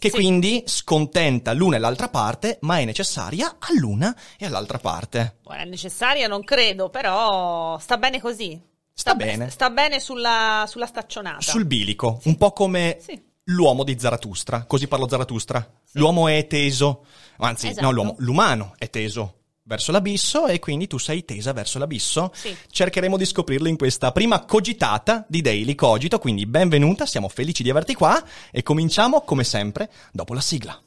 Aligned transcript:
che 0.00 0.08
Sì. 0.08 0.14
quindi 0.16 0.64
scontenta 0.66 1.52
l'una 1.52 1.76
e 1.76 1.78
l'altra 1.78 2.08
parte, 2.08 2.56
ma 2.62 2.78
è 2.78 2.84
necessaria 2.86 3.56
all'una 3.58 4.16
e 4.38 4.46
all'altra 4.46 4.78
parte. 4.78 5.36
Buona, 5.42 5.60
è 5.60 5.64
necessaria, 5.66 6.26
non 6.26 6.42
credo, 6.42 6.88
però 6.88 7.78
sta 7.78 7.98
bene 7.98 8.18
così. 8.18 8.58
Sta 8.92 9.14
be- 9.14 9.26
bene. 9.26 9.50
Sta 9.50 9.68
bene 9.68 10.00
sulla, 10.00 10.64
sulla 10.66 10.86
staccionata. 10.86 11.40
Sul 11.42 11.66
bilico, 11.66 12.18
un 12.24 12.36
po' 12.38 12.52
come 12.52 12.96
Sì. 12.98 13.22
l'uomo 13.44 13.84
di 13.84 13.98
Zarathustra, 13.98 14.64
così 14.64 14.88
parlo 14.88 15.06
Zarathustra. 15.06 15.70
L'uomo 15.92 16.28
è 16.28 16.46
teso, 16.46 17.04
anzi, 17.38 17.68
Esatto. 17.68 17.84
no, 17.86 17.90
l'uomo, 17.92 18.14
l'umano 18.20 18.72
è 18.78 18.88
teso 18.88 19.39
verso 19.62 19.92
l'abisso 19.92 20.46
e 20.46 20.58
quindi 20.58 20.86
tu 20.86 20.98
sei 20.98 21.24
tesa 21.24 21.52
verso 21.52 21.78
l'abisso. 21.78 22.30
Sì. 22.34 22.56
Cercheremo 22.70 23.16
di 23.16 23.24
scoprirlo 23.24 23.68
in 23.68 23.76
questa 23.76 24.12
prima 24.12 24.44
cogitata 24.44 25.24
di 25.28 25.42
Daily 25.42 25.74
Cogito, 25.74 26.18
quindi 26.18 26.46
benvenuta, 26.46 27.06
siamo 27.06 27.28
felici 27.28 27.62
di 27.62 27.70
averti 27.70 27.94
qua 27.94 28.22
e 28.50 28.62
cominciamo 28.62 29.20
come 29.22 29.44
sempre 29.44 29.90
dopo 30.12 30.34
la 30.34 30.40
sigla. 30.40 30.80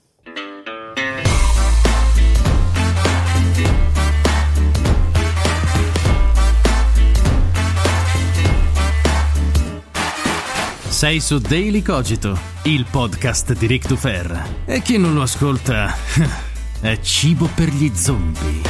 Sei 10.88 11.20
su 11.20 11.38
Daily 11.40 11.82
Cogito, 11.82 12.40
il 12.64 12.86
podcast 12.90 13.54
di 13.54 13.66
Rick 13.66 13.88
Dufer. 13.88 14.62
E 14.66 14.82
chi 14.82 14.98
non 14.98 15.14
lo 15.14 15.24
ascolta 15.24 15.94
è 16.84 17.00
cibo 17.00 17.50
per 17.56 17.70
gli 17.70 17.90
zombie. 17.96 18.62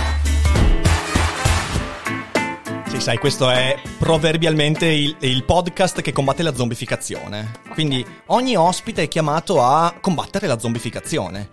Sì, 2.85 3.01
sai, 3.01 3.17
questo 3.17 3.49
è 3.49 3.75
proverbialmente 3.97 4.85
il, 4.85 5.15
il 5.21 5.43
podcast 5.43 6.01
che 6.01 6.11
combatte 6.11 6.43
la 6.43 6.53
zombificazione. 6.53 7.53
Quindi 7.69 8.05
ogni 8.27 8.55
ospite 8.55 9.01
è 9.01 9.07
chiamato 9.07 9.63
a 9.63 9.95
combattere 9.99 10.45
la 10.45 10.59
zombificazione. 10.59 11.49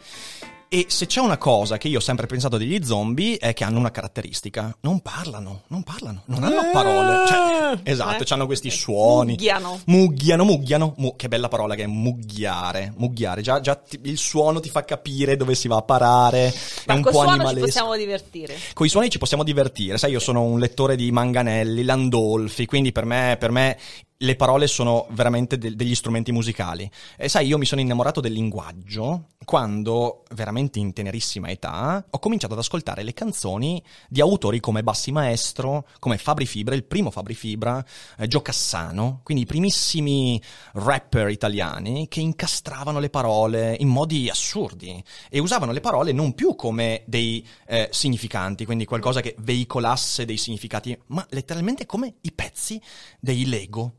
E 0.73 0.85
se 0.89 1.07
c'è 1.07 1.19
una 1.19 1.37
cosa 1.37 1.79
che 1.79 1.89
io 1.89 1.99
ho 1.99 2.01
sempre 2.01 2.29
pensato 2.29 2.57
degli 2.57 2.79
zombie 2.85 3.39
è 3.39 3.53
che 3.55 3.65
hanno 3.65 3.81
una 3.81 3.91
caratteristica. 3.91 4.73
Non 4.83 5.01
parlano, 5.01 5.63
non 5.67 5.83
parlano, 5.83 6.23
non 6.27 6.45
hanno 6.45 6.71
parole. 6.73 7.27
Cioè, 7.27 7.81
esatto, 7.83 8.23
Eh. 8.23 8.27
hanno 8.29 8.47
questi 8.47 8.71
suoni. 8.71 9.33
Mugghiano. 9.33 9.81
Mugghiano, 9.87 10.45
mugghiano. 10.45 10.95
Mu- 10.99 11.17
che 11.17 11.27
bella 11.27 11.49
parola 11.49 11.75
che 11.75 11.83
è 11.83 11.87
mugghiare. 11.89 12.95
Mugghiare. 12.99 13.43
Già, 13.43 13.59
già 13.61 13.75
ti- 13.75 13.99
il 14.05 14.17
suono 14.17 14.61
ti 14.61 14.69
fa 14.69 14.85
capire 14.85 15.37
dove 15.37 15.57
si 15.57 15.67
va 15.67 15.79
a 15.79 15.83
parare. 15.83 16.47
È 16.51 16.55
Ma 16.87 16.95
un 16.95 17.03
col 17.03 17.11
po' 17.11 17.19
suono 17.19 17.27
ci 17.27 17.35
animalesco. 17.35 17.67
possiamo 17.67 17.97
divertire. 17.97 18.57
Con 18.73 18.87
i 18.87 18.89
suoni 18.91 19.11
ci 19.11 19.19
possiamo 19.19 19.43
divertire, 19.43 19.99
sai, 19.99 20.13
io 20.13 20.21
sono 20.21 20.43
un 20.45 20.61
lettore 20.61 20.95
di 20.95 21.11
Manganelli, 21.11 21.83
Landolfi, 21.83 22.67
quindi 22.67 22.93
per 22.93 23.07
me, 23.07 23.37
per 23.41 23.51
me 23.51 23.77
le 24.23 24.37
parole 24.37 24.67
sono 24.67 25.07
veramente 25.13 25.57
de- 25.57 25.75
degli 25.75 25.95
strumenti 25.95 26.31
musicali. 26.31 26.91
E 27.17 27.29
sai, 27.29 27.47
io 27.47 27.57
mi 27.57 27.65
sono 27.65 27.81
innamorato 27.81 28.21
del 28.21 28.33
linguaggio 28.33 29.29
quando, 29.47 30.25
veramente 30.35 30.79
in 30.79 30.93
tenerissima 30.93 31.49
età, 31.49 32.05
ho 32.09 32.19
cominciato 32.19 32.53
ad 32.53 32.59
ascoltare 32.59 33.03
le 33.03 33.15
canzoni 33.15 33.83
di 34.09 34.21
autori 34.21 34.61
come 34.61 34.83
Bassi 34.83 35.11
Maestro, 35.11 35.87
come 35.99 36.19
Fabri 36.19 36.45
Fibra, 36.45 36.75
il 36.75 36.85
primo 36.85 37.11
Fabri 37.11 37.35
Fibra, 37.35 37.83
eh, 38.19 38.29
Gio 38.29 38.43
Cassano, 38.43 39.21
quindi 39.23 39.45
i 39.45 39.47
primissimi 39.47 40.41
rapper 40.75 41.31
italiani 41.31 42.07
che 42.09 42.21
incastravano 42.21 42.99
le 42.99 43.09
parole 43.09 43.75
in 43.81 43.89
modi 43.89 44.29
assurdi 44.29 45.03
e 45.31 45.39
usavano 45.39 45.73
le 45.73 45.81
parole 45.81 46.13
non 46.13 46.35
più 46.35 46.55
come 46.57 47.05
dei 47.07 47.47
eh, 47.67 47.89
significanti, 47.91 48.67
quindi 48.67 48.85
qualcosa 48.85 49.23
che 49.23 49.35
veicolasse 49.39 50.27
dei 50.27 50.37
significati, 50.37 50.97
ma 51.07 51.27
letteralmente 51.31 51.87
come 51.87 52.17
i 52.21 52.33
pezzi 52.33 52.79
dei 53.19 53.47
Lego. 53.47 53.95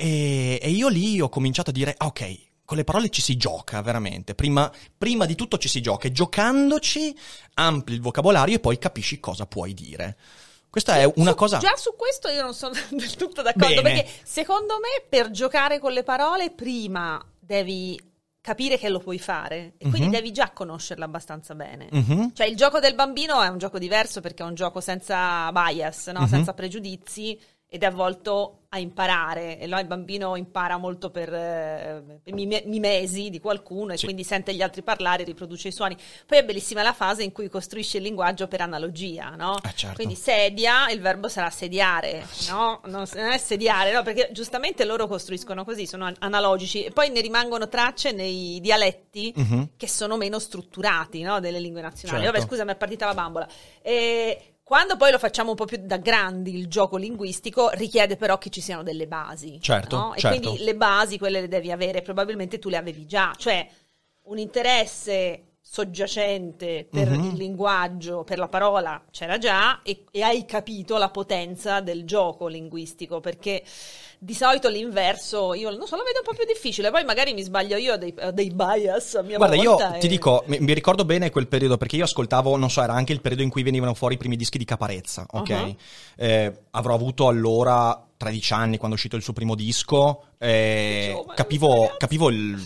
E, 0.00 0.60
e 0.62 0.70
io 0.70 0.86
lì 0.88 1.20
ho 1.20 1.28
cominciato 1.28 1.70
a 1.70 1.72
dire, 1.72 1.92
ah, 1.96 2.06
ok, 2.06 2.38
con 2.64 2.76
le 2.76 2.84
parole 2.84 3.08
ci 3.08 3.20
si 3.20 3.36
gioca 3.36 3.82
veramente. 3.82 4.34
Prima, 4.36 4.70
prima 4.96 5.24
di 5.26 5.34
tutto 5.34 5.58
ci 5.58 5.68
si 5.68 5.80
gioca 5.80 6.06
e 6.06 6.12
giocandoci 6.12 7.16
ampli 7.54 7.94
il 7.94 8.00
vocabolario 8.00 8.54
e 8.56 8.60
poi 8.60 8.78
capisci 8.78 9.18
cosa 9.18 9.46
puoi 9.46 9.74
dire. 9.74 10.16
Questa 10.70 10.96
è 10.98 11.10
una 11.16 11.30
Su- 11.30 11.36
cosa... 11.36 11.58
Già 11.58 11.74
su 11.76 11.96
questo 11.96 12.28
io 12.28 12.42
non 12.42 12.54
sono 12.54 12.74
del 12.90 13.16
tutto 13.16 13.42
d'accordo, 13.42 13.82
Bene. 13.82 14.02
perché 14.02 14.10
secondo 14.22 14.74
me 14.80 15.04
per 15.08 15.30
giocare 15.32 15.80
con 15.80 15.92
le 15.92 16.04
parole 16.04 16.50
prima 16.50 17.20
devi 17.40 17.98
capire 18.40 18.78
che 18.78 18.88
lo 18.88 19.00
puoi 19.00 19.18
fare 19.18 19.74
e 19.78 19.88
quindi 19.88 20.06
Mhm. 20.06 20.10
devi 20.12 20.30
già 20.32 20.50
conoscerla 20.52 21.04
abbastanza 21.06 21.54
bene. 21.54 21.88
Mhm. 21.90 22.32
Cioè 22.34 22.46
il 22.46 22.54
gioco 22.56 22.78
del 22.80 22.94
bambino 22.94 23.42
è 23.42 23.48
un 23.48 23.58
gioco 23.58 23.78
diverso 23.78 24.20
perché 24.20 24.42
è 24.42 24.46
un 24.46 24.54
gioco 24.54 24.80
senza 24.80 25.50
bias, 25.52 26.06
no? 26.08 26.20
Mhm. 26.20 26.28
senza 26.28 26.52
pregiudizi 26.54 27.38
ed 27.66 27.82
è 27.82 27.86
avvolto 27.86 28.57
a 28.70 28.78
imparare 28.78 29.58
e 29.58 29.66
no? 29.66 29.78
il 29.78 29.86
bambino 29.86 30.36
impara 30.36 30.76
molto 30.76 31.10
per 31.10 31.32
eh, 31.32 32.20
mime- 32.32 32.62
mimesi 32.66 33.30
di 33.30 33.40
qualcuno 33.40 33.94
e 33.94 33.96
Sì. 33.96 34.04
quindi 34.04 34.24
sente 34.24 34.54
gli 34.54 34.60
altri 34.60 34.82
parlare 34.82 35.24
riproduce 35.24 35.68
i 35.68 35.72
suoni. 35.72 35.96
Poi 36.26 36.38
è 36.38 36.44
bellissima 36.44 36.82
la 36.82 36.92
fase 36.92 37.22
in 37.22 37.32
cui 37.32 37.48
costruisce 37.48 37.96
il 37.96 38.02
linguaggio 38.02 38.46
per 38.46 38.60
analogia, 38.60 39.30
no? 39.30 39.56
Eh, 39.64 39.72
certo. 39.74 39.96
Quindi 39.96 40.16
sedia, 40.16 40.90
il 40.90 41.00
verbo 41.00 41.28
sarà 41.28 41.48
sediare, 41.48 42.26
no? 42.50 42.82
Non, 42.86 43.06
è 43.14 43.38
sediare, 43.38 43.90
no? 43.90 44.02
Perché 44.02 44.28
giustamente 44.32 44.84
loro 44.84 45.06
costruiscono 45.06 45.64
così, 45.64 45.86
sono 45.86 46.04
an- 46.04 46.16
analogici 46.18 46.84
e 46.84 46.90
poi 46.90 47.08
ne 47.08 47.22
rimangono 47.22 47.68
tracce 47.68 48.12
nei 48.12 48.60
dialetti 48.60 49.32
Mhm. 49.34 49.68
che 49.78 49.88
sono 49.88 50.18
meno 50.18 50.38
strutturati, 50.38 51.22
no? 51.22 51.40
Delle 51.40 51.58
lingue 51.60 51.80
nazionali. 51.80 52.22
Certo. 52.24 52.38
Vabbè, 52.38 52.50
scusa, 52.50 52.64
mi 52.66 52.72
è 52.72 52.76
partita 52.76 53.06
la 53.06 53.14
bambola. 53.14 53.48
E 53.80 54.56
quando 54.68 54.98
poi 54.98 55.10
lo 55.10 55.18
facciamo 55.18 55.48
un 55.48 55.56
po' 55.56 55.64
più 55.64 55.78
da 55.80 55.96
grandi, 55.96 56.54
il 56.54 56.68
gioco 56.68 56.98
linguistico 56.98 57.70
richiede 57.70 58.16
però 58.16 58.36
che 58.36 58.50
ci 58.50 58.60
siano 58.60 58.82
delle 58.82 59.06
basi. 59.06 59.58
Certo, 59.62 59.96
no? 59.96 60.14
E 60.14 60.20
certo. 60.20 60.40
quindi 60.40 60.62
le 60.62 60.76
basi, 60.76 61.16
quelle 61.16 61.40
le 61.40 61.48
devi 61.48 61.72
avere, 61.72 62.02
probabilmente 62.02 62.58
tu 62.58 62.68
le 62.68 62.76
avevi 62.76 63.06
già. 63.06 63.32
Cioè, 63.34 63.66
un 64.24 64.36
interesse 64.36 65.44
soggiacente 65.62 66.86
per 66.90 67.08
Mhm. 67.08 67.24
il 67.24 67.34
linguaggio, 67.36 68.24
per 68.24 68.36
la 68.38 68.48
parola 68.48 69.02
c'era 69.10 69.38
già 69.38 69.80
e, 69.82 70.04
e 70.10 70.20
hai 70.20 70.44
capito 70.44 70.98
la 70.98 71.08
potenza 71.08 71.80
del 71.80 72.04
gioco 72.04 72.46
linguistico 72.46 73.20
perché 73.20 73.62
di 74.20 74.34
solito 74.34 74.68
l'inverso 74.68 75.54
io 75.54 75.70
non 75.70 75.86
so 75.86 75.94
lo 75.94 76.02
vedo 76.02 76.18
un 76.18 76.24
po' 76.24 76.34
più 76.34 76.44
difficile 76.44 76.90
poi 76.90 77.04
magari 77.04 77.32
mi 77.34 77.42
sbaglio 77.42 77.76
io 77.76 77.92
ho 77.92 77.96
dei, 77.96 78.12
ho 78.20 78.32
dei 78.32 78.50
bias 78.50 79.14
a 79.14 79.22
mia 79.22 79.36
Guarda, 79.36 79.54
io 79.54 79.70
volta 79.70 79.92
ti 79.92 80.06
e- 80.06 80.08
dico, 80.08 80.42
mi, 80.46 80.58
mi 80.60 80.72
ricordo 80.72 81.04
bene 81.04 81.30
quel 81.30 81.46
periodo 81.46 81.76
perché 81.76 81.96
io 81.96 82.04
ascoltavo, 82.04 82.56
non 82.56 82.70
so, 82.70 82.82
era 82.82 82.94
anche 82.94 83.12
il 83.12 83.20
periodo 83.20 83.42
in 83.42 83.50
cui 83.50 83.62
venivano 83.62 83.94
fuori 83.94 84.14
i 84.14 84.16
primi 84.18 84.36
dischi 84.36 84.58
di 84.58 84.64
Caparezza, 84.64 85.26
ok? 85.30 85.48
Uh-huh. 85.48 85.76
Eh, 86.16 86.60
avrò 86.70 86.94
avuto 86.94 87.28
allora 87.28 88.04
13 88.16 88.52
anni 88.52 88.76
quando 88.76 88.96
è 88.96 88.98
uscito 88.98 89.16
il 89.16 89.22
suo 89.22 89.32
primo 89.32 89.54
disco, 89.54 90.24
eh, 90.38 91.12
Giovane, 91.14 91.34
capivo, 91.34 91.94
capivo 91.96 92.30
il 92.30 92.60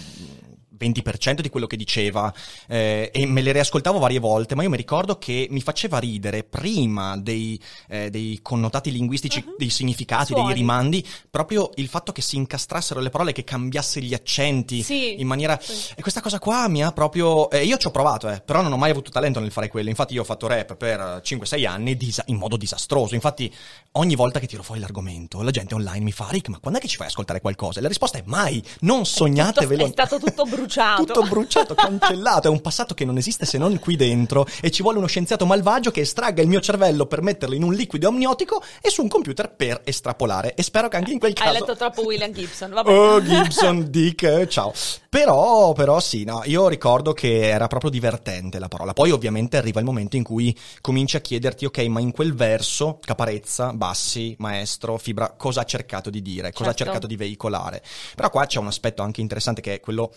20% 0.82 1.40
di 1.40 1.48
quello 1.48 1.66
che 1.66 1.76
diceva 1.76 2.32
eh, 2.68 3.10
e 3.12 3.26
me 3.26 3.40
le 3.42 3.52
riascoltavo 3.52 3.98
varie 3.98 4.18
volte, 4.18 4.54
ma 4.54 4.62
io 4.62 4.70
mi 4.70 4.76
ricordo 4.76 5.18
che 5.18 5.46
mi 5.50 5.60
faceva 5.60 5.98
ridere 5.98 6.44
prima 6.44 7.16
dei, 7.16 7.58
eh, 7.88 8.10
dei 8.10 8.40
connotati 8.42 8.90
linguistici, 8.90 9.44
dei 9.56 9.70
significati, 9.70 10.32
dei 10.32 10.40
Uh-huh. 10.42 10.48
Suoni. 10.48 10.60
rimandi, 10.60 11.06
proprio 11.30 11.70
il 11.76 11.86
fatto 11.88 12.10
che 12.12 12.20
si 12.22 12.36
incastrassero 12.36 13.00
le 13.00 13.10
parole, 13.10 13.32
che 13.32 13.44
cambiasse 13.44 14.00
gli 14.00 14.12
accenti 14.14 14.82
Sì. 14.82 15.20
in 15.20 15.26
maniera... 15.26 15.58
Sì. 15.60 15.92
E 15.94 16.02
questa 16.02 16.20
cosa 16.20 16.38
qua 16.40 16.66
mi 16.68 16.82
ha 16.82 16.90
proprio... 16.92 17.48
eh, 17.50 17.64
io 17.64 17.76
ci 17.76 17.86
ho 17.86 17.90
provato, 17.90 18.28
eh, 18.28 18.40
però 18.40 18.60
non 18.60 18.72
ho 18.72 18.76
mai 18.76 18.90
avuto 18.90 19.10
talento 19.10 19.38
nel 19.40 19.52
fare 19.52 19.68
quello. 19.68 19.88
Infatti 19.88 20.14
io 20.14 20.22
ho 20.22 20.24
fatto 20.24 20.46
rap 20.48 20.74
per 20.76 21.20
5-6 21.24 21.66
anni 21.66 21.96
disa- 21.96 22.24
in 22.26 22.36
modo 22.36 22.56
disastroso. 22.56 23.14
Infatti 23.14 23.52
ogni 23.92 24.16
volta 24.16 24.40
che 24.40 24.46
tiro 24.48 24.62
fuori 24.64 24.80
l'argomento, 24.80 25.42
la 25.42 25.50
gente 25.52 25.74
online 25.74 26.00
mi 26.04 26.12
fa, 26.12 26.26
Rick, 26.30 26.48
ma 26.48 26.58
quando 26.58 26.78
è 26.80 26.82
che 26.82 26.88
ci 26.88 26.96
fai 26.96 27.06
ascoltare 27.06 27.40
qualcosa? 27.40 27.78
E 27.78 27.82
la 27.82 27.88
risposta 27.88 28.18
è 28.18 28.22
mai, 28.26 28.62
non 28.80 29.04
sognatevelo. 29.06 29.84
è 29.86 29.88
stato 29.90 30.18
tutto 30.18 30.42
bruciato 30.44 30.71
bruciato. 30.72 31.04
Tutto 31.04 31.22
bruciato, 31.22 31.74
cancellato. 31.74 32.48
È 32.48 32.50
un 32.50 32.60
passato 32.60 32.94
che 32.94 33.04
non 33.04 33.16
esiste 33.18 33.44
se 33.44 33.58
non 33.58 33.78
qui 33.78 33.96
dentro. 33.96 34.46
E 34.60 34.70
ci 34.70 34.82
vuole 34.82 34.98
uno 34.98 35.06
scienziato 35.06 35.44
malvagio 35.46 35.90
che 35.90 36.00
estragga 36.00 36.42
il 36.42 36.48
mio 36.48 36.60
cervello 36.60 37.06
per 37.06 37.22
metterlo 37.22 37.54
in 37.54 37.62
un 37.62 37.74
liquido 37.74 38.08
amniotico 38.08 38.62
e 38.80 38.90
su 38.90 39.02
un 39.02 39.08
computer 39.08 39.54
per 39.54 39.80
estrapolare. 39.84 40.54
E 40.54 40.62
spero 40.62 40.88
che 40.88 40.96
anche 40.96 41.12
in 41.12 41.18
quel 41.18 41.32
caso. 41.34 41.48
Hai 41.50 41.58
letto 41.58 41.76
troppo 41.76 42.02
William 42.04 42.32
Gibson, 42.32 42.70
vabbè. 42.70 42.90
Oh, 42.90 43.20
Gibson, 43.22 43.90
Dick, 43.90 44.46
ciao. 44.46 44.72
Però, 45.08 45.72
però 45.72 46.00
sì, 46.00 46.24
no, 46.24 46.40
io 46.46 46.68
ricordo 46.68 47.12
che 47.12 47.48
era 47.48 47.66
proprio 47.66 47.90
divertente 47.90 48.58
la 48.58 48.68
parola. 48.68 48.94
Poi 48.94 49.10
ovviamente 49.10 49.58
arriva 49.58 49.78
il 49.78 49.84
momento 49.84 50.16
in 50.16 50.22
cui 50.22 50.56
cominci 50.80 51.16
a 51.16 51.20
chiederti, 51.20 51.66
ok, 51.66 51.78
ma 51.88 52.00
in 52.00 52.12
quel 52.12 52.34
verso, 52.34 52.98
caparezza, 53.04 53.72
bassi, 53.74 54.34
maestro, 54.38 54.96
fibra, 54.96 55.34
cosa 55.36 55.60
ha 55.60 55.64
cercato 55.64 56.08
di 56.08 56.22
dire, 56.22 56.52
cosa 56.52 56.70
ha 56.70 56.72
Certo. 56.72 56.84
cercato 56.84 57.06
di 57.06 57.16
veicolare. 57.16 57.82
Però 58.16 58.30
qua 58.30 58.46
c'è 58.46 58.58
un 58.58 58.68
aspetto 58.68 59.02
anche 59.02 59.20
interessante 59.20 59.60
che 59.60 59.74
è 59.74 59.80
quello 59.80 60.12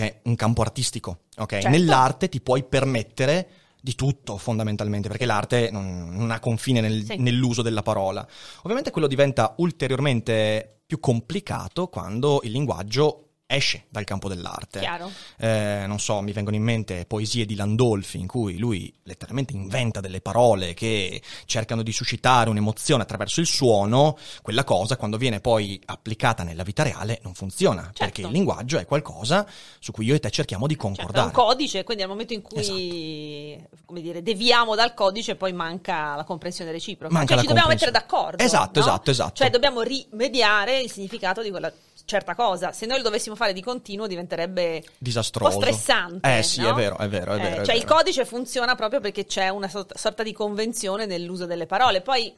che 0.00 0.06
è 0.06 0.20
un 0.24 0.34
campo 0.34 0.62
artistico, 0.62 1.20
ok? 1.36 1.50
Certo. 1.50 1.68
Nell'arte 1.68 2.28
ti 2.28 2.40
puoi 2.40 2.64
permettere 2.64 3.48
di 3.82 3.94
tutto 3.94 4.36
fondamentalmente, 4.36 5.08
perché 5.08 5.26
l'arte 5.26 5.70
non, 5.70 6.08
non 6.10 6.30
ha 6.30 6.38
confine 6.40 6.80
nel- 6.80 7.04
Sì. 7.04 7.16
nell'uso 7.16 7.62
della 7.62 7.82
parola. 7.82 8.26
Ovviamente 8.62 8.90
quello 8.90 9.06
diventa 9.06 9.54
ulteriormente 9.58 10.80
più 10.86 10.98
complicato 11.00 11.88
quando 11.88 12.40
il 12.44 12.50
linguaggio 12.50 13.29
esce 13.50 13.84
dal 13.88 14.04
campo 14.04 14.28
dell'arte. 14.28 14.80
Chiaro. 14.80 15.10
Eh, 15.38 15.84
non 15.86 15.98
so, 15.98 16.20
mi 16.20 16.32
vengono 16.32 16.56
in 16.56 16.62
mente 16.62 17.04
poesie 17.06 17.44
di 17.46 17.54
Landolfi 17.54 18.18
in 18.18 18.26
cui 18.26 18.58
lui 18.58 18.92
letteralmente 19.04 19.52
inventa 19.52 20.00
delle 20.00 20.20
parole 20.20 20.74
che 20.74 21.20
cercano 21.46 21.82
di 21.82 21.92
suscitare 21.92 22.48
un'emozione 22.50 23.02
attraverso 23.02 23.40
il 23.40 23.46
suono, 23.46 24.16
quella 24.42 24.64
cosa 24.64 24.96
quando 24.96 25.16
viene 25.16 25.40
poi 25.40 25.80
applicata 25.86 26.42
nella 26.42 26.62
vita 26.62 26.82
reale 26.82 27.20
non 27.22 27.34
funziona, 27.34 27.90
perché 27.96 28.22
il 28.22 28.30
linguaggio 28.30 28.78
è 28.78 28.86
qualcosa 28.86 29.46
su 29.78 29.92
cui 29.92 30.06
io 30.06 30.14
e 30.14 30.20
te 30.20 30.30
cerchiamo 30.30 30.66
di 30.66 30.78
Certo, 30.80 30.88
è 30.88 30.96
concordare. 30.96 31.26
un 31.26 31.32
codice, 31.32 31.84
quindi 31.84 32.02
al 32.02 32.08
momento 32.08 32.32
in 32.32 32.42
cui 32.42 33.68
come 33.84 34.00
dire, 34.00 34.22
deviamo 34.22 34.74
dal 34.74 34.94
codice 34.94 35.34
poi 35.34 35.52
manca 35.52 36.14
la 36.14 36.24
comprensione 36.24 36.70
reciproca. 36.70 37.12
Manca 37.12 37.34
cioè 37.34 37.42
ci 37.42 37.48
dobbiamo 37.48 37.68
mettere 37.68 37.90
d'accordo. 37.90 38.42
Esatto, 38.42 38.78
no? 38.78 38.86
esatto, 38.86 39.10
esatto. 39.10 39.34
Cioè 39.34 39.50
dobbiamo 39.50 39.82
rimediare 39.82 40.80
il 40.80 40.90
significato 40.90 41.42
di 41.42 41.50
quella 41.50 41.72
certa 42.04 42.34
cosa. 42.34 42.72
Se 42.72 42.86
noi 42.86 42.98
lo 42.98 43.04
dovessimo 43.04 43.36
fare 43.40 43.52
di 43.54 43.62
continuo 43.62 44.06
diventerebbe 44.06 44.84
Disastroso. 44.98 45.56
un 45.56 45.62
po' 45.64 45.66
stressante. 45.72 46.38
Eh 46.38 46.42
sì, 46.42 46.60
no? 46.60 46.70
è 46.70 46.72
vero, 46.74 46.98
è 46.98 47.08
vero, 47.08 47.32
è 47.32 47.36
Eh, 47.36 47.42
vero. 47.42 47.62
è 47.62 47.64
cioè 47.64 47.74
il 47.74 47.82
vero. 47.84 47.94
codice 47.96 48.24
funziona 48.26 48.74
proprio 48.74 49.00
perché 49.00 49.24
c'è 49.24 49.48
una 49.48 49.68
sorta, 49.68 50.22
di 50.22 50.32
convenzione 50.32 51.06
nell'uso 51.06 51.46
delle 51.46 51.64
parole. 51.66 52.02
Poi 52.02 52.32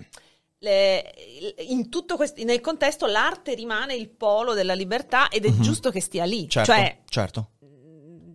le- 0.58 1.12
in 1.68 1.88
tutto 1.88 2.16
questo, 2.16 2.42
nel 2.44 2.60
contesto 2.60 3.06
l'arte 3.06 3.54
rimane 3.54 3.94
il 3.94 4.08
polo 4.10 4.54
della 4.54 4.74
libertà 4.74 5.28
ed 5.28 5.44
è 5.44 5.50
giusto 5.58 5.90
che 5.90 6.00
stia 6.00 6.24
lì. 6.24 6.48
Certo, 6.48 6.70
Cioè 6.72 6.98
certo. 7.08 7.50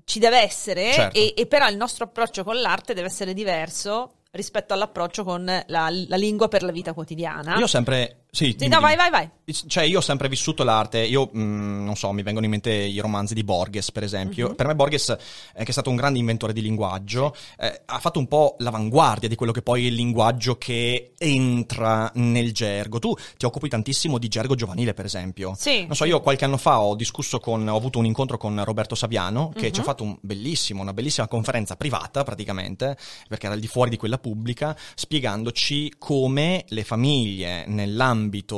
ci 0.04 0.20
deve 0.20 0.40
essere 0.42 0.92
Certo. 0.92 1.18
e, 1.18 1.34
e 1.38 1.46
però 1.46 1.68
il 1.70 1.78
nostro 1.78 2.04
approccio 2.06 2.44
con 2.44 2.60
l'arte 2.60 2.94
deve 2.94 3.08
essere 3.08 3.34
diverso 3.34 4.12
rispetto 4.32 4.74
all'approccio 4.74 5.24
con 5.24 5.46
la, 5.46 5.64
la 5.90 6.16
lingua 6.18 6.48
per 6.50 6.62
la 6.62 6.72
vita 6.72 6.94
quotidiana. 6.94 7.56
Io 7.58 7.64
ho 7.64 7.68
sempre... 7.68 8.26
Sì, 8.30 8.56
Sì, 8.60 8.68
no, 8.68 8.80
vai, 8.82 8.96
vai, 8.96 9.10
vai. 9.10 9.30
Cioè, 9.68 9.86
io 9.86 10.00
ho 10.00 10.02
sempre 10.02 10.28
vissuto 10.28 10.64
l'arte, 10.64 11.00
io 11.00 11.30
mh, 11.32 11.40
non 11.86 11.96
so, 11.96 12.12
mi 12.12 12.22
vengono 12.22 12.46
in 12.46 12.52
mente 12.52 12.72
i 12.72 13.00
romanzi 13.00 13.34
di 13.34 13.44
Borges, 13.46 13.92
per 13.92 14.04
esempio. 14.04 14.50
Mhm. 14.50 14.56
Per 14.56 14.68
me 14.68 14.76
Borges, 14.76 15.10
eh, 15.10 15.18
che 15.64 15.64
è 15.64 15.72
stato 15.72 15.90
un 15.90 15.96
grande 15.96 16.20
inventore 16.20 16.52
di 16.54 16.62
linguaggio, 16.62 17.34
eh, 17.58 17.82
ha 17.86 18.00
fatto 18.00 18.20
un 18.20 18.28
po' 18.28 18.56
l'avanguardia 18.60 19.30
di 19.30 19.36
quello 19.36 19.54
che 19.54 19.62
poi 19.62 19.86
è 19.86 19.88
il 19.88 19.94
linguaggio 19.96 20.58
che 20.58 21.14
entra 21.18 22.12
nel 22.16 22.52
gergo. 22.52 23.00
Tu 23.00 23.16
ti 23.38 23.46
occupi 23.46 23.70
tantissimo 23.70 24.18
di 24.18 24.28
gergo 24.28 24.54
giovanile, 24.56 24.94
per 24.94 25.06
esempio. 25.06 25.56
Sì. 25.58 25.86
Non 25.86 25.96
so, 25.96 26.04
io 26.04 26.20
qualche 26.20 26.44
anno 26.46 26.58
fa 26.58 26.82
ho 26.82 26.94
discusso 26.96 27.40
con, 27.40 27.66
ho 27.68 27.76
avuto 27.78 27.98
un 28.00 28.06
incontro 28.06 28.38
con 28.38 28.62
Roberto 28.66 28.94
Saviano, 28.96 29.52
che 29.56 29.68
Mhm. 29.68 29.74
ci 29.74 29.80
ha 29.80 29.84
fatto 29.84 30.04
un 30.04 30.18
bellissimo, 30.22 30.82
una 30.82 30.94
bellissima 30.94 31.28
conferenza 31.28 31.76
privata, 31.78 32.24
praticamente, 32.24 32.98
perché 33.30 33.46
era 33.46 33.56
al 33.56 33.62
di 33.62 33.68
fuori 33.68 33.90
di 33.90 33.98
quella 33.98 34.18
pubblica, 34.20 34.76
spiegandoci 34.94 35.94
come 35.98 36.66
le 36.68 36.84
famiglie 36.84 37.66
nell'ambito 37.68 38.16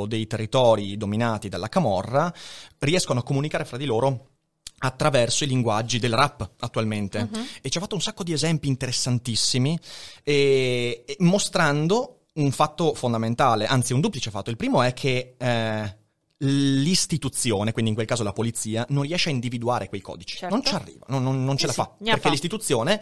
dei 0.08 0.26
territori 0.28 0.98
dominati 0.98 1.50
dalla 1.50 1.70
camorra 1.70 2.34
riescono 2.80 3.20
a 3.20 3.24
comunicare 3.24 3.66
fra 3.66 3.78
di 3.78 3.86
loro 3.86 4.28
attraverso 4.82 5.44
i 5.44 5.48
linguaggi 5.48 6.00
del 6.00 6.14
rap 6.14 6.52
attualmente 6.60 7.28
e 7.62 7.70
ci 7.70 7.78
ha 7.78 7.82
fatto 7.82 7.96
un 7.96 8.02
sacco 8.02 8.24
di 8.24 8.32
esempi 8.32 8.68
interessantissimi 8.70 9.78
e- 10.24 11.04
e 11.06 11.16
mostrando 11.20 12.22
un 12.36 12.52
fatto 12.52 12.94
fondamentale, 12.94 13.66
anzi 13.66 13.92
un 13.92 14.00
duplice 14.00 14.32
fatto. 14.32 14.50
Il 14.50 14.56
primo 14.56 14.82
è 14.82 14.94
che 14.94 15.36
eh, 15.38 15.98
l'istituzione, 16.38 17.72
quindi 17.72 17.90
in 17.92 17.96
quel 17.96 18.08
caso 18.08 18.24
la 18.24 18.32
polizia, 18.32 18.86
non 18.90 19.04
riesce 19.04 19.30
a 19.30 19.34
individuare 19.34 19.90
quei 19.90 20.00
codici. 20.02 20.38
Certo. 20.38 20.56
Non 20.56 20.64
ci 20.64 20.74
arriva, 20.74 21.06
non, 21.10 21.24
non- 21.24 21.44
non 21.44 21.58
ce 21.58 21.62
Sì, 21.62 21.66
la 21.68 21.72
sì, 21.74 21.80
fa. 21.80 21.96
gnaffa. 21.98 22.14
Perché 22.14 22.30
l'istituzione 22.30 23.02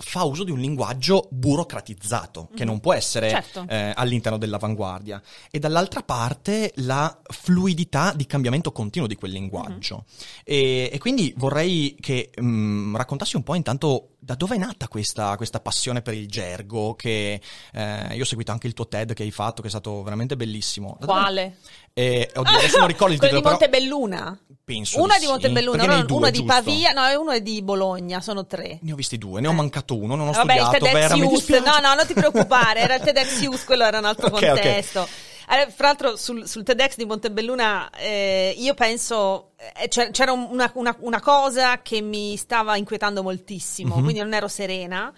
fa 0.00 0.24
uso 0.24 0.44
di 0.44 0.50
un 0.50 0.58
linguaggio 0.58 1.28
burocratizzato, 1.30 2.48
che 2.54 2.64
non 2.64 2.80
può 2.80 2.94
essere 2.94 3.28
Certo. 3.30 3.66
eh, 3.68 3.92
all'interno 3.94 4.38
dell'avanguardia. 4.38 5.20
E 5.50 5.58
dall'altra 5.58 6.02
parte 6.02 6.72
la 6.76 7.20
fluidità 7.22 8.12
di 8.14 8.26
cambiamento 8.26 8.72
continuo 8.72 9.06
di 9.06 9.14
quel 9.14 9.32
linguaggio. 9.32 10.04
e, 10.44 10.90
e 10.92 10.98
quindi 10.98 11.34
vorrei 11.36 11.96
che 12.00 12.30
mm, 12.40 12.96
raccontassi 12.96 13.36
un 13.36 13.42
po' 13.42 13.54
intanto 13.54 14.16
da 14.22 14.34
dove 14.34 14.56
è 14.56 14.58
nata 14.58 14.86
questa, 14.86 15.34
questa 15.36 15.60
passione 15.60 16.02
per 16.02 16.14
il 16.14 16.28
gergo, 16.28 16.94
che 16.94 17.40
eh, 17.72 18.14
io 18.14 18.22
ho 18.22 18.26
seguito 18.26 18.52
anche 18.52 18.66
il 18.66 18.74
tuo 18.74 18.86
TED 18.86 19.14
che 19.14 19.22
hai 19.22 19.30
fatto, 19.30 19.62
che 19.62 19.68
è 19.68 19.70
stato 19.70 20.02
veramente 20.02 20.36
bellissimo. 20.36 20.96
Da 21.00 21.06
Quale? 21.06 21.56
Eh, 21.94 22.30
oddio, 22.34 22.58
adesso 22.58 22.78
non 22.78 22.86
ricordo 22.86 23.14
il 23.14 23.18
Quello 23.20 23.38
titolo, 23.38 23.56
di 23.56 23.58
però 23.58 23.70
Montebelluna. 23.80 24.38
penso 24.64 25.02
Una 25.02 25.14
di 25.14 25.20
di 25.20 25.24
sì, 25.24 25.30
Montebelluna, 25.30 25.84
uno, 25.84 26.02
due, 26.04 26.16
uno 26.18 26.30
di? 26.30 26.44
Pavia, 26.44 26.92
no, 26.92 27.08
e 27.08 27.16
uno 27.16 27.30
è 27.32 27.40
di 27.40 27.62
Bologna, 27.62 28.20
sono 28.20 28.46
tre. 28.46 28.78
Ne 28.82 28.92
ho 28.92 28.96
visti 28.96 29.18
due, 29.18 29.40
ne 29.40 29.48
ho 29.48 29.52
mancato 29.52 29.96
uno, 29.96 30.14
non 30.14 30.28
ho 30.28 30.32
Vabbè, 30.32 30.54
il 30.54 30.60
studiato, 30.60 30.84
TEDx 30.84 30.92
Vera, 30.92 31.14
mi 31.16 31.20
Youth, 31.22 31.64
no, 31.64 31.78
no, 31.80 31.94
non 31.94 32.06
ti 32.06 32.14
preoccupare, 32.14 32.80
era 32.80 32.94
il 32.96 33.02
TEDx 33.02 33.40
Youth, 33.40 33.64
quello 33.64 33.84
era 33.84 33.98
un 33.98 34.04
altro 34.04 34.26
Ok, 34.30 34.34
ok. 34.34 34.48
contesto. 34.50 35.08
Eh, 35.52 35.68
Fra 35.70 35.86
l'altro 35.88 36.14
sul, 36.16 36.46
sul 36.46 36.62
TEDx 36.62 36.94
di 36.96 37.04
Montebelluna 37.06 37.90
eh, 37.90 38.54
io 38.56 38.72
penso 38.74 39.50
eh, 39.80 39.88
c'era 39.88 40.10
c'era 40.12 40.30
un- 40.32 40.46
una, 40.50 40.70
una- 40.74 40.96
una 41.00 41.20
cosa 41.20 41.82
che 41.82 42.00
mi 42.00 42.36
stava 42.36 42.76
inquietando 42.76 43.22
moltissimo, 43.22 43.96
Mhm. 43.96 44.02
quindi 44.04 44.20
non 44.20 44.32
ero 44.32 44.46
serena 44.46 45.12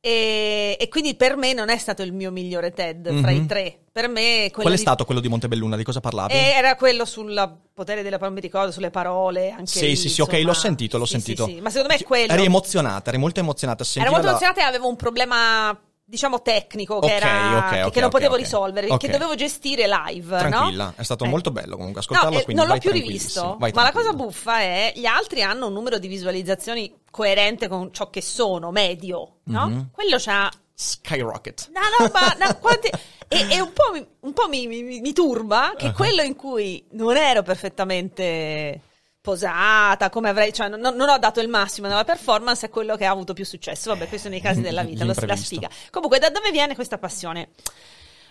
e, 0.00 0.76
e 0.78 0.88
quindi 0.88 1.14
per 1.16 1.36
me 1.36 1.52
non 1.52 1.68
è 1.68 1.76
stato 1.78 2.02
il 2.02 2.12
mio 2.12 2.30
migliore 2.30 2.70
TED 2.72 3.12
fra 3.20 3.30
Mhm. 3.30 3.36
i 3.42 3.46
tre. 3.46 3.78
Per 3.92 4.08
me 4.08 4.50
Qual 4.52 4.66
è 4.68 4.70
di- 4.70 4.76
stato 4.76 5.04
quello 5.04 5.20
di 5.20 5.28
Montebelluna? 5.28 5.76
Di 5.76 5.84
cosa 5.84 6.00
parlavi? 6.00 6.32
eh, 6.32 6.52
era 6.56 6.76
quello 6.76 7.04
sul 7.04 7.58
potere 7.74 8.02
della 8.02 8.16
parola, 8.18 8.34
mi 8.36 8.40
ricordo, 8.40 8.70
sulle 8.72 8.90
parole. 8.90 9.50
Anche 9.50 9.66
Sì, 9.66 9.86
lì, 9.86 9.96
sì, 9.96 10.08
sì, 10.08 10.20
ok, 10.20 10.32
l'ho 10.44 10.54
sentito, 10.54 10.96
l'ho 10.96 11.04
Sì, 11.06 11.12
sentito. 11.12 11.44
sì, 11.46 11.54
sì. 11.54 11.60
Ma 11.60 11.70
secondo 11.70 11.92
me 11.92 12.00
è 12.00 12.04
quello. 12.04 12.32
Eri 12.32 12.44
emozionata, 12.44 13.10
eri 13.10 13.18
molto 13.18 13.40
emozionata. 13.40 13.82
Sentiva 13.84 14.10
molto 14.10 14.26
la- 14.26 14.32
emozionata 14.38 14.60
e 14.60 14.64
avevo 14.64 14.88
un 14.88 14.96
problema, 14.96 15.78
diciamo, 16.12 16.42
tecnico 16.42 16.98
che, 16.98 17.06
Ok, 17.06 17.10
era, 17.12 17.56
ok, 17.56 17.70
che- 17.70 17.82
ok, 17.84 17.90
che 17.92 18.00
non 18.00 18.10
potevo 18.10 18.34
risolvere, 18.34 18.94
che 18.98 19.08
dovevo 19.08 19.34
gestire 19.34 19.86
live. 19.88 20.36
Tranquilla, 20.36 20.84
no? 20.84 20.92
è 20.96 21.02
stato 21.02 21.24
Eh. 21.24 21.28
molto 21.28 21.50
bello 21.50 21.76
comunque 21.78 22.00
ascoltarlo, 22.02 22.34
No, 22.34 22.38
eh, 22.40 22.44
quindi 22.44 22.62
non 22.62 22.70
l'ho 22.70 22.78
più 22.78 22.90
rivisto, 22.90 23.56
ma 23.58 23.70
la 23.72 23.92
cosa 23.92 24.12
buffa 24.12 24.58
è 24.60 24.92
gli 24.94 25.06
altri 25.06 25.42
hanno 25.42 25.68
un 25.68 25.72
numero 25.72 25.98
di 25.98 26.08
visualizzazioni 26.08 26.94
coerente 27.10 27.66
con 27.66 27.94
ciò 27.94 28.10
che 28.10 28.20
sono, 28.20 28.70
medio, 28.70 29.36
no? 29.44 29.68
Mhm. 29.68 29.88
Quello 29.90 30.16
c'ha 30.18 30.50
Skyrocket. 30.74 31.70
No, 31.72 31.80
no, 31.98 32.10
ma 32.12 32.44
no, 32.46 32.58
quanti- 32.58 32.90
e, 33.28 33.46
e 33.50 33.60
un 33.62 33.72
po', 33.72 33.90
mi, 33.92 34.06
un 34.20 34.32
po' 34.34 34.48
mi, 34.48 34.66
mi- 34.66 35.00
mi 35.00 35.12
turba 35.14 35.72
che 35.78 35.86
Uh-huh. 35.86 35.92
quello 35.92 36.20
in 36.20 36.36
cui 36.36 36.84
non 36.90 37.16
ero 37.16 37.42
perfettamente 37.42 38.80
posata, 39.22 40.10
come 40.10 40.28
avrei, 40.28 40.52
cioè 40.52 40.68
non, 40.68 40.80
non 40.80 41.08
ho 41.08 41.16
dato 41.16 41.40
il 41.40 41.48
massimo 41.48 41.86
nella 41.86 42.04
performance, 42.04 42.66
è 42.66 42.68
quello 42.68 42.96
che 42.96 43.06
ha 43.06 43.10
avuto 43.10 43.32
più 43.32 43.44
successo. 43.46 43.90
Vabbè, 43.90 44.08
questi 44.08 44.26
sono 44.26 44.34
i 44.36 44.40
casi 44.42 44.60
della 44.60 44.82
vita, 44.82 45.04
lo- 45.04 45.14
la 45.16 45.36
sfiga. 45.36 45.70
Comunque, 45.90 46.18
da 46.18 46.28
dove 46.28 46.50
viene 46.50 46.74
questa 46.74 46.98
passione? 46.98 47.50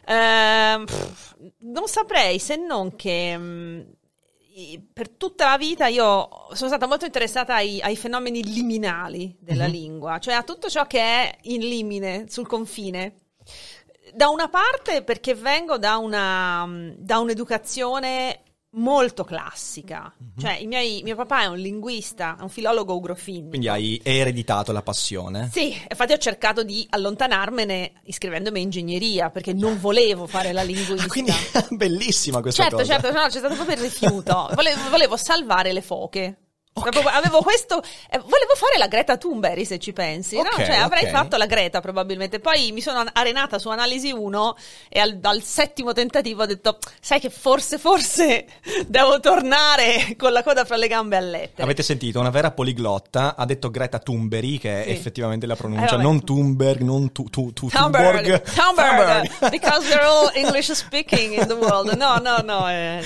Ehm, 0.05 0.85
pff, 0.85 1.35
non 1.59 1.87
saprei 1.87 2.39
se 2.39 2.55
non 2.57 2.95
che 2.95 3.37
mh, 3.37 3.85
i- 4.55 4.85
per 4.91 5.09
tutta 5.09 5.49
la 5.49 5.57
vita 5.57 5.87
io 5.87 6.27
sono 6.53 6.69
stata 6.69 6.87
molto 6.87 7.05
interessata 7.05 7.55
ai, 7.55 7.79
ai 7.81 7.95
fenomeni 7.95 8.43
liminali 8.43 9.35
della 9.39 9.65
Mhm. 9.65 9.71
lingua, 9.71 10.19
cioè 10.19 10.33
a 10.33 10.43
tutto 10.43 10.69
ciò 10.69 10.85
che 10.87 10.99
è 10.99 11.37
in 11.43 11.61
limine, 11.61 12.25
sul 12.27 12.47
confine. 12.47 13.13
Da 14.13 14.27
una 14.27 14.49
parte 14.49 15.03
perché 15.03 15.35
vengo 15.35 15.77
da, 15.77 15.95
una, 15.97 16.67
da 16.97 17.19
un'educazione 17.19 18.41
molto 18.73 19.23
classica, 19.23 20.13
Mhm. 20.17 20.39
cioè 20.39 20.53
i 20.53 20.65
miei- 20.67 21.01
mio 21.03 21.15
papà 21.15 21.41
è 21.43 21.45
un 21.47 21.57
linguista, 21.57 22.37
è 22.39 22.41
un 22.41 22.49
filologo 22.49 22.95
ugrofinico. 22.95 23.49
Quindi 23.49 23.67
hai 23.67 23.99
ereditato 24.03 24.71
la 24.71 24.81
passione. 24.81 25.49
Sì, 25.51 25.73
infatti 25.89 26.13
ho 26.13 26.17
cercato 26.17 26.63
di 26.63 26.85
allontanarmene 26.89 27.93
iscrivendomi 28.05 28.59
a 28.59 28.63
ingegneria 28.63 29.29
perché 29.29 29.53
non 29.53 29.79
volevo 29.79 30.25
fare 30.27 30.51
la 30.53 30.63
linguista. 30.63 31.05
Ah, 31.05 31.07
quindi 31.09 31.31
bellissima 31.71 32.41
questa 32.41 32.63
certo, 32.63 32.77
cosa. 32.77 32.99
certo, 32.99 33.11
no, 33.11 33.25
c'è 33.27 33.39
stato 33.39 33.55
proprio 33.55 33.75
il 33.75 33.81
rifiuto. 33.81 34.49
Volevo, 34.53 34.89
volevo 34.89 35.17
salvare 35.17 35.73
le 35.73 35.81
foche. 35.81 36.37
Proprio 36.73 37.03
avevo 37.09 37.41
questo, 37.41 37.79
eh, 38.09 38.17
volevo 38.17 38.55
fare 38.55 38.77
la 38.77 38.87
Greta 38.87 39.17
Thunberg 39.17 39.61
se 39.63 39.77
ci 39.77 39.91
pensi, 39.91 40.37
no? 40.37 40.43
Ok, 40.43 40.65
Cioè 40.65 40.75
avrei 40.77 41.03
ok. 41.03 41.09
fatto 41.09 41.35
la 41.37 41.45
Greta 41.45 41.81
probabilmente. 41.81 42.39
Poi 42.39 42.71
mi 42.71 42.79
sono 42.81 43.03
arenata 43.11 43.59
su 43.59 43.67
Analisi 43.69 44.09
1 44.11 44.55
e 44.87 44.99
al, 45.01 45.19
al 45.21 45.41
settimo 45.43 45.91
tentativo 45.91 46.43
ho 46.43 46.45
detto, 46.45 46.77
sai 47.01 47.19
che 47.19 47.29
forse, 47.29 47.77
forse 47.77 48.45
devo 48.87 49.19
tornare 49.19 50.15
con 50.17 50.31
la 50.31 50.43
coda 50.43 50.63
fra 50.63 50.77
le 50.77 50.87
gambe 50.87 51.17
a 51.17 51.19
lettere. 51.19 51.63
Avete 51.63 51.83
sentito, 51.83 52.19
una 52.21 52.29
vera 52.29 52.51
poliglotta 52.51 53.35
ha 53.35 53.45
detto 53.45 53.69
Greta 53.69 53.99
Thunberg, 53.99 54.59
che 54.59 54.81
è 54.81 54.83
Sì. 54.85 54.89
effettivamente 54.91 55.45
la 55.45 55.53
Eh, 55.53 55.57
pronuncia, 55.57 55.91
vabbè. 55.97 56.01
non 56.03 56.23
Thunberg, 56.23 56.79
non 56.81 57.11
tu, 57.11 57.25
tu, 57.29 57.51
tu, 57.51 57.67
Thunberg, 57.67 58.41
Thunberg. 58.43 59.27
Thunberg, 59.27 59.49
because 59.51 59.87
we're 59.89 60.05
all 60.05 60.31
English 60.33 60.71
speaking 60.71 61.33
in 61.33 61.47
the 61.47 61.53
world. 61.53 61.93
No, 61.95 62.17
no, 62.17 62.37
no. 62.43 62.67
Eh. 62.69 63.03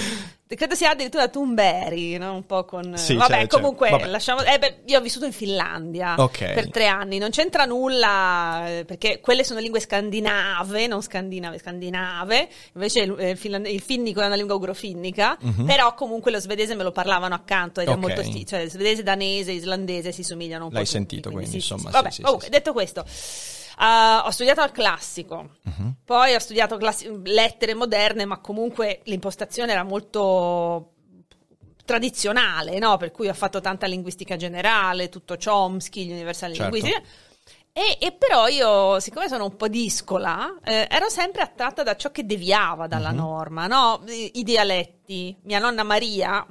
Credo 0.48 0.76
sia 0.76 0.92
addirittura 0.92 1.28
Tumberi, 1.28 2.18
no? 2.20 2.36
Un 2.36 2.46
po' 2.46 2.66
con... 2.66 2.96
Sì, 2.98 3.16
vabbè, 3.16 3.34
certo, 3.34 3.58
comunque, 3.58 3.90
vabbè. 3.90 4.06
lasciamo... 4.06 4.44
Eh, 4.44 4.60
beh, 4.60 4.82
io 4.86 5.00
ho 5.00 5.02
vissuto 5.02 5.26
in 5.26 5.32
Finlandia 5.32 6.14
Ok. 6.20 6.54
per 6.54 6.70
tre 6.70 6.86
anni, 6.86 7.18
non 7.18 7.32
c'entra 7.32 7.66
nulla, 7.66 8.68
eh, 8.70 8.86
perché 8.86 9.20
quelle 9.22 9.44
sono 9.44 9.60
lingue 9.60 9.80
scandinave, 9.80 10.86
non 10.86 11.02
scandinave, 11.02 11.58
scandinave, 11.58 12.48
invece 12.74 13.00
il, 13.02 13.16
eh, 13.18 13.30
il 13.32 13.38
finland- 13.38 13.66
il 13.66 13.82
finnico 13.82 14.22
è 14.22 14.28
una 14.28 14.36
lingua 14.36 14.54
ugrofinnica, 14.54 15.36
però 15.66 15.96
comunque 15.96 16.30
lo 16.30 16.40
svedese 16.40 16.76
me 16.76 16.84
lo 16.84 16.92
parlavano 16.92 17.34
accanto 17.34 17.82
ed 17.82 17.88
è 17.88 17.96
Mhm. 17.96 18.04
Ok. 18.04 18.08
molto 18.08 18.24
sti- 18.24 18.46
cioè 18.46 18.70
svedese, 18.70 19.02
danese, 19.02 19.52
islandese 19.52 20.12
si 20.12 20.22
somigliano 20.22 20.66
un 20.66 20.70
po' 20.70 20.76
L'hai 20.76 20.86
tutti, 20.86 20.96
sentito, 20.96 21.32
quindi, 21.32 21.60
sì, 21.60 21.60
sì, 21.60 21.74
insomma, 21.74 21.90
sì. 21.90 21.96
Vabbè, 21.96 22.12
sì, 22.12 22.24
sì, 22.44 22.50
detto 22.52 22.72
questo... 22.72 23.04
Uh, 23.78 24.26
ho 24.26 24.30
studiato 24.32 24.62
al 24.62 24.72
classico, 24.72 25.50
Mhm. 25.64 25.96
poi 26.06 26.34
ho 26.34 26.40
studiato 26.40 26.78
classi- 26.78 27.10
lettere 27.26 27.74
moderne, 27.74 28.24
ma 28.26 28.40
comunque 28.40 29.02
l'impostazione 29.04 29.72
era 29.74 29.84
molto 29.84 30.92
tradizionale, 31.84 32.80
no? 32.80 32.98
Per 32.98 33.12
cui 33.12 33.28
ho 33.28 33.34
fatto 33.34 33.62
tanta 33.62 33.86
linguistica 33.86 34.36
generale, 34.38 35.10
tutto 35.10 35.36
Chomsky, 35.38 36.06
gli 36.06 36.12
universali 36.12 36.56
Certo. 36.56 36.72
linguistici. 36.74 37.08
E, 37.78 37.98
e 38.00 38.14
però 38.14 38.48
io, 38.48 39.00
siccome 39.02 39.28
sono 39.28 39.44
un 39.44 39.56
po' 39.58 39.68
discola, 39.68 40.58
eh, 40.64 40.88
ero 40.90 41.10
sempre 41.10 41.42
attratta 41.42 41.84
da 41.84 41.98
ciò 41.98 42.10
che 42.10 42.26
deviava 42.26 42.88
dalla 42.88 43.12
Mhm. 43.12 43.18
norma, 43.18 43.68
no? 43.68 44.02
I, 44.08 44.40
i 44.40 44.44
dialetti. 44.44 45.36
Mia 45.44 45.60
nonna 45.60 45.84
Maria, 45.84 46.44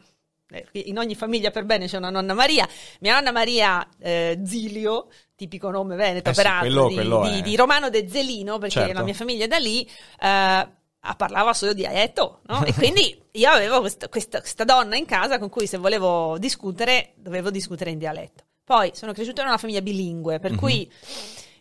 in 0.72 0.98
ogni 0.98 1.14
famiglia 1.14 1.50
per 1.50 1.64
bene 1.64 1.86
c'è 1.86 1.96
una 1.96 2.10
nonna 2.10 2.34
Maria, 2.34 2.68
mia 3.00 3.14
nonna 3.14 3.32
Maria 3.32 3.86
eh, 3.98 4.40
Zilio, 4.44 5.08
tipico 5.36 5.70
nome 5.70 5.96
veneto 5.96 6.30
Eh 6.30 6.34
sì, 6.34 6.42
peraltro, 6.42 6.66
quello- 6.68 6.88
di, 6.88 6.94
quello 6.94 7.28
di- 7.30 7.42
di 7.42 7.56
Romano 7.56 7.90
de 7.90 8.08
Zelino, 8.08 8.58
perché 8.58 8.80
Certo. 8.80 8.92
la 8.98 9.02
mia 9.02 9.14
famiglia 9.14 9.44
è 9.44 9.48
da 9.48 9.58
lì, 9.58 9.82
eh, 10.20 10.68
parlava 11.16 11.52
solo 11.52 11.72
dialetto, 11.74 12.40
no? 12.46 12.64
E 12.64 12.72
quindi 12.72 13.20
io 13.32 13.50
avevo 13.50 13.80
questa, 13.80 14.08
questa- 14.08 14.38
questa 14.40 14.64
donna 14.64 14.96
in 14.96 15.04
casa 15.06 15.38
con 15.38 15.48
cui 15.50 15.66
se 15.66 15.76
volevo 15.76 16.38
discutere, 16.38 17.12
dovevo 17.16 17.50
discutere 17.50 17.90
in 17.90 17.98
dialetto. 17.98 18.44
Poi 18.64 18.92
sono 18.94 19.12
cresciuta 19.12 19.42
in 19.42 19.48
una 19.48 19.58
famiglia 19.58 19.82
bilingue, 19.82 20.38
per 20.38 20.54
cui 20.54 20.90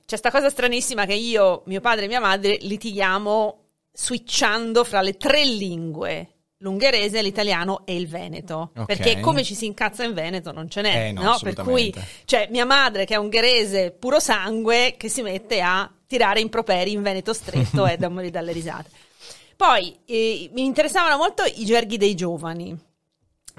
c'è 0.05 0.15
sta 0.15 0.31
cosa 0.31 0.49
stranissima 0.49 1.05
che 1.05 1.13
io, 1.13 1.63
mio 1.65 1.81
padre 1.81 2.05
e 2.05 2.07
mia 2.07 2.21
madre 2.21 2.57
litighiamo 2.61 3.59
switchando 3.91 4.83
fra 4.83 5.01
le 5.01 5.17
tre 5.17 5.43
lingue. 5.45 6.32
L'ungherese, 6.63 7.21
l'italiano 7.21 7.81
e 7.85 7.93
il 7.93 8.07
veneto. 8.07 8.71
Ok. 8.75 8.85
Perché 8.85 9.19
come 9.19 9.43
ci 9.43 9.53
si 9.53 9.65
incazza 9.65 10.05
in 10.05 10.13
Veneto 10.13 10.53
non 10.53 10.69
ce 10.69 10.81
n'è. 10.81 11.07
Eh, 11.07 11.11
no, 11.11 11.37
Per 11.41 11.55
cui 11.55 11.93
cioè, 12.23 12.47
mia 12.51 12.65
madre, 12.65 13.03
che 13.03 13.15
è 13.15 13.17
ungherese 13.17 13.91
puro 13.91 14.21
sangue, 14.21 14.95
che 14.97 15.09
si 15.09 15.21
mette 15.21 15.59
a 15.59 15.91
tirare 16.07 16.39
improperi 16.39 16.93
in 16.93 17.01
Veneto 17.01 17.33
stretto 17.33 17.85
e 17.85 17.97
da 17.99 18.07
morire 18.07 18.31
dalle 18.31 18.53
risate. 18.53 18.89
Poi 19.57 19.93
eh, 20.05 20.49
mi 20.53 20.63
interessavano 20.63 21.17
molto 21.17 21.43
i 21.43 21.65
gerghi 21.65 21.97
dei 21.97 22.15
giovani. 22.15 22.91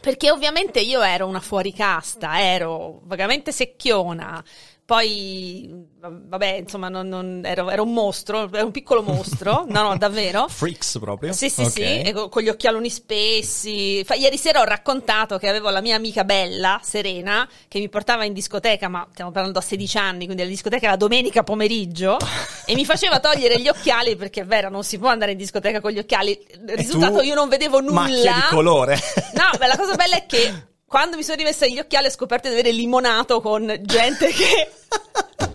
Perché 0.00 0.30
ovviamente 0.30 0.80
io 0.80 1.02
ero 1.02 1.26
una 1.26 1.40
fuoricasta, 1.40 2.40
ero 2.42 3.00
vagamente 3.04 3.52
secchiona. 3.52 4.42
Poi, 4.86 5.70
vabbè, 5.98 6.56
insomma, 6.60 6.90
non- 6.90 7.08
non- 7.08 7.40
ero, 7.44 7.70
ero 7.70 7.84
un 7.84 7.92
mostro, 7.94 8.50
ero 8.52 8.66
un 8.66 8.70
piccolo 8.70 9.02
mostro. 9.02 9.64
No, 9.74 9.82
no, 9.82 9.96
davvero. 9.96 10.46
Freaks 10.46 10.98
proprio? 11.00 11.32
Sì, 11.32 11.48
sì, 11.48 11.62
Ok. 11.62 11.70
sì, 12.06 12.12
co- 12.12 12.28
con 12.28 12.42
gli 12.42 12.48
occhialoni 12.50 12.90
spessi. 12.90 14.04
Fa- 14.04 14.14
ieri 14.14 14.36
sera 14.36 14.60
ho 14.60 14.64
raccontato 14.64 15.38
che 15.38 15.48
avevo 15.48 15.70
la 15.70 15.80
mia 15.80 15.96
amica 15.96 16.22
Bella, 16.24 16.78
Serena, 16.82 17.48
che 17.66 17.78
mi 17.78 17.88
portava 17.88 18.24
in 18.24 18.34
discoteca, 18.34 18.88
ma 18.88 19.06
stiamo 19.10 19.30
parlando 19.30 19.58
a 19.58 19.62
16 19.62 19.96
anni, 19.96 20.24
quindi 20.26 20.42
la 20.42 20.48
discoteca 20.48 20.90
la 20.90 20.96
domenica 20.96 21.42
pomeriggio, 21.42 22.18
e 22.66 22.74
mi 22.74 22.84
faceva 22.84 23.20
togliere 23.20 23.58
gli 23.60 23.68
occhiali 23.68 24.16
perché 24.16 24.42
è 24.42 24.46
vero, 24.46 24.68
non 24.68 24.84
si 24.84 24.98
può 24.98 25.08
andare 25.08 25.32
in 25.32 25.38
discoteca 25.38 25.80
con 25.80 25.92
gli 25.92 25.98
occhiali. 25.98 26.38
Risultato 26.66 27.22
io 27.22 27.34
non 27.34 27.48
vedevo 27.48 27.80
nulla. 27.80 27.94
Macchie 28.02 28.32
di 28.34 28.40
colore. 28.50 28.98
No, 29.32 29.58
beh, 29.58 29.66
la 29.66 29.76
cosa 29.76 29.94
bella 29.94 30.16
è 30.16 30.26
che 30.26 30.52
quando 30.86 31.16
mi 31.16 31.22
sono 31.22 31.36
rimessa 31.36 31.66
gli 31.66 31.78
occhiali 31.78 32.06
ho 32.06 32.10
scoperto 32.10 32.48
di 32.48 32.54
avere 32.54 32.70
limonato 32.72 33.40
con 33.40 33.76
gente 33.82 34.28
che... 34.28 34.70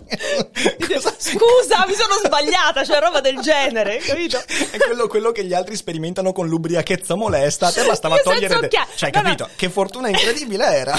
Scusa, 1.18 1.84
mi 1.86 1.94
sono 1.94 2.14
sbagliata, 2.24 2.84
cioè 2.84 2.98
roba 3.00 3.20
del 3.20 3.38
genere, 3.40 3.98
capito? 3.98 4.38
È 4.70 4.76
quello, 4.78 5.06
quello 5.06 5.30
che 5.32 5.44
gli 5.44 5.54
altri 5.54 5.76
sperimentano 5.76 6.32
con 6.32 6.48
l'ubriachezza 6.48 7.14
molesta. 7.14 7.68
A 7.68 7.72
te 7.72 7.84
bastava 7.84 8.16
Io 8.16 8.22
togliere. 8.22 8.58
de-. 8.60 8.68
Cioè, 8.96 9.10
No, 9.12 9.20
no. 9.20 9.22
capito? 9.22 9.48
Che 9.56 9.68
fortuna 9.70 10.08
incredibile 10.08 10.64
era. 10.64 10.98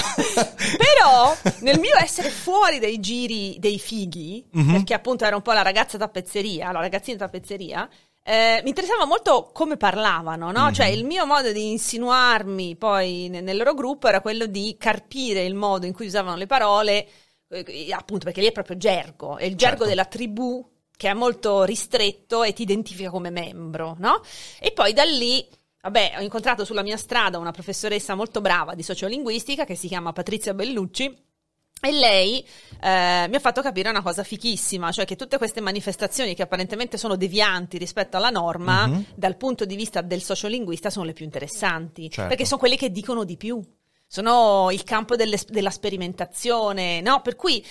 Però 0.76 1.36
nel 1.58 1.78
mio 1.78 1.96
essere 1.98 2.30
fuori 2.30 2.78
dai 2.78 2.98
giri 3.00 3.56
dei 3.58 3.78
fighi, 3.78 4.44
Mhm. 4.52 4.72
perché 4.72 4.94
appunto 4.94 5.24
era 5.24 5.36
un 5.36 5.42
po' 5.42 5.52
la 5.52 5.62
ragazza 5.62 5.98
tappezzeria, 5.98 6.72
la 6.72 6.80
ragazzina 6.80 7.18
tappezzeria, 7.18 7.88
eh, 8.24 8.60
mi 8.62 8.68
interessava 8.68 9.04
molto 9.04 9.50
come 9.52 9.76
parlavano, 9.76 10.50
no? 10.52 10.66
Mhm. 10.66 10.72
Cioè 10.74 10.86
il 10.86 11.04
mio 11.04 11.26
modo 11.26 11.50
di 11.52 11.70
insinuarmi 11.70 12.76
poi 12.76 13.28
ne- 13.28 13.40
nel 13.40 13.56
loro 13.56 13.74
gruppo 13.74 14.08
era 14.08 14.20
quello 14.20 14.46
di 14.46 14.76
carpire 14.78 15.44
il 15.44 15.54
modo 15.54 15.86
in 15.86 15.92
cui 15.92 16.06
usavano 16.06 16.36
le 16.36 16.46
parole, 16.46 17.08
eh, 17.48 17.92
appunto 17.92 18.24
perché 18.24 18.40
lì 18.40 18.46
è 18.48 18.52
proprio 18.52 18.76
gergo, 18.76 19.36
è 19.36 19.44
il 19.44 19.56
gergo 19.56 19.78
Certo. 19.78 19.88
della 19.88 20.04
tribù 20.04 20.64
che 20.96 21.08
è 21.10 21.14
molto 21.14 21.64
ristretto 21.64 22.42
e 22.44 22.52
ti 22.52 22.62
identifica 22.62 23.10
come 23.10 23.30
membro, 23.30 23.96
no? 23.98 24.20
E 24.60 24.72
poi 24.72 24.92
da 24.92 25.04
lì 25.04 25.46
Vabbè, 25.84 26.14
ho 26.18 26.20
incontrato 26.20 26.64
sulla 26.64 26.82
mia 26.84 26.96
strada 26.96 27.38
una 27.38 27.50
professoressa 27.50 28.14
molto 28.14 28.40
brava 28.40 28.74
di 28.76 28.84
sociolinguistica 28.84 29.64
che 29.64 29.74
si 29.74 29.88
chiama 29.88 30.12
Patrizia 30.12 30.54
Bellucci. 30.54 31.12
E 31.84 31.90
lei 31.90 32.38
eh, 32.80 33.26
mi 33.28 33.34
ha 33.34 33.40
fatto 33.40 33.60
capire 33.60 33.88
una 33.90 34.02
cosa 34.02 34.22
fichissima, 34.22 34.92
cioè 34.92 35.04
che 35.04 35.16
tutte 35.16 35.36
queste 35.36 35.60
manifestazioni 35.60 36.32
che 36.36 36.42
apparentemente 36.42 36.96
sono 36.96 37.16
devianti 37.16 37.76
rispetto 37.76 38.16
alla 38.16 38.30
norma, 38.30 38.86
Mhm. 38.86 39.06
dal 39.16 39.36
punto 39.36 39.64
di 39.64 39.74
vista 39.74 40.00
del 40.00 40.22
sociolinguista, 40.22 40.90
sono 40.90 41.06
le 41.06 41.12
più 41.12 41.24
interessanti, 41.24 42.08
Certo. 42.08 42.28
perché 42.28 42.44
sono 42.44 42.60
quelli 42.60 42.76
che 42.76 42.92
dicono 42.92 43.24
di 43.24 43.36
più, 43.36 43.60
sono 44.06 44.68
il 44.70 44.84
campo 44.84 45.16
della 45.16 45.70
sperimentazione, 45.70 47.00
no? 47.00 47.20
Per 47.20 47.34
cui 47.34 47.64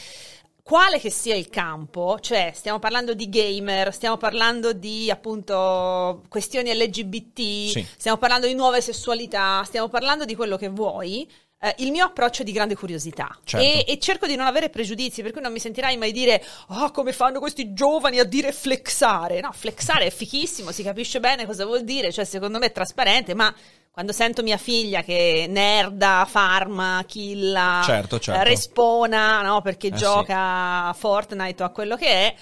quale 0.62 1.00
che 1.00 1.10
sia 1.10 1.36
il 1.36 1.48
campo, 1.50 2.20
cioè 2.20 2.52
stiamo 2.54 2.80
parlando 2.80 3.14
di 3.14 3.30
gamer, 3.30 3.94
stiamo 3.94 4.18
parlando 4.18 4.74
di 4.74 5.10
appunto 5.10 6.24
questioni 6.28 6.74
LGBT, 6.74 7.38
Sì. 7.70 7.86
stiamo 7.98 8.18
parlando 8.18 8.46
di 8.48 8.56
nuove 8.56 8.82
sessualità, 8.82 9.64
stiamo 9.64 9.88
parlando 9.88 10.26
di 10.26 10.36
quello 10.36 10.58
che 10.58 10.68
vuoi. 10.68 11.30
Eh, 11.64 11.76
il 11.80 11.92
mio 11.92 12.06
approccio 12.06 12.42
è 12.42 12.46
di 12.46 12.52
grande 12.52 12.76
curiosità 12.76 13.30
Certo. 13.44 13.66
e, 13.66 13.86
e 13.88 14.00
cerco 14.00 14.26
di 14.26 14.36
non 14.36 14.48
avere 14.48 14.70
pregiudizi, 14.70 15.22
per 15.22 15.32
cui 15.32 15.42
non 15.42 15.52
mi 15.52 15.60
sentirai 15.60 15.96
mai 15.98 16.12
dire 16.12 16.44
ah 16.70 16.90
come 16.92 17.14
fanno 17.14 17.40
questi 17.40 17.72
giovani 17.74 18.18
a 18.20 18.24
dire 18.24 18.52
flexare. 18.52 19.40
No, 19.42 19.52
flexare 19.54 20.06
è 20.06 20.12
fichissimo, 20.12 20.72
si 20.72 20.82
capisce 20.84 21.20
bene 21.20 21.46
cosa 21.46 21.66
vuol 21.66 21.84
dire, 21.84 22.12
cioè 22.12 22.26
secondo 22.26 22.58
me 22.58 22.66
è 22.68 22.72
trasparente, 22.72 23.34
ma 23.36 23.54
quando 23.92 24.14
sento 24.14 24.42
mia 24.42 24.58
figlia 24.58 25.04
che 25.04 25.46
nerda, 25.50 26.26
farma, 26.28 27.04
killa, 27.06 27.82
Certo, 27.86 28.20
certo. 28.20 28.40
eh, 28.42 28.44
respona, 28.46 29.42
no, 29.42 29.62
perché 29.62 29.88
Eh, 29.88 29.92
gioca 29.92 30.88
a 30.88 30.94
Fortnite 30.98 31.62
o 31.62 31.66
a 31.66 31.70
quello 31.70 31.96
che 31.98 32.08
è, 32.08 32.36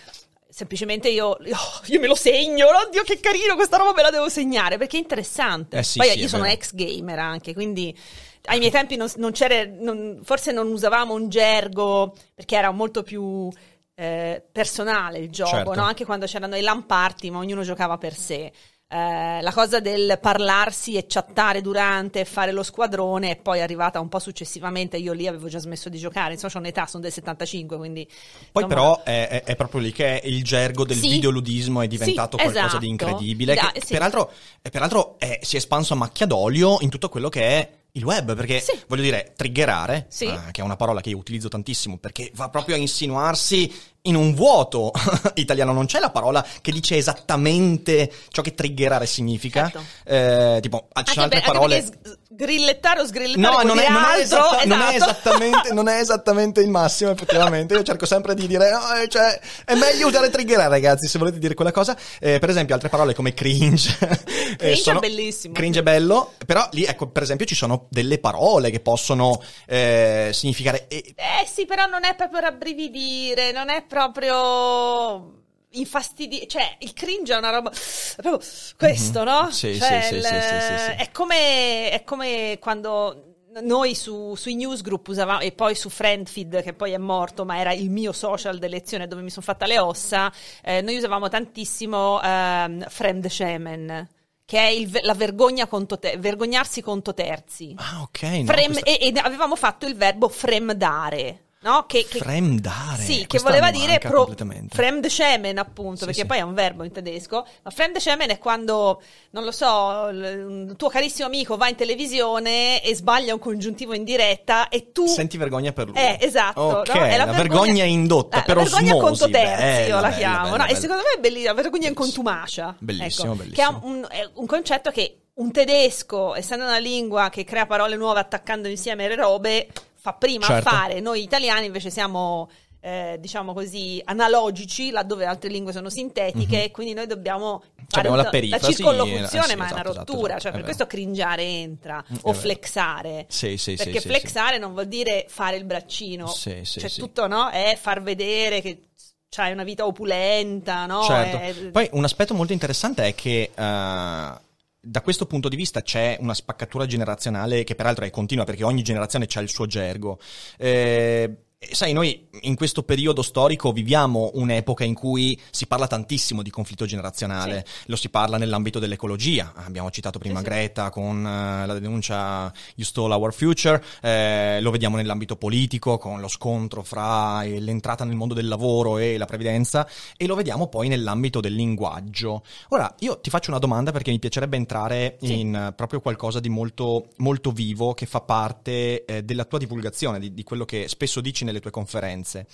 semplicemente 0.47 1.09
io, 1.09 1.37
io, 1.43 1.57
io 1.87 1.99
me 1.99 2.07
lo 2.07 2.15
segno, 2.15 2.67
oddio 2.67 3.01
che 3.03 3.19
carino, 3.19 3.55
questa 3.55 3.77
roba 3.77 3.93
me 3.93 4.01
la 4.03 4.11
devo 4.11 4.29
segnare, 4.29 4.77
perché 4.77 4.97
è 4.97 4.99
interessante. 4.99 5.77
Eh 5.79 5.83
sì, 5.83 5.97
Poi 5.97 6.09
sì, 6.11 6.19
io 6.19 6.27
sono 6.27 6.43
vero. 6.43 6.53
ex 6.55 6.73
gamer 6.73 7.17
anche, 7.19 7.53
quindi 7.53 7.97
ai 8.45 8.59
miei 8.59 8.71
tempi 8.71 8.95
non, 8.95 9.07
non 9.17 9.31
c'era, 9.31 9.65
non- 9.79 10.19
forse 10.23 10.51
non 10.51 10.67
usavamo 10.71 11.13
un 11.13 11.29
gergo, 11.29 12.15
perché 12.33 12.55
era 12.55 12.71
molto 12.71 13.03
più 13.03 13.49
eh, 13.95 14.41
personale 14.51 15.19
il 15.19 15.29
gioco, 15.29 15.49
Certo. 15.49 15.73
no? 15.75 15.83
anche 15.83 16.05
quando 16.05 16.25
c'erano 16.25 16.55
i 16.55 16.61
LAN 16.61 16.85
party, 16.85 17.29
ma 17.29 17.39
ognuno 17.39 17.63
giocava 17.63 17.97
per 17.97 18.15
sé. 18.15 18.51
Eh, 18.91 19.41
la 19.41 19.51
cosa 19.53 19.79
del 19.79 20.17
parlarsi 20.19 20.95
e 20.95 21.05
chattare 21.07 21.61
durante 21.61 22.25
fare 22.25 22.51
lo 22.51 22.63
squadrone 22.63 23.29
è 23.31 23.35
poi 23.35 23.61
arrivata 23.61 23.99
un 23.99 24.07
po' 24.09 24.17
successivamente. 24.17 24.97
Io 24.97 25.13
lì 25.13 25.27
avevo 25.27 25.47
già 25.47 25.59
smesso 25.59 25.89
di 25.89 25.99
giocare. 25.99 26.33
Insomma, 26.33 26.53
ho 26.55 26.57
un'età, 26.59 26.87
sono 26.87 27.03
del 27.03 27.11
75, 27.11 27.77
quindi. 27.77 28.07
Poi 28.51 28.63
insomma, 28.63 28.67
però 28.67 29.03
è, 29.03 29.43
è- 29.45 29.55
proprio 29.55 29.81
lì 29.81 29.91
che 29.91 30.21
il 30.23 30.43
gergo 30.43 30.85
del 30.85 30.97
Sì. 30.97 31.07
videoludismo 31.09 31.81
è 31.81 31.87
diventato 31.87 32.37
Sì, 32.37 32.43
qualcosa 32.43 32.65
esatto. 32.65 32.81
di 32.81 32.87
incredibile. 32.87 33.53
Da- 33.53 33.71
che 33.73 33.81
sì. 33.85 33.93
Peraltro, 33.93 34.31
e 34.59 34.69
peraltro 34.71 35.19
è- 35.19 35.37
si 35.43 35.55
è 35.55 35.59
espanso 35.59 35.93
a 35.93 35.97
macchia 35.97 36.25
d'olio 36.25 36.77
in 36.79 36.89
tutto 36.89 37.09
quello 37.09 37.29
che 37.29 37.41
è 37.43 37.69
il 37.93 38.03
web, 38.05 38.35
perché 38.35 38.59
Sì. 38.59 38.79
voglio 38.87 39.01
dire, 39.01 39.33
triggerare, 39.35 40.05
Sì. 40.09 40.25
eh, 40.25 40.39
che 40.51 40.61
è 40.61 40.63
una 40.63 40.75
parola 40.75 41.01
che 41.01 41.09
io 41.09 41.17
utilizzo 41.17 41.47
tantissimo 41.47 41.97
perché 41.97 42.31
va 42.35 42.49
proprio 42.49 42.75
a 42.75 42.77
insinuarsi 42.77 43.73
in 44.03 44.15
un 44.15 44.33
vuoto 44.33 44.91
italiano, 45.35 45.73
non 45.73 45.85
c'è 45.85 45.99
la 45.99 46.11
parola 46.11 46.45
che 46.61 46.71
dice 46.71 46.95
esattamente 46.97 48.11
ciò 48.29 48.41
che 48.41 48.53
triggerare 48.55 49.05
significa. 49.05 49.69
Certo. 49.69 49.83
Eh, 50.05 50.59
tipo, 50.61 50.87
ci 51.03 51.13
sono 51.13 51.25
Anche, 51.25 51.35
altre 51.35 51.39
per- 51.39 51.49
anche 51.49 51.51
parole. 51.51 51.81
perché 51.81 52.09
s- 52.09 52.17
grillettare 52.39 53.01
o 53.01 53.05
sgrillettare 53.05 53.63
No, 53.63 53.67
non 53.67 53.79
è, 53.79 53.89
non, 53.89 54.01
è 54.03 54.21
altro, 54.21 54.21
esatta- 54.21 54.65
non 54.65 54.81
è 54.81 54.95
esatto. 54.95 55.11
esattamente, 55.19 55.73
non 55.73 55.87
è 55.89 55.99
esattamente 55.99 56.61
il 56.61 56.69
massimo, 56.69 57.11
effettivamente. 57.11 57.73
Io 57.73 57.83
cerco 57.83 58.05
sempre 58.05 58.33
di 58.33 58.47
dire, 58.47 58.71
no, 58.71 58.93
eh, 58.95 59.07
cioè, 59.09 59.37
è 59.65 59.75
meglio 59.75 60.07
usare 60.07 60.29
triggerare, 60.29 60.69
ragazzi, 60.69 61.07
se 61.07 61.17
volete 61.19 61.37
dire 61.37 61.53
quella 61.53 61.71
cosa. 61.73 61.97
Eh, 62.19 62.39
per 62.39 62.49
esempio, 62.49 62.75
altre 62.75 62.87
parole 62.89 63.13
come 63.13 63.33
cringe. 63.33 63.97
eh, 63.99 64.55
Cringe 64.55 64.91
è 64.91 64.99
bellissimo. 64.99 65.53
Cringe 65.53 65.79
è 65.79 65.83
bello, 65.83 66.33
però 66.45 66.67
lì, 66.71 66.85
ecco, 66.85 67.07
per 67.07 67.23
esempio, 67.23 67.45
ci 67.45 67.55
sono 67.55 67.87
delle 67.89 68.19
parole 68.19 68.69
che 68.71 68.79
possono 68.79 69.41
eh, 69.67 70.29
significare. 70.31 70.87
Eh 70.87 71.13
sì, 71.51 71.65
però 71.65 71.87
non 71.87 72.05
è 72.05 72.15
proprio 72.15 72.39
rabbrividire, 72.39 73.51
non 73.51 73.69
è 73.69 73.83
proprio 73.87 75.38
infastidire, 75.71 76.47
cioè 76.47 76.75
il 76.79 76.93
cringe 76.93 77.33
è 77.33 77.37
una 77.37 77.51
roba 77.51 77.69
è 77.71 78.21
proprio 78.21 78.47
questo, 78.77 79.23
no? 79.23 79.43
Mhm. 79.43 79.49
Sì, 79.51 79.75
Cioè, 79.77 80.01
sì, 80.01 80.15
il- 80.15 80.23
sì, 80.23 80.41
sì, 80.41 80.77
sì. 80.77 80.91
È 80.91 81.09
come 81.11 81.89
è 81.91 82.03
come 82.03 82.57
quando 82.59 83.23
noi 83.61 83.95
su, 83.95 84.35
sui 84.35 84.55
newsgroup 84.55 85.07
usavamo 85.07 85.39
e 85.39 85.51
poi 85.51 85.73
su 85.75 85.89
Friendfeed 85.89 86.61
che 86.61 86.73
poi 86.73 86.91
è 86.91 86.97
morto 86.97 87.45
ma 87.45 87.57
era 87.57 87.73
il 87.73 87.89
mio 87.89 88.11
social 88.11 88.59
d'elezione 88.59 89.07
dove 89.07 89.23
mi 89.23 89.31
sono 89.31 89.43
fatta 89.43 89.65
le 89.65 89.79
ossa 89.79 90.31
eh, 90.63 90.81
noi 90.81 90.97
usavamo 90.97 91.27
tantissimo 91.29 92.21
ehm, 92.21 92.85
Fremdschämen 92.87 94.07
che 94.45 94.59
è 94.59 94.67
il 94.67 94.99
la 95.01 95.13
vergogna 95.15 95.67
conto 95.67 95.97
te- 95.97 96.15
vergognarsi 96.17 96.81
conto 96.81 97.13
terzi 97.13 97.73
Ah, 97.77 98.01
ok. 98.03 98.21
No, 98.21 98.43
Frem- 98.45 98.65
questa- 98.71 98.85
e, 98.85 98.97
ed 99.01 99.17
avevamo 99.17 99.55
fatto 99.55 99.85
il 99.87 99.95
verbo 99.95 100.29
fremdare, 100.29 101.45
no? 101.61 101.85
Che, 101.87 102.05
che- 102.09 102.19
Fremdare. 102.19 103.01
Sì, 103.03 103.25
che 103.27 103.39
voleva 103.39 103.71
dire 103.71 103.97
pro- 103.99 104.31
fremdschämen, 104.69 105.57
appunto, 105.57 105.99
Sì, 105.99 106.05
perché 106.05 106.21
sì. 106.21 106.25
poi 106.27 106.37
è 106.37 106.41
un 106.41 106.53
verbo 106.53 106.83
in 106.83 106.91
tedesco. 106.91 107.45
Ma 107.63 107.69
fremdschämen 107.71 108.29
è 108.29 108.37
quando, 108.37 109.01
non 109.31 109.43
lo 109.43 109.51
so, 109.51 109.67
un 110.09 110.73
tuo 110.77 110.89
carissimo 110.89 111.27
amico 111.27 111.57
va 111.57 111.67
in 111.67 111.75
televisione 111.75 112.81
e 112.81 112.95
sbaglia 112.95 113.33
un 113.33 113.39
congiuntivo 113.39 113.93
in 113.93 114.03
diretta 114.03 114.69
e 114.69 114.91
tu... 114.91 115.05
Senti 115.07 115.37
vergogna 115.37 115.71
per 115.71 115.87
lui. 115.87 115.97
Eh, 115.97 116.17
esatto. 116.21 116.61
Ok, 116.61 116.93
no? 116.95 117.03
È 117.03 117.17
la, 117.17 117.25
vergogna, 117.25 117.83
indotta 117.83 118.39
eh, 118.39 118.43
per 118.43 118.55
la 118.57 118.63
vergogna 118.63 118.95
osmosi. 118.95 119.19
conto 119.19 119.29
terzi, 119.29 119.89
io 119.89 119.95
la 119.95 120.01
bella, 120.01 120.15
chiamo. 120.15 120.43
bella, 120.43 120.57
no? 120.57 120.63
E 120.63 120.67
bella. 120.67 120.79
secondo 120.79 121.03
me 121.03 121.13
è 121.15 121.19
bellissima, 121.19 121.49
la 121.53 121.61
vergogna 121.61 121.87
in 121.87 121.93
Bellissimo. 121.93 122.23
contumacia. 122.23 122.75
Bellissimo, 122.79 123.33
ecco, 123.33 123.43
bellissimo. 123.43 123.69
Che 123.79 123.85
è 123.85 123.85
un, 123.85 124.07
è 124.09 124.29
un 124.33 124.45
concetto 124.45 124.91
che 124.91 125.17
un 125.39 125.51
tedesco, 125.51 126.35
essendo 126.35 126.65
una 126.65 126.79
lingua 126.79 127.29
che 127.29 127.43
crea 127.45 127.65
parole 127.65 127.95
nuove 127.95 128.19
attaccando 128.19 128.67
insieme 128.67 129.07
le 129.07 129.15
robe, 129.15 129.67
fa 129.99 130.13
prima 130.13 130.45
Certo. 130.45 130.67
a 130.69 130.71
fare. 130.71 130.99
Noi 130.99 131.21
italiani 131.21 131.65
invece 131.67 131.89
siamo... 131.89 132.49
eh, 132.81 133.17
diciamo 133.19 133.51
così 133.53 134.01
analogici 134.05 134.89
laddove 134.91 135.25
altre 135.25 135.49
lingue 135.49 135.73
sono 135.73 135.89
sintetiche 135.89 136.63
e 136.63 136.71
quindi 136.71 136.93
noi 136.93 137.07
dobbiamo 137.07 137.61
fare 137.89 138.07
Mhm. 138.07 138.15
abbiamo 138.15 138.15
un- 138.15 138.23
la 138.23 138.29
perifrasi, 138.29 138.73
circonlocuzione 138.73 139.25
eh, 139.45 139.49
sì, 139.49 139.55
ma 139.57 139.67
è 139.67 139.71
una 139.71 139.81
esatto, 139.81 139.89
esatto, 139.89 140.11
rottura 140.13 140.27
esatto, 140.37 140.39
cioè 140.39 140.51
è 140.51 140.53
per 140.53 140.61
vero. 140.61 140.63
questo 140.63 140.87
cringiare 140.87 141.43
entra 141.43 142.01
è 142.07 142.13
o 142.21 142.31
vero. 142.31 142.33
flexare 142.39 143.25
Sì, 143.27 143.57
sì, 143.57 143.75
sì, 143.75 143.83
perché 143.83 143.99
sì, 143.99 144.07
flexare 144.07 144.57
non 144.59 144.71
vuol 144.71 144.87
dire 144.87 145.25
fare 145.27 145.57
il 145.57 145.65
braccino 145.65 146.27
Sì, 146.27 146.61
sì, 146.63 146.79
cioè 146.79 146.89
sì. 146.89 146.99
tutto 147.01 147.27
no 147.27 147.49
è 147.49 147.77
far 147.77 148.01
vedere 148.01 148.61
che 148.61 148.83
c'hai 149.27 149.51
una 149.51 149.63
vita 149.65 149.85
opulenta 149.85 150.85
no 150.85 151.03
Certo. 151.03 151.37
È- 151.37 151.71
Poi 151.71 151.89
un 151.91 152.03
aspetto 152.05 152.33
molto 152.33 152.53
interessante 152.53 153.05
è 153.07 153.13
che 153.13 153.51
eh, 153.53 154.31
da 154.81 155.01
questo 155.01 155.25
punto 155.25 155.49
di 155.49 155.55
vista 155.55 155.81
c'è 155.81 156.17
una 156.19 156.33
spaccatura 156.33 156.85
generazionale 156.85 157.63
che 157.63 157.75
peraltro 157.75 158.05
è 158.05 158.09
continua 158.09 158.45
perché 158.45 158.63
ogni 158.63 158.81
generazione 158.81 159.27
ha 159.33 159.39
il 159.41 159.49
suo 159.49 159.65
gergo. 159.65 160.19
Eh, 160.57 161.48
sai, 161.73 161.93
noi 161.93 162.27
in 162.41 162.55
questo 162.55 162.83
periodo 162.83 163.21
storico 163.21 163.71
viviamo 163.71 164.31
un'epoca 164.33 164.83
in 164.83 164.93
cui 164.93 165.39
si 165.51 165.67
parla 165.67 165.87
tantissimo 165.87 166.41
di 166.41 166.49
conflitto 166.49 166.85
generazionale, 166.85 167.65
lo 167.85 167.95
si 167.95 168.09
parla 168.09 168.37
nell'ambito 168.37 168.79
dell'ecologia, 168.79 169.53
abbiamo 169.55 169.89
citato 169.91 170.19
prima 170.19 170.39
Sì, 170.39 170.45
sì. 170.45 170.49
Greta 170.49 170.89
con 170.89 171.25
eh, 171.25 171.65
la 171.65 171.73
denuncia 171.79 172.51
You 172.75 172.85
Stole 172.85 173.13
Our 173.13 173.33
Future, 173.33 173.83
eh, 174.01 174.59
lo 174.61 174.71
vediamo 174.71 174.95
nell'ambito 174.97 175.35
politico 175.35 175.97
con 175.97 176.19
lo 176.19 176.27
scontro 176.27 176.83
fra 176.83 177.43
eh, 177.43 177.59
l'entrata 177.59 178.03
nel 178.03 178.15
mondo 178.15 178.33
del 178.33 178.47
lavoro 178.47 178.97
e 178.97 179.17
la 179.17 179.25
previdenza 179.25 179.87
e 180.17 180.25
lo 180.27 180.35
vediamo 180.35 180.67
poi 180.67 180.87
nell'ambito 180.87 181.39
del 181.39 181.53
linguaggio. 181.53 182.43
Ora, 182.69 182.93
io 182.99 183.19
ti 183.19 183.29
faccio 183.29 183.49
una 183.49 183.59
domanda 183.59 183.91
perché 183.91 184.11
mi 184.11 184.19
piacerebbe 184.19 184.57
entrare 184.57 185.17
Sì. 185.21 185.39
in 185.39 185.55
eh, 185.55 185.73
proprio 185.73 186.01
qualcosa 186.01 186.39
di 186.39 186.49
molto, 186.49 187.07
molto 187.17 187.51
vivo 187.51 187.93
che 187.93 188.05
fa 188.05 188.21
parte 188.21 189.05
eh, 189.05 189.23
della 189.23 189.45
tua 189.45 189.59
divulgazione, 189.59 190.19
di, 190.19 190.33
di 190.33 190.43
quello 190.43 190.65
che 190.65 190.87
spesso 190.87 191.21
dici 191.21 191.43
nelle 191.43 191.58
tue 191.59 191.71
conferenze. 191.71 192.47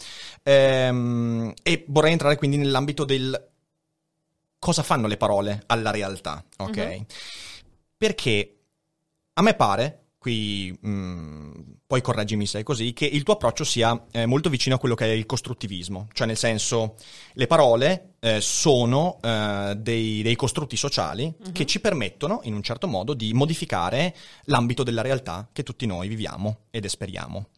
Ehm, 0.43 1.53
e 1.61 1.85
vorrei 1.87 2.11
entrare 2.11 2.37
quindi 2.37 2.57
nell'ambito 2.57 3.05
del 3.05 3.53
cosa 4.59 4.81
fanno 4.81 5.07
le 5.07 5.17
parole 5.17 5.63
alla 5.67 5.91
realtà, 5.91 6.43
ok? 6.57 6.77
Mhm. 6.77 7.05
Perché 7.97 8.55
a 9.33 9.41
me 9.41 9.53
pare, 9.53 10.05
qui 10.17 10.75
mh, 10.81 11.75
poi 11.85 12.01
correggimi 12.01 12.47
se 12.47 12.61
è 12.61 12.63
così, 12.63 12.93
che 12.93 13.05
il 13.05 13.21
tuo 13.21 13.35
approccio 13.35 13.63
sia 13.63 14.05
eh, 14.11 14.25
molto 14.25 14.49
vicino 14.49 14.75
a 14.75 14.79
quello 14.79 14.95
che 14.95 15.05
è 15.05 15.09
il 15.09 15.27
costruttivismo, 15.27 16.07
cioè 16.13 16.25
nel 16.25 16.37
senso 16.37 16.95
le 17.33 17.45
parole 17.45 18.15
eh, 18.19 18.41
sono 18.41 19.19
eh, 19.21 19.75
dei, 19.77 20.23
dei 20.23 20.35
costrutti 20.35 20.77
sociali 20.77 21.31
che 21.51 21.67
ci 21.67 21.79
permettono 21.79 22.39
in 22.43 22.55
un 22.55 22.63
certo 22.63 22.87
modo 22.87 23.13
di 23.13 23.33
modificare 23.33 24.15
l'ambito 24.45 24.81
della 24.81 25.03
realtà 25.03 25.47
che 25.53 25.61
tutti 25.61 25.85
noi 25.85 26.07
viviamo 26.07 26.61
ed 26.71 26.85
esperiamo. 26.85 27.49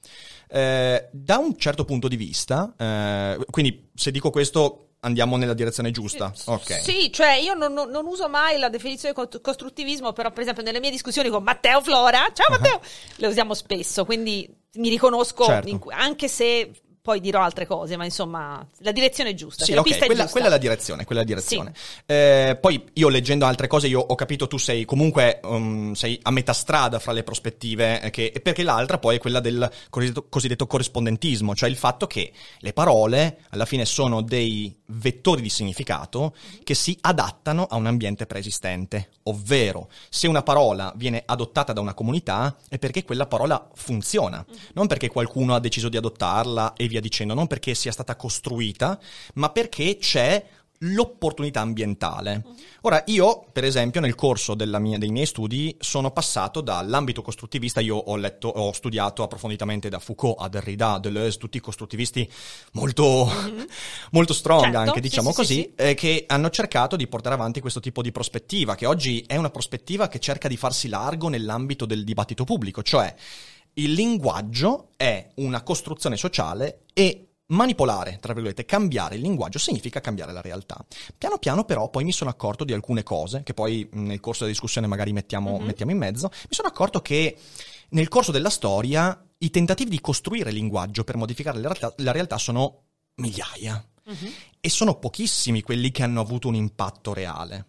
Eh, 0.50 1.10
da 1.12 1.38
un 1.38 1.58
certo 1.58 1.84
punto 1.86 2.08
di 2.08 2.16
vista, 2.16 2.74
eh, 2.78 3.38
quindi 3.50 3.90
se 3.94 4.12
dico 4.12 4.30
questo 4.30 4.84
andiamo 5.02 5.38
nella 5.38 5.54
direzione 5.54 5.92
giusta, 5.92 6.34
ok? 6.46 6.82
Sì, 6.82 7.12
cioè 7.12 7.34
io 7.36 7.54
non, 7.54 7.72
non- 7.74 7.90
non 7.90 8.06
uso 8.08 8.28
mai 8.30 8.58
la 8.58 8.70
definizione 8.70 9.14
co- 9.14 9.30
costruttivismo, 9.42 10.12
però 10.14 10.32
per 10.32 10.42
esempio 10.42 10.64
nelle 10.64 10.80
mie 10.80 10.90
discussioni 10.92 11.30
con 11.30 11.44
Matteo 11.44 11.82
Flora, 11.82 12.28
ciao 12.34 12.50
Matteo, 12.50 12.82
le 13.18 13.28
usiamo 13.28 13.54
spesso, 13.54 14.06
quindi 14.06 14.50
mi 14.76 14.90
riconosco, 14.90 15.46
Certo. 15.46 15.70
in 15.70 15.80
anche 15.90 16.28
se 16.28 16.72
poi 17.08 17.22
dirò 17.22 17.42
altre 17.42 17.66
cose, 17.66 17.96
ma 17.96 18.04
insomma 18.04 18.68
la 18.80 18.92
direzione 18.92 19.30
è 19.30 19.34
giusta, 19.34 19.62
Sì, 19.64 19.68
cioè, 19.68 19.76
la 19.76 19.80
ok, 19.82 19.88
pista 19.88 20.04
è 20.04 20.08
quella, 20.08 20.22
giusta. 20.24 20.34
quella 20.40 20.48
è 20.48 20.58
la 20.58 20.62
direzione, 20.62 21.06
quella 21.06 21.22
è 21.22 21.24
la 21.24 21.30
direzione. 21.30 21.74
Eh, 22.06 22.58
poi 22.60 22.84
io 22.96 23.08
leggendo 23.08 23.46
altre 23.46 23.68
cose, 23.68 23.88
io 23.88 24.02
ho 24.02 24.16
capito 24.16 24.46
tu 24.48 24.58
sei 24.58 24.84
comunque 24.84 25.40
um, 25.44 25.94
sei 25.94 26.20
a 26.24 26.32
metà 26.32 26.52
strada 26.52 27.00
fra 27.00 27.14
le 27.14 27.24
prospettive, 27.24 28.02
eh, 28.02 28.10
che- 28.10 28.34
perché 28.44 28.62
l'altra 28.64 28.98
poi 28.98 29.16
è 29.16 29.20
quella 29.20 29.40
del 29.40 29.72
cosiddetto, 29.90 30.26
cosiddetto 30.28 30.68
corrispondentismo, 30.68 31.56
cioè 31.56 31.70
il 31.70 31.78
fatto 31.78 32.08
che 32.08 32.34
le 32.60 32.74
parole 32.74 33.38
alla 33.52 33.64
fine 33.66 33.86
sono 33.86 34.22
dei 34.22 34.76
vettori 34.88 35.42
di 35.42 35.50
significato 35.50 36.36
che 36.66 36.74
si 36.74 36.98
adattano 37.00 37.68
a 37.70 37.78
un 37.78 37.86
ambiente 37.86 38.26
preesistente, 38.26 39.12
ovvero 39.24 39.88
se 40.10 40.28
una 40.28 40.44
parola 40.44 40.92
viene 40.98 41.24
adottata 41.26 41.72
da 41.72 41.80
una 41.80 41.94
comunità 41.94 42.54
è 42.68 42.78
perché 42.78 43.04
quella 43.06 43.28
parola 43.28 43.66
funziona, 43.76 44.46
non 44.74 44.88
perché 44.88 45.08
qualcuno 45.08 45.56
ha 45.56 45.60
deciso 45.62 45.88
di 45.88 45.96
adottarla 45.96 46.74
e 46.76 46.88
via 46.98 47.02
dicendo, 47.02 47.34
non 47.34 47.48
perché 47.48 47.74
sia 47.74 47.92
stata 47.92 48.16
costruita, 48.16 49.00
ma 49.36 49.50
perché 49.50 49.98
c'è 49.98 50.44
l'opportunità 50.82 51.62
ambientale. 51.62 52.44
Ora, 52.82 53.02
io, 53.08 53.46
per 53.52 53.64
esempio, 53.64 54.00
nel 54.00 54.14
corso 54.14 54.54
della 54.54 54.78
mia- 54.78 55.00
dei 55.00 55.10
miei 55.10 55.26
studi 55.26 55.76
sono 55.80 56.12
passato 56.12 56.62
dall'ambito 56.62 57.24
costruttivista, 57.24 57.80
io 57.80 57.96
ho 57.96 58.16
letto, 58.16 58.48
ho 58.48 58.72
studiato 58.74 59.24
approfonditamente 59.24 59.90
da 59.90 59.98
Foucault 59.98 60.40
a 60.40 60.48
Derrida, 60.48 61.00
Deleuze, 61.00 61.40
tutti 61.40 61.60
costruttivisti 61.60 62.30
molto, 62.74 63.28
molto 64.12 64.34
strong 64.34 64.66
Certo, 64.66 64.78
anche, 64.78 65.02
diciamo 65.02 65.32
sì, 65.32 65.36
così, 65.36 65.54
sì, 65.54 65.62
sì. 65.62 65.74
eh, 65.76 65.94
che 65.96 66.26
hanno 66.28 66.50
cercato 66.52 66.96
di 66.96 67.08
portare 67.08 67.34
avanti 67.34 67.60
questo 67.60 67.80
tipo 67.80 68.04
di 68.04 68.12
prospettiva, 68.12 68.76
che 68.76 68.86
oggi 68.86 69.24
è 69.26 69.36
una 69.36 69.50
prospettiva 69.50 70.08
che 70.08 70.20
cerca 70.20 70.48
di 70.48 70.58
farsi 70.58 70.90
largo 70.90 71.28
nell'ambito 71.28 71.88
del 71.88 72.04
dibattito 72.04 72.44
pubblico, 72.44 72.84
cioè 72.84 73.16
il 73.78 73.94
linguaggio 73.94 74.90
è 74.98 75.30
una 75.36 75.62
costruzione 75.64 76.18
sociale 76.18 76.84
e 76.94 77.24
manipolare, 77.50 78.18
tra 78.20 78.34
virgolette, 78.34 78.66
cambiare 78.66 79.16
il 79.16 79.22
linguaggio 79.22 79.58
significa 79.60 80.02
cambiare 80.02 80.34
la 80.34 80.42
realtà. 80.42 80.84
Piano 81.18 81.38
piano 81.38 81.64
però 81.64 81.90
poi 81.90 82.04
mi 82.04 82.12
sono 82.12 82.30
accorto 82.30 82.64
di 82.64 82.74
alcune 82.74 83.04
cose, 83.04 83.44
che 83.44 83.54
poi 83.54 83.88
nel 83.94 84.20
corso 84.20 84.40
della 84.42 84.52
discussione 84.52 84.88
magari 84.88 85.14
mettiamo, 85.14 85.58
mettiamo 85.60 85.92
in 85.92 85.98
mezzo, 85.98 86.30
mi 86.32 86.54
sono 86.54 86.68
accorto 86.68 87.02
che 87.02 87.38
nel 87.90 88.08
corso 88.10 88.32
della 88.32 88.50
storia 88.50 89.24
i 89.40 89.50
tentativi 89.50 89.92
di 89.92 90.02
costruire 90.02 90.50
il 90.50 90.56
linguaggio 90.56 91.04
per 91.04 91.16
modificare 91.16 91.58
la 91.60 91.70
realtà, 91.70 91.94
la 91.98 92.12
realtà 92.12 92.38
sono 92.38 92.84
migliaia 93.16 93.84
Mhm. 94.08 94.32
e 94.60 94.70
sono 94.70 94.96
pochissimi 94.96 95.62
quelli 95.62 95.92
che 95.92 96.02
hanno 96.02 96.22
avuto 96.22 96.48
un 96.48 96.56
impatto 96.56 97.14
reale. 97.14 97.66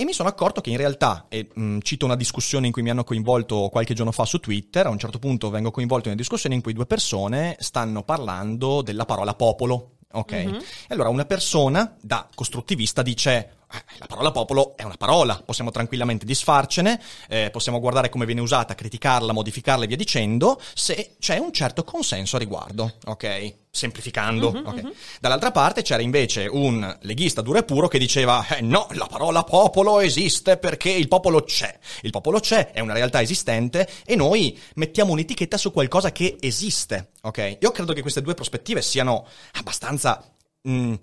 E 0.00 0.04
mi 0.04 0.12
sono 0.12 0.28
accorto 0.28 0.60
che 0.60 0.70
in 0.70 0.76
realtà, 0.76 1.26
e 1.28 1.48
mh, 1.52 1.78
cito 1.80 2.04
una 2.04 2.14
discussione 2.14 2.66
in 2.66 2.72
cui 2.72 2.82
mi 2.82 2.90
hanno 2.90 3.02
coinvolto 3.02 3.68
qualche 3.68 3.94
giorno 3.94 4.12
fa 4.12 4.24
su 4.24 4.38
Twitter, 4.38 4.86
a 4.86 4.90
un 4.90 4.98
certo 4.98 5.18
punto 5.18 5.50
vengo 5.50 5.72
coinvolto 5.72 6.04
in 6.06 6.12
una 6.12 6.20
discussione 6.20 6.54
in 6.54 6.62
cui 6.62 6.72
due 6.72 6.86
persone 6.86 7.56
stanno 7.58 8.04
parlando 8.04 8.80
della 8.82 9.04
parola 9.04 9.34
popolo. 9.34 9.96
Ok? 10.12 10.32
E 10.32 10.62
allora 10.90 11.08
una 11.08 11.24
persona 11.24 11.96
da 12.00 12.28
costruttivista 12.32 13.02
dice: 13.02 13.56
la 13.98 14.06
parola 14.06 14.30
popolo 14.30 14.76
è 14.76 14.82
una 14.82 14.96
parola, 14.96 15.42
possiamo 15.44 15.70
tranquillamente 15.70 16.24
disfarcene, 16.24 17.00
eh, 17.28 17.50
possiamo 17.50 17.80
guardare 17.80 18.08
come 18.08 18.24
viene 18.24 18.40
usata, 18.40 18.74
criticarla, 18.74 19.32
modificarla 19.32 19.84
e 19.84 19.86
via 19.86 19.96
dicendo, 19.96 20.60
se 20.74 21.16
c'è 21.18 21.36
un 21.38 21.52
certo 21.52 21.84
consenso 21.84 22.36
a 22.36 22.38
riguardo, 22.38 22.94
ok? 23.04 23.54
Semplificando. 23.70 24.50
Mhm, 24.52 24.66
ok? 24.66 24.92
Dall'altra 25.20 25.50
parte 25.50 25.82
c'era 25.82 26.00
invece 26.00 26.46
un 26.46 26.96
leghista 27.02 27.42
duro 27.42 27.58
e 27.58 27.64
puro 27.64 27.88
che 27.88 27.98
diceva: 27.98 28.44
eh, 28.56 28.62
no, 28.62 28.86
la 28.92 29.06
parola 29.06 29.44
popolo 29.44 30.00
esiste 30.00 30.56
perché 30.56 30.90
il 30.90 31.06
popolo 31.06 31.42
c'è. 31.42 31.78
Il 32.00 32.10
popolo 32.10 32.40
c'è, 32.40 32.70
è 32.72 32.80
una 32.80 32.94
realtà 32.94 33.20
esistente 33.20 33.86
e 34.06 34.16
noi 34.16 34.58
mettiamo 34.76 35.12
un'etichetta 35.12 35.58
su 35.58 35.70
qualcosa 35.70 36.10
che 36.10 36.38
esiste. 36.40 37.10
Ok? 37.22 37.58
Io 37.60 37.70
credo 37.70 37.92
che 37.92 38.00
queste 38.00 38.22
due 38.22 38.34
prospettive 38.34 38.80
siano 38.80 39.26
abbastanza. 39.52 40.24
mm, 40.66 40.94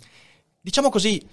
diciamo 0.59 0.89
così 0.89 1.23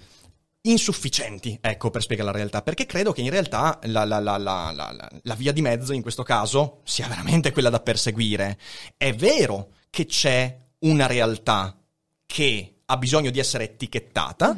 insufficienti, 0.65 1.57
ecco, 1.61 1.89
per 1.89 2.01
spiegare 2.01 2.29
la 2.31 2.35
realtà, 2.37 2.61
perché 2.61 2.85
credo 2.85 3.11
che 3.11 3.21
in 3.21 3.29
realtà 3.29 3.79
la, 3.83 4.05
la- 4.05 4.19
la- 4.19 4.37
la- 4.37 5.35
via 5.35 5.51
di 5.51 5.61
mezzo 5.61 5.93
in 5.93 6.01
questo 6.01 6.23
caso 6.23 6.81
sia 6.85 7.07
veramente 7.07 7.51
quella 7.51 7.69
da 7.69 7.79
perseguire. 7.81 8.57
È 8.97 9.13
vero 9.13 9.69
che 9.89 10.05
c'è 10.05 10.57
una 10.79 11.05
realtà 11.07 11.77
che 12.25 12.81
ha 12.85 12.97
bisogno 12.97 13.29
di 13.29 13.39
essere 13.39 13.65
etichettata, 13.65 14.55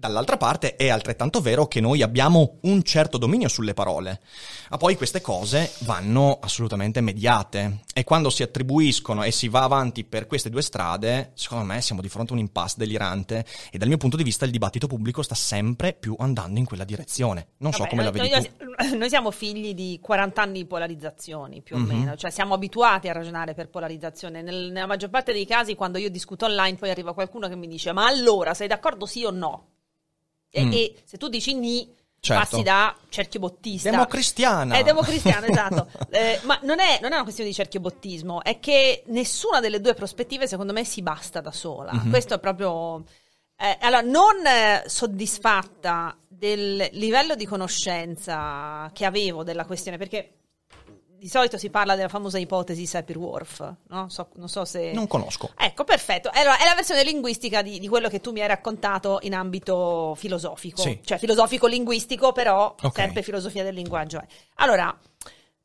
Dall'altra 0.00 0.36
parte 0.36 0.76
è 0.76 0.90
altrettanto 0.90 1.40
vero 1.40 1.66
che 1.66 1.80
noi 1.80 2.02
abbiamo 2.02 2.58
un 2.62 2.84
certo 2.84 3.18
dominio 3.18 3.48
sulle 3.48 3.74
parole, 3.74 4.20
ma 4.70 4.76
poi 4.76 4.94
queste 4.94 5.20
cose 5.20 5.72
vanno 5.80 6.38
assolutamente 6.40 7.00
mediate 7.00 7.80
e 7.92 8.04
quando 8.04 8.30
si 8.30 8.44
attribuiscono 8.44 9.24
e 9.24 9.32
si 9.32 9.48
va 9.48 9.64
avanti 9.64 10.04
per 10.04 10.28
queste 10.28 10.50
due 10.50 10.62
strade, 10.62 11.32
secondo 11.34 11.64
me 11.64 11.80
siamo 11.82 12.00
di 12.00 12.08
fronte 12.08 12.30
a 12.30 12.34
un 12.36 12.42
impasse 12.42 12.76
delirante 12.78 13.44
e 13.72 13.76
dal 13.76 13.88
mio 13.88 13.96
punto 13.96 14.16
di 14.16 14.22
vista 14.22 14.44
il 14.44 14.52
dibattito 14.52 14.86
pubblico 14.86 15.22
sta 15.22 15.34
sempre 15.34 15.94
più 15.94 16.14
andando 16.16 16.60
in 16.60 16.64
quella 16.64 16.84
direzione. 16.84 17.48
Non 17.56 17.72
so 17.72 17.78
Vabbè, 17.78 17.90
come 17.90 18.04
la 18.04 18.10
noi, 18.12 18.20
vedi 18.30 18.50
noi- 18.78 18.94
noi 18.98 19.08
siamo 19.08 19.32
figli 19.32 19.74
di 19.74 19.98
40 20.00 20.42
anni 20.42 20.58
di 20.60 20.66
polarizzazioni, 20.66 21.60
più 21.60 21.74
o 21.74 21.80
Mhm. 21.80 21.86
meno, 21.88 22.14
cioè 22.16 22.30
siamo 22.30 22.54
abituati 22.54 23.08
a 23.08 23.12
ragionare 23.14 23.52
per 23.54 23.68
polarizzazione. 23.68 24.42
Nel- 24.42 24.70
nella 24.70 24.86
maggior 24.86 25.10
parte 25.10 25.32
dei 25.32 25.44
casi, 25.44 25.74
quando 25.74 25.98
io 25.98 26.08
discuto 26.08 26.44
online, 26.44 26.76
poi 26.76 26.90
arriva 26.90 27.12
qualcuno 27.14 27.48
che 27.48 27.56
mi 27.56 27.66
dice: 27.66 27.90
Ma 27.92 28.06
allora 28.06 28.54
sei 28.54 28.68
d'accordo 28.68 29.04
sì 29.04 29.24
o 29.24 29.32
no? 29.32 29.70
E, 30.50 30.64
Mm. 30.64 30.72
e 30.72 30.94
se 31.04 31.16
tu 31.18 31.28
dici 31.28 31.54
ni, 31.54 31.94
Certo. 32.20 32.42
passi 32.50 32.62
da 32.64 32.96
cerchio 33.10 33.38
bottista. 33.38 33.90
Democristiana. 33.90 34.76
È 34.76 34.82
democristiano, 34.82 35.46
esatto. 35.46 35.88
Eh, 36.10 36.40
ma 36.44 36.58
non 36.64 36.80
è, 36.80 36.98
non 37.00 37.12
è 37.12 37.14
una 37.14 37.22
questione 37.22 37.48
di 37.50 37.54
cerchiobottismo, 37.54 38.42
è 38.42 38.58
che 38.58 39.04
nessuna 39.06 39.60
delle 39.60 39.80
due 39.80 39.94
prospettive, 39.94 40.48
secondo 40.48 40.72
me, 40.72 40.84
si 40.84 41.00
basta 41.02 41.40
da 41.40 41.52
sola. 41.52 41.92
Mhm. 41.92 42.10
Questo 42.10 42.34
è 42.34 42.38
proprio. 42.40 43.04
eh, 43.60 43.76
allora, 43.80 44.00
non 44.02 44.44
eh, 44.46 44.84
soddisfatta 44.86 46.16
del 46.28 46.88
livello 46.92 47.34
di 47.34 47.44
conoscenza 47.46 48.90
che 48.92 49.04
avevo 49.04 49.42
della 49.44 49.64
questione, 49.64 49.96
perché 49.98 50.37
di 51.18 51.28
solito 51.28 51.58
si 51.58 51.68
parla 51.68 51.96
della 51.96 52.08
famosa 52.08 52.38
ipotesi 52.38 52.86
Sapir-Whorf, 52.86 53.74
no? 53.88 54.08
So- 54.08 54.28
non 54.36 54.48
so 54.48 54.64
se... 54.64 54.92
Non 54.92 55.06
conosco. 55.08 55.50
Ecco, 55.56 55.84
perfetto. 55.84 56.30
Allora, 56.32 56.58
è 56.58 56.64
la 56.64 56.74
versione 56.74 57.02
linguistica 57.02 57.60
di, 57.60 57.78
di 57.78 57.88
quello 57.88 58.08
che 58.08 58.20
tu 58.20 58.30
mi 58.32 58.40
hai 58.40 58.46
raccontato 58.46 59.18
in 59.22 59.34
ambito 59.34 60.14
filosofico. 60.16 60.80
Sì. 60.80 61.00
Cioè, 61.04 61.18
filosofico-linguistico, 61.18 62.32
però 62.32 62.74
Ok. 62.80 62.94
sempre 62.94 63.22
filosofia 63.22 63.64
del 63.64 63.74
linguaggio. 63.74 64.22
Allora, 64.56 64.96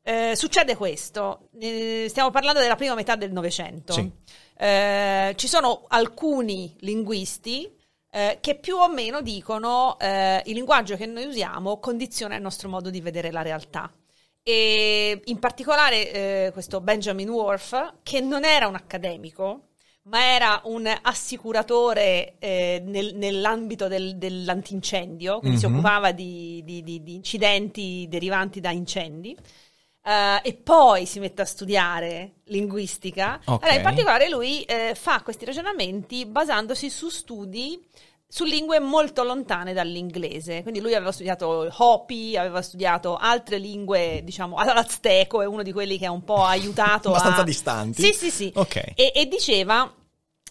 eh, 0.02 0.32
succede 0.34 0.76
questo. 0.76 1.48
Eh, 1.58 2.06
stiamo 2.08 2.30
parlando 2.30 2.60
della 2.60 2.76
prima 2.76 2.94
metà 2.94 3.14
del 3.16 3.32
Novecento. 3.32 3.92
Sì. 3.92 4.10
Eh, 4.56 5.32
ci 5.36 5.48
sono 5.48 5.84
alcuni 5.88 6.74
linguisti 6.80 7.72
eh, 8.10 8.38
che 8.40 8.54
più 8.56 8.76
o 8.76 8.88
meno 8.88 9.22
dicono 9.22 9.98
eh, 9.98 10.42
il 10.44 10.54
linguaggio 10.54 10.96
che 10.96 11.06
noi 11.06 11.24
usiamo 11.24 11.80
condiziona 11.80 12.36
il 12.36 12.42
nostro 12.42 12.68
modo 12.68 12.90
di 12.90 13.00
vedere 13.00 13.30
la 13.32 13.42
realtà. 13.42 13.92
E 14.46 15.22
in 15.24 15.38
particolare 15.38 16.12
eh, 16.46 16.50
questo 16.52 16.82
Benjamin 16.82 17.30
Worf, 17.30 17.94
che 18.02 18.20
non 18.20 18.44
era 18.44 18.66
un 18.68 18.74
accademico, 18.74 19.68
ma 20.02 20.22
era 20.34 20.60
un 20.64 20.86
assicuratore 21.00 22.34
eh, 22.38 22.82
nel- 22.84 23.14
nell'ambito 23.16 23.88
del- 23.88 24.18
dell'antincendio, 24.18 25.38
quindi 25.38 25.56
si 25.58 25.66
Mhm. 25.66 25.72
occupava 25.72 26.12
di, 26.12 26.60
di- 26.62 26.82
di- 26.82 27.02
di 27.02 27.14
incidenti 27.14 28.06
derivanti 28.08 28.60
da 28.60 28.70
incendi. 28.70 29.34
eh, 30.06 30.40
e 30.42 30.52
poi 30.52 31.06
si 31.06 31.18
mette 31.18 31.40
a 31.40 31.46
studiare 31.46 32.34
linguistica. 32.48 33.40
Ok. 33.46 33.62
Allora, 33.62 33.76
in 33.78 33.82
particolare 33.82 34.28
lui 34.28 34.62
eh, 34.64 34.94
fa 34.94 35.22
questi 35.22 35.46
ragionamenti 35.46 36.26
basandosi 36.26 36.90
su 36.90 37.08
studi 37.08 37.82
su 38.34 38.42
lingue 38.42 38.80
molto 38.80 39.22
lontane 39.22 39.72
dall'inglese. 39.72 40.62
Quindi 40.62 40.80
lui 40.80 40.92
aveva 40.92 41.12
studiato 41.12 41.68
Hopi, 41.70 42.36
aveva 42.36 42.62
studiato 42.62 43.14
altre 43.14 43.58
lingue, 43.58 44.22
diciamo, 44.24 44.56
l'azteco 44.56 45.40
è 45.40 45.46
uno 45.46 45.62
di 45.62 45.70
quelli 45.70 45.98
che 45.98 46.06
ha 46.06 46.10
un 46.10 46.24
po' 46.24 46.42
aiutato 46.42 47.10
Abbastanza 47.14 47.42
a... 47.42 47.44
distanti. 47.44 48.02
Sì, 48.02 48.12
sì, 48.12 48.30
sì. 48.32 48.52
Ok. 48.52 48.94
E, 48.96 49.12
e 49.14 49.26
diceva... 49.26 49.88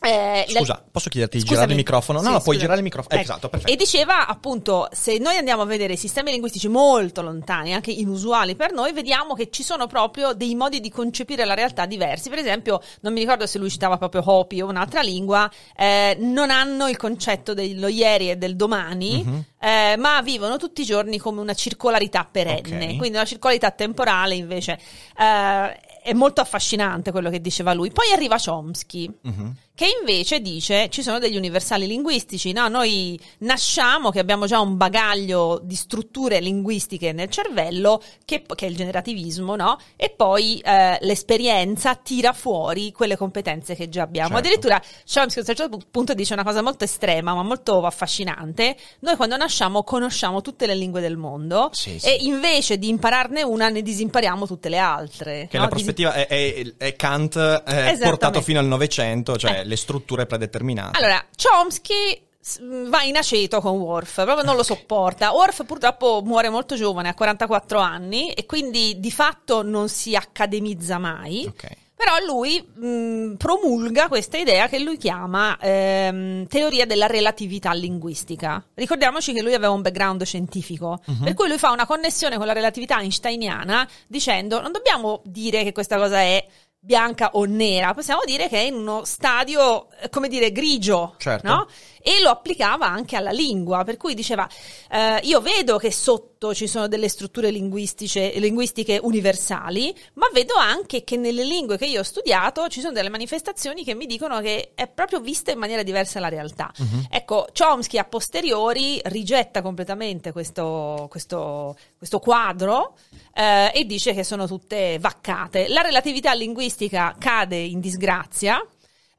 eh, 0.04 0.46
la- 0.50 0.60
Scusa, 0.60 0.84
posso 0.92 1.10
chiederti 1.10 1.38
di 1.38 1.44
girare 1.44 1.72
il 1.72 1.78
microfono? 1.78 2.20
No, 2.20 2.28
Sì, 2.28 2.34
no, 2.34 2.42
puoi 2.42 2.58
girare 2.58 2.78
il 2.78 2.84
microfono. 2.84 3.16
Eh, 3.16 3.20
Ecco. 3.22 3.32
Esatto, 3.32 3.50
perfetto. 3.50 3.72
E 3.72 3.76
diceva 3.76 4.28
appunto, 4.28 4.90
se 4.92 5.18
noi 5.18 5.38
andiamo 5.38 5.62
a 5.62 5.66
vedere 5.66 5.96
sistemi 5.96 6.32
linguistici 6.32 6.68
molto 6.68 7.22
lontani, 7.22 7.74
anche 7.74 7.92
inusuali 7.92 8.56
per 8.56 8.72
noi, 8.74 8.92
vediamo 8.94 9.34
che 9.34 9.50
ci 9.50 9.64
sono 9.64 9.88
proprio 9.88 10.34
dei 10.34 10.56
modi 10.56 10.80
di 10.82 10.90
concepire 10.90 11.46
la 11.46 11.54
realtà 11.54 11.86
diversi. 11.86 12.30
Per 12.30 12.38
esempio, 12.40 12.82
non 13.02 13.14
mi 13.14 13.20
ricordo 13.22 13.46
se 13.48 13.58
lui 13.60 13.70
citava 13.70 13.98
proprio 13.98 14.22
Hopi 14.26 14.62
o 14.62 14.68
un'altra 14.68 15.02
lingua, 15.02 15.50
eh, 15.76 16.18
non 16.20 16.50
hanno 16.52 16.88
il 16.90 16.98
concetto 16.98 17.54
dello 17.54 17.88
ieri 17.88 18.30
e 18.30 18.36
del 18.36 18.56
domani, 18.56 19.24
Mhm. 19.24 19.44
eh, 19.62 19.96
ma 19.98 20.22
vivono 20.22 20.58
tutti 20.58 20.82
i 20.82 20.86
giorni 20.86 21.18
come 21.18 21.40
una 21.40 21.54
circolarità 21.54 22.28
perenne. 22.30 22.86
Ok. 22.90 22.96
Quindi 22.98 23.16
una 23.18 23.26
circolarità 23.26 23.72
temporale 23.72 24.36
invece 24.36 24.78
eh, 25.18 25.80
è 26.04 26.14
molto 26.14 26.42
affascinante 26.42 27.12
quello 27.12 27.30
che 27.30 27.40
diceva 27.40 27.74
lui. 27.74 27.92
Poi 27.92 28.12
arriva 28.12 28.36
Chomsky 28.44 29.10
Mhm. 29.22 29.56
Che 29.76 29.88
invece 30.00 30.40
dice 30.40 30.88
ci 30.90 31.02
sono 31.02 31.18
degli 31.18 31.36
universali 31.36 31.88
linguistici, 31.88 32.52
no? 32.52 32.68
Noi 32.68 33.20
nasciamo 33.40 34.12
che 34.12 34.20
abbiamo 34.20 34.46
già 34.46 34.60
un 34.60 34.78
bagaglio 34.78 35.60
di 35.64 35.76
strutture 35.76 36.40
linguistiche 36.40 37.12
nel 37.12 37.30
cervello, 37.30 38.02
che, 38.24 38.44
che 38.56 38.66
è 38.68 38.70
il 38.70 38.76
generativismo, 38.76 39.56
no? 39.56 39.78
E 39.96 40.12
poi 40.16 40.60
eh, 40.60 40.98
l'esperienza 41.02 41.96
tira 41.96 42.34
fuori 42.34 42.92
quelle 42.92 43.18
competenze 43.18 43.74
che 43.76 43.90
già 43.90 44.04
abbiamo. 44.04 44.30
Certo. 44.36 44.44
Addirittura 44.48 44.80
Chomsky 45.12 45.40
a 45.40 45.44
un 45.48 45.56
certo 45.56 45.80
punto 45.90 46.14
dice 46.14 46.34
una 46.34 46.44
cosa 46.44 46.62
molto 46.62 46.84
estrema, 46.84 47.34
ma 47.34 47.42
molto 47.42 47.84
affascinante. 47.84 48.76
Noi 49.00 49.16
quando 49.16 49.38
nasciamo 49.38 49.84
conosciamo 49.84 50.42
tutte 50.42 50.68
le 50.68 50.76
lingue 50.76 51.02
del 51.02 51.18
mondo 51.18 51.70
Sì, 51.74 51.98
sì. 51.98 52.08
e 52.08 52.18
invece 52.22 52.78
di 52.78 52.90
impararne 52.90 53.42
una 53.42 53.70
ne 53.70 53.82
disimpariamo 53.82 54.46
tutte 54.46 54.70
le 54.70 54.78
altre. 54.78 55.48
Che 55.50 55.58
no? 55.58 55.64
la 55.64 55.70
prospettiva 55.70 56.14
è, 56.14 56.28
è- 56.28 56.74
è 56.78 56.96
Kant 56.96 57.36
eh, 57.38 57.98
portato 58.02 58.42
fino 58.42 58.60
al 58.60 58.66
Novecento, 58.68 59.36
cioè 59.36 59.62
Eh. 59.62 59.63
Le 59.64 59.76
strutture 59.76 60.26
predeterminate. 60.26 60.98
Allora, 60.98 61.24
Chomsky 61.36 62.22
s- 62.40 62.60
va 62.90 63.04
in 63.04 63.18
aceto 63.18 63.62
con 63.62 63.78
Worf, 63.78 64.24
proprio 64.24 64.44
non 64.44 64.56
lo 64.56 64.64
sopporta. 64.64 65.32
Worf 65.32 65.66
purtroppo 65.66 66.22
muore 66.24 66.50
molto 66.50 66.76
giovane, 66.76 67.10
a 67.10 67.14
44 67.14 67.80
anni, 67.80 68.32
e 68.32 68.46
quindi 68.46 69.00
di 69.00 69.12
fatto 69.12 69.62
non 69.64 69.90
si 69.90 70.16
accademizza 70.16 70.98
mai. 70.98 71.46
Ok. 71.48 71.82
Però 71.96 72.12
lui 72.26 72.60
mh, 72.60 73.36
promulga 73.38 74.10
questa 74.10 74.38
idea 74.38 74.68
che 74.68 74.78
lui 74.80 74.98
chiama 74.98 75.58
ehm, 75.58 76.48
teoria 76.48 76.86
della 76.86 77.06
relatività 77.06 77.72
linguistica. 77.72 78.62
Ricordiamoci 78.74 79.32
che 79.32 79.42
lui 79.42 79.54
aveva 79.54 79.72
un 79.72 79.82
background 79.84 80.24
scientifico, 80.24 81.00
per 81.24 81.34
cui 81.34 81.48
lui 81.48 81.58
fa 81.60 81.72
una 81.72 81.86
connessione 81.86 82.36
con 82.36 82.46
la 82.46 82.52
relatività 82.52 83.00
einsteiniana 83.00 83.88
dicendo 84.08 84.60
non 84.60 84.74
dobbiamo 84.74 85.22
dire 85.24 85.64
che 85.64 85.72
questa 85.72 85.96
cosa 85.98 86.18
è 86.20 86.46
bianca 86.86 87.30
o 87.34 87.46
nera, 87.46 87.94
possiamo 87.94 88.22
dire 88.26 88.50
che 88.50 88.58
è 88.58 88.64
in 88.64 88.74
uno 88.76 89.06
stadio, 89.06 89.88
eh, 90.02 90.10
come 90.10 90.28
dire, 90.28 90.52
grigio, 90.52 91.16
Certo. 91.18 91.48
no? 91.48 91.68
E 92.04 92.22
lo 92.22 92.30
applicava 92.30 92.86
anche 92.86 93.16
alla 93.16 93.32
lingua, 93.32 93.84
per 93.86 93.96
cui 93.96 94.14
diceva, 94.14 94.48
eh, 94.92 95.20
io 95.24 95.40
vedo 95.40 95.78
che 95.78 95.92
sotto 95.92 96.54
ci 96.54 96.68
sono 96.68 96.90
delle 96.90 97.08
strutture 97.08 97.50
linguistiche, 97.50 98.34
linguistiche 98.36 99.00
universali, 99.02 99.96
ma 100.16 100.28
vedo 100.34 100.56
anche 100.56 101.06
che 101.06 101.16
nelle 101.16 101.46
lingue 101.46 101.78
che 101.78 101.86
io 101.86 102.02
ho 102.02 102.04
studiato 102.04 102.68
ci 102.68 102.82
sono 102.82 102.92
delle 102.92 103.08
manifestazioni 103.08 103.86
che 103.86 103.96
mi 103.96 104.06
dicono 104.06 104.42
che 104.42 104.72
è 104.76 104.88
proprio 104.88 105.22
vista 105.22 105.52
in 105.52 105.60
maniera 105.60 105.84
diversa 105.84 106.20
la 106.20 106.28
realtà. 106.28 106.72
Ecco, 107.10 107.48
Chomsky 107.58 107.98
a 107.98 108.04
posteriori 108.04 109.00
rigetta 109.06 109.62
completamente 109.62 110.34
questo, 110.34 111.08
questo, 111.10 111.78
questo 111.98 112.20
quadro 112.20 112.98
eh, 113.34 113.72
e 113.74 113.86
dice 113.86 114.14
che 114.14 114.24
sono 114.24 114.46
tutte 114.46 114.98
vaccate. 115.00 115.70
La 115.70 115.82
relatività 115.82 116.34
linguistica 116.34 117.16
cade 117.18 117.58
in 117.58 117.80
disgrazia. 117.80 118.62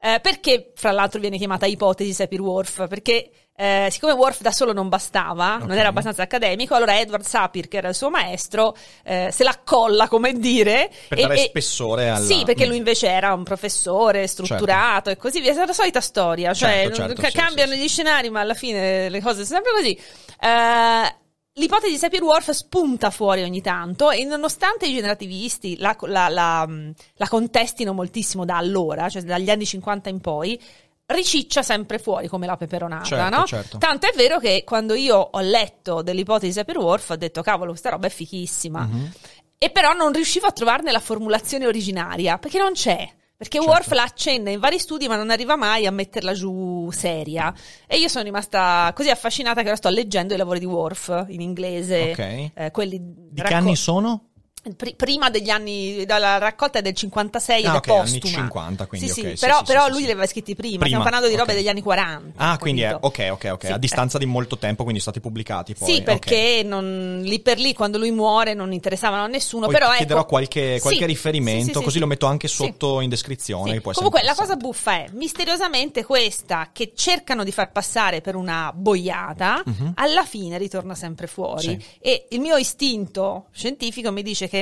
Eh, 0.05 0.19
perché, 0.19 0.71
fra 0.75 0.91
l'altro, 0.91 1.19
viene 1.19 1.37
chiamata 1.37 1.65
ipotesi 1.65 2.13
Sapir-Whorf? 2.13 2.87
Perché 2.87 3.29
eh, 3.57 3.87
siccome 3.89 4.11
Worf 4.11 4.41
da 4.41 4.51
solo 4.51 4.71
non 4.73 4.87
bastava, 4.89 5.57
non 5.57 5.71
era 5.71 5.87
abbastanza 5.87 6.21
accademico, 6.21 6.75
allora 6.75 6.99
Edward 6.99 7.23
Sapir, 7.23 7.67
che 7.69 7.77
era 7.77 7.87
il 7.89 7.95
suo 7.95 8.09
maestro, 8.09 8.75
eh, 9.03 9.29
se 9.31 9.43
la 9.43 9.59
colla, 9.63 10.07
come 10.07 10.33
dire. 10.33 10.91
Per 11.07 11.17
dare 11.19 11.37
spessore 11.37 12.09
alla- 12.09 12.23
Sì, 12.25 12.43
perché 12.45 12.65
Mm. 12.65 12.67
lui 12.67 12.77
invece 12.77 13.07
era 13.07 13.33
un 13.33 13.43
professore 13.43 14.27
strutturato 14.27 15.09
e 15.09 15.15
così 15.17 15.39
via. 15.39 15.53
È 15.53 15.65
la 15.65 15.73
solita 15.73 16.01
storia, 16.01 16.53
cioè 16.53 16.69
Certo, 16.83 16.95
certo, 16.95 17.21
ca- 17.21 17.29
sì, 17.29 17.37
cambiano 17.37 17.71
sì, 17.71 17.79
gli 17.79 17.87
scenari, 17.87 18.29
ma 18.29 18.41
alla 18.41 18.53
fine 18.53 19.09
le 19.09 19.21
cose 19.21 19.43
sono 19.45 19.61
sempre 19.63 19.71
così. 19.71 19.99
Eh, 20.41 21.15
L'ipotesi 21.57 21.93
di 21.93 21.97
Sapir-Whorf 21.97 22.51
spunta 22.51 23.09
fuori 23.11 23.41
ogni 23.41 23.61
tanto 23.61 24.11
e 24.11 24.25
nonostante 24.25 24.87
i 24.87 24.93
generativisti 24.93 25.77
la, 25.77 25.95
la- 26.01 26.27
la- 26.27 26.67
la 27.13 27.27
contestino 27.29 27.93
moltissimo 27.93 28.43
da 28.43 28.57
allora, 28.57 29.07
cioè 29.07 29.21
dagli 29.21 29.49
anni 29.49 29.65
50 29.65 30.09
in 30.09 30.19
poi, 30.19 30.61
riciccia 31.05 31.63
sempre 31.63 31.97
fuori 31.97 32.27
come 32.27 32.45
la 32.45 32.57
peperonata, 32.57 33.05
Certo, 33.05 33.37
no? 33.37 33.45
certo. 33.45 33.77
Tanto 33.77 34.05
è 34.05 34.13
vero 34.17 34.37
che 34.37 34.63
quando 34.65 34.95
io 34.95 35.15
ho 35.17 35.39
letto 35.39 36.01
dell'ipotesi 36.01 36.47
di 36.47 36.51
Sapir-Whorf 36.53 37.11
ho 37.11 37.15
detto 37.15 37.41
cavolo, 37.41 37.69
questa 37.69 37.89
roba 37.91 38.07
è 38.07 38.09
fichissima. 38.09 38.81
Mhm. 38.81 39.11
E 39.57 39.69
però 39.69 39.93
non 39.93 40.11
riuscivo 40.11 40.47
a 40.47 40.51
trovarne 40.51 40.91
la 40.91 40.99
formulazione 40.99 41.65
originaria, 41.67 42.37
perché 42.37 42.57
non 42.59 42.73
c'è. 42.73 43.09
Perché 43.37 43.57
Certo. 43.57 43.71
Worf 43.71 43.91
la 43.91 44.03
accenna 44.03 44.49
in 44.49 44.59
vari 44.59 44.79
studi, 44.79 45.07
ma 45.07 45.17
non 45.17 45.29
arriva 45.29 45.57
mai 45.57 45.85
a 45.85 45.91
metterla 45.91 46.33
giù 46.33 46.89
seria. 46.91 47.53
E 47.85 47.97
io 47.97 48.07
sono 48.07 48.23
rimasta 48.23 48.91
così 48.95 49.09
affascinata 49.09 49.61
che 49.61 49.67
ora 49.67 49.75
sto 49.75 49.89
leggendo 49.89 50.33
i 50.33 50.37
lavori 50.37 50.59
di 50.59 50.65
Worf 50.65 51.25
in 51.27 51.41
inglese. 51.41 52.11
Ok. 52.11 52.51
eh, 52.53 52.71
quelli 52.71 52.97
Di 53.01 53.41
che 53.41 53.53
anni 53.53 53.75
sono? 53.75 54.29
Pri- 54.75 54.95
prima 54.95 55.29
degli 55.29 55.49
anni 55.49 56.05
dalla 56.05 56.37
raccolta 56.39 56.79
è 56.79 56.81
del 56.81 56.93
56 56.95 57.59
ed 57.59 57.65
Ah, 57.65 57.73
è 57.73 57.77
ok, 57.77 57.87
anni 57.89 58.19
postuma 58.19 58.33
50, 58.43 58.85
quindi, 58.87 59.07
sì, 59.07 59.13
sì, 59.13 59.19
ok, 59.27 59.37
sì, 59.37 59.45
però, 59.45 59.57
sì, 59.59 59.63
però 59.65 59.87
lui 59.89 59.99
li 59.99 60.11
aveva 60.11 60.25
scritti 60.25 60.55
prima, 60.55 60.79
Prima, 60.79 60.85
stiamo 60.85 61.03
parlando 61.03 61.27
di 61.27 61.35
robe 61.35 61.51
ok. 61.51 61.57
degli 61.57 61.67
anni 61.67 61.81
40 61.81 62.43
Ah, 62.43 62.57
quindi 62.57 62.81
è 62.81 62.95
ok, 62.95 63.27
ok, 63.31 63.49
ok. 63.53 63.63
A 63.65 63.75
eh. 63.75 63.79
distanza 63.79 64.17
di 64.17 64.25
molto 64.25 64.57
tempo, 64.57 64.81
quindi 64.83 65.01
stati 65.01 65.19
pubblicati 65.19 65.75
poi. 65.75 65.93
sì, 65.95 66.01
perché 66.01 66.61
non- 66.63 67.21
lì 67.23 67.39
per 67.41 67.59
lì 67.59 67.73
quando 67.73 67.97
lui 67.99 68.09
muore 68.11 68.53
non 68.55 68.71
interessavano 68.73 69.23
a 69.23 69.27
nessuno, 69.27 69.65
Poi 69.65 69.75
però 69.75 69.91
ti 69.91 69.97
chiederò 69.97 70.19
ecco, 70.21 70.29
qualche, 70.29 70.79
qualche 70.81 71.05
riferimento, 71.05 71.65
sì, 71.65 71.77
sì, 71.77 71.83
così 71.83 71.91
sì. 71.91 71.99
lo 71.99 72.07
metto 72.07 72.25
anche 72.25 72.47
sotto 72.47 73.01
in 73.01 73.09
descrizione. 73.09 73.81
Comunque 73.81 74.23
la 74.23 74.33
cosa 74.33 74.55
buffa 74.55 74.93
è, 74.93 75.05
misteriosamente 75.11 76.03
questa 76.03 76.69
che 76.73 76.93
cercano 76.95 77.43
di 77.43 77.51
far 77.51 77.71
passare 77.71 78.21
per 78.21 78.35
una 78.35 78.71
boiata, 78.73 79.63
alla 79.95 80.25
fine 80.25 80.57
ritorna 80.57 80.95
sempre 80.95 81.27
fuori. 81.27 81.79
E 81.99 82.27
il 82.29 82.39
mio 82.39 82.55
istinto 82.57 83.45
scientifico 83.51 84.11
mi 84.11 84.23
dice 84.23 84.47
che 84.47 84.54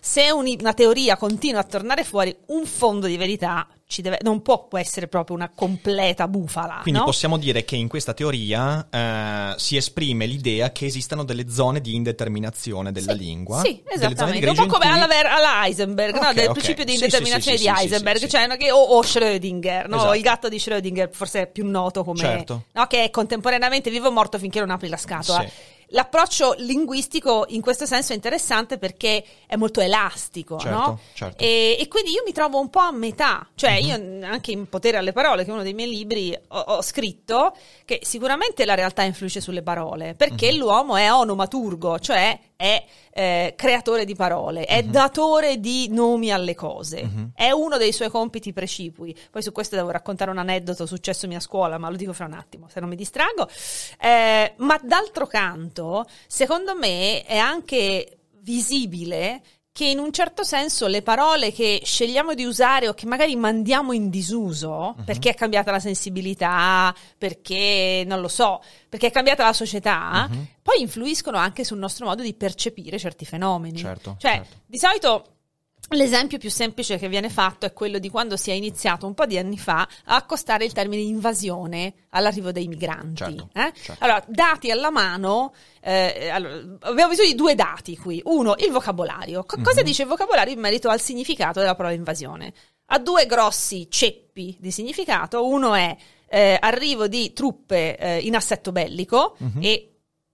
se 0.00 0.30
un- 0.30 0.54
una 0.60 0.74
teoria 0.74 1.16
continua 1.16 1.60
a 1.60 1.64
tornare 1.64 2.04
fuori, 2.04 2.34
un 2.46 2.64
fondo 2.66 3.06
di 3.06 3.16
verità 3.16 3.66
ci 3.90 4.02
deve, 4.02 4.18
non 4.22 4.40
può 4.40 4.68
essere 4.74 5.08
proprio 5.08 5.34
una 5.34 5.50
completa 5.52 6.28
bufala. 6.28 6.78
Quindi 6.82 7.00
no? 7.00 7.06
possiamo 7.06 7.36
dire 7.36 7.64
che 7.64 7.74
in 7.74 7.88
questa 7.88 8.14
teoria 8.14 8.86
eh, 8.88 9.54
si 9.56 9.76
esprime 9.76 10.26
l'idea 10.26 10.70
che 10.70 10.86
esistano 10.86 11.24
delle 11.24 11.50
zone 11.50 11.80
di 11.80 11.96
indeterminazione 11.96 12.92
della 12.92 13.14
Sì, 13.14 13.18
lingua. 13.18 13.60
Sì, 13.62 13.82
esattamente. 13.88 14.48
Un 14.48 14.54
po' 14.54 14.66
come 14.66 14.86
alla, 14.86 15.08
Ver- 15.08 15.26
alla 15.26 15.64
Heisenberg, 15.64 16.14
no? 16.14 16.28
Ok, 16.28 16.34
del 16.34 16.46
ok. 16.46 16.52
principio 16.52 16.84
di 16.84 16.94
indeterminazione 16.94 17.56
sì, 17.56 17.64
sì, 17.64 17.70
di 17.72 17.76
Heisenberg, 17.80 18.26
cioè 18.28 18.46
no, 18.46 18.56
che- 18.56 18.70
o, 18.70 18.78
o 18.80 19.00
Schrödinger, 19.02 19.88
no? 19.88 19.96
Esatto. 19.96 20.14
il 20.14 20.22
gatto 20.22 20.48
di 20.48 20.56
Schrödinger, 20.58 21.08
forse 21.10 21.42
è 21.42 21.46
più 21.50 21.66
noto 21.66 22.04
come 22.04 22.18
Certo. 22.18 22.66
no? 22.72 22.86
che 22.86 23.02
è 23.02 23.10
contemporaneamente 23.10 23.90
vivo 23.90 24.06
o 24.06 24.12
morto 24.12 24.38
finché 24.38 24.60
non 24.60 24.70
apri 24.70 24.88
la 24.88 24.96
scatola. 24.98 25.40
Sì. 25.40 25.48
L'approccio 25.92 26.54
linguistico 26.58 27.46
in 27.48 27.60
questo 27.60 27.86
senso 27.86 28.12
è 28.12 28.14
interessante 28.14 28.78
perché 28.78 29.24
è 29.46 29.56
molto 29.56 29.80
elastico, 29.80 30.58
Certo, 30.58 30.78
no? 30.78 31.00
certo. 31.14 31.42
E, 31.42 31.76
e 31.78 31.88
quindi 31.88 32.10
io 32.10 32.22
mi 32.24 32.32
trovo 32.32 32.60
un 32.60 32.70
po' 32.70 32.80
a 32.80 32.92
metà, 32.92 33.48
cioè 33.54 33.72
io 33.72 33.94
anche 34.24 34.52
in 34.52 34.68
Potere 34.68 34.98
alle 34.98 35.12
parole, 35.12 35.44
che 35.44 35.50
è 35.50 35.52
uno 35.52 35.62
dei 35.62 35.74
miei 35.74 35.88
libri, 35.90 36.36
ho, 36.48 36.58
ho 36.58 36.82
scritto 36.82 37.54
che 37.84 38.00
sicuramente 38.02 38.64
la 38.64 38.74
realtà 38.74 39.02
influisce 39.02 39.40
sulle 39.40 39.62
parole, 39.62 40.14
perché 40.14 40.52
l'uomo 40.52 40.96
è 40.96 41.12
onomaturgo, 41.12 41.98
cioè 41.98 42.38
è 42.60 42.84
eh, 43.12 43.54
creatore 43.56 44.04
di 44.04 44.14
parole, 44.14 44.66
è 44.66 44.82
datore 44.82 45.60
di 45.60 45.88
nomi 45.88 46.30
alle 46.30 46.54
cose, 46.54 47.30
è 47.34 47.50
uno 47.52 47.78
dei 47.78 47.90
suoi 47.90 48.10
compiti 48.10 48.52
precipui. 48.52 49.16
Poi 49.30 49.42
su 49.42 49.50
questo 49.50 49.76
devo 49.76 49.88
raccontare 49.88 50.30
un 50.30 50.36
aneddoto 50.36 50.84
successomi 50.84 51.34
a 51.34 51.40
scuola, 51.40 51.78
ma 51.78 51.88
lo 51.88 51.96
dico 51.96 52.12
fra 52.12 52.26
un 52.26 52.34
attimo, 52.34 52.68
se 52.68 52.80
non 52.80 52.90
mi 52.90 52.96
distraggo. 52.96 53.48
Eh, 53.98 54.52
ma 54.58 54.78
d'altro 54.82 55.26
canto, 55.26 56.04
secondo 56.26 56.76
me 56.76 57.22
è 57.22 57.38
anche 57.38 58.18
visibile 58.42 59.40
che 59.72 59.84
in 59.86 59.98
un 59.98 60.12
certo 60.12 60.42
senso 60.42 60.86
le 60.88 61.00
parole 61.02 61.52
che 61.52 61.80
scegliamo 61.84 62.34
di 62.34 62.44
usare 62.44 62.88
o 62.88 62.94
che 62.94 63.06
magari 63.06 63.36
mandiamo 63.36 63.92
in 63.92 64.10
disuso 64.10 64.96
perché 65.04 65.30
è 65.30 65.34
cambiata 65.34 65.70
la 65.70 65.78
sensibilità, 65.80 66.94
perché 67.16 68.02
non 68.06 68.20
lo 68.20 68.28
so, 68.28 68.60
perché 68.88 69.06
è 69.06 69.10
cambiata 69.10 69.44
la 69.44 69.52
società, 69.52 70.28
poi 70.62 70.80
influiscono 70.80 71.38
anche 71.38 71.64
sul 71.64 71.78
nostro 71.78 72.06
modo 72.06 72.22
di 72.22 72.34
percepire 72.34 72.98
certi 72.98 73.24
fenomeni. 73.24 73.78
Certo, 73.78 74.16
Cioè, 74.18 74.32
certo. 74.34 74.56
di 74.66 74.78
solito 74.78 75.24
L'esempio 75.92 76.38
più 76.38 76.50
semplice 76.50 76.98
che 76.98 77.08
viene 77.08 77.28
fatto 77.28 77.66
è 77.66 77.72
quello 77.72 77.98
di 77.98 78.08
quando 78.10 78.36
si 78.36 78.50
è 78.50 78.54
iniziato 78.54 79.06
un 79.06 79.14
po' 79.14 79.26
di 79.26 79.36
anni 79.38 79.58
fa 79.58 79.80
a 80.04 80.14
accostare 80.16 80.64
il 80.64 80.72
termine 80.72 81.02
invasione 81.02 81.94
all'arrivo 82.10 82.52
dei 82.52 82.68
migranti. 82.68 83.16
Certo, 83.16 83.48
eh? 83.52 83.72
certo. 83.74 84.04
Allora, 84.04 84.22
dati 84.28 84.70
alla 84.70 84.90
mano, 84.90 85.52
eh, 85.80 86.28
allora, 86.28 86.54
abbiamo 86.82 87.10
bisogno 87.10 87.28
di 87.30 87.34
due 87.34 87.54
dati 87.56 87.96
qui. 87.96 88.20
Uno, 88.24 88.54
il 88.58 88.70
vocabolario. 88.70 89.44
Mhm. 89.56 89.62
Cosa 89.64 89.82
dice 89.82 90.02
il 90.02 90.08
vocabolario 90.08 90.54
in 90.54 90.60
merito 90.60 90.88
al 90.88 91.00
significato 91.00 91.58
della 91.58 91.74
parola 91.74 91.94
invasione? 91.94 92.52
Ha 92.92 92.98
due 93.00 93.26
grossi 93.26 93.88
ceppi 93.90 94.56
di 94.60 94.70
significato. 94.70 95.44
Uno 95.46 95.74
è 95.74 95.96
eh, 96.28 96.56
arrivo 96.60 97.08
di 97.08 97.32
truppe 97.32 97.96
eh, 97.98 98.18
in 98.18 98.36
assetto 98.36 98.70
bellico 98.70 99.34
Mhm. 99.38 99.58
e 99.62 99.89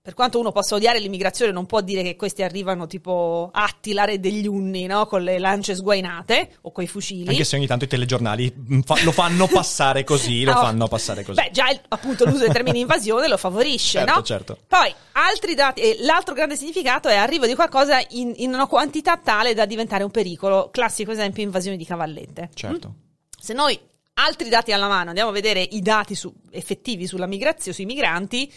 per 0.07 0.15
quanto 0.15 0.39
uno 0.39 0.53
possa 0.53 0.73
odiare 0.75 1.01
l'immigrazione, 1.01 1.51
non 1.51 1.65
può 1.65 1.81
dire 1.81 2.01
che 2.01 2.15
questi 2.15 2.41
arrivano 2.41 2.87
tipo 2.87 3.49
Attila, 3.51 4.05
re 4.05 4.21
degli 4.21 4.47
Unni, 4.47 4.85
no? 4.85 5.05
Con 5.05 5.21
le 5.21 5.37
lance 5.37 5.75
sguainate 5.75 6.59
o 6.61 6.71
coi 6.71 6.87
fucili. 6.87 7.27
Anche 7.27 7.43
se 7.43 7.57
ogni 7.57 7.67
tanto 7.67 7.83
i 7.83 7.87
telegiornali 7.89 8.53
mm, 8.57 8.79
fa- 8.85 9.03
lo 9.03 9.11
fanno 9.11 9.47
passare 9.51 10.05
così, 10.05 10.45
lo 10.45 10.53
No. 10.55 10.61
fanno 10.61 10.87
passare 10.87 11.25
così. 11.25 11.41
Beh, 11.41 11.49
già 11.51 11.69
il- 11.71 11.81
appunto 11.89 12.23
l'uso 12.23 12.37
del 12.45 12.53
termine 12.53 12.77
invasione 12.79 13.27
lo 13.27 13.35
favorisce, 13.35 13.97
Certo, 13.99 14.13
no? 14.15 14.21
certo. 14.23 14.57
Poi, 14.65 14.93
altri 15.11 15.55
dati, 15.55 15.81
e 15.81 15.97
l'altro 15.99 16.33
grande 16.33 16.55
significato 16.55 17.09
è 17.09 17.15
arrivo 17.15 17.45
di 17.45 17.53
qualcosa 17.53 17.99
in, 18.11 18.31
in 18.37 18.53
una 18.53 18.65
quantità 18.67 19.17
tale 19.17 19.53
da 19.53 19.65
diventare 19.65 20.05
un 20.05 20.11
pericolo. 20.11 20.69
Classico 20.71 21.11
esempio, 21.11 21.43
invasione 21.43 21.75
di 21.75 21.83
cavallette. 21.83 22.49
certo. 22.53 22.93
Se 23.37 23.53
noi 23.53 23.77
altri 24.13 24.47
dati 24.47 24.71
alla 24.71 24.87
mano 24.87 25.09
andiamo 25.09 25.31
a 25.31 25.33
vedere 25.33 25.59
i 25.61 25.81
dati 25.81 26.15
su- 26.15 26.33
effettivi 26.51 27.07
sulla 27.07 27.27
migrazione, 27.27 27.75
sui 27.75 27.85
migranti, 27.85 28.49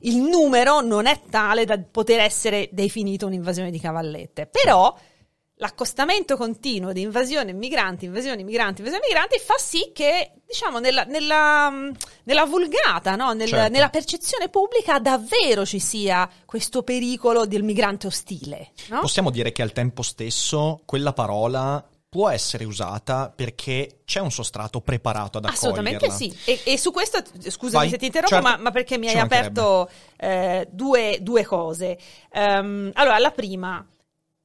il 0.00 0.16
numero 0.18 0.80
non 0.80 1.06
è 1.06 1.20
tale 1.28 1.64
da 1.64 1.78
poter 1.78 2.20
essere 2.20 2.68
definito 2.72 3.26
un'invasione 3.26 3.70
di 3.70 3.80
cavallette. 3.80 4.46
Però 4.46 4.96
l'accostamento 5.60 6.36
continuo 6.36 6.92
di 6.92 7.02
invasione 7.02 7.52
migranti, 7.52 8.06
invasioni 8.06 8.42
migranti, 8.44 8.80
invasioni 8.80 9.06
migranti 9.06 9.38
fa 9.38 9.56
sì 9.58 9.90
che, 9.92 10.32
diciamo, 10.46 10.78
nella, 10.78 11.04
nella, 11.04 11.70
nella 12.24 12.44
vulgata, 12.46 13.14
no? 13.14 13.32
Nel- 13.32 13.48
Certo. 13.48 13.70
nella 13.70 13.90
percezione 13.90 14.48
pubblica 14.48 14.98
davvero 14.98 15.66
ci 15.66 15.78
sia 15.78 16.28
questo 16.46 16.82
pericolo 16.82 17.44
del 17.46 17.62
migrante 17.62 18.06
ostile. 18.06 18.70
No? 18.88 19.00
Possiamo 19.00 19.30
dire 19.30 19.52
che 19.52 19.60
al 19.62 19.72
tempo 19.72 20.02
stesso 20.02 20.80
quella 20.86 21.12
parola 21.12 21.84
può 22.10 22.28
essere 22.28 22.64
usata 22.64 23.32
perché 23.34 24.00
c'è 24.04 24.18
un 24.18 24.32
sostrato 24.32 24.80
preparato 24.80 25.38
ad 25.38 25.44
accoglierla. 25.44 25.90
Assolutamente 25.90 26.10
sì. 26.10 26.36
E, 26.44 26.60
e 26.64 26.76
su 26.76 26.90
questo, 26.90 27.22
scusami 27.38 27.84
Vai, 27.84 27.88
se 27.88 27.98
ti 27.98 28.06
interrompo, 28.06 28.34
certo. 28.34 28.48
ma, 28.48 28.56
ma 28.56 28.70
perché 28.72 28.98
mi 28.98 29.08
hai 29.08 29.18
aperto 29.18 29.88
eh, 30.16 30.66
due, 30.70 31.18
due 31.20 31.44
cose. 31.44 31.96
Ehm, 32.32 32.90
allora, 32.94 33.18
la 33.18 33.30
prima, 33.30 33.86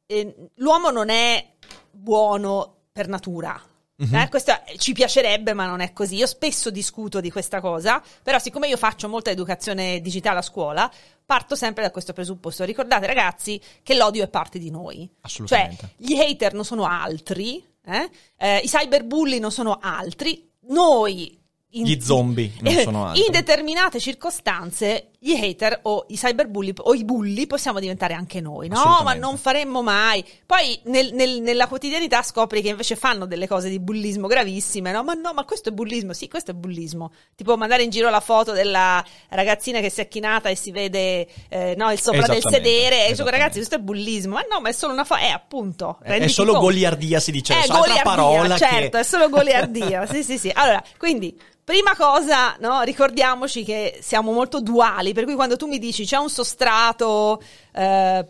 eh, 0.06 0.36
l'uomo 0.56 0.92
non 0.92 1.10
è 1.10 1.54
buono 1.90 2.76
per 2.92 3.08
natura. 3.08 3.60
Mhm. 3.98 4.14
Eh, 4.16 4.30
questo 4.30 4.54
ci 4.78 4.92
piacerebbe, 4.94 5.54
ma 5.54 5.66
non 5.66 5.80
è 5.80 5.94
così. 5.94 6.16
Io 6.16 6.28
spesso 6.28 6.70
discuto 6.70 7.22
di 7.22 7.32
questa 7.32 7.62
cosa, 7.62 8.02
però 8.22 8.40
siccome 8.40 8.68
io 8.68 8.78
faccio 8.78 9.08
molta 9.08 9.30
educazione 9.30 10.02
digitale 10.02 10.40
a 10.40 10.42
scuola, 10.42 10.92
parto 11.26 11.56
sempre 11.56 11.84
da 11.84 11.92
questo 11.92 12.12
presupposto. 12.14 12.64
Ricordate 12.66 13.06
ragazzi 13.08 13.60
che 13.84 13.96
l'odio 13.96 14.24
è 14.24 14.28
parte 14.28 14.60
di 14.60 14.70
noi. 14.70 15.10
Assolutamente. 15.22 15.76
Cioè, 15.78 15.90
gli 15.98 16.20
hater 16.20 16.54
non 16.54 16.66
sono 16.66 16.86
altri, 16.86 17.64
eh? 17.86 18.10
Eh, 18.38 18.58
i 18.58 18.68
cyberbulli 18.68 19.40
non 19.40 19.52
sono 19.52 19.80
altri, 19.82 20.50
noi... 20.68 21.40
in- 21.70 21.86
Gli 21.86 22.02
zombie 22.02 22.52
non 22.62 22.74
sono 22.84 23.06
altri. 23.08 23.26
In 23.26 23.32
determinate 23.32 24.00
circostanze 24.00 25.12
gli 25.26 25.34
hater 25.34 25.80
o 25.84 26.06
i 26.10 26.16
cyberbulli 26.18 26.72
o 26.84 26.94
i 26.94 27.04
bulli 27.04 27.48
possiamo 27.48 27.80
diventare 27.80 28.14
anche 28.14 28.42
noi, 28.42 28.68
no? 28.68 29.00
Ma 29.04 29.16
non 29.16 29.38
faremmo 29.38 29.82
mai. 29.82 30.24
Poi 30.46 30.80
nel- 30.84 31.14
nel- 31.16 31.42
nella 31.42 31.68
quotidianità 31.68 32.22
scopri 32.22 32.62
che 32.62 32.70
invece 32.70 32.96
fanno 32.96 33.26
delle 33.26 33.48
cose 33.48 33.68
di 33.70 33.80
bullismo 33.80 34.28
gravissime, 34.28 34.92
no? 34.92 35.04
Ma 35.04 35.14
no, 35.16 35.34
ma 35.34 35.44
questo 35.44 35.70
è 35.70 35.72
bullismo, 35.72 36.14
sì, 36.14 36.28
questo 36.28 36.52
è 36.52 36.54
bullismo. 36.54 37.12
Tipo 37.36 37.58
mandare 37.58 37.82
in 37.82 37.90
giro 37.90 38.12
la 38.12 38.20
foto 38.20 38.52
della 38.52 39.04
ragazzina 39.30 39.80
che 39.80 39.90
si 39.90 40.02
è 40.02 40.08
chinata 40.08 40.50
e 40.50 40.56
si 40.56 40.70
vede 40.70 41.28
eh, 41.50 41.74
no, 41.76 41.92
il 41.92 42.00
sopra 42.00 42.28
del 42.28 42.42
sedere 42.44 42.96
e 42.98 43.00
dico 43.00 43.14
esattamente. 43.14 43.32
ragazzi 43.32 43.56
questo 43.58 43.76
è 43.76 43.80
bullismo. 43.80 44.34
Ma 44.36 44.46
no, 44.48 44.62
ma 44.62 44.70
è 44.70 44.74
solo 44.74 44.94
una 44.94 45.06
foto, 45.06 45.22
eh 45.22 45.30
appunto. 45.30 45.98
È 46.04 46.28
solo 46.28 46.52
conto. 46.52 46.68
goliardia, 46.68 47.20
si 47.20 47.32
dice. 47.32 47.54
È 47.54 47.58
altra 47.62 47.80
goliardia, 47.80 48.04
parola 48.04 48.58
certo, 48.58 48.90
che- 48.92 49.00
è 49.00 49.04
solo 49.04 49.30
goliardia. 49.30 50.06
sì, 50.06 50.22
sì, 50.24 50.38
sì. 50.38 50.52
Allora, 50.54 50.84
quindi, 51.00 51.36
prima 51.66 51.96
cosa, 51.98 52.56
no, 52.62 52.82
ricordiamoci 52.84 53.66
che 53.66 53.98
siamo 54.02 54.32
molto 54.32 54.62
duali, 54.62 55.12
per 55.14 55.26
cui 55.26 55.34
quando 55.36 55.58
tu 55.58 55.68
mi 55.68 55.80
dici 55.80 56.06
c'è 56.06 56.16
un 56.18 56.30
sostrato 56.30 57.42
eh, 57.74 58.26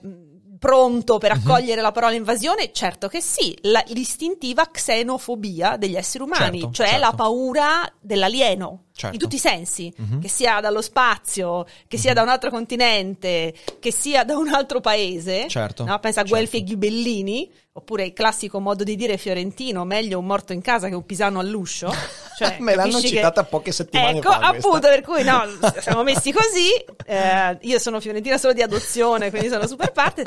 pronto 0.57 1.13
Mhm. 1.13 1.19
per 1.19 1.31
accogliere 1.33 1.81
la 1.81 1.91
parola 1.91 2.15
invasione, 2.15 2.71
certo 2.71 3.07
che 3.07 3.21
sì, 3.21 3.55
la- 3.63 3.83
l'istintiva 3.87 4.65
xenofobia 4.71 5.75
degli 5.77 5.95
esseri 5.95 6.23
umani, 6.23 6.59
Certo, 6.61 6.73
cioè 6.73 6.87
certo. 6.87 7.01
la 7.05 7.11
paura 7.11 7.93
dell'alieno. 7.99 8.85
Certo. 8.97 9.13
In 9.13 9.21
tutti 9.21 9.35
i 9.35 9.39
sensi, 9.39 9.93
Mhm. 9.97 10.21
che 10.21 10.29
sia 10.29 10.61
dallo 10.61 10.81
spazio, 10.81 11.65
che 11.85 11.97
sia 11.97 12.13
da 12.13 12.21
un 12.21 12.29
altro 12.29 12.49
continente, 12.49 13.53
che 13.79 13.91
sia 13.91 14.23
da 14.23 14.37
un 14.37 14.47
altro 14.53 14.79
paese. 14.79 15.47
Certo, 15.49 15.83
no? 15.83 15.99
Pensa 15.99 16.21
a 16.21 16.23
certo. 16.23 16.29
Guelfi 16.29 16.57
e 16.57 16.63
Ghibellini, 16.63 17.51
oppure 17.73 18.05
il 18.05 18.13
classico 18.13 18.61
modo 18.61 18.85
di 18.85 18.95
dire 18.95 19.17
fiorentino, 19.17 19.83
meglio 19.83 20.17
un 20.17 20.25
morto 20.25 20.53
in 20.53 20.61
casa 20.61 20.87
che 20.87 20.95
un 20.95 21.05
pisano 21.05 21.39
all'uscio. 21.39 21.91
Cioè, 22.37 22.57
Me 22.59 22.75
l'hanno 22.75 22.99
che- 22.99 23.07
citata 23.07 23.43
poche 23.45 23.71
settimane 23.71 24.17
ecco, 24.19 24.29
fa 24.31 24.39
questa. 24.49 24.67
appunto, 24.67 24.87
per 24.89 25.01
cui 25.01 25.23
no, 25.23 25.43
siamo 25.79 26.03
messi 26.03 26.31
così. 26.33 26.69
eh, 27.05 27.57
io 27.61 27.79
sono 27.79 27.99
fiorentina 28.01 28.37
solo 28.37 28.51
di 28.53 28.61
adozione, 28.61 29.29
quindi 29.29 29.47
sono 29.49 29.67
super 29.67 29.91
parte. 29.91 30.23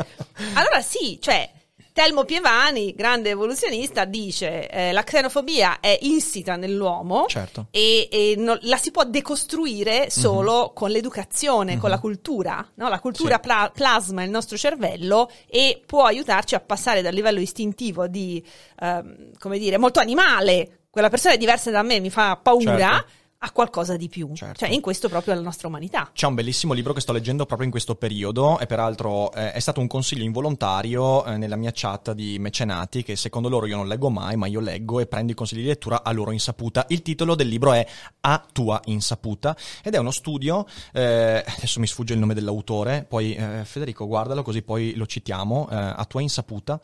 Allora 0.55 0.81
sì, 0.83 1.19
cioè... 1.21 1.51
Telmo 1.99 2.23
Pievani, 2.25 2.95
grande 2.95 3.31
evoluzionista, 3.31 4.05
dice 4.05 4.69
eh, 4.69 4.93
la 4.93 5.03
xenofobia 5.03 5.81
è 5.81 5.99
insita 6.03 6.55
nell'uomo 6.55 7.27
Certo. 7.27 7.67
e, 7.73 8.09
e 8.09 8.35
non- 8.39 8.57
la 8.63 8.77
si 8.77 8.93
può 8.93 9.03
decostruire 9.03 10.09
solo 10.09 10.71
con 10.77 10.91
l'educazione, 10.91 11.77
con 11.77 11.91
la 11.91 11.99
cultura. 11.99 12.65
no? 12.77 12.89
La 12.89 13.01
cultura 13.01 13.35
Sì. 13.35 13.41
pla- 13.41 13.73
plasma 13.75 14.23
il 14.23 14.31
nostro 14.31 14.57
cervello 14.57 15.29
e 15.49 15.83
può 15.85 16.05
aiutarci 16.05 16.55
a 16.55 16.61
passare 16.61 17.03
dal 17.03 17.13
livello 17.13 17.41
istintivo 17.41 18.07
di, 18.07 18.41
ehm, 18.79 19.33
come 19.37 19.59
dire, 19.59 19.77
molto 19.77 19.99
animale, 19.99 20.83
quella 20.91 21.09
persona 21.11 21.35
è 21.35 21.37
diversa 21.37 21.73
da 21.73 21.83
me, 21.83 21.99
mi 21.99 22.11
fa 22.11 22.37
paura, 22.41 22.91
Certo. 22.93 23.07
A 23.41 23.53
qualcosa 23.53 23.97
di 23.97 24.09
più. 24.09 24.31
Certo. 24.35 24.65
Cioè, 24.65 24.75
in 24.75 24.81
questo 24.81 25.09
proprio 25.09 25.35
è 25.35 25.37
la 25.37 25.43
nostra 25.43 25.69
umanità. 25.69 26.11
C'è 26.13 26.27
un 26.27 26.35
bellissimo 26.35 26.73
libro 26.73 26.93
che 26.93 27.01
sto 27.01 27.13
leggendo 27.13 27.47
proprio 27.47 27.67
in 27.67 27.71
questo 27.71 27.95
periodo 27.95 28.59
e 28.59 28.67
peraltro 28.67 29.33
eh, 29.33 29.53
è 29.53 29.61
stato 29.61 29.81
un 29.81 29.87
consiglio 29.87 30.25
involontario 30.25 31.25
eh, 31.25 31.37
nella 31.37 31.55
mia 31.55 31.71
chat 31.73 32.13
di 32.13 32.39
mecenati 32.41 33.05
che 33.05 33.15
secondo 33.15 33.49
loro 33.49 33.67
io 33.67 33.77
non 33.77 33.87
leggo 33.87 34.11
mai 34.11 34.37
ma 34.37 34.47
io 34.47 34.59
leggo 34.59 34.99
e 34.99 35.07
prendo 35.07 35.33
i 35.33 35.35
consigli 35.37 35.61
di 35.61 35.67
lettura 35.67 36.03
a 36.03 36.11
loro 36.11 36.33
insaputa. 36.33 36.87
Il 36.89 37.03
titolo 37.03 37.37
del 37.37 37.47
libro 37.47 37.73
è 37.73 37.87
A 38.23 38.45
tua 38.53 38.81
insaputa 38.87 39.57
ed 39.85 39.95
è 39.95 39.99
uno 39.99 40.11
studio, 40.11 40.67
eh, 40.93 41.45
adesso 41.47 41.79
mi 41.79 41.87
sfugge 41.87 42.15
il 42.15 42.19
nome 42.19 42.35
dell'autore, 42.35 43.07
poi 43.09 43.35
eh, 43.35 43.65
Federico 43.65 44.07
guardalo 44.09 44.43
così 44.43 44.63
poi 44.63 44.95
lo 44.95 45.07
citiamo, 45.07 45.69
eh, 45.71 45.77
A 45.77 46.05
tua 46.07 46.23
insaputa 46.23 46.81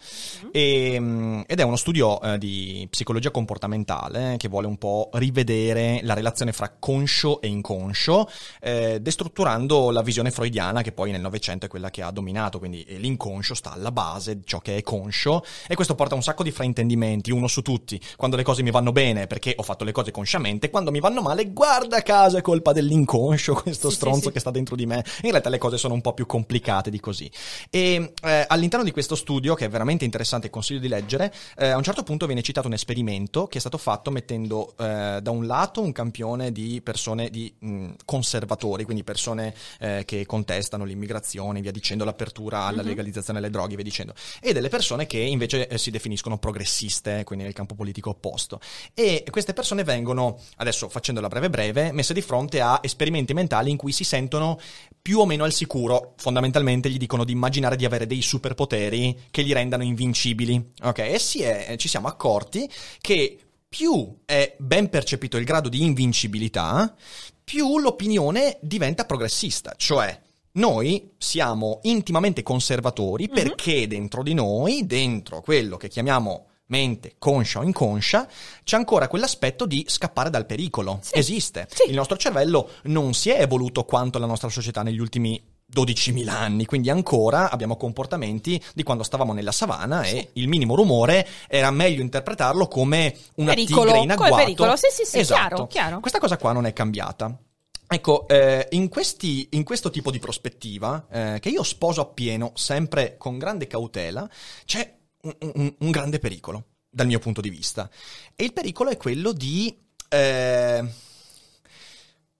e, 0.52 0.96
mm, 1.00 1.42
ed 1.46 1.58
è 1.58 1.62
uno 1.62 1.76
studio 1.76 2.20
eh, 2.20 2.38
di 2.38 2.86
psicologia 2.88 3.32
comportamentale 3.32 4.36
che 4.38 4.48
vuole 4.48 4.68
un 4.68 4.76
po' 4.76 5.10
rivedere 5.14 5.98
la 6.02 6.14
relazione 6.14 6.43
fra 6.52 6.74
conscio 6.78 7.40
e 7.40 7.48
inconscio, 7.48 8.28
eh, 8.60 8.98
destrutturando 9.00 9.90
la 9.90 10.02
visione 10.02 10.30
freudiana 10.30 10.82
che 10.82 10.92
poi 10.92 11.10
nel 11.10 11.20
Novecento 11.20 11.66
è 11.66 11.68
quella 11.68 11.90
che 11.90 12.02
ha 12.02 12.10
dominato, 12.10 12.58
quindi 12.58 12.82
eh, 12.84 12.98
l'inconscio 12.98 13.54
sta 13.54 13.72
alla 13.72 13.92
base 13.92 14.36
di 14.36 14.42
ciò 14.44 14.58
che 14.60 14.76
è 14.76 14.82
conscio 14.82 15.44
e 15.66 15.74
questo 15.74 15.94
porta 15.94 16.14
a 16.14 16.16
un 16.16 16.22
sacco 16.22 16.42
di 16.42 16.50
fraintendimenti, 16.50 17.30
uno 17.30 17.46
su 17.46 17.62
tutti, 17.62 18.00
quando 18.16 18.36
le 18.36 18.42
cose 18.42 18.62
mi 18.62 18.70
vanno 18.70 18.92
bene 18.92 19.26
perché 19.26 19.54
ho 19.56 19.62
fatto 19.62 19.84
le 19.84 19.92
cose 19.92 20.10
consciamente, 20.10 20.70
quando 20.70 20.90
mi 20.90 21.00
vanno 21.00 21.22
male 21.22 21.50
guarda 21.50 22.02
caso 22.02 22.36
è 22.36 22.42
colpa 22.42 22.72
dell'inconscio, 22.72 23.54
questo 23.62 23.88
Sì, 23.88 23.94
sì, 23.94 24.00
stronzo 24.00 24.26
sì. 24.28 24.32
che 24.32 24.40
sta 24.40 24.50
dentro 24.50 24.76
di 24.76 24.86
me, 24.86 25.04
in 25.22 25.30
realtà 25.30 25.48
le 25.48 25.58
cose 25.58 25.78
sono 25.78 25.94
un 25.94 26.00
po' 26.00 26.12
più 26.12 26.26
complicate 26.26 26.90
di 26.90 27.00
così. 27.00 27.30
E 27.70 28.12
eh, 28.22 28.44
all'interno 28.46 28.84
di 28.84 28.90
questo 28.90 29.14
studio, 29.14 29.54
che 29.54 29.66
è 29.66 29.68
veramente 29.68 30.04
interessante 30.04 30.48
e 30.48 30.50
consiglio 30.50 30.80
di 30.80 30.88
leggere, 30.88 31.32
eh, 31.56 31.68
a 31.68 31.76
un 31.76 31.82
certo 31.82 32.02
punto 32.02 32.26
viene 32.26 32.42
citato 32.42 32.66
un 32.66 32.74
esperimento 32.74 33.46
che 33.46 33.58
è 33.58 33.60
stato 33.60 33.78
fatto 33.78 34.10
mettendo 34.10 34.74
eh, 34.78 35.20
da 35.22 35.30
un 35.30 35.46
lato 35.46 35.80
un 35.80 35.92
campione 35.92 36.33
di 36.36 36.80
persone 36.82 37.30
di 37.30 37.52
mh, 37.58 37.90
conservatori, 38.04 38.84
quindi 38.84 39.04
persone 39.04 39.54
eh, 39.78 40.02
che 40.04 40.26
contestano 40.26 40.84
l'immigrazione, 40.84 41.60
via 41.60 41.70
dicendo, 41.72 42.04
l'apertura 42.04 42.62
alla 42.64 42.82
legalizzazione 42.82 43.40
delle 43.40 43.52
droghe, 43.52 43.74
via 43.74 43.84
dicendo, 43.84 44.14
e 44.40 44.52
delle 44.52 44.68
persone 44.68 45.06
che 45.06 45.18
invece 45.18 45.68
eh, 45.68 45.78
si 45.78 45.90
definiscono 45.90 46.38
progressiste, 46.38 47.24
quindi 47.24 47.44
nel 47.44 47.54
campo 47.54 47.74
politico 47.74 48.10
opposto. 48.10 48.60
E 48.94 49.24
queste 49.30 49.52
persone 49.52 49.84
vengono, 49.84 50.38
adesso 50.56 50.88
facendola 50.88 51.28
breve 51.28 51.50
breve, 51.50 51.92
messe 51.92 52.14
di 52.14 52.22
fronte 52.22 52.60
a 52.60 52.78
esperimenti 52.82 53.34
mentali 53.34 53.70
in 53.70 53.76
cui 53.76 53.92
si 53.92 54.04
sentono 54.04 54.58
più 55.00 55.18
o 55.18 55.26
meno 55.26 55.44
al 55.44 55.52
sicuro. 55.52 56.14
Fondamentalmente 56.16 56.90
gli 56.90 56.96
dicono 56.96 57.24
di 57.24 57.32
immaginare 57.32 57.76
di 57.76 57.84
avere 57.84 58.06
dei 58.06 58.22
superpoteri 58.22 59.26
che 59.30 59.42
li 59.42 59.52
rendano 59.52 59.82
invincibili. 59.82 60.72
Ok? 60.82 60.98
E 60.98 61.18
si 61.18 61.42
è- 61.42 61.74
ci 61.76 61.88
siamo 61.88 62.08
accorti 62.08 62.68
che 63.00 63.38
più 63.74 64.20
è 64.24 64.54
ben 64.56 64.88
percepito 64.88 65.36
il 65.36 65.44
grado 65.44 65.68
di 65.68 65.82
invincibilità, 65.82 66.94
più 67.42 67.80
l'opinione 67.80 68.56
diventa 68.60 69.04
progressista. 69.04 69.74
Cioè, 69.76 70.16
noi 70.52 71.14
siamo 71.18 71.80
intimamente 71.82 72.44
conservatori 72.44 73.28
perché 73.28 73.88
dentro 73.88 74.22
di 74.22 74.32
noi, 74.32 74.86
dentro 74.86 75.40
quello 75.40 75.76
che 75.76 75.88
chiamiamo 75.88 76.50
mente, 76.66 77.16
conscia 77.18 77.58
o 77.58 77.64
inconscia, 77.64 78.28
c'è 78.62 78.76
ancora 78.76 79.08
quell'aspetto 79.08 79.66
di 79.66 79.84
scappare 79.88 80.30
dal 80.30 80.46
pericolo. 80.46 81.00
Esiste. 81.10 81.66
Sì. 81.68 81.88
Il 81.88 81.96
nostro 81.96 82.16
cervello 82.16 82.74
non 82.84 83.12
si 83.12 83.30
è 83.30 83.40
evoluto 83.40 83.82
quanto 83.82 84.20
la 84.20 84.26
nostra 84.26 84.50
società 84.50 84.84
negli 84.84 85.00
ultimi 85.00 85.42
12.000 85.74 86.28
anni, 86.28 86.64
quindi 86.66 86.88
ancora 86.90 87.50
abbiamo 87.50 87.76
comportamenti 87.76 88.62
di 88.74 88.82
quando 88.82 89.02
stavamo 89.02 89.32
nella 89.32 89.52
savana 89.52 90.04
e 90.04 90.30
il 90.34 90.48
minimo 90.48 90.74
rumore 90.76 91.26
era 91.48 91.70
meglio 91.70 92.00
interpretarlo 92.02 92.68
come 92.68 93.16
una 93.36 93.52
Pericolo, 93.54 93.84
tigre 93.92 93.98
in 93.98 94.10
come 94.10 94.12
agguato. 94.28 94.36
pericolo, 94.44 94.76
sì, 94.76 94.86
sì, 94.90 95.04
sì, 95.04 95.18
Esatto. 95.18 95.40
chiaro, 95.48 95.66
chiaro. 95.66 96.00
Questa 96.00 96.18
cosa 96.20 96.36
qua 96.36 96.52
non 96.52 96.66
è 96.66 96.72
cambiata. 96.72 97.36
Ecco, 97.86 98.26
eh, 98.28 98.66
in, 98.70 98.88
questi, 98.88 99.48
in 99.52 99.62
questo 99.62 99.90
tipo 99.90 100.10
di 100.10 100.18
prospettiva, 100.18 101.06
eh, 101.10 101.38
che 101.40 101.48
io 101.50 101.62
sposo 101.62 102.00
appieno, 102.00 102.52
sempre 102.54 103.16
con 103.18 103.36
grande 103.38 103.66
cautela, 103.66 104.28
c'è 104.64 104.94
un, 105.22 105.34
un- 105.54 105.74
un 105.78 105.90
grande 105.90 106.18
pericolo, 106.18 106.64
dal 106.88 107.06
mio 107.06 107.18
punto 107.18 107.40
di 107.40 107.50
vista. 107.50 107.88
E 108.34 108.44
il 108.44 108.52
pericolo 108.52 108.90
è 108.90 108.96
quello 108.96 109.32
di 109.32 109.76
eh, 110.08 110.84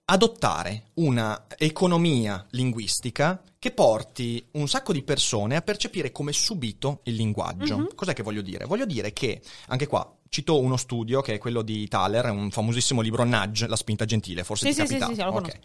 adottare 0.06 0.90
una 0.94 1.46
economia 1.56 2.44
linguistica 2.50 3.42
che 3.58 3.70
porti 3.70 4.46
un 4.52 4.68
sacco 4.68 4.92
di 4.92 5.02
persone 5.02 5.56
a 5.56 5.62
percepire 5.62 6.12
come 6.12 6.32
subito 6.32 7.00
il 7.04 7.14
linguaggio. 7.14 7.88
Cos'è 7.94 8.12
che 8.12 8.22
voglio 8.22 8.42
dire? 8.42 8.66
Voglio 8.66 8.84
dire 8.84 9.12
che, 9.14 9.40
anche 9.68 9.86
qua, 9.86 10.14
cito 10.34 10.58
uno 10.58 10.76
studio 10.76 11.20
che 11.20 11.34
è 11.34 11.38
quello 11.38 11.62
di 11.62 11.86
Thaler, 11.86 12.28
un 12.30 12.50
famosissimo 12.50 13.00
libro 13.00 13.22
Nudge, 13.22 13.68
La 13.68 13.76
spinta 13.76 14.04
gentile, 14.04 14.42
forse 14.42 14.66
Sì, 14.72 14.80
ti 14.80 14.86
sì, 14.88 14.94
sì, 14.96 15.00
sì, 15.06 15.14
sì, 15.14 15.20
lo 15.20 15.28
Ok. 15.28 15.32
conosco. 15.34 15.58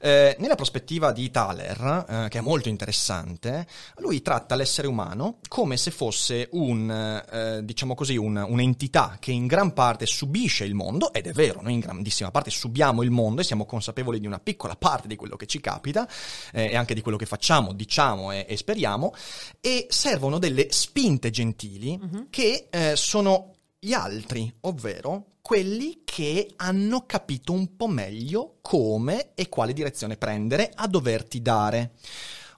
Eh, 0.00 0.36
nella 0.40 0.56
prospettiva 0.56 1.12
di 1.12 1.30
Thaler, 1.30 2.04
eh, 2.08 2.28
che 2.28 2.38
è 2.38 2.40
molto 2.40 2.68
interessante, 2.68 3.68
lui 3.98 4.22
tratta 4.22 4.56
l'essere 4.56 4.88
umano 4.88 5.38
come 5.46 5.76
se 5.76 5.92
fosse 5.92 6.48
un, 6.52 6.90
eh, 6.90 7.64
diciamo 7.64 7.94
così, 7.94 8.16
un- 8.16 8.44
un'entità 8.48 9.16
che 9.20 9.30
in 9.30 9.46
gran 9.46 9.72
parte 9.72 10.06
subisce 10.06 10.64
il 10.64 10.74
mondo, 10.74 11.12
ed 11.12 11.28
è 11.28 11.32
vero, 11.32 11.60
noi 11.62 11.74
in 11.74 11.80
grandissima 11.80 12.32
parte 12.32 12.50
subiamo 12.50 13.04
il 13.04 13.12
mondo 13.12 13.42
e 13.42 13.44
siamo 13.44 13.64
consapevoli 13.64 14.18
di 14.18 14.26
una 14.26 14.40
piccola 14.40 14.74
parte 14.74 15.06
di 15.06 15.14
quello 15.14 15.36
che 15.36 15.46
ci 15.46 15.60
capita 15.60 16.08
eh, 16.52 16.70
e 16.70 16.76
anche 16.76 16.94
di 16.94 17.00
quello 17.00 17.16
che 17.16 17.26
facciamo, 17.26 17.72
diciamo 17.72 18.32
e, 18.32 18.44
e 18.48 18.56
speriamo, 18.56 19.14
e 19.60 19.86
servono 19.88 20.38
delle 20.40 20.66
spinte 20.70 21.30
gentili 21.30 21.96
che 22.28 22.66
eh, 22.70 22.96
sono 22.96 23.52
gli 23.78 23.92
altri, 23.92 24.52
ovvero 24.60 25.36
quelli 25.40 26.02
che 26.04 26.54
hanno 26.56 27.06
capito 27.06 27.52
un 27.52 27.76
po' 27.76 27.86
meglio 27.86 28.56
come 28.60 29.34
e 29.34 29.48
quale 29.48 29.72
direzione 29.72 30.16
prendere 30.16 30.72
a 30.74 30.88
doverti 30.88 31.40
dare. 31.40 31.92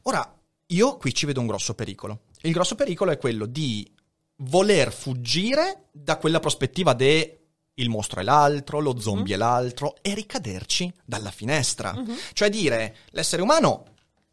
Ora, 0.03 0.35
io 0.67 0.97
qui 0.97 1.13
ci 1.13 1.27
vedo 1.27 1.41
un 1.41 1.47
grosso 1.47 1.75
pericolo. 1.75 2.21
Il 2.43 2.53
grosso 2.53 2.77
pericolo 2.77 3.11
è 3.11 3.19
quello 3.19 3.47
di 3.47 3.91
voler 4.37 4.93
fuggire 4.93 5.89
da 5.91 6.17
quella 6.17 6.41
prospettiva 6.41 6.95
de 6.95 7.35
il 7.75 7.89
mostro 7.91 8.21
è 8.21 8.25
l'altro, 8.25 8.81
lo 8.81 8.99
zombie 8.99 9.35
è 9.35 9.37
l'altro 9.39 9.97
e 10.03 10.15
ricaderci 10.15 10.93
dalla 11.05 11.31
finestra. 11.31 11.93
Cioè 12.33 12.49
dire 12.49 12.97
l'essere 13.11 13.43
umano 13.43 13.85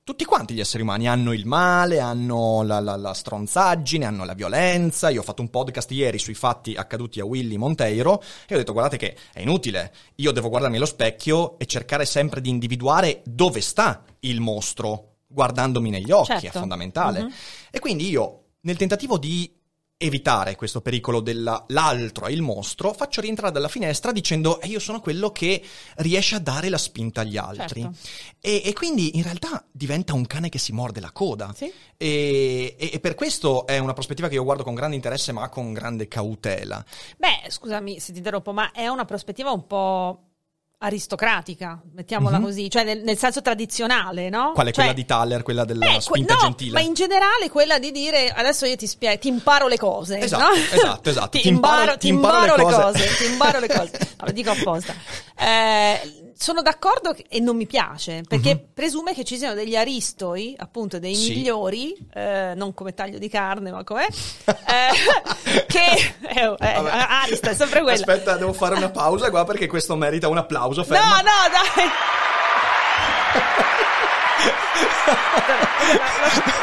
tutti 0.05 0.23
quanti 0.23 0.53
gli 0.53 0.59
esseri 0.59 0.83
umani 0.83 1.07
hanno 1.07 1.33
il 1.33 1.47
male, 1.47 1.99
hanno 1.99 2.61
la, 2.61 2.79
la, 2.79 2.95
la, 2.95 3.15
stronzaggine, 3.15 4.05
hanno 4.05 4.23
la 4.23 4.35
violenza. 4.35 5.09
Io 5.09 5.21
ho 5.21 5.23
fatto 5.23 5.41
un 5.41 5.49
podcast 5.49 5.89
ieri 5.89 6.19
sui 6.19 6.35
fatti 6.35 6.75
accaduti 6.75 7.19
a 7.19 7.25
Willy 7.25 7.57
Monteiro 7.57 8.21
e 8.47 8.53
ho 8.53 8.57
detto 8.59 8.71
guardate 8.71 8.97
che 8.97 9.17
è 9.33 9.41
inutile, 9.41 9.91
io 10.17 10.31
devo 10.31 10.49
guardarmi 10.49 10.77
allo 10.77 10.85
specchio 10.85 11.57
e 11.57 11.65
cercare 11.65 12.05
sempre 12.05 12.39
di 12.39 12.49
individuare 12.49 13.23
dove 13.25 13.61
sta 13.61 14.03
il 14.19 14.41
mostro 14.41 15.15
guardandomi 15.25 15.89
negli 15.89 16.11
occhi, 16.11 16.39
certo. 16.39 16.45
è 16.45 16.51
fondamentale. 16.51 17.21
Uh-huh. 17.21 17.31
E 17.71 17.79
quindi 17.79 18.07
io, 18.07 18.43
nel 18.61 18.77
tentativo 18.77 19.17
di 19.17 19.51
evitare 19.97 20.55
questo 20.55 20.81
pericolo 20.81 21.21
dell'altro 21.21 22.25
è 22.25 22.31
il 22.31 22.41
mostro, 22.41 22.93
faccio 22.93 23.21
rientrare 23.21 23.53
dalla 23.53 23.69
finestra 23.69 24.11
dicendo 24.11 24.59
eh, 24.59 24.67
io 24.67 24.79
sono 24.79 24.99
quello 24.99 25.31
che 25.31 25.63
riesce 25.97 26.35
a 26.35 26.39
dare 26.39 26.67
la 26.67 26.77
spinta 26.77 27.21
agli 27.21 27.37
altri. 27.37 27.81
Certo. 27.81 27.97
E, 28.41 28.61
e, 28.65 28.73
quindi 28.73 29.15
in 29.15 29.23
realtà 29.23 29.65
diventa 29.71 30.13
un 30.13 30.25
cane 30.27 30.49
che 30.49 30.59
si 30.59 30.73
morde 30.73 30.99
la 30.99 31.11
coda. 31.11 31.53
Sì. 31.55 31.71
E, 31.95 32.75
e, 32.77 32.89
e, 32.93 32.99
per 32.99 33.15
questo 33.15 33.65
è 33.65 33.77
una 33.77 33.93
prospettiva 33.93 34.27
che 34.27 34.35
io 34.35 34.43
guardo 34.43 34.63
con 34.63 34.75
grande 34.75 34.95
interesse 34.95 35.31
ma 35.31 35.47
con 35.47 35.71
grande 35.71 36.09
cautela. 36.09 36.83
Beh, 37.17 37.49
scusami 37.49 37.99
se 37.99 38.11
ti 38.11 38.17
interrompo, 38.17 38.51
ma 38.51 38.71
è 38.71 38.87
una 38.87 39.05
prospettiva 39.05 39.51
un 39.51 39.65
po' 39.65 40.34
aristocratica, 40.77 41.81
mettiamola 41.93 42.37
mm-hmm. 42.37 42.45
così, 42.45 42.69
cioè 42.69 42.83
nel, 42.83 43.01
nel, 43.01 43.17
senso 43.17 43.41
tradizionale, 43.41 44.29
no? 44.29 44.51
Qual 44.53 44.67
è 44.67 44.71
cioè, 44.71 44.85
quella 44.85 44.93
di 44.93 45.05
Thaler, 45.05 45.43
quella 45.43 45.65
della 45.65 45.85
beh, 45.85 46.01
spinta 46.01 46.33
no, 46.33 46.39
gentile? 46.41 46.71
Ma 46.71 46.81
in 46.81 46.93
generale 46.93 47.49
quella 47.49 47.79
di 47.79 47.91
dire 47.91 48.29
adesso 48.29 48.65
io 48.65 48.75
ti 48.75 48.87
spiego, 48.87 49.17
ti 49.17 49.27
imparo 49.27 49.67
le 49.67 49.77
cose, 49.77 50.19
esatto, 50.19 50.43
no? 50.43 50.53
Esatto, 50.53 51.09
esatto. 51.09 51.29
ti, 51.29 51.41
ti, 51.41 51.47
imparo, 51.47 51.81
imparo, 51.81 51.97
ti 51.97 52.07
imparo, 52.09 52.37
imparo 52.37 52.55
le, 52.55 52.63
cose. 52.63 53.05
cose. 53.07 53.15
ti 53.15 53.31
imparo 53.31 53.59
le 53.59 53.67
cose. 53.67 53.91
No, 54.17 54.25
lo 54.25 54.31
dico 54.31 54.51
apposta. 54.51 54.93
Eh, 55.37 56.24
sono 56.37 56.61
d'accordo 56.61 57.15
e 57.29 57.39
non 57.39 57.55
mi 57.55 57.65
piace, 57.65 58.23
perché 58.27 58.51
uh-huh. 58.51 58.73
presume 58.73 59.13
che 59.13 59.23
ci 59.23 59.37
siano 59.37 59.53
degli 59.53 59.75
aristoi, 59.75 60.53
appunto 60.57 60.99
dei 60.99 61.15
sì. 61.15 61.35
migliori, 61.35 61.95
eh, 62.13 62.53
non 62.55 62.73
come 62.73 62.93
taglio 62.93 63.17
di 63.17 63.29
carne, 63.29 63.71
ma 63.71 63.83
come 63.83 64.05
eh, 64.45 65.65
che 65.67 66.13
eh, 66.27 66.55
eh, 66.57 66.57
Arista 66.59 67.51
è 67.51 67.55
sempre 67.55 67.81
quella. 67.81 67.97
Aspetta, 67.97 68.35
devo 68.35 68.53
fare 68.53 68.75
una 68.75 68.89
pausa 68.89 69.29
qua 69.29 69.45
perché 69.45 69.67
questo 69.67 69.95
merita 69.95 70.27
un 70.27 70.37
applauso. 70.37 70.83
Ferma. 70.83 71.03
No, 71.03 71.15
no, 71.15 71.31
dai. 71.51 71.89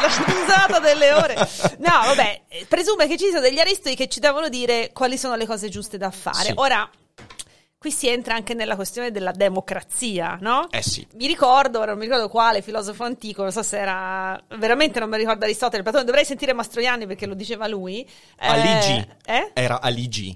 la, 0.01 0.09
spunzata 0.09 0.79
delle 0.79 1.13
ore. 1.13 1.35
No, 1.79 1.99
vabbè, 2.05 2.41
presume 2.67 3.07
che 3.07 3.17
ci 3.17 3.25
siano 3.25 3.41
degli 3.41 3.59
aristoi 3.59 3.95
che 3.95 4.07
ci 4.07 4.19
devono 4.19 4.49
dire 4.49 4.91
quali 4.93 5.17
sono 5.17 5.35
le 5.35 5.47
cose 5.47 5.69
giuste 5.69 5.97
da 5.97 6.11
fare. 6.11 6.45
Sì. 6.45 6.53
Ora, 6.55 6.87
qui 7.83 7.91
si 7.91 8.07
entra 8.07 8.33
anche 8.33 8.53
nella 8.53 8.77
questione 8.77 9.11
della 9.11 9.33
democrazia, 9.33 10.37
no? 10.39 10.69
Eh 10.71 10.81
sì. 10.81 11.05
Mi 11.15 11.27
ricordo, 11.27 11.83
non 11.83 11.97
mi 11.97 12.05
ricordo 12.05 12.29
quale 12.29 12.61
filosofo 12.61 13.03
antico, 13.03 13.41
non 13.41 13.51
so 13.51 13.61
se 13.61 13.77
era, 13.77 14.41
veramente 14.57 15.01
non 15.01 15.09
mi 15.09 15.17
ricordo 15.17 15.43
Aristotele, 15.43 15.83
Platone, 15.83 16.05
dovrei 16.05 16.23
sentire 16.23 16.53
Mastroianni 16.53 17.05
perché 17.05 17.25
lo 17.25 17.33
diceva 17.33 17.67
lui. 17.67 18.09
Aligi. 18.37 19.05
Eh, 19.25 19.35
eh? 19.35 19.51
Era 19.51 19.81
Aligi. 19.81 20.33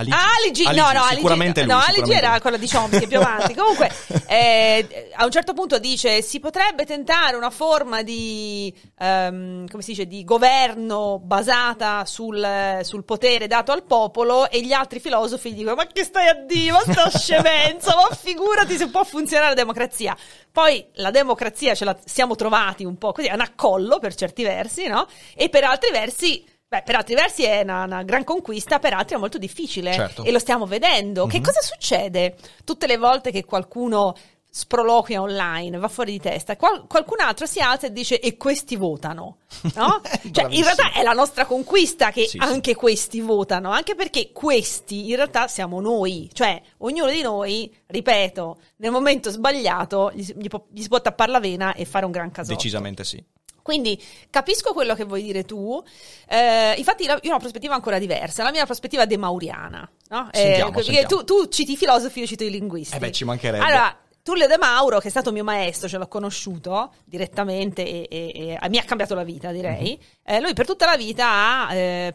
Aligi. 0.00 0.16
Ah, 0.16 0.34
Aligi, 0.38 0.64
Aligi, 0.64 0.80
no, 0.80 0.92
no, 0.92 1.06
sicuramente 1.10 1.60
Aligi, 1.60 1.74
lui, 1.74 1.82
no, 1.82 1.86
Aligi 1.86 2.12
era 2.12 2.40
quella 2.40 2.56
di 2.56 2.68
Chomsky 2.68 3.06
più 3.06 3.18
avanti. 3.20 3.54
Comunque, 3.54 3.90
eh, 4.26 5.10
a 5.14 5.24
un 5.24 5.30
certo 5.30 5.52
punto 5.52 5.78
dice 5.78 6.22
si 6.22 6.40
potrebbe 6.40 6.86
tentare 6.86 7.36
una 7.36 7.50
forma 7.50 8.02
di, 8.02 8.74
um, 8.98 9.66
come 9.68 9.82
si 9.82 9.90
dice, 9.90 10.06
di 10.06 10.24
governo 10.24 11.20
basata 11.22 12.04
sul, 12.06 12.80
sul, 12.82 13.04
potere 13.04 13.46
dato 13.46 13.72
al 13.72 13.84
popolo 13.84 14.50
e 14.50 14.62
gli 14.62 14.72
altri 14.72 15.00
filosofi 15.00 15.52
dicono 15.52 15.74
ma 15.74 15.86
che 15.86 16.04
stai 16.04 16.28
a 16.28 16.34
dire, 16.34 16.72
ma 16.72 16.80
sta 16.80 17.10
scemenza, 17.10 17.94
ma 17.94 18.14
figurati 18.14 18.76
se 18.76 18.88
può 18.88 19.04
funzionare 19.04 19.50
la 19.50 19.54
democrazia. 19.54 20.16
Poi 20.50 20.84
la 20.94 21.10
democrazia 21.10 21.74
ce 21.74 21.84
la 21.84 21.96
siamo 22.04 22.34
trovati 22.34 22.84
un 22.84 22.96
po' 22.96 23.12
così, 23.12 23.28
è 23.28 23.34
un 23.34 23.40
accollo 23.40 23.98
per 23.98 24.14
certi 24.14 24.42
versi, 24.42 24.86
no? 24.86 25.06
E 25.34 25.48
per 25.48 25.64
altri 25.64 25.90
versi 25.90 26.44
Beh, 26.70 26.82
per 26.84 26.94
altri 26.94 27.16
versi 27.16 27.42
è 27.42 27.62
una, 27.62 27.82
una, 27.82 28.04
gran 28.04 28.22
conquista, 28.22 28.78
per 28.78 28.92
altri 28.92 29.16
è 29.16 29.18
molto 29.18 29.38
difficile. 29.38 29.92
Certo. 29.92 30.22
E 30.22 30.30
lo 30.30 30.38
stiamo 30.38 30.66
vedendo. 30.66 31.22
Mm-hmm. 31.22 31.30
Che 31.30 31.38
mhm. 31.38 31.44
cosa 31.44 31.60
succede 31.62 32.36
tutte 32.62 32.86
le 32.86 32.96
volte 32.96 33.32
che 33.32 33.44
qualcuno 33.44 34.14
sproloquia 34.52 35.20
online, 35.20 35.78
va 35.78 35.88
fuori 35.88 36.12
di 36.12 36.20
testa, 36.20 36.56
Qual- 36.56 36.86
qualcun 36.88 37.20
altro 37.20 37.46
si 37.46 37.60
alza 37.60 37.86
e 37.86 37.92
dice 37.92 38.18
e 38.18 38.36
questi 38.36 38.74
votano, 38.74 39.38
no? 39.74 40.00
cioè 40.32 40.46
in 40.48 40.62
realtà 40.62 40.92
è 40.92 41.02
la 41.02 41.12
nostra 41.12 41.44
conquista 41.46 42.10
che 42.10 42.26
sì, 42.26 42.38
anche 42.38 42.70
sì. 42.70 42.76
questi 42.76 43.20
votano, 43.20 43.70
anche 43.70 43.94
perché 43.94 44.30
questi 44.32 45.08
in 45.08 45.16
realtà 45.16 45.46
siamo 45.46 45.80
noi, 45.80 46.28
cioè 46.32 46.60
ognuno 46.78 47.10
di 47.10 47.22
noi, 47.22 47.72
ripeto, 47.86 48.58
nel 48.76 48.90
momento 48.90 49.30
sbagliato 49.30 50.10
gli, 50.12 50.24
gli, 50.36 50.48
gli 50.68 50.82
si 50.82 50.88
può 50.88 51.00
tappare 51.00 51.30
la 51.30 51.40
vena 51.40 51.74
e 51.74 51.84
fare 51.84 52.04
un 52.04 52.10
gran 52.10 52.32
caso. 52.32 52.52
Decisamente 52.52 53.04
sì. 53.04 53.22
Quindi 53.70 54.02
capisco 54.30 54.72
quello 54.72 54.96
che 54.96 55.04
vuoi 55.04 55.22
dire 55.22 55.44
tu, 55.44 55.80
eh, 56.28 56.74
infatti 56.76 57.04
io 57.04 57.14
ho 57.14 57.20
una 57.22 57.38
prospettiva 57.38 57.72
ancora 57.72 58.00
diversa, 58.00 58.42
la 58.42 58.50
mia 58.50 58.64
prospettiva 58.64 59.04
è 59.04 59.06
demauriana. 59.06 59.88
No? 60.08 60.28
Sentiamo, 60.32 60.76
eh, 60.76 60.82
sentiamo. 60.82 61.06
Tu, 61.06 61.24
tu, 61.24 61.46
citi 61.46 61.72
i 61.72 61.76
filosofi, 61.76 62.18
io 62.18 62.26
cito 62.26 62.42
i 62.42 62.50
linguisti. 62.50 62.96
Eh 62.96 62.98
beh, 62.98 63.12
ci 63.12 63.24
mancherebbe. 63.24 63.64
Allora, 63.64 63.96
Tullio 64.24 64.48
De 64.48 64.58
Mauro, 64.58 64.98
che 64.98 65.06
è 65.06 65.10
stato 65.10 65.30
mio 65.30 65.44
maestro, 65.44 65.88
ce 65.88 65.98
l'ho 65.98 66.08
conosciuto 66.08 66.94
direttamente 67.04 67.86
e, 67.86 68.08
e, 68.10 68.58
e 68.60 68.68
mi 68.68 68.78
ha 68.78 68.82
cambiato 68.82 69.14
la 69.14 69.22
vita, 69.22 69.52
direi. 69.52 69.90
Mm-hmm. 69.90 70.36
Eh, 70.36 70.40
lui 70.40 70.52
per 70.52 70.66
tutta 70.66 70.86
la 70.86 70.96
vita 70.96 71.28
ha 71.28 71.72
eh, 71.72 72.14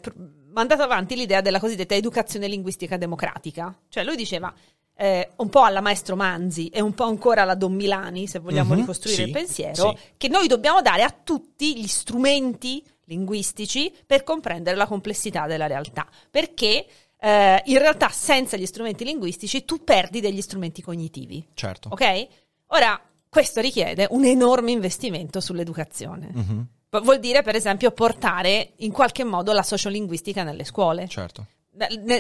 mandato 0.52 0.84
avanti 0.84 1.16
l'idea 1.16 1.40
della 1.40 1.62
cosiddetta 1.62 1.96
educazione 1.96 2.50
linguistica 2.50 2.98
democratica. 2.98 3.74
Cioè 3.88 4.04
lui 4.04 4.18
diceva 4.18 4.54
eh, 4.98 5.30
un 5.38 5.50
po' 5.50 5.62
alla 5.62 5.82
maestro 5.82 6.16
Manzi 6.16 6.68
e 6.70 6.82
un 6.82 6.94
po' 6.94 7.04
ancora 7.04 7.42
alla 7.42 7.56
Don 7.56 7.74
Milani, 7.74 8.28
se 8.28 8.40
vogliamo 8.40 8.70
mm-hmm, 8.70 8.80
ricostruire 8.80 9.22
sì, 9.22 9.28
il 9.28 9.34
pensiero, 9.34 9.96
sì. 9.96 10.04
che 10.18 10.28
noi 10.28 10.48
dobbiamo 10.48 10.82
dare 10.82 11.04
a 11.04 11.14
tutti 11.24 11.80
gli 11.80 11.88
strumenti 11.88 12.84
linguistici 13.06 13.94
per 14.06 14.24
comprendere 14.24 14.76
la 14.76 14.88
complessità 14.88 15.48
della 15.48 15.68
realtà. 15.68 16.08
Perché 16.32 16.86
eh, 17.20 17.62
in 17.66 17.78
realtà 17.78 18.10
senza 18.10 18.58
gli 18.58 18.66
strumenti 18.66 19.04
linguistici 19.04 19.66
tu 19.66 19.84
perdi 19.84 20.22
degli 20.22 20.42
strumenti 20.42 20.82
cognitivi. 20.82 21.46
Certo. 21.54 21.90
Ok? 21.92 22.28
Ora, 22.68 23.00
questo 23.30 23.60
richiede 23.60 24.08
un 24.12 24.24
enorme 24.24 24.72
investimento 24.72 25.40
sull'educazione. 25.40 26.30
Mm-hmm. 26.36 26.62
Vuol 27.04 27.20
dire, 27.20 27.42
per 27.42 27.56
esempio, 27.56 27.92
portare 27.92 28.72
in 28.78 28.94
qualche 28.94 29.26
modo 29.26 29.52
la 29.52 29.64
sociolinguistica 29.64 30.44
nelle 30.44 30.64
scuole. 30.64 31.10
Certo 31.10 31.48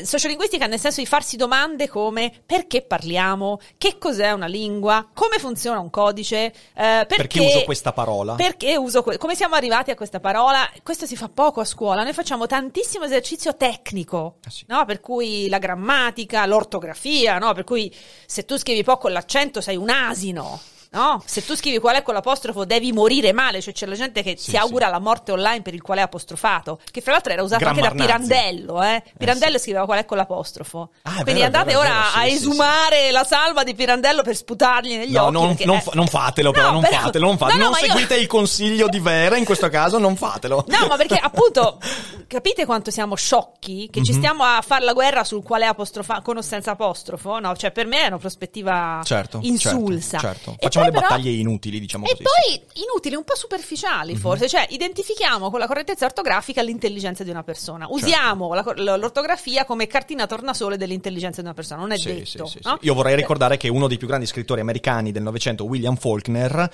sociolinguistica 0.03 0.67
nel 0.67 0.79
senso 0.79 0.99
di 0.99 1.05
farsi 1.05 1.37
domande 1.37 1.87
come 1.87 2.31
perché 2.45 2.81
parliamo, 2.81 3.59
che 3.77 3.97
cos'è 3.97 4.31
una 4.31 4.47
lingua, 4.47 5.09
come 5.13 5.39
funziona 5.39 5.79
un 5.79 5.89
codice, 5.89 6.45
eh, 6.45 6.53
perché, 6.73 7.15
perché, 7.15 7.39
uso 7.39 7.63
questa 7.63 7.93
parola, 7.93 8.35
perché 8.35 8.75
uso 8.77 9.01
que- 9.03 9.17
come 9.17 9.35
siamo 9.35 9.55
arrivati 9.55 9.91
a 9.91 9.95
questa 9.95 10.19
parola. 10.19 10.69
Questo 10.83 11.05
si 11.05 11.15
fa 11.15 11.29
poco 11.29 11.61
a 11.61 11.65
scuola, 11.65 12.03
noi 12.03 12.13
facciamo 12.13 12.45
tantissimo 12.45 13.05
esercizio 13.05 13.55
tecnico, 13.55 14.37
ah, 14.45 14.49
sì. 14.49 14.65
no? 14.67 14.83
per 14.85 14.99
cui 14.99 15.47
la 15.47 15.59
grammatica, 15.59 16.45
l'ortografia, 16.45 17.37
no? 17.37 17.53
per 17.53 17.63
cui 17.63 17.93
se 18.25 18.45
tu 18.45 18.57
scrivi 18.57 18.83
poco 18.83 19.07
l'accento 19.07 19.61
sei 19.61 19.77
un 19.77 19.89
asino. 19.89 20.59
No, 20.95 21.21
se 21.25 21.43
tu 21.43 21.57
scrivi 21.57 21.79
qual 21.79 21.97
è 21.97 22.01
con 22.01 22.13
l'apostrofo 22.13 22.63
devi 22.63 22.93
morire 22.93 23.33
male, 23.33 23.61
cioè 23.61 23.73
c'è 23.73 23.85
la 23.85 23.95
gente 23.95 24.23
che 24.23 24.35
sì, 24.37 24.51
si 24.51 24.57
augura 24.57 24.85
sì. 24.85 24.91
la 24.93 24.99
morte 24.99 25.33
online 25.33 25.61
per 25.61 25.73
il 25.73 25.81
qual 25.81 25.97
è 25.97 26.01
apostrofato, 26.01 26.79
che 26.89 27.01
fra 27.01 27.11
l'altro 27.11 27.33
era 27.33 27.43
usato 27.43 27.67
anche 27.67 27.81
da 27.81 27.91
Pirandello, 27.91 28.81
eh. 28.81 29.03
Pirandello 29.17 29.57
eh, 29.57 29.59
scriveva 29.59 29.83
qual 29.83 29.99
è 29.99 30.05
con 30.05 30.15
l'apostrofo. 30.15 30.91
Ah, 31.01 31.11
Quindi 31.15 31.33
vero, 31.33 31.45
andate 31.45 31.65
vero, 31.65 31.79
ora 31.79 31.89
vero, 31.89 32.09
a 32.15 32.25
esumare 32.27 33.11
la 33.11 33.25
salva 33.25 33.63
di 33.63 33.75
Pirandello 33.75 34.21
per 34.21 34.37
sputargli 34.37 34.95
negli 34.95 35.11
no, 35.11 35.25
occhi. 35.25 35.33
Non, 35.33 35.55
non, 35.65 35.81
fa, 35.81 35.91
non 35.95 36.07
fatelo 36.07 36.51
però, 36.51 36.67
no, 36.67 36.71
non 36.71 36.81
però, 36.83 36.99
fatelo, 37.01 37.25
non, 37.25 37.37
fatelo. 37.37 37.57
No, 37.57 37.69
non 37.71 37.73
seguite 37.73 38.15
io... 38.15 38.21
il 38.21 38.27
consiglio 38.27 38.87
di 38.87 38.99
Vera 38.99 39.35
in 39.35 39.43
questo 39.43 39.67
caso, 39.67 39.97
non 39.97 40.15
fatelo. 40.15 40.63
No, 40.67 40.87
ma 40.87 40.95
perché 40.95 41.17
appunto 41.17 41.77
capite 42.25 42.65
quanto 42.65 42.89
siamo 42.89 43.15
sciocchi 43.15 43.89
che 43.91 43.99
mm-hmm. 43.99 44.05
ci 44.05 44.11
mhm. 44.13 44.17
stiamo 44.17 44.43
a 44.43 44.61
fare 44.65 44.85
la 44.85 44.93
guerra 44.93 45.25
sul 45.25 45.43
quale 45.43 45.65
apostrofa 45.65 46.21
con 46.21 46.37
o 46.37 46.41
senza 46.41 46.71
apostrofo? 46.71 47.39
No, 47.39 47.53
cioè 47.57 47.71
per 47.71 47.85
me 47.85 48.03
è 48.03 48.07
una 48.07 48.17
prospettiva 48.17 49.01
certo, 49.03 49.41
certo 49.41 49.47
insulsa. 49.47 50.19
Certo, 50.19 50.51
certo. 50.51 50.55
Facciamo 50.61 50.84
le 50.85 50.91
però, 50.91 51.07
battaglie 51.07 51.31
inutili 51.31 51.79
diciamo 51.79 52.05
e 52.05 52.09
così. 52.09 52.21
E 52.21 52.25
poi 52.25 52.61
sì. 52.73 52.83
inutili, 52.83 53.15
un 53.15 53.23
po' 53.23 53.35
superficiali 53.35 54.13
mm-hmm. 54.13 54.21
forse, 54.21 54.47
cioè 54.47 54.65
identifichiamo 54.69 55.49
con 55.49 55.59
la 55.59 55.67
correttezza 55.67 56.05
ortografica 56.05 56.61
l'intelligenza 56.61 57.23
di 57.23 57.29
una 57.29 57.43
persona, 57.43 57.85
certo. 57.87 57.95
usiamo 57.95 58.53
certo. 58.55 58.81
la, 58.81 58.95
l'ortografia 58.95 59.65
come 59.65 59.87
cartina 59.87 60.25
tornasole 60.25 60.77
dell'intelligenza 60.77 61.41
di 61.41 61.47
una 61.47 61.55
persona, 61.55 61.81
non 61.81 61.91
è 61.91 61.97
sì, 61.97 62.13
detto. 62.13 62.45
Sì, 62.45 62.59
no? 62.63 62.77
Io 62.81 62.93
vorrei 62.93 63.15
ricordare 63.15 63.57
che 63.57 63.67
uno 63.67 63.87
dei 63.87 63.97
più 63.97 64.07
grandi 64.07 64.25
scrittori 64.25 64.61
americani 64.61 65.11
del 65.11 65.23
Novecento, 65.23 65.65
William 65.65 65.95
Faulkner, 65.95 66.59
eh, 66.59 66.69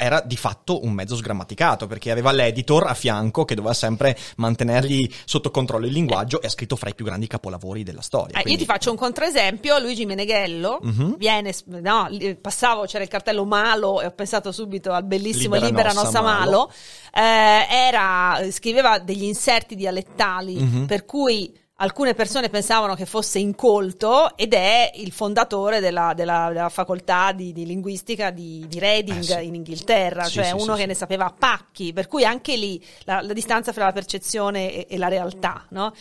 era 0.00 0.22
di 0.24 0.36
fatto 0.36 0.82
un 0.82 0.92
mezzo 0.92 1.14
sgrammaticato 1.14 1.86
perché 1.86 2.10
aveva 2.10 2.32
l'editor 2.32 2.86
a 2.86 2.94
fianco 2.94 3.44
che 3.44 3.54
doveva 3.54 3.74
sempre 3.74 4.16
mantenergli 4.36 5.08
sotto 5.26 5.50
controllo 5.50 5.84
il 5.86 5.92
linguaggio 5.92 6.40
e 6.40 6.46
ha 6.46 6.50
scritto 6.50 6.74
fra 6.74 6.88
i 6.88 6.94
più 6.94 7.04
grandi 7.04 7.26
capolavori 7.26 7.82
della 7.82 8.00
storia. 8.00 8.38
Eh, 8.38 8.42
quindi... 8.42 8.52
Io 8.52 8.58
ti 8.58 8.64
faccio 8.64 8.90
un 8.90 8.96
controesempio, 8.96 9.78
Luigi 9.78 10.06
Meneghello, 10.06 10.78
uh-huh. 10.82 11.16
viene, 11.18 11.54
no, 11.66 12.08
passavo, 12.40 12.86
c'era 12.86 13.04
il 13.04 13.10
cartello 13.10 13.44
Malo 13.44 14.00
e 14.00 14.06
ho 14.06 14.10
pensato 14.10 14.52
subito 14.52 14.92
al 14.92 15.04
bellissimo 15.04 15.54
Libera, 15.54 15.66
Libera 15.66 15.92
Nossa, 15.92 16.04
Nossa 16.04 16.22
Malo, 16.22 16.50
Malo. 16.50 16.72
Eh, 17.12 17.66
era, 17.68 18.40
scriveva 18.50 18.98
degli 18.98 19.24
inserti 19.24 19.74
dialettali 19.74 20.56
uh-huh. 20.56 20.86
per 20.86 21.04
cui 21.04 21.54
alcune 21.82 22.14
persone 22.14 22.48
pensavano 22.50 22.94
che 22.94 23.06
fosse 23.06 23.38
incolto 23.38 24.36
ed 24.36 24.52
è 24.52 24.90
il 24.96 25.12
fondatore 25.12 25.80
della, 25.80 26.12
della- 26.14 26.48
della 26.52 26.68
facoltà 26.68 27.32
di, 27.32 27.52
di 27.52 27.64
linguistica 27.64 28.30
di, 28.30 28.66
di 28.68 28.78
Reading 28.78 29.18
Eh, 29.20 29.40
sì. 29.40 29.46
in 29.46 29.54
Inghilterra, 29.54 30.24
Sì, 30.24 30.32
cioè 30.32 30.44
sì, 30.46 30.62
uno 30.62 30.74
che 30.74 30.86
ne 30.86 30.94
sapeva 30.94 31.26
a 31.26 31.34
pacchi, 31.36 31.92
per 31.92 32.06
cui 32.06 32.24
anche 32.24 32.56
lì 32.56 32.82
la, 33.04 33.20
la 33.22 33.32
distanza 33.32 33.72
fra 33.72 33.86
la 33.86 33.92
percezione 33.92 34.72
e, 34.72 34.86
e 34.88 34.98
la 34.98 35.08
realtà, 35.08 35.64
no? 35.70 35.92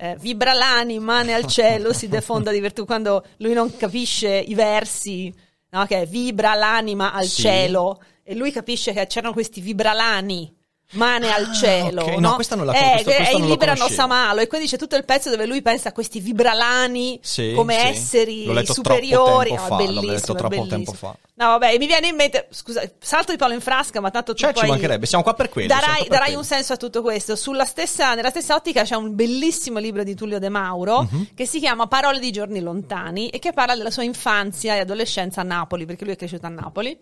Eh, 0.00 0.16
vibra 0.20 0.52
l'anima 0.52 1.22
nel 1.22 1.46
cielo, 1.46 1.92
si 1.92 2.08
defonda 2.08 2.52
di 2.52 2.60
virtù, 2.60 2.84
quando 2.84 3.24
lui 3.38 3.52
non 3.52 3.76
capisce 3.76 4.28
i 4.28 4.54
versi, 4.54 5.32
no? 5.70 5.86
che 5.86 6.06
vibra 6.06 6.54
l'anima 6.54 7.12
al 7.12 7.26
cielo, 7.28 8.00
e 8.22 8.34
lui 8.36 8.52
capisce 8.52 8.92
che 8.92 9.06
c'erano 9.06 9.32
questi 9.32 9.60
vibralani. 9.60 10.54
Mane 10.92 11.30
al 11.30 11.44
Ah, 11.44 11.52
cielo, 11.52 12.02
ok. 12.02 12.16
No, 12.16 12.34
questa 12.34 12.56
non 12.56 12.64
la- 12.64 12.72
eh, 12.72 12.90
questo- 12.92 13.10
che 13.10 13.16
questo 13.16 13.22
è 13.28 13.32
non 13.32 13.42
il 13.42 13.46
lo 13.48 13.52
Librano 13.52 13.74
conoscevo. 13.76 14.00
Samalo, 14.00 14.40
e 14.40 14.46
quindi 14.46 14.66
c'è 14.68 14.78
tutto 14.78 14.96
il 14.96 15.04
pezzo 15.04 15.28
dove 15.28 15.44
lui 15.44 15.60
pensa 15.60 15.90
a 15.90 15.92
questi 15.92 16.18
vibralani 16.20 17.18
Sì, 17.22 17.52
come 17.54 17.78
sì. 17.78 17.86
esseri 17.86 18.44
L'ho 18.46 18.52
letto 18.54 18.72
superiori. 18.72 19.52
Ah, 19.52 19.58
fa, 19.58 19.68
l'ho 19.68 19.76
bellissimo, 19.76 20.10
letto 20.12 20.32
è 20.32 20.36
troppo 20.36 20.48
bellissimo. 20.48 20.76
tempo 20.76 20.92
fa. 20.94 21.14
No, 21.34 21.46
vabbè, 21.46 21.76
mi 21.78 21.86
viene 21.86 22.08
in 22.08 22.16
mente, 22.16 22.48
scusa, 22.50 22.82
salto 22.98 23.30
di 23.32 23.38
palo 23.38 23.52
in 23.54 23.60
frasca, 23.60 24.00
ma 24.00 24.10
tanto 24.10 24.32
tu 24.32 24.40
Cioè, 24.40 24.52
ci 24.54 24.60
poi 24.60 24.68
mancherebbe, 24.70 25.06
siamo 25.06 25.22
qua 25.22 25.34
per 25.34 25.50
quello, 25.50 25.68
Darai, 25.68 25.98
per 25.98 26.08
darai 26.08 26.24
quello. 26.24 26.38
un 26.40 26.44
senso 26.44 26.72
a 26.72 26.76
tutto 26.76 27.02
questo. 27.02 27.36
Sulla 27.36 27.64
stessa, 27.66 28.14
nella 28.14 28.30
stessa 28.30 28.54
ottica 28.56 28.82
c'è 28.82 28.96
un 28.96 29.14
bellissimo 29.14 29.78
libro 29.78 30.02
di 30.02 30.14
Tullio 30.16 30.38
De 30.40 30.48
Mauro 30.48 31.02
Mhm. 31.02 31.28
che 31.34 31.46
si 31.46 31.60
chiama 31.60 31.86
Parole 31.86 32.18
di 32.18 32.32
giorni 32.32 32.60
lontani 32.60 33.28
e 33.28 33.38
che 33.38 33.52
parla 33.52 33.76
della 33.76 33.90
sua 33.92 34.02
infanzia 34.04 34.74
e 34.74 34.78
adolescenza 34.80 35.42
a 35.42 35.44
Napoli, 35.44 35.84
perché 35.84 36.04
lui 36.04 36.14
è 36.14 36.16
cresciuto 36.16 36.46
a 36.46 36.50
Napoli. 36.50 36.98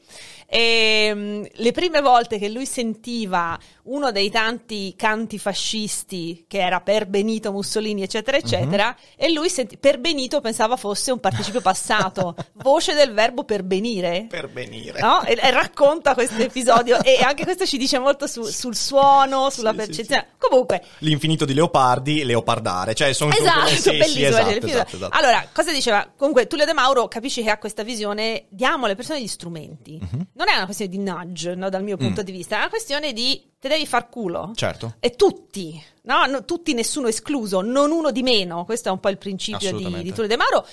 E, 0.46 1.12
mm, 1.14 1.44
le 1.50 1.72
prime 1.72 2.00
volte 2.02 2.38
che 2.38 2.48
lui 2.50 2.66
sentiva 2.66 3.58
uno 3.86 4.10
dei 4.12 4.30
tanti 4.30 4.94
canti 4.96 5.38
fascisti 5.38 6.44
che 6.48 6.58
era 6.58 6.80
per 6.80 7.06
Benito 7.06 7.52
Mussolini, 7.52 8.02
eccetera, 8.02 8.36
eccetera, 8.36 8.88
Mhm. 8.88 9.12
e 9.16 9.32
lui 9.32 9.48
senti- 9.48 9.76
per 9.76 9.98
Benito 9.98 10.40
pensava 10.40 10.76
fosse 10.76 11.10
un 11.12 11.20
participio 11.20 11.60
passato, 11.60 12.34
voce 12.62 12.94
del 12.94 13.12
verbo 13.12 13.44
pervenire. 13.44 14.26
Per 14.28 14.48
venire. 14.50 15.00
No? 15.00 15.22
E, 15.22 15.38
e 15.40 15.50
racconta 15.50 16.14
questo 16.14 16.40
episodio 16.42 17.02
e 17.02 17.18
anche 17.22 17.44
questo 17.44 17.66
ci 17.66 17.76
dice 17.78 17.98
molto 17.98 18.26
su- 18.26 18.44
sul 18.44 18.74
suono, 18.74 19.50
sulla 19.50 19.70
Sì, 19.72 19.78
sì, 19.80 19.86
percezione. 19.86 20.26
Comunque, 20.38 20.82
L'infinito 20.98 21.44
di 21.44 21.54
Leopardi, 21.54 22.24
Leopardare. 22.24 22.94
Cioè, 22.94 23.12
sono 23.12 23.32
esatto, 23.32 23.68
sì, 23.68 23.76
sì, 23.76 23.90
bellissimo. 23.90 24.26
esatto, 24.28 24.50
film. 24.50 24.68
esatto, 24.68 24.96
esatto. 24.96 25.16
Allora, 25.18 25.48
cosa 25.52 25.72
diceva? 25.72 26.10
Comunque, 26.16 26.46
Tullio 26.46 26.64
De 26.64 26.72
Mauro 26.72 27.08
capisci 27.08 27.42
che 27.42 27.50
ha 27.50 27.58
questa 27.58 27.82
visione, 27.82 28.46
diamo 28.48 28.84
alle 28.86 28.94
persone 28.94 29.20
gli 29.22 29.26
strumenti. 29.26 29.98
Mhm. 30.00 30.26
Non 30.34 30.48
è 30.48 30.54
una 30.56 30.64
questione 30.64 30.90
di 30.90 30.98
nudge, 30.98 31.54
no, 31.54 31.68
dal 31.68 31.82
mio 31.82 31.96
punto 31.96 32.22
di 32.22 32.32
vista, 32.32 32.56
è 32.56 32.58
una 32.58 32.68
questione 32.68 33.12
di 33.12 33.42
te 33.66 33.74
devi 33.74 33.86
far 33.86 34.08
culo. 34.08 34.52
Certo. 34.54 34.96
E 35.00 35.10
tutti, 35.16 35.82
no? 36.02 36.26
No, 36.26 36.44
tutti, 36.44 36.72
nessuno 36.74 37.08
escluso, 37.08 37.60
non 37.60 37.90
uno 37.90 38.10
di 38.10 38.22
meno. 38.22 38.64
Questo 38.64 38.88
è 38.88 38.92
un 38.92 39.00
po' 39.00 39.08
il 39.08 39.18
principio 39.18 39.76
di, 39.76 40.02
di 40.02 40.12
Tullio 40.12 40.28
De 40.28 40.36
Mauro, 40.36 40.66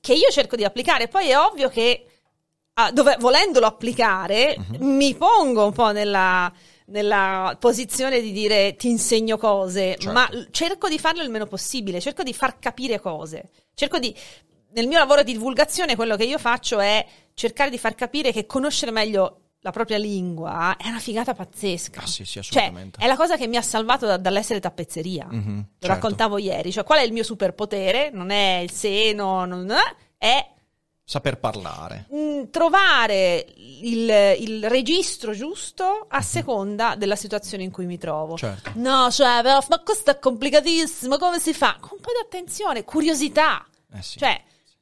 che 0.00 0.14
io 0.14 0.28
cerco 0.30 0.56
di 0.56 0.64
applicare. 0.64 1.08
Poi 1.08 1.28
è 1.28 1.38
ovvio 1.38 1.68
che, 1.68 2.06
ah, 2.74 2.90
dove- 2.90 3.16
volendolo 3.18 3.66
applicare, 3.66 4.56
Mhm. 4.58 4.86
mi 4.96 5.14
pongo 5.14 5.64
un 5.66 5.72
po' 5.72 5.90
nella, 5.92 6.52
nella 6.86 7.56
posizione 7.58 8.20
di 8.20 8.32
dire 8.32 8.74
ti 8.76 8.88
insegno 8.88 9.36
cose, 9.38 9.96
Certo. 9.98 10.12
ma 10.12 10.28
cerco 10.50 10.88
di 10.88 10.98
farlo 10.98 11.22
il 11.22 11.30
meno 11.30 11.46
possibile, 11.46 12.00
cerco 12.00 12.22
di 12.22 12.32
far 12.34 12.58
capire 12.58 13.00
cose. 13.00 13.50
Cerco 13.74 13.98
di. 13.98 14.14
Nel 14.72 14.86
mio 14.86 14.98
lavoro 14.98 15.22
di 15.24 15.32
divulgazione, 15.32 15.96
quello 15.96 16.14
che 16.16 16.24
io 16.24 16.38
faccio 16.38 16.78
è 16.78 17.04
cercare 17.34 17.70
di 17.70 17.78
far 17.78 17.94
capire 17.96 18.30
che 18.32 18.46
conoscere 18.46 18.92
meglio 18.92 19.36
la 19.62 19.70
propria 19.72 19.98
lingua 19.98 20.76
è 20.76 20.88
una 20.88 20.98
figata 20.98 21.34
pazzesca. 21.34 22.00
Ah, 22.00 22.06
sì, 22.06 22.24
sì, 22.24 22.40
Cioè, 22.42 22.62
assolutamente. 22.62 22.98
è 23.00 23.06
la 23.06 23.16
cosa 23.16 23.36
che 23.36 23.46
mi 23.46 23.56
ha 23.56 23.62
salvato 23.62 24.06
da- 24.06 24.16
dall'essere 24.16 24.58
tappezzeria. 24.60 25.26
Mhm, 25.30 25.56
Lo 25.56 25.64
certo. 25.78 25.86
raccontavo 25.86 26.38
ieri. 26.38 26.72
Cioè, 26.72 26.84
qual 26.84 27.00
è 27.00 27.02
il 27.02 27.12
mio 27.12 27.22
superpotere? 27.22 28.10
Non 28.12 28.30
è 28.30 28.58
il 28.62 28.70
seno, 28.70 29.44
non 29.44 29.70
è 30.16 30.48
Saper 31.04 31.38
parlare. 31.40 32.06
mh, 32.08 32.50
trovare 32.50 33.44
il, 33.56 34.08
il 34.38 34.68
registro 34.68 35.32
giusto 35.32 36.06
a 36.08 36.22
seconda 36.22 36.94
della 36.94 37.16
situazione 37.16 37.64
in 37.64 37.70
cui 37.72 37.84
mi 37.84 37.98
trovo. 37.98 38.36
Certo. 38.36 38.70
No, 38.76 39.10
cioè, 39.10 39.40
però, 39.42 39.58
ma 39.68 39.80
questo 39.80 40.10
è 40.12 40.18
complicatissimo, 40.20 41.18
come 41.18 41.38
si 41.40 41.52
fa? 41.52 41.76
Con 41.80 41.90
un 41.96 42.00
po' 42.00 42.12
di 42.12 42.24
attenzione, 42.24 42.84
curiosità. 42.84 43.66
Eh 43.92 44.02
sì. 44.02 44.18
Cioè, 44.20 44.40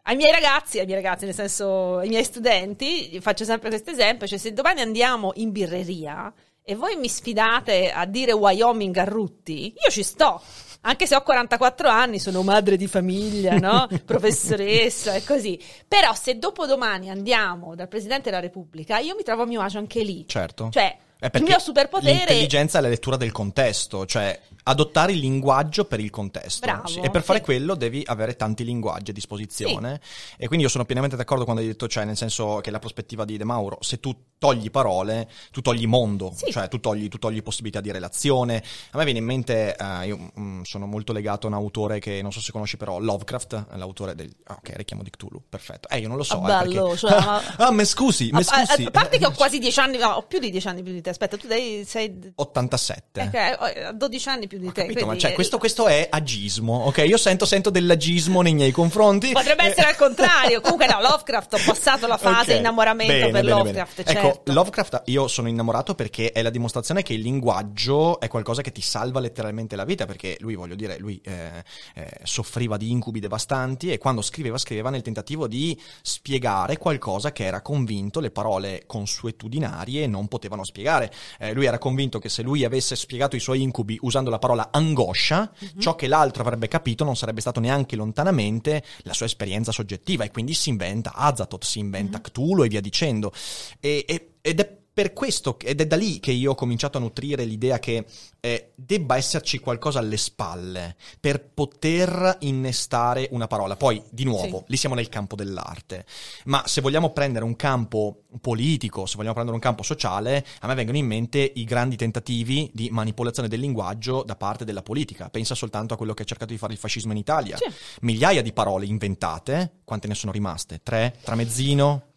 ai 0.09 0.17
miei 0.17 0.33
ragazzi, 0.33 0.79
ai 0.79 0.87
miei 0.87 1.03
ragazzi, 1.03 1.27
nel 1.27 1.35
senso, 1.35 1.99
ai 1.99 2.09
miei 2.09 2.25
studenti, 2.25 3.19
faccio 3.21 3.45
sempre 3.45 3.69
questo 3.69 3.91
esempio, 3.91 4.27
cioè 4.27 4.39
se 4.39 4.55
domani 4.55 4.81
andiamo 4.81 5.33
in 5.35 5.53
birreria 5.53 6.33
e 6.63 6.75
voi 6.75 6.97
mi 6.97 7.09
sfidate 7.09 7.93
a 7.93 8.07
dire 8.07 8.33
Wyoming 8.33 8.97
a 8.97 9.05
Rutti, 9.05 9.75
io 9.75 9.91
ci 9.91 10.03
sto. 10.03 10.41
Anche 10.83 11.07
se 11.07 11.15
ho 11.15 11.23
44 11.23 11.89
anni, 11.89 12.19
sono 12.19 12.43
madre 12.43 12.77
di 12.77 12.87
famiglia, 12.87 13.57
no? 13.57 13.87
Professoressa 14.07 15.13
e 15.15 15.25
così. 15.25 15.61
Però 15.87 16.15
se 16.15 16.39
dopodomani 16.39 17.11
andiamo 17.11 17.75
dal 17.75 17.89
Presidente 17.89 18.31
della 18.31 18.41
Repubblica, 18.41 18.99
io 18.99 19.15
mi 19.15 19.23
trovo 19.23 19.43
a 19.43 19.47
mio 19.47 19.61
agio 19.61 19.77
anche 19.77 20.03
lì. 20.03 20.25
Certo. 20.27 20.71
Cioè, 20.71 20.97
il 21.21 21.43
mio 21.43 21.59
superpotere... 21.59 22.15
L'intelligenza 22.15 22.79
è 22.79 22.81
la 22.81 22.89
lettura 22.89 23.17
del 23.17 23.33
contesto, 23.33 24.07
cioè 24.07 24.39
adottare 24.69 25.13
il 25.13 25.19
linguaggio 25.19 25.85
per 25.87 26.01
il 26.01 26.11
contesto. 26.11 26.83
Sì, 26.87 27.01
E 27.01 27.11
per 27.11 27.23
fare 27.23 27.39
sì. 27.39 27.45
quello 27.45 27.75
devi 27.75 28.03
avere 28.07 28.37
tanti 28.37 28.65
linguaggi 28.65 29.11
a 29.11 29.15
disposizione. 29.15 30.01
E 30.37 30.47
quindi 30.47 30.65
io 30.65 30.71
sono 30.71 30.85
pienamente 30.85 31.17
d'accordo 31.17 31.45
quando 31.45 31.63
hai 31.63 31.69
detto, 31.69 31.89
cioè, 31.89 32.05
nel 32.05 32.17
senso 32.17 32.59
che 32.63 32.71
la 32.71 32.79
prospettiva 32.79 33.25
di 33.25 33.37
De 33.37 33.45
Mauro, 33.45 33.79
se 33.81 33.99
tu 34.01 34.15
togli 34.39 34.71
parole, 34.71 35.29
tu 35.51 35.61
togli 35.63 35.87
mondo, 35.87 36.33
Sì. 36.35 36.53
cioè 36.53 36.69
tu 36.69 36.79
togli, 36.81 37.09
tu 37.09 37.19
togli 37.19 37.43
possibilità 37.43 37.81
di 37.81 37.91
relazione. 37.91 38.63
A 38.93 38.99
me 38.99 39.05
viene 39.05 39.19
in 39.19 39.25
mente, 39.25 39.75
eh, 39.77 40.07
io 40.07 40.31
mm, 40.39 40.63
sono 40.63 40.87
molto 40.87 41.13
legato 41.13 41.47
a 41.47 41.51
un 41.51 41.57
autore 41.57 41.99
che 41.99 42.21
non 42.23 42.31
so 42.33 42.41
se 42.41 42.53
conosci, 42.53 42.77
però 42.77 42.99
Lovecraft, 42.99 43.67
l'autore 43.75 44.15
del. 44.15 44.31
ah, 44.45 44.55
ok, 44.59 44.73
richiamo 44.77 45.03
di 45.03 45.11
Cthulhu, 45.11 45.43
perfetto. 45.49 45.89
Eh, 45.89 45.99
io 45.99 46.09
non 46.09 46.17
lo 46.17 46.23
so. 46.23 46.41
Ah, 46.43 46.61
eh, 46.61 46.65
bello, 46.65 46.83
perché- 46.89 46.99
cioè, 46.99 47.19
ma- 47.21 47.43
ah, 47.57 47.73
mi 47.73 47.85
scusi, 47.85 48.31
mi 48.33 48.39
A, 48.39 48.45
a- 48.47 48.65
scusi. 48.67 48.85
a 48.85 48.91
parte 48.91 49.19
che 49.19 49.27
ho 49.27 49.33
quasi 49.33 49.59
10 49.59 49.81
anni, 49.81 49.97
no, 49.99 50.09
ho 50.11 50.23
più 50.23 50.39
di 50.39 50.51
10 50.51 50.69
anni 50.69 50.83
più 50.83 50.93
di 50.93 51.01
te. 51.01 51.11
Aspetta, 51.11 51.37
tu 51.37 51.47
dai, 51.49 51.83
sei 51.87 52.33
87. 52.37 53.23
Ok, 53.23 53.89
ho 53.89 53.93
12 53.93 54.29
anni 54.29 54.47
più 54.47 54.58
di 54.59 54.73
te. 54.73 54.83
capito, 54.83 55.01
ma 55.01 55.07
quindi, 55.07 55.21
cioè, 55.21 55.31
eh, 55.31 55.35
questo, 55.35 55.59
questo 55.59 55.87
è 55.87 56.07
agismo, 56.11 56.85
ok? 56.87 57.05
Io 57.07 57.17
sento, 57.17 57.47
sento 57.47 57.71
dell'agismo 57.71 58.43
nei 58.43 58.55
miei 58.55 58.71
confronti. 58.71 59.33
Potrebbe 59.33 59.65
Eh, 59.65 59.69
essere 59.69 59.89
al 59.89 59.97
contrario. 59.97 60.61
Comunque, 60.61 60.87
no, 60.87 61.01
Lovecraft, 61.01 61.55
ho 61.55 61.61
passato 61.65 62.07
la 62.07 62.17
fase 62.17 62.53
ok, 62.53 62.59
innamoramento 62.59 63.13
bene, 63.13 63.25
per 63.31 63.33
bene, 63.33 63.49
Lovecraft. 63.49 63.97
bene. 64.03 64.09
certo. 64.13 64.29
Ecco, 64.41 64.53
Lovecraft 64.53 65.03
io 65.07 65.29
sono 65.29 65.49
innamorato 65.49 65.95
perché 65.95 66.33
è 66.33 66.43
la 66.43 66.51
dimostrazione 66.51 67.03
che 67.03 67.15
il 67.15 67.21
linguaggio 67.21 68.21
è 68.21 68.29
qualcosa 68.29 68.63
che 68.63 68.73
ti 68.73 68.81
salva 68.83 69.21
letteralmente 69.21 69.77
la 69.77 69.85
vita, 69.85 70.07
perché 70.07 70.37
lui, 70.41 70.55
voglio 70.55 70.75
dire, 70.75 70.99
lui 70.99 71.21
eh, 71.25 71.63
eh, 71.95 72.11
soffriva 72.23 72.77
di 72.77 72.91
incubi 72.91 73.21
devastanti 73.21 73.93
e 73.93 73.99
quando 73.99 74.23
scriveva, 74.23 74.59
scriveva 74.59 74.91
nel 74.91 75.03
tentativo 75.03 75.47
di 75.47 75.79
spiegare 76.03 76.77
qualcosa 76.79 77.33
che 77.33 77.45
era 77.45 77.61
convinto 77.63 78.21
le 78.21 78.31
parole 78.31 78.85
consuetudinarie 78.87 80.07
non 80.07 80.29
potevano 80.29 80.65
spiegare. 80.65 81.13
Eh, 81.39 81.53
lui 81.53 81.67
era 81.67 81.79
convinto 81.79 82.19
che 82.19 82.29
se 82.29 82.43
lui 82.43 82.65
avesse 82.65 82.97
spiegato 82.97 83.37
i 83.37 83.41
suoi 83.41 83.63
incubi 83.63 83.99
usando 84.03 84.31
la 84.31 84.39
parola 84.39 84.48
angoscia, 84.71 85.51
Mhm. 85.59 85.81
ciò 85.81 85.95
che 85.95 86.07
l'altro 86.07 86.43
avrebbe 86.43 86.69
capito 86.69 87.05
non 87.05 87.17
sarebbe 87.17 87.41
stato 87.41 87.61
neanche 87.61 87.97
lontanamente 87.97 88.83
la 89.03 89.13
sua 89.13 89.27
esperienza 89.27 89.73
soggettiva 89.73 90.25
e 90.25 90.31
quindi 90.31 90.55
si 90.55 90.69
inventa 90.71 91.15
Azathoth, 91.15 91.65
si 91.65 91.79
inventa 91.79 92.21
Cthulhu 92.21 92.65
e 92.65 92.69
via 92.69 92.81
dicendo. 92.81 93.33
E- 93.81 94.05
e- 94.07 94.33
ed 94.41 94.61
è 94.61 94.78
per 94.99 95.13
questo, 95.13 95.57
ed 95.61 95.81
è 95.81 95.87
da 95.87 95.95
lì 95.95 96.19
che 96.19 96.33
io 96.33 96.51
ho 96.51 96.55
cominciato 96.57 96.99
a 96.99 97.01
nutrire 97.01 97.45
l'idea 97.45 97.79
che 97.79 98.05
eh, 98.41 98.73
debba 98.75 99.15
esserci 99.15 99.61
qualcosa 99.61 100.01
alle 100.01 100.17
spalle 100.17 100.97
per 101.21 101.41
poter 101.55 102.39
innestare 102.41 103.29
una 103.31 103.47
parola. 103.47 103.77
Poi, 103.77 104.03
di 104.11 104.25
nuovo, 104.25 104.59
Sì. 104.59 104.65
lì 104.67 104.77
siamo 104.77 104.97
nel 104.97 105.09
campo 105.09 105.37
dell'arte. 105.37 106.05
Ma 106.47 106.65
se 106.67 106.81
vogliamo 106.81 107.11
prendere 107.13 107.45
un 107.45 107.55
campo 107.55 108.25
politico, 108.41 109.07
se 109.07 109.15
vogliamo 109.15 109.35
prendere 109.35 109.57
un 109.57 109.63
campo 109.63 109.85
sociale, 109.85 110.45
a 110.63 110.67
me 110.67 110.75
vengono 110.75 110.99
in 110.99 111.07
mente 111.07 111.53
i 111.55 111.63
grandi 111.63 111.95
tentativi 111.95 112.69
di 112.75 112.89
manipolazione 112.91 113.47
del 113.47 113.61
linguaggio 113.61 114.25
da 114.25 114.35
parte 114.35 114.65
della 114.65 114.83
politica. 114.83 115.29
Pensa 115.31 115.55
soltanto 115.55 115.95
a 115.95 115.97
quello 115.97 116.13
che 116.13 116.25
ha 116.25 116.27
cercato 116.27 116.51
di 116.51 116.59
fare 116.59 116.73
il 116.73 116.79
fascismo 116.81 117.13
in 117.13 117.19
Italia. 117.19 117.57
Sì. 117.57 117.67
Migliaia 118.01 118.43
di 118.43 118.53
parole 118.53 118.85
inventate, 118.85 119.75
quante 119.85 120.09
ne 120.09 120.17
sono 120.17 120.33
rimaste? 120.33 120.81
Tre? 120.83 121.17
Tramezzino? 121.23 122.08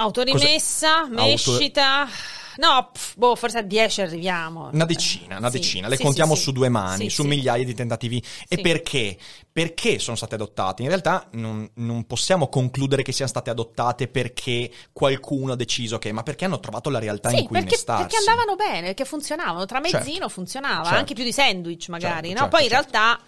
Autorimessa, 0.00 1.00
Auto- 1.00 1.12
mescita. 1.12 2.08
No, 2.56 2.90
pff, 2.92 3.14
boh, 3.16 3.36
forse 3.36 3.58
a 3.58 3.62
10 3.62 4.02
arriviamo. 4.02 4.68
Una 4.72 4.84
decina, 4.84 5.38
una 5.38 5.50
Sì, 5.50 5.58
decina, 5.58 5.88
le 5.88 5.96
sì, 5.96 6.02
contiamo 6.02 6.34
sì, 6.34 6.42
su 6.42 6.52
due 6.52 6.68
mani, 6.68 7.08
su 7.08 7.22
migliaia 7.24 7.64
di 7.64 7.74
tentativi. 7.74 8.22
E 8.48 8.58
perché? 8.60 9.16
Perché 9.50 9.98
sono 9.98 10.16
state 10.16 10.34
adottate? 10.34 10.82
In 10.82 10.88
realtà 10.88 11.26
non, 11.32 11.68
non 11.74 12.04
possiamo 12.06 12.48
concludere 12.48 13.02
che 13.02 13.12
siano 13.12 13.30
state 13.30 13.48
adottate 13.50 14.08
perché 14.08 14.70
qualcuno 14.92 15.52
ha 15.52 15.56
deciso 15.56 15.98
che, 15.98 16.12
ma 16.12 16.22
perché 16.22 16.44
hanno 16.44 16.60
trovato 16.60 16.90
la 16.90 16.98
realtà 16.98 17.30
in 17.30 17.36
cui 17.44 17.46
perché, 17.58 17.66
innestarsi. 17.74 18.02
perché 18.02 18.16
andavano 18.18 18.56
bene, 18.56 18.86
perché 18.88 19.04
funzionavano. 19.04 19.64
Tramezzino 19.64 20.02
Certo. 20.02 20.28
funzionava, 20.28 20.82
Certo. 20.84 20.98
anche 20.98 21.14
più 21.14 21.24
di 21.24 21.32
sandwich 21.32 21.88
magari, 21.88 22.28
Certo, 22.28 22.42
no? 22.44 22.50
certo, 22.50 22.56
Poi 22.56 22.64
in 22.64 22.70
certo. 22.70 22.90
realtà 22.90 23.20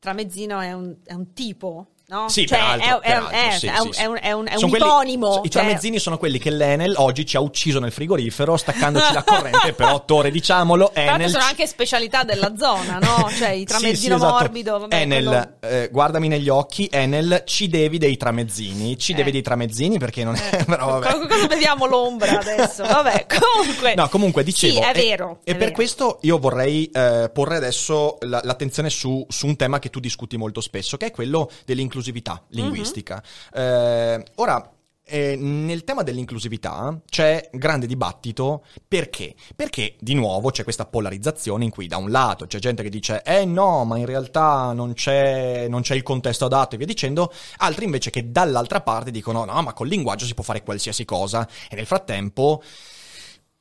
Tramezzino 0.00 0.60
è 0.60 0.72
un, 0.72 0.96
è 1.04 1.12
un 1.12 1.32
tipo 1.34 1.88
no? 2.10 2.28
Sì, 2.28 2.46
Cioè, 2.46 2.58
peraltro, 2.58 3.00
è, 3.00 3.06
è- 3.06 3.08
peraltro, 3.08 3.30
è- 3.36 3.50
sì, 3.58 3.66
è 3.66 3.74
sì, 3.76 3.86
un, 3.86 3.90
è 3.96 4.04
un- 4.04 4.18
è 4.20 4.32
un- 4.32 4.46
è 4.48 4.52
un 4.52 4.58
Sono 4.58 4.70
quelli- 4.70 4.84
iponimo. 4.84 5.28
I 5.44 5.50
cioè- 5.50 5.62
tramezzini 5.62 5.98
sono 5.98 6.18
quelli 6.18 6.38
che 6.38 6.50
l'Enel 6.50 6.94
oggi 6.98 7.24
ci 7.24 7.36
ha 7.36 7.40
ucciso 7.40 7.78
nel 7.78 7.92
frigorifero 7.92 8.56
staccandoci 8.56 9.12
la 9.12 9.22
corrente 9.22 9.72
per 9.72 9.88
otto 9.88 10.16
ore, 10.16 10.30
diciamolo. 10.30 10.92
Enel 10.94 11.30
sono 11.30 11.44
anche 11.44 11.66
specialità 11.66 12.24
della 12.24 12.52
zona, 12.56 12.98
no? 12.98 13.28
Cioè 13.36 13.50
il 13.50 13.60
Sì, 13.60 13.64
tramezzino 13.64 14.18
sì, 14.18 14.22
esatto. 14.24 14.32
morbido. 14.42 14.78
Vabbè, 14.80 14.96
Enel, 15.00 15.56
eh, 15.60 15.88
guardami 15.90 16.28
negli 16.28 16.48
occhi, 16.48 16.88
Enel, 16.90 17.42
ci 17.46 17.68
devi 17.68 17.98
dei 17.98 18.16
tramezzini. 18.16 18.98
Ci 18.98 19.12
Eh. 19.12 19.14
devi 19.14 19.30
dei 19.30 19.42
tramezzini 19.42 19.98
perché 19.98 20.24
non 20.24 20.34
è... 20.34 20.64
però 20.66 20.98
vabbè. 20.98 21.12
Co- 21.12 21.26
Cosa 21.26 21.46
vediamo 21.46 21.86
l'ombra 21.86 22.38
adesso? 22.38 22.82
Vabbè, 22.84 23.26
comunque. 23.38 23.94
No, 23.94 24.08
comunque 24.08 24.42
dicevo. 24.42 24.74
Sì, 24.74 24.80
è 24.80 24.90
e- 24.90 24.92
vero. 24.92 25.38
E, 25.44 25.52
per 25.52 25.58
vero. 25.58 25.72
questo 25.72 26.18
io 26.22 26.38
vorrei 26.38 26.86
eh, 26.92 27.30
porre 27.32 27.56
adesso 27.56 28.16
la- 28.22 28.40
l'attenzione 28.42 28.90
su, 28.90 29.24
su 29.28 29.46
un 29.46 29.56
tema 29.56 29.78
che 29.78 29.90
tu 29.90 30.00
discuti 30.00 30.36
molto 30.36 30.60
spesso, 30.60 30.96
che 30.96 31.06
è 31.06 31.10
quello 31.10 31.50
dell'inclusività 32.00 32.42
linguistica. 32.48 33.22
Eh, 33.52 34.24
ora. 34.36 34.72
eh, 35.12 35.34
nel 35.34 35.82
tema 35.82 36.04
dell'inclusività 36.04 37.00
c'è 37.08 37.50
grande 37.52 37.88
dibattito 37.88 38.64
perché? 38.86 39.34
Perché 39.56 39.96
di 39.98 40.14
nuovo 40.14 40.50
c'è 40.50 40.62
questa 40.62 40.86
polarizzazione 40.86 41.64
in 41.64 41.70
cui 41.70 41.88
da 41.88 41.96
un 41.96 42.12
lato 42.12 42.46
c'è 42.46 42.60
gente 42.60 42.84
che 42.84 42.90
dice 42.90 43.22
eh 43.24 43.44
no 43.44 43.84
ma 43.84 43.98
in 43.98 44.06
realtà 44.06 44.72
non 44.72 44.92
c'è, 44.92 45.66
non 45.68 45.82
c'è 45.82 45.96
il 45.96 46.04
contesto 46.04 46.44
adatto 46.44 46.76
e 46.76 46.78
via 46.78 46.86
dicendo, 46.86 47.32
altri 47.56 47.86
invece 47.86 48.10
che 48.10 48.30
dall'altra 48.30 48.82
parte 48.82 49.10
dicono 49.10 49.44
no 49.44 49.60
ma 49.62 49.72
col 49.72 49.88
linguaggio 49.88 50.26
si 50.26 50.34
può 50.34 50.44
fare 50.44 50.62
qualsiasi 50.62 51.04
cosa 51.04 51.44
e 51.68 51.74
nel 51.74 51.86
frattempo 51.86 52.62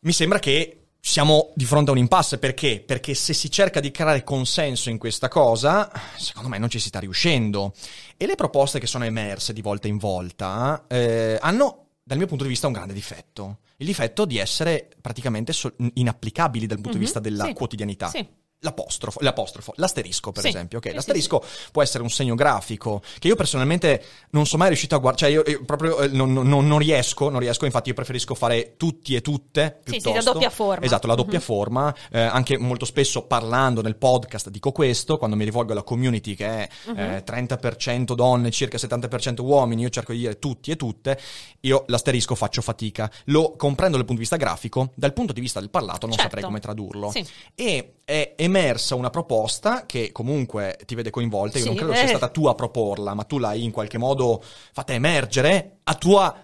mi 0.01 0.11
sembra 0.11 0.37
che 0.37 0.78
siamo 1.01 1.51
di 1.55 1.65
fronte 1.65 1.89
a 1.89 1.93
un 1.93 1.99
impasse 1.99 2.37
perché? 2.37 2.83
Perché 2.85 3.13
se 3.13 3.33
si 3.33 3.49
cerca 3.49 3.79
di 3.79 3.91
creare 3.91 4.23
consenso 4.23 4.89
in 4.89 4.97
questa 4.97 5.27
cosa, 5.27 5.89
secondo 6.17 6.49
me 6.49 6.57
non 6.57 6.69
ci 6.69 6.79
si 6.79 6.89
sta 6.89 6.99
riuscendo. 6.99 7.73
E 8.17 8.25
le 8.25 8.35
proposte 8.35 8.79
che 8.79 8.87
sono 8.87 9.05
emerse 9.05 9.53
di 9.53 9.61
volta 9.61 9.87
in 9.87 9.97
volta 9.97 10.85
eh, 10.87 11.37
hanno, 11.41 11.87
dal 12.03 12.17
mio 12.17 12.27
punto 12.27 12.43
di 12.43 12.49
vista, 12.49 12.67
un 12.67 12.73
grande 12.73 12.93
difetto. 12.93 13.59
Il 13.77 13.85
difetto 13.85 14.25
di 14.25 14.37
essere 14.37 14.89
praticamente 15.01 15.53
so- 15.53 15.73
inapplicabili 15.93 16.65
dal 16.67 16.77
punto 16.77 16.91
di 16.91 16.97
Mhm, 16.97 17.03
vista 17.05 17.19
della 17.21 17.45
sì, 17.45 17.53
quotidianità. 17.53 18.07
sì. 18.09 18.27
L'apostrofo, 18.61 19.19
l'apostrofo, 19.21 19.71
l'asterisco 19.77 20.33
per 20.33 20.43
Sì, 20.43 20.49
esempio, 20.49 20.79
ok? 20.79 20.83
sì, 20.83 20.89
sì, 20.89 20.95
L'asterisco 20.97 21.43
può 21.71 21.81
essere 21.81 22.03
un 22.03 22.09
segno 22.09 22.35
grafico 22.35 23.01
che 23.17 23.29
io 23.29 23.35
personalmente 23.37 24.03
non 24.31 24.45
sono 24.45 24.57
mai 24.59 24.67
riuscito 24.67 24.95
a 24.95 24.97
guardare, 24.97 25.31
cioè 25.31 25.41
io, 25.41 25.49
io 25.49 25.63
proprio 25.63 25.97
eh, 25.99 26.09
non, 26.09 26.33
non- 26.33 26.67
non 26.67 26.77
riesco, 26.77 27.29
non 27.29 27.39
riesco, 27.39 27.63
infatti 27.63 27.87
io 27.87 27.95
preferisco 27.95 28.35
fare 28.35 28.73
tutti 28.75 29.15
e 29.15 29.21
tutte 29.21 29.79
Sì, 29.85 29.91
sì, 29.93 30.01
piuttosto. 30.01 30.25
la 30.25 30.31
doppia 30.33 30.49
forma. 30.49 30.85
Esatto, 30.85 31.07
la 31.07 31.15
doppia 31.15 31.37
Mhm. 31.37 31.43
forma, 31.45 31.95
eh, 32.11 32.19
anche 32.19 32.57
molto 32.57 32.83
spesso 32.83 33.21
parlando 33.27 33.81
nel 33.81 33.95
podcast 33.95 34.49
dico 34.49 34.73
questo, 34.73 35.17
quando 35.17 35.37
mi 35.37 35.45
rivolgo 35.45 35.71
alla 35.71 35.83
community 35.83 36.35
che 36.35 36.45
è 36.45 36.69
Mhm. 36.87 36.97
eh, 36.99 37.23
30% 37.23 38.13
donne, 38.13 38.51
circa 38.51 38.77
70% 38.77 39.41
uomini, 39.45 39.83
io 39.83 39.89
cerco 39.89 40.11
di 40.11 40.17
dire 40.17 40.37
tutti 40.37 40.71
e 40.71 40.75
tutte, 40.75 41.17
io 41.61 41.85
l'asterisco 41.87 42.35
faccio 42.35 42.61
fatica, 42.61 43.09
lo 43.27 43.55
comprendo 43.55 43.95
dal 43.95 44.05
punto 44.05 44.21
di 44.21 44.27
vista 44.27 44.35
grafico, 44.35 44.91
dal 44.95 45.13
punto 45.13 45.31
di 45.31 45.39
vista 45.39 45.61
del 45.61 45.69
parlato 45.69 46.07
non 46.07 46.17
Certo. 46.17 46.23
saprei 46.23 46.43
come 46.43 46.59
tradurlo. 46.59 47.09
Sì. 47.09 47.25
E 47.55 47.93
è 48.03 48.33
emersa 48.49 48.95
una 48.95 49.09
proposta 49.09 49.85
che 49.85 50.11
comunque 50.11 50.77
ti 50.85 50.95
vede 50.95 51.09
coinvolta. 51.09 51.57
Io 51.59 51.65
non 51.65 51.73
Sì, 51.75 51.79
credo 51.79 51.93
eh. 51.93 51.97
sia 51.97 52.07
stata 52.07 52.27
tu 52.29 52.45
a 52.47 52.55
proporla, 52.55 53.13
ma 53.13 53.23
tu 53.23 53.37
l'hai 53.37 53.63
in 53.63 53.71
qualche 53.71 53.97
modo 53.97 54.43
fatta 54.73 54.93
emergere 54.93 55.77
a 55.83 55.95
tua, 55.95 56.35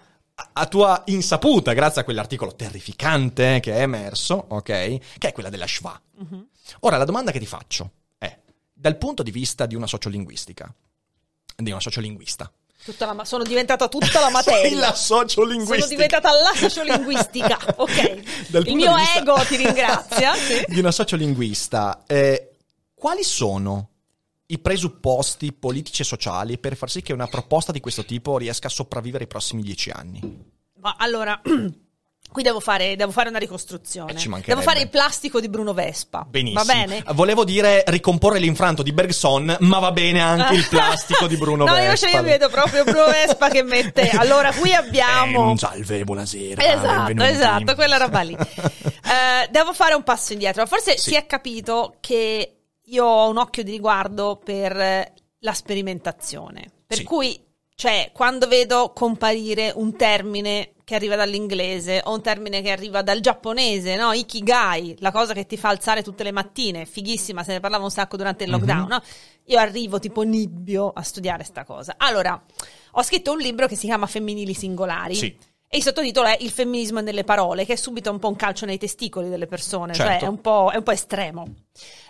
a- 0.52 0.66
tua 0.66 1.02
insaputa, 1.06 1.72
grazie 1.72 2.00
a 2.00 2.04
quell'articolo 2.04 2.54
terrificante 2.54 3.60
che 3.60 3.74
è 3.74 3.80
emerso, 3.82 4.46
ok? 4.48 4.62
Che 5.18 5.28
è 5.28 5.32
quella 5.32 5.50
della 5.50 5.66
schwa. 5.66 6.00
Mhm. 6.18 6.46
Ora, 6.80 6.96
la 6.96 7.04
domanda 7.04 7.30
che 7.30 7.38
ti 7.38 7.46
faccio 7.46 7.90
è, 8.18 8.38
dal 8.72 8.96
punto 8.96 9.22
di 9.22 9.30
vista 9.30 9.66
di 9.66 9.74
una 9.74 9.86
sociolinguistica, 9.86 10.72
di 11.56 11.70
una 11.70 11.80
sociolinguista, 11.80 12.50
la 12.98 13.24
sono 13.24 13.42
diventata 13.42 13.88
tutta 13.88 14.20
la 14.20 14.30
materia. 14.30 14.78
la 14.78 14.94
sociolinguistica. 14.94 15.78
Sono 15.80 15.88
diventata 15.90 16.30
la 16.32 16.52
sociolinguistica, 16.54 17.58
ok. 17.76 18.48
Dal 18.48 18.66
Il 18.66 18.74
mio 18.76 18.94
vista- 18.94 19.18
ego 19.18 19.34
ti 19.46 19.56
ringrazia. 19.56 20.34
sì. 20.38 20.64
di 20.68 20.78
una 20.78 20.90
sociolinguista, 20.92 22.04
eh, 22.06 22.56
quali 22.94 23.22
sono 23.22 23.90
i 24.46 24.58
presupposti 24.58 25.52
politici 25.52 26.02
e 26.02 26.04
sociali 26.04 26.58
per 26.58 26.76
far 26.76 26.88
sì 26.90 27.02
che 27.02 27.12
una 27.12 27.26
proposta 27.26 27.72
di 27.72 27.80
questo 27.80 28.04
tipo 28.04 28.38
riesca 28.38 28.68
a 28.68 28.70
sopravvivere 28.70 29.24
i 29.24 29.26
prossimi 29.26 29.62
dieci 29.62 29.90
anni? 29.90 30.20
Ma 30.80 30.94
allora, 30.98 31.40
qui 32.30 32.42
devo 32.42 32.60
fare, 32.60 32.96
devo 32.96 33.10
fare 33.12 33.28
una 33.28 33.38
ricostruzione. 33.38 34.12
Eh, 34.12 34.42
devo 34.44 34.60
fare 34.60 34.80
il 34.80 34.88
plastico 34.88 35.40
di 35.40 35.48
Bruno 35.48 35.72
Vespa. 35.72 36.26
Benissimo. 36.28 36.62
Va 36.64 36.72
bene? 36.72 37.02
Volevo 37.14 37.44
dire 37.44 37.82
ricomporre 37.86 38.38
l'infranto 38.38 38.82
di 38.82 38.92
Bergson, 38.92 39.56
ma 39.60 39.78
va 39.78 39.92
bene 39.92 40.20
anche 40.20 40.54
il 40.54 40.66
plastico 40.70 41.26
di 41.26 41.36
Bruno 41.36 41.64
no, 41.64 41.72
Vespa. 41.72 41.82
invece 41.84 42.08
io 42.10 42.22
vedo 42.22 42.48
proprio 42.48 42.84
Bruno 42.84 43.06
Vespa 43.06 43.48
che 43.48 43.62
mette. 43.62 44.10
Allora, 44.16 44.52
qui 44.52 44.72
abbiamo. 44.72 45.52
Eh, 45.52 45.58
salve, 45.58 46.04
buonasera. 46.04 46.62
Esatto, 46.62 47.04
benvenuti. 47.04 47.34
esatto, 47.36 47.74
quella 47.74 47.96
roba 47.96 48.20
lì. 48.20 48.36
Eh, 49.06 49.48
devo 49.50 49.72
fare 49.72 49.94
un 49.94 50.02
passo 50.02 50.32
indietro. 50.32 50.66
Forse 50.66 50.96
Sì. 50.98 51.10
si 51.10 51.14
è 51.14 51.26
capito 51.26 51.94
che 52.00 52.56
io 52.82 53.04
ho 53.04 53.28
un 53.30 53.36
occhio 53.38 53.62
di 53.62 53.70
riguardo 53.70 54.40
per 54.44 54.76
eh, 54.76 55.12
la 55.40 55.52
sperimentazione. 55.54 56.64
Per 56.86 56.96
Sì. 56.98 57.04
cui, 57.04 57.40
cioè, 57.76 58.10
quando 58.12 58.48
vedo 58.48 58.92
comparire 58.92 59.72
un 59.76 59.94
termine 59.96 60.72
che 60.86 60.94
arriva 60.94 61.16
dall'inglese 61.16 62.00
o 62.04 62.12
un 62.14 62.22
termine 62.22 62.62
che 62.62 62.70
arriva 62.70 63.02
dal 63.02 63.18
giapponese, 63.18 63.96
no? 63.96 64.12
Ikigai, 64.12 64.94
la 65.00 65.10
cosa 65.10 65.32
che 65.34 65.44
ti 65.44 65.56
fa 65.56 65.70
alzare 65.70 66.00
tutte 66.04 66.22
le 66.22 66.30
mattine, 66.30 66.86
fighissima, 66.86 67.42
se 67.42 67.54
ne 67.54 67.58
parlava 67.60 67.82
un 67.82 67.90
sacco 67.90 68.16
durante 68.16 68.44
il 68.44 68.50
lockdown, 68.50 68.82
Mhm. 68.82 68.88
no? 68.88 69.02
Io 69.46 69.58
arrivo 69.58 69.98
tipo 69.98 70.22
nibbio 70.22 70.92
a 70.94 71.02
studiare 71.02 71.42
sta 71.42 71.64
cosa. 71.64 71.94
Allora, 71.96 72.40
ho 72.92 73.02
scritto 73.02 73.32
un 73.32 73.38
libro 73.38 73.66
che 73.66 73.74
si 73.74 73.86
chiama 73.86 74.06
Femminili 74.06 74.54
singolari. 74.54 75.16
Sì. 75.16 75.36
E 75.68 75.76
il 75.78 75.82
sottotitolo 75.82 76.28
è 76.28 76.36
Il 76.38 76.50
femminismo 76.52 77.00
nelle 77.00 77.24
parole, 77.24 77.66
che 77.66 77.72
è 77.72 77.76
subito 77.76 78.08
un 78.12 78.20
po' 78.20 78.28
un 78.28 78.36
calcio 78.36 78.64
nei 78.64 78.78
testicoli 78.78 79.28
delle 79.28 79.48
persone, 79.48 79.92
cioè 79.92 80.06
Certo. 80.06 80.24
è 80.26 80.28
un 80.28 80.40
po', 80.40 80.70
è 80.72 80.76
un 80.76 80.84
po' 80.84 80.92
estremo. 80.92 81.48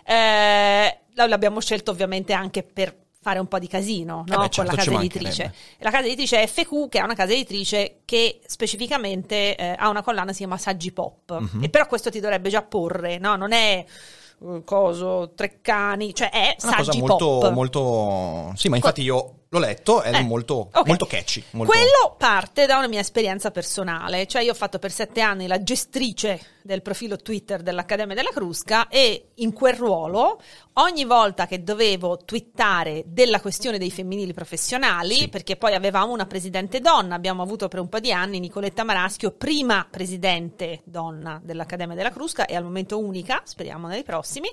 Eh, 0.05 0.97
l'abbiamo 1.15 1.59
scelto 1.61 1.89
ovviamente 1.89 2.33
anche 2.33 2.61
per 2.61 2.95
fare 3.27 3.39
un 3.39 3.47
po' 3.47 3.59
di 3.59 3.67
casino 3.67 4.23
Eh 4.25 4.31
no? 4.31 4.37
beh, 4.37 4.49
certo, 4.49 4.63
con 4.63 4.65
la 4.65 4.83
ci 4.83 4.89
casa 4.89 4.99
editrice. 5.01 5.53
La 5.79 5.91
casa 5.91 6.05
editrice 6.05 6.41
è 6.41 6.47
FQ, 6.47 6.87
che 6.87 6.99
è 6.99 7.01
una 7.01 7.13
casa 7.13 7.33
editrice 7.33 7.99
che 8.05 8.39
specificamente 8.45 9.55
eh, 9.55 9.75
ha 9.77 9.89
una 9.89 10.01
collana 10.01 10.27
che 10.27 10.31
si 10.31 10.37
chiama 10.39 10.57
Saggi 10.57 10.93
Pop. 10.93 11.37
Mhm. 11.37 11.63
E 11.63 11.69
però 11.69 11.85
questo 11.87 12.09
ti 12.09 12.21
dovrebbe 12.21 12.49
già 12.49 12.61
porre, 12.61 13.17
no? 13.17 13.35
Non 13.35 13.51
è 13.51 13.83
eh, 13.83 14.61
coso, 14.63 15.33
Treccani, 15.35 16.13
cioè 16.13 16.29
è 16.29 16.55
Una 16.63 16.75
cosa 16.75 16.83
Saggi 16.85 16.99
molto, 16.99 17.25
Pop. 17.39 17.51
molto... 17.51 18.53
Sì, 18.55 18.69
ma 18.69 18.77
infatti 18.77 19.01
io 19.01 19.39
l'ho 19.49 19.59
letto 19.59 20.03
ed 20.03 20.13
è 20.13 20.19
Eh, 20.19 20.23
molto, 20.23 20.69
ok. 20.73 20.85
molto 20.87 21.05
catchy. 21.05 21.43
Molto... 21.51 21.71
Quello 21.71 22.15
parte 22.17 22.65
da 22.65 22.77
una 22.77 22.87
mia 22.87 22.99
esperienza 22.99 23.51
personale, 23.51 24.27
cioè 24.27 24.41
io 24.41 24.51
ho 24.51 24.55
fatto 24.55 24.79
per 24.79 24.91
sette 24.91 25.21
anni 25.21 25.47
la 25.47 25.61
gestrice 25.63 26.55
del 26.67 26.81
profilo 26.81 27.15
Twitter 27.15 27.61
dell'Accademia 27.61 28.13
della 28.13 28.31
Crusca 28.31 28.89
e 28.89 29.29
in 29.35 29.53
quel 29.53 29.73
ruolo 29.75 30.41
ogni 30.73 31.05
volta 31.05 31.47
che 31.47 31.63
dovevo 31.63 32.17
twittare 32.17 33.03
della 33.07 33.39
questione 33.39 33.77
dei 33.77 33.89
femminili 33.89 34.33
professionali, 34.33 35.15
Sì. 35.15 35.27
perché 35.29 35.55
poi 35.55 35.73
avevamo 35.75 36.11
una 36.11 36.25
presidente 36.25 36.81
donna, 36.81 37.15
abbiamo 37.15 37.41
avuto 37.41 37.69
per 37.69 37.79
un 37.79 37.87
po' 37.87 37.99
di 37.99 38.11
anni 38.11 38.39
Nicoletta 38.39 38.83
Maraschio, 38.83 39.31
prima 39.31 39.87
presidente 39.89 40.81
donna 40.83 41.39
dell'Accademia 41.41 41.95
della 41.95 42.11
Crusca 42.11 42.45
e 42.45 42.55
al 42.55 42.63
momento 42.63 42.99
unica, 42.99 43.41
speriamo 43.45 43.87
nei 43.87 44.03
prossimi, 44.03 44.49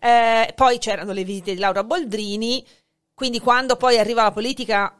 Eh, 0.00 0.52
poi 0.56 0.78
c'erano 0.78 1.12
le 1.12 1.22
visite 1.22 1.52
di 1.54 1.60
Laura 1.60 1.84
Boldrini, 1.84 2.66
quindi 3.22 3.38
quando 3.38 3.76
poi 3.76 3.98
arriva 3.98 4.24
la 4.24 4.32
politica 4.32 4.96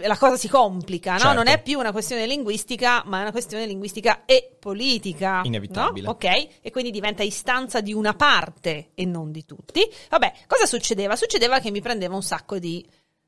la 0.00 0.16
cosa 0.16 0.38
si 0.38 0.48
complica, 0.48 1.12
no? 1.12 1.18
Certo. 1.18 1.34
Non 1.34 1.46
è 1.46 1.60
più 1.60 1.78
una 1.78 1.92
questione 1.92 2.24
linguistica, 2.24 3.02
ma 3.04 3.18
è 3.18 3.20
una 3.20 3.32
questione 3.32 3.66
linguistica 3.66 4.24
e 4.24 4.56
politica. 4.58 5.42
Inevitabile. 5.44 6.06
no? 6.06 6.12
Ok? 6.12 6.24
E 6.62 6.70
quindi 6.70 6.90
diventa 6.90 7.22
istanza 7.22 7.82
di 7.82 7.92
una 7.92 8.14
parte 8.14 8.92
e 8.94 9.04
non 9.04 9.30
di 9.30 9.44
tutti. 9.44 9.82
Vabbè, 10.08 10.32
cosa 10.46 10.64
succedeva? 10.64 11.16
Succedeva 11.16 11.58
che 11.58 11.70
mi 11.70 11.82
prendeva 11.82 12.14
un 12.14 12.22
sacco 12.22 12.58
di 12.58 12.82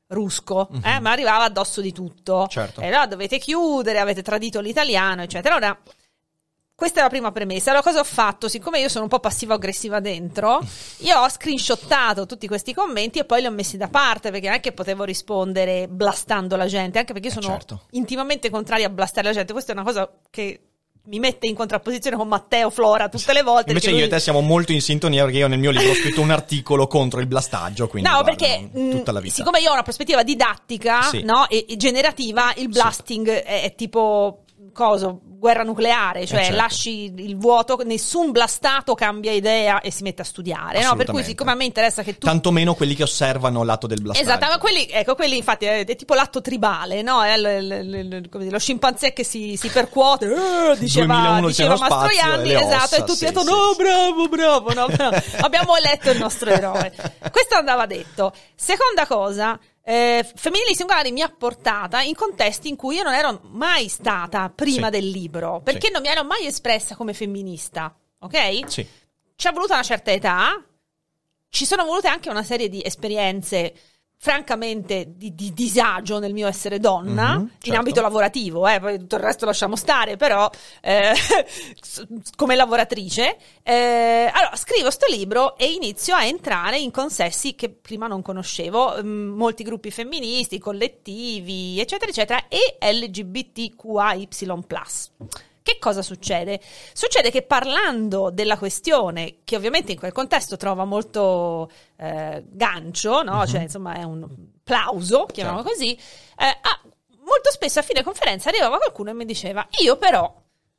rusco, 0.07 0.67
eh? 0.83 0.99
ma 0.99 1.11
arrivava 1.11 1.43
addosso 1.43 1.79
di 1.79 1.91
tutto. 1.91 2.39
Mhm. 2.39 2.47
Certo. 2.47 2.81
E 2.81 2.87
allora 2.87 3.05
dovete 3.05 3.37
chiudere, 3.37 3.99
avete 3.99 4.23
tradito 4.23 4.61
l'italiano, 4.61 5.21
eccetera. 5.21 5.53
Ora, 5.53 5.79
questa 6.77 6.99
è 6.99 7.03
la 7.03 7.09
prima 7.09 7.31
premessa. 7.31 7.71
Allora, 7.71 7.83
cosa 7.83 8.01
ho 8.01 8.03
fatto? 8.03 8.47
Siccome 8.47 8.79
io 8.79 8.87
sono 8.87 9.05
un 9.05 9.09
po' 9.09 9.19
passivo-aggressiva 9.19 9.99
dentro, 9.99 10.61
io 10.99 11.19
ho 11.19 11.27
screenshottato 11.27 12.27
tutti 12.27 12.47
questi 12.47 12.71
commenti 12.71 13.17
e 13.17 13.25
poi 13.25 13.41
li 13.41 13.47
ho 13.47 13.51
messi 13.51 13.77
da 13.77 13.87
parte 13.87 14.29
perché 14.29 14.45
non 14.45 14.57
è 14.57 14.59
che 14.59 14.73
potevo 14.73 15.03
rispondere 15.03 15.87
blastando 15.87 16.55
la 16.55 16.67
gente, 16.67 16.99
anche 16.99 17.13
perché 17.13 17.29
io 17.29 17.33
Eh, 17.33 17.41
sono 17.41 17.53
certo. 17.55 17.81
intimamente 17.91 18.51
contraria 18.51 18.85
a 18.85 18.89
blastare 18.89 19.27
la 19.29 19.33
gente. 19.33 19.53
Questa 19.53 19.71
è 19.71 19.75
una 19.75 19.83
cosa 19.85 20.07
che 20.29 20.59
mi 21.05 21.17
mette 21.17 21.47
in 21.47 21.55
contrapposizione 21.55 22.15
con 22.15 22.27
Matteo 22.27 22.69
Flora 22.69 23.09
tutte 23.09 23.33
le 23.33 23.41
volte. 23.41 23.69
Invece 23.69 23.85
perché 23.87 23.89
io 24.01 24.05
e 24.05 24.09
lui- 24.09 24.17
te 24.17 24.19
siamo 24.21 24.41
molto 24.41 24.71
in 24.71 24.81
sintonia 24.81 25.23
perché 25.23 25.39
io 25.39 25.47
nel 25.47 25.57
mio 25.57 25.71
libro 25.71 25.89
ho 25.89 25.95
scritto 25.95 26.21
un 26.21 26.29
articolo 26.29 26.85
contro 26.85 27.21
il 27.21 27.25
blastaggio, 27.27 27.87
quindi 27.87 28.07
No, 28.07 28.21
perché 28.23 28.69
non- 28.71 28.89
tutta 28.91 29.11
la 29.13 29.19
vita. 29.19 29.33
siccome 29.33 29.59
io 29.61 29.69
ho 29.71 29.73
una 29.73 29.81
prospettiva 29.83 30.21
didattica 30.21 31.01
Sì. 31.03 31.23
no, 31.23 31.47
e, 31.49 31.65
generativa, 31.75 32.53
il 32.57 32.67
blasting 32.67 33.29
è, 33.29 33.63
è 33.63 33.73
tipo 33.73 34.43
coso 34.77 35.21
guerra 35.37 35.63
nucleare, 35.63 36.25
cioè 36.25 36.39
Eh, 36.39 36.43
certo. 36.45 36.57
lasci 36.57 37.13
il 37.15 37.37
vuoto, 37.37 37.77
nessun 37.85 38.31
blastato 38.31 38.95
cambia 38.95 39.31
idea 39.31 39.81
e 39.81 39.91
si 39.91 40.01
mette 40.03 40.21
a 40.23 40.25
studiare, 40.25 40.81
no? 40.83 40.95
Per 40.95 41.05
cui 41.07 41.23
siccome 41.23 41.51
a 41.51 41.55
me 41.55 41.65
interessa 41.65 42.01
che 42.03 42.17
tu 42.17 42.25
Tanto 42.25 42.51
meno 42.51 42.73
quelli 42.73 42.95
che 42.95 43.03
osservano 43.03 43.63
l'atto 43.63 43.85
del 43.87 44.01
blastaggio. 44.01 44.27
Esatto, 44.29 44.45
ma 44.47 44.57
quelli, 44.57 44.87
ecco, 44.89 45.15
quelli 45.15 45.37
infatti 45.37 45.65
è, 45.65 45.85
è 45.85 45.95
tipo 45.95 46.13
l'atto 46.15 46.41
tribale, 46.41 47.01
no? 47.01 47.23
È 47.23 47.37
l- 47.37 47.67
l- 47.67 48.29
l- 48.31 48.49
lo 48.49 48.59
scimpanzé 48.59 49.13
che 49.13 49.23
si, 49.23 49.55
si 49.57 49.69
percuote, 49.69 50.25
eh, 50.25 50.77
diceva, 50.79 51.13
2001 51.15 51.47
diceva 51.47 51.75
spazio 51.75 51.95
Mastroianni, 51.95 52.47
le 52.49 52.59
esatto, 52.59 52.83
ossa, 52.83 52.95
e 52.95 52.99
tutti 53.03 53.15
sì, 53.17 53.25
hanno 53.25 53.43
detto, 53.43 53.53
sì, 53.53 53.59
no, 53.61 53.71
sì. 53.73 53.83
bravo, 53.83 54.27
bravo, 54.27 54.73
no, 54.73 54.87
bravo. 54.87 55.21
abbiamo 55.41 55.75
eletto 55.75 56.09
il 56.09 56.17
nostro 56.17 56.49
eroe. 56.49 56.91
Questo 57.31 57.55
andava 57.55 57.85
detto. 57.85 58.33
Seconda 58.55 59.05
cosa, 59.05 59.57
eh, 59.89 60.29
Femminili 60.35 60.75
Singolari 60.75 61.13
mi 61.13 61.21
ha 61.21 61.29
portata 61.29 62.01
in 62.01 62.13
contesti 62.13 62.67
in 62.67 62.75
cui 62.75 62.95
io 62.97 63.03
non 63.03 63.13
ero 63.13 63.39
mai 63.51 63.87
stata 63.87 64.49
prima 64.49 64.87
Sì. 64.87 64.91
del 64.91 65.07
libro, 65.09 65.61
perché 65.63 65.87
Sì. 65.87 65.93
non 65.93 66.01
mi 66.01 66.09
ero 66.09 66.25
mai 66.25 66.45
espressa 66.45 66.95
come 66.97 67.13
femminista, 67.13 67.95
ok? 68.19 68.69
Sì. 68.69 68.85
ci 69.37 69.47
ha 69.47 69.51
voluta 69.53 69.75
una 69.75 69.83
certa 69.83 70.11
età, 70.11 70.61
ci 71.49 71.65
sono 71.65 71.85
volute 71.85 72.09
anche 72.09 72.29
una 72.29 72.43
serie 72.43 72.67
di 72.67 72.81
esperienze 72.83 73.73
francamente 74.19 75.13
di, 75.15 75.35
di 75.35 75.53
disagio 75.53 76.17
nel 76.19 76.33
mio 76.33 76.47
essere 76.47 76.79
donna 76.79 77.35
Mhm, 77.35 77.41
in 77.41 77.49
certo. 77.59 77.77
ambito 77.77 78.01
lavorativo, 78.01 78.67
eh, 78.67 78.79
poi 78.79 78.97
tutto 78.97 79.15
il 79.15 79.21
resto 79.21 79.45
lasciamo 79.45 79.75
stare, 79.75 80.17
però 80.17 80.49
eh, 80.81 81.13
come 82.35 82.55
lavoratrice. 82.55 83.37
eh, 83.63 84.29
allora, 84.33 84.55
scrivo 84.55 84.89
sto 84.89 85.05
libro 85.09 85.55
e 85.57 85.71
inizio 85.71 86.15
a 86.15 86.25
entrare 86.25 86.79
in 86.79 86.89
consessi 86.91 87.53
che 87.55 87.69
prima 87.69 88.07
non 88.07 88.21
conoscevo, 88.23 89.01
mm, 89.03 89.27
molti 89.35 89.63
gruppi 89.63 89.91
femministi, 89.91 90.57
collettivi, 90.57 91.79
eccetera, 91.79 92.09
eccetera, 92.09 92.47
e 92.47 92.77
LGBTQAY+. 92.91 94.27
Che 95.67 95.79
cosa 95.79 96.01
succede? 96.01 96.61
Succede 96.93 97.29
che 97.29 97.41
parlando 97.41 98.29
della 98.31 98.57
questione, 98.57 99.39
che 99.43 99.57
ovviamente 99.57 99.91
in 99.91 99.97
quel 99.97 100.13
contesto 100.13 100.55
trova 100.55 100.85
molto 100.85 101.69
eh, 101.97 102.41
gancio, 102.47 103.21
no? 103.21 103.45
cioè 103.45 103.63
insomma 103.63 103.95
è 103.95 104.03
un 104.03 104.25
plauso, 104.63 105.25
chiamiamolo 105.25 105.65
Certo. 105.65 105.77
così, 105.77 105.93
eh, 105.93 106.57
ah, 106.61 106.81
molto 107.25 107.51
spesso 107.51 107.79
a 107.79 107.81
fine 107.81 108.01
conferenza 108.01 108.47
arrivava 108.47 108.77
qualcuno 108.77 109.09
e 109.09 109.13
mi 109.13 109.25
diceva 109.25 109.67
io 109.81 109.97
però 109.97 110.33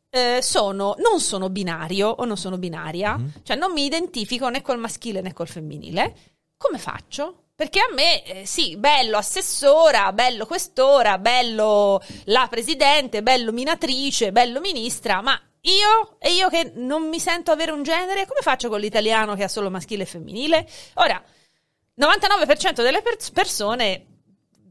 eh, 0.09 0.39
sono, 0.41 0.95
non 1.01 1.21
sono 1.21 1.51
binario 1.51 2.09
o 2.09 2.25
non 2.25 2.39
sono 2.39 2.57
binaria, 2.57 3.21
cioè 3.43 3.59
non 3.59 3.73
mi 3.73 3.85
identifico 3.85 4.49
né 4.49 4.63
col 4.63 4.79
maschile 4.79 5.21
né 5.21 5.35
col 5.35 5.49
femminile, 5.49 6.17
come 6.57 6.79
faccio? 6.79 7.48
Perché 7.59 7.81
a 7.81 7.93
me, 7.93 8.23
eh, 8.23 8.47
sì, 8.47 8.77
bello 8.77 9.17
assessora, 9.17 10.13
bello 10.13 10.47
questora, 10.47 11.19
bello 11.19 12.01
la 12.27 12.47
presidente, 12.49 13.21
bello 13.21 13.51
minatrice, 13.51 14.31
bello 14.31 14.61
ministra, 14.61 15.21
ma 15.23 15.37
io, 15.63 16.21
e 16.21 16.35
io 16.35 16.49
che 16.51 16.71
non 16.77 17.09
mi 17.09 17.19
sento 17.19 17.51
avere 17.51 17.73
un 17.73 17.83
genere, 17.83 18.27
come 18.27 18.43
faccio 18.43 18.69
con 18.69 18.79
l'italiano 18.79 19.35
che 19.35 19.43
ha 19.43 19.49
solo 19.49 19.71
maschile 19.71 20.05
e 20.05 20.07
femminile? 20.07 20.69
Ora, 20.95 21.21
99% 22.01 22.75
delle 22.81 23.03
pers- 23.03 23.33
persone 23.33 24.07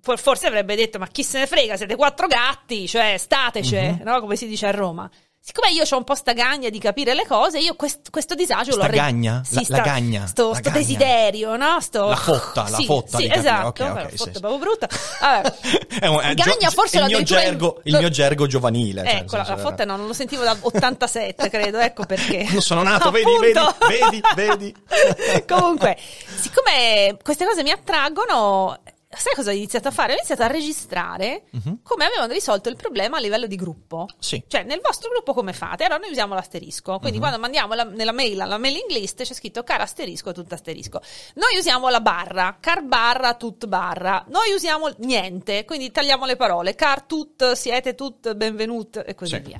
for- 0.01 0.17
forse 0.17 0.47
avrebbe 0.47 0.77
detto 0.77 0.97
ma 0.97 1.07
chi 1.07 1.23
se 1.23 1.39
ne 1.39 1.45
frega 1.45 1.75
siete 1.75 1.97
quattro 1.97 2.27
gatti 2.27 2.87
cioè 2.87 3.17
statece 3.17 3.99
no? 4.05 4.21
come 4.21 4.37
si 4.37 4.47
dice 4.47 4.67
a 4.67 4.71
Roma 4.71 5.11
siccome 5.47 5.69
io 5.71 5.83
ho 5.89 5.97
un 5.97 6.03
po' 6.03 6.13
sta 6.13 6.33
gagna 6.33 6.67
di 6.67 6.77
capire 6.77 7.13
le 7.13 7.25
cose 7.25 7.57
io 7.59 7.73
quest- 7.75 8.09
questo 8.09 8.35
disagio 8.35 8.73
Sta 8.73 8.81
l'ho 8.81 8.87
re- 8.91 8.97
gagna? 8.97 9.41
Sì, 9.45 9.55
La- 9.55 9.63
sta- 9.63 9.77
la 9.77 9.81
gagna? 9.81 10.27
sto, 10.27 10.49
La 10.49 10.55
sto 10.55 10.61
gagna? 10.63 10.77
desiderio 10.77 11.55
no? 11.55 11.79
sto... 11.79 12.07
La 12.09 12.15
fotta, 12.17 12.67
la 12.69 12.75
Sì, 12.77 12.85
fotta 12.85 13.17
sì, 13.17 13.29
esatto 13.31 13.67
Ok, 13.67 13.79
ok, 13.79 13.93
Beh, 14.03 14.09
sì, 14.09 14.17
fotta 14.17 14.31
sì. 14.31 14.37
è 14.37 14.39
proprio 14.41 14.59
brutta 14.59 14.87
Vabbè. 15.21 15.53
È 15.99 16.05
un- 16.07 16.19
è 16.21 16.33
gagna 16.33 16.69
forse 16.69 16.99
il 16.99 17.05
mio 17.05 17.23
gergo, 17.23 17.79
il 17.83 17.95
mio 17.97 18.09
gergo 18.09 18.45
giovanile. 18.45 19.03
cioè, 19.05 19.13
ecco 19.21 19.37
nel 19.37 19.45
la, 19.47 19.55
la 19.55 19.61
fotta 19.61 19.85
no 19.85 19.95
non 19.95 20.05
lo 20.07 20.13
sentivo 20.13 20.43
dal 20.43 20.57
87 20.61 21.49
credo 21.49 21.77
ecco 21.79 22.03
perché 22.05 22.41
Quando 22.43 22.59
sono 22.61 22.83
nato, 22.83 23.09
vedi, 23.11 23.31
vedi, 23.39 23.59
vedi, 23.87 24.21
vedi. 24.35 24.75
Comunque, 25.47 25.95
siccome 26.39 27.17
queste 27.23 27.45
cose 27.45 27.63
mi 27.63 27.71
attraggono, 27.71 28.77
sai 29.09 29.33
cosa 29.35 29.51
ho 29.51 29.53
iniziato 29.53 29.87
a 29.87 29.91
fare? 29.91 30.11
Ho 30.11 30.15
iniziato 30.15 30.43
a 30.43 30.47
registrare 30.47 31.43
come 31.83 32.05
avevano 32.05 32.31
risolto 32.33 32.67
il 32.69 32.75
problema 32.75 33.17
a 33.17 33.19
livello 33.21 33.47
di 33.47 33.55
gruppo. 33.55 34.05
Sì. 34.19 34.43
Cioè, 34.47 34.63
nel 34.63 34.81
vostro 34.83 35.09
gruppo 35.09 35.33
come 35.33 35.53
fate? 35.53 35.85
Allora 35.85 35.99
noi 36.01 36.09
usiamo 36.11 36.33
l'asterisco. 36.33 36.99
Quindi 36.99 37.17
quando 37.19 37.39
mandiamo 37.39 37.73
la- 37.73 37.83
nella 37.83 38.11
mail, 38.11 38.41
alla 38.41 38.57
mailing 38.57 38.89
list, 38.89 39.23
c'è 39.23 39.33
scritto 39.33 39.63
car 39.63 39.81
asterisco, 39.81 40.33
tutto 40.33 40.53
asterisco. 40.55 41.01
Noi 41.35 41.57
usiamo 41.57 41.87
la 41.89 42.01
barra, 42.01 42.57
car 42.59 42.83
barra, 42.83 43.33
tut 43.35 43.65
barra. 43.65 44.25
Noi 44.27 44.51
usiamo 44.53 44.89
niente, 44.97 45.63
quindi 45.65 45.89
tagliamo 45.91 46.25
le 46.25 46.35
parole. 46.35 46.75
Car 46.75 47.03
tut, 47.03 47.53
siete 47.53 47.95
tut, 47.95 48.33
benvenut 48.35 49.03
e 49.05 49.15
così 49.15 49.35
Sì. 49.35 49.41
via. 49.41 49.59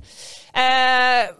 Eh, 0.53 1.35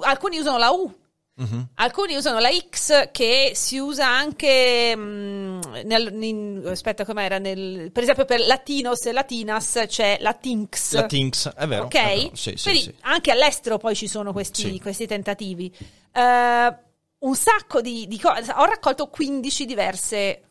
alcuni 0.00 0.38
usano 0.38 0.58
la 0.58 0.70
U. 0.70 1.00
Mhm. 1.42 1.68
Alcuni 1.74 2.14
usano 2.14 2.38
la 2.38 2.50
X 2.50 3.10
che 3.10 3.52
si 3.54 3.78
usa 3.78 4.06
anche 4.06 4.94
mm, 4.96 5.60
nel, 5.84 6.12
in- 6.22 6.62
aspetta 6.66 7.04
com'era 7.04 7.38
nel, 7.38 7.90
per 7.90 8.02
esempio 8.04 8.24
per 8.24 8.40
latinos 8.40 9.04
e 9.06 9.12
latinas 9.12 9.84
c'è 9.86 10.18
la 10.20 10.34
Tinx 10.34 10.92
La 10.94 11.06
Tinx, 11.06 11.48
è 11.54 11.66
vero. 11.66 11.84
ok 11.84 11.94
è 11.94 12.16
vero. 12.16 12.30
Sì, 12.34 12.54
sì, 12.56 12.74
sì. 12.76 12.94
anche 13.00 13.30
all'estero 13.30 13.78
poi 13.78 13.94
ci 13.96 14.06
sono 14.06 14.32
questi, 14.32 14.78
questi 14.80 15.06
tentativi 15.06 15.74
Eh, 16.12 16.76
un 17.18 17.34
sacco 17.36 17.80
di, 17.80 18.06
di 18.06 18.18
cose 18.18 18.52
ho 18.54 18.64
raccolto 18.64 19.06
15 19.08 19.64
diverse 19.64 20.42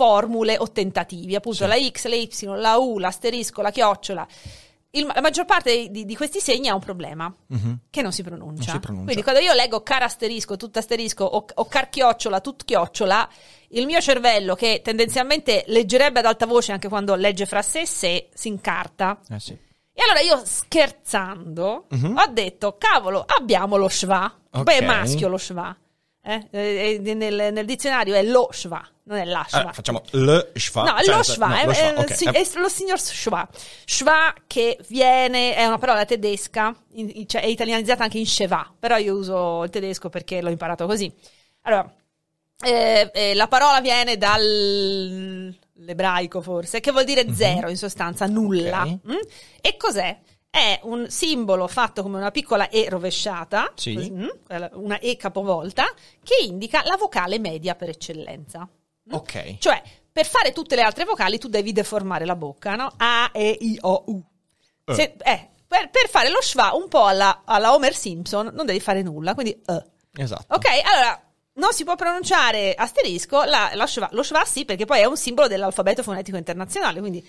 formule 0.00 0.56
o 0.58 0.70
tentativi 0.70 1.34
appunto 1.34 1.66
la 1.66 1.76
X, 1.76 2.06
la 2.06 2.14
Y, 2.16 2.28
la 2.56 2.76
U, 2.78 2.98
l'asterisco, 2.98 3.60
la 3.62 3.70
chiocciola 3.70 4.26
Il- 4.92 5.06
la 5.14 5.20
maggior 5.20 5.44
parte 5.44 5.88
di, 5.88 6.04
di 6.04 6.16
questi 6.16 6.40
segni 6.40 6.66
ha 6.68 6.74
un 6.74 6.80
problema 6.80 7.32
che 7.90 8.02
non 8.02 8.10
si 8.12 8.22
pronuncia. 8.24 8.64
Non 8.64 8.74
si 8.74 8.80
pronuncia. 8.80 9.04
Quindi 9.04 9.22
quando 9.22 9.40
io 9.40 9.52
leggo 9.52 9.82
car 9.82 10.02
asterisco, 10.02 10.56
tut 10.56 10.76
asterisco 10.76 11.24
o, 11.24 11.44
o 11.54 11.64
car 11.66 11.88
chiocciola, 11.88 12.40
tut 12.40 12.64
chiocciola, 12.64 13.28
il 13.68 13.86
mio 13.86 14.00
cervello 14.00 14.54
che 14.56 14.80
tendenzialmente 14.82 15.62
leggerebbe 15.68 16.18
ad 16.18 16.24
alta 16.26 16.46
voce 16.46 16.72
anche 16.72 16.88
quando 16.88 17.14
legge 17.14 17.46
fra 17.46 17.62
sé 17.62 17.82
e 17.82 17.86
sé, 17.86 18.28
si 18.34 18.48
incarta. 18.48 19.20
Eh 19.28 19.38
sì. 19.38 19.52
E 19.92 20.02
allora 20.02 20.20
io 20.20 20.42
scherzando 20.44 21.86
ho 21.90 22.26
detto, 22.32 22.76
cavolo, 22.78 23.24
abbiamo 23.26 23.76
lo 23.76 23.88
schwa. 23.88 24.34
Poi 24.50 24.62
è 24.74 24.78
Ok. 24.78 24.84
maschio 24.84 25.28
lo 25.28 25.36
schwa. 25.36 25.76
Eh? 26.22 26.46
Eh, 26.50 27.00
eh, 27.04 27.14
nel, 27.14 27.50
nel 27.52 27.64
dizionario 27.64 28.14
è 28.14 28.22
lo 28.22 28.48
schwa, 28.52 28.86
non 29.04 29.16
è 29.18 29.24
la 29.24 29.42
schwa. 29.48 29.58
Allora, 29.58 29.72
facciamo 29.72 30.02
le 30.10 30.50
schwa. 30.54 30.82
No, 30.82 30.96
cioè, 30.98 31.06
lo 31.06 31.16
no, 31.16 31.22
schwa, 31.22 31.60
è, 31.60 31.64
lo 31.64 31.72
schwa, 31.72 31.94
è- 31.94 31.98
ok. 31.98 32.14
sì, 32.14 32.24
Eh, 32.26 32.30
è 32.32 32.46
lo 32.60 32.68
signor 32.68 33.00
schwa. 33.00 33.48
Schwa 33.86 34.34
che 34.46 34.78
viene, 34.88 35.54
è 35.54 35.64
una 35.64 35.78
parola 35.78 36.04
tedesca, 36.04 36.76
in- 36.92 37.26
cioè 37.26 37.40
è 37.40 37.46
italianizzata 37.46 38.02
anche 38.04 38.18
in 38.18 38.26
schwa, 38.26 38.70
però 38.78 38.98
io 38.98 39.14
uso 39.16 39.62
il 39.64 39.70
tedesco 39.70 40.10
perché 40.10 40.42
l'ho 40.42 40.50
imparato 40.50 40.84
così. 40.86 41.10
Allora, 41.62 41.90
eh, 42.62 43.10
eh, 43.14 43.34
la 43.34 43.48
parola 43.48 43.80
viene 43.80 44.18
dall'ebraico 44.18 46.42
forse, 46.42 46.80
che 46.80 46.90
vuol 46.92 47.04
dire 47.04 47.32
zero 47.32 47.70
in 47.70 47.78
sostanza, 47.78 48.26
nulla. 48.26 48.84
Mhm. 48.84 48.92
Ok. 48.92 49.00
Mm? 49.12 49.16
E 49.62 49.76
cos'è? 49.78 50.18
È 50.50 50.80
un 50.82 51.08
simbolo 51.08 51.68
fatto 51.68 52.02
come 52.02 52.16
una 52.18 52.32
piccola 52.32 52.68
E 52.68 52.88
rovesciata, 52.88 53.72
Sì. 53.76 54.10
mm? 54.10 54.28
una 54.72 54.98
E 54.98 55.16
capovolta, 55.16 55.84
che 56.24 56.44
indica 56.44 56.82
la 56.84 56.96
vocale 56.96 57.38
media 57.38 57.76
per 57.76 57.90
eccellenza. 57.90 58.68
Ok. 59.12 59.58
Cioè, 59.58 59.80
per 60.10 60.26
fare 60.26 60.52
tutte 60.52 60.74
le 60.74 60.82
altre 60.82 61.04
vocali 61.04 61.38
tu 61.38 61.48
devi 61.48 61.72
deformare 61.72 62.24
la 62.24 62.34
bocca, 62.34 62.74
no? 62.74 62.92
A, 62.96 63.30
E, 63.32 63.56
I, 63.60 63.78
O, 63.82 64.02
U. 64.08 64.22
Eh. 64.86 64.94
Se- 64.94 65.14
eh, 65.22 65.48
per, 65.68 65.88
per 65.88 66.08
fare 66.08 66.30
lo 66.30 66.40
schwa 66.42 66.72
un 66.74 66.88
po' 66.88 67.04
alla, 67.06 67.42
alla 67.44 67.72
Homer 67.72 67.94
Simpson 67.94 68.50
non 68.52 68.66
devi 68.66 68.80
fare 68.80 69.02
nulla, 69.02 69.34
quindi 69.34 69.52
eh. 69.52 69.84
Esatto. 70.16 70.52
Ok, 70.56 70.66
allora 70.84 71.22
non 71.54 71.72
si 71.72 71.84
può 71.84 71.94
pronunciare 71.94 72.74
asterisco, 72.74 73.44
la- 73.44 73.70
la 73.74 73.86
schwa- 73.86 74.08
lo 74.12 74.24
schwa 74.24 74.44
sì 74.44 74.64
perché 74.64 74.84
poi 74.84 74.98
è 74.98 75.04
un 75.04 75.16
simbolo 75.16 75.46
dell'alfabeto 75.46 76.02
fonetico 76.02 76.36
internazionale, 76.36 76.98
quindi 76.98 77.24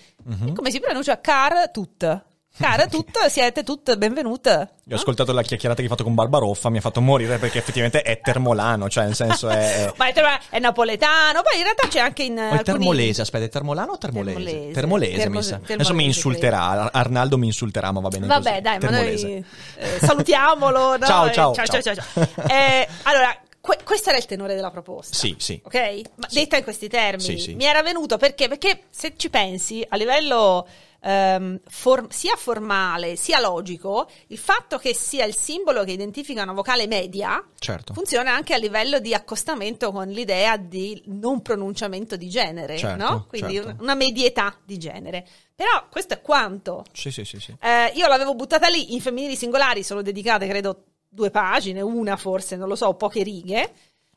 e 0.46 0.52
come 0.52 0.72
si 0.72 0.80
pronuncia 0.80 1.20
car 1.20 1.70
tut. 1.70 2.24
Car 2.58 2.86
tut, 2.88 3.26
siete 3.28 3.62
tut 3.64 3.96
benvenute. 3.96 4.50
Io 4.84 4.94
ho 4.94 4.98
ascoltato 4.98 5.32
la 5.32 5.40
chiacchierata 5.42 5.78
che 5.80 5.86
hai 5.86 5.88
fatto 5.88 6.04
con 6.04 6.14
Barbaroffa, 6.14 6.68
mi 6.68 6.78
ha 6.78 6.80
fatto 6.82 7.00
morire 7.00 7.38
perché 7.38 7.58
effettivamente 7.58 8.02
è 8.02 8.20
termolano, 8.20 8.88
cioè 8.90 9.04
nel 9.04 9.14
senso 9.14 9.48
è... 9.48 9.86
è- 9.86 9.92
Ma 9.96 10.08
è, 10.08 10.12
è 10.50 10.58
napoletano, 10.58 11.40
poi 11.42 11.56
in 11.56 11.62
realtà 11.62 11.88
c'è 11.88 12.00
anche 12.00 12.24
in 12.24 12.36
O 12.36 12.40
è 12.40 12.42
alcuni- 12.44 12.62
termolese, 12.64 13.22
aspetta, 13.22 13.44
è 13.44 13.48
termolano 13.48 13.92
o 13.92 13.98
termolese? 13.98 14.34
Termolese. 14.44 14.72
Termolese, 14.72 15.16
Termo- 15.16 15.36
mi 15.38 15.42
sa. 15.42 15.48
termolese, 15.50 15.72
Adesso 15.74 15.94
mi 15.94 16.04
insulterà, 16.04 16.60
Ar- 16.68 16.90
Arnaldo 16.92 17.38
mi 17.38 17.46
insulterà, 17.46 17.90
ma 17.90 18.00
va 18.00 18.08
bene 18.08 18.26
Vabbè, 18.26 18.48
così. 18.50 18.60
dai, 18.60 18.72
ma 18.74 18.78
Termolese. 18.86 19.26
noi 19.26 19.44
eh, 19.76 19.98
salutiamolo. 20.00 20.96
no? 20.98 21.06
Ciao, 21.06 21.26
Eh, 21.26 21.32
ciao, 21.32 21.54
ciao, 21.54 21.64
ciao. 21.66 21.80
ciao, 21.82 21.94
ciao. 21.94 22.46
Eh, 22.48 22.88
allora, 23.04 23.34
que- 23.62 23.78
questo 23.82 24.10
era 24.10 24.18
il 24.18 24.26
tenore 24.26 24.54
della 24.54 24.70
proposta. 24.70 25.16
Sì, 25.16 25.34
sì. 25.38 25.58
Ok? 25.64 26.00
Ma 26.16 26.26
detta 26.30 26.58
in 26.58 26.64
questi 26.64 26.88
termini, 26.88 27.22
Sì, 27.22 27.38
sì. 27.38 27.54
mi 27.54 27.64
era 27.64 27.82
venuto 27.82 28.18
perché? 28.18 28.48
Perché 28.48 28.82
se 28.90 29.14
ci 29.16 29.30
pensi, 29.30 29.84
a 29.88 29.96
livello 29.96 30.66
ehm, 31.02 31.60
for- 31.68 32.06
sia 32.10 32.36
formale 32.36 33.16
sia 33.16 33.40
logico, 33.40 34.08
il 34.28 34.38
fatto 34.38 34.78
che 34.78 34.94
sia 34.94 35.24
il 35.24 35.34
simbolo 35.34 35.84
che 35.84 35.92
identifica 35.92 36.42
una 36.42 36.52
vocale 36.52 36.86
media 36.86 37.44
Certo. 37.58 37.92
funziona 37.92 38.32
anche 38.34 38.54
a 38.54 38.58
livello 38.58 38.98
di 39.00 39.12
accostamento 39.14 39.90
con 39.92 40.08
l'idea 40.08 40.56
di 40.56 41.02
non 41.06 41.42
pronunciamento 41.42 42.16
di 42.16 42.28
genere, 42.28 42.76
Certo, 42.78 43.04
no? 43.04 43.26
Quindi 43.28 43.54
certo. 43.54 43.68
un- 43.70 43.76
una 43.80 43.94
medietà 43.94 44.56
di 44.64 44.78
genere. 44.78 45.26
Però 45.54 45.86
questo 45.90 46.14
è 46.14 46.20
quanto. 46.20 46.84
Sì, 46.92 47.10
sì, 47.10 47.24
sì, 47.24 47.38
sì. 47.38 47.54
Eh, 47.60 47.92
io 47.94 48.06
l'avevo 48.08 48.34
buttata 48.34 48.68
lì 48.68 48.94
in 48.94 49.00
femminili 49.00 49.36
singolari, 49.36 49.82
sono 49.82 50.02
dedicate 50.02 50.46
credo 50.46 50.84
due 51.08 51.30
pagine, 51.30 51.80
una 51.82 52.16
forse, 52.16 52.56
non 52.56 52.68
lo 52.68 52.74
so, 52.74 52.94
poche 52.94 53.22
righe. 53.22 53.72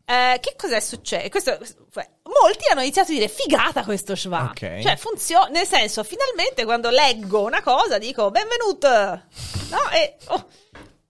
Eh, 0.05 0.37
che 0.39 0.53
cos'è 0.55 0.79
successo? 0.79 1.29
Questo- 1.29 1.57
molti 2.23 2.65
hanno 2.69 2.81
iniziato 2.81 3.11
a 3.11 3.15
dire 3.15 3.27
figata 3.27 3.83
questo 3.83 4.15
schwa. 4.15 4.43
Ok. 4.49 4.79
Cioè, 4.81 4.95
funziona, 4.97 5.47
nel 5.47 5.65
senso, 5.65 6.03
finalmente 6.03 6.63
quando 6.63 6.89
leggo 6.89 7.41
una 7.43 7.61
cosa 7.63 7.97
dico 7.97 8.29
benvenuto. 8.29 8.87
No? 8.87 9.89
E, 9.93 10.17
oh, 10.27 10.47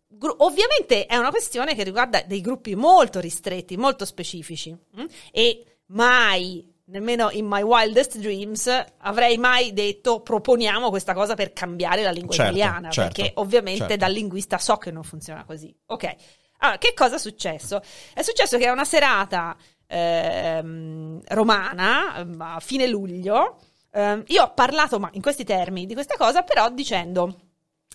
gru- 0.08 0.36
ovviamente 0.40 1.06
è 1.08 1.18
una 1.18 1.30
questione 1.32 1.76
che 1.76 1.84
riguarda 1.84 2.22
dei 2.22 2.40
gruppi 2.42 2.76
molto 2.76 3.20
ristretti, 3.20 3.76
molto 3.76 4.06
specifici. 4.06 4.72
mm? 4.72 5.06
E 5.32 5.80
mai, 5.88 6.72
nemmeno 6.86 7.30
in 7.32 7.46
my 7.48 7.64
wildest 7.64 8.18
dreams, 8.18 8.70
avrei 9.00 9.38
mai 9.38 9.74
detto 9.74 10.22
proponiamo 10.22 10.90
questa 10.90 11.14
cosa 11.14 11.34
per 11.34 11.52
cambiare 11.52 12.02
la 12.02 12.12
lingua 12.12 12.34
Certo, 12.34 12.56
italiana. 12.56 12.90
certo, 12.92 13.14
perché 13.22 13.32
ovviamente 13.36 13.80
certo. 13.80 13.96
da 13.98 14.08
linguista 14.08 14.58
so 14.58 14.78
che 14.78 14.92
non 14.92 15.04
funziona 15.04 15.44
così. 15.44 15.76
Ok. 15.88 16.16
Allora, 16.60 16.78
che 16.78 16.94
cosa 16.94 17.16
è 17.16 17.20
successo? 17.20 17.82
È 18.14 18.22
successo 18.22 18.58
che 18.58 18.66
è 18.66 18.70
una 18.70 18.86
serata 18.86 19.56
ehm, 19.88 21.22
romana 21.28 22.18
ehm, 22.18 22.42
a 22.42 22.60
fine 22.60 22.88
luglio. 22.88 23.60
ehm, 23.92 24.24
io 24.28 24.44
ho 24.44 24.54
parlato 24.54 25.00
ma 25.00 25.10
in 25.14 25.22
questi 25.22 25.44
termini 25.44 25.86
di 25.86 25.94
questa 25.94 26.16
cosa, 26.18 26.44
però 26.44 26.70
dicendo. 26.72 27.40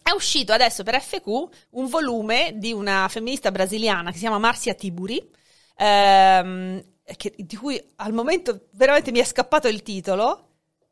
È 0.03 0.11
uscito 0.13 0.53
adesso 0.53 0.83
per 0.83 1.01
FQ 1.01 1.49
un 1.71 1.87
volume 1.89 2.53
di 2.57 2.73
una 2.73 3.07
femminista 3.09 3.51
brasiliana 3.51 4.09
che 4.11 4.15
si 4.17 4.21
chiama 4.23 4.39
Marcia 4.39 4.73
Tiburi, 4.75 5.31
ehm, 5.77 6.83
che- 7.17 7.35
di 7.37 7.57
cui 7.57 7.81
al 7.97 8.13
momento 8.13 8.69
veramente 8.73 9.11
mi 9.13 9.19
è 9.21 9.25
scappato 9.25 9.69
il 9.69 9.83
titolo. 9.83 10.50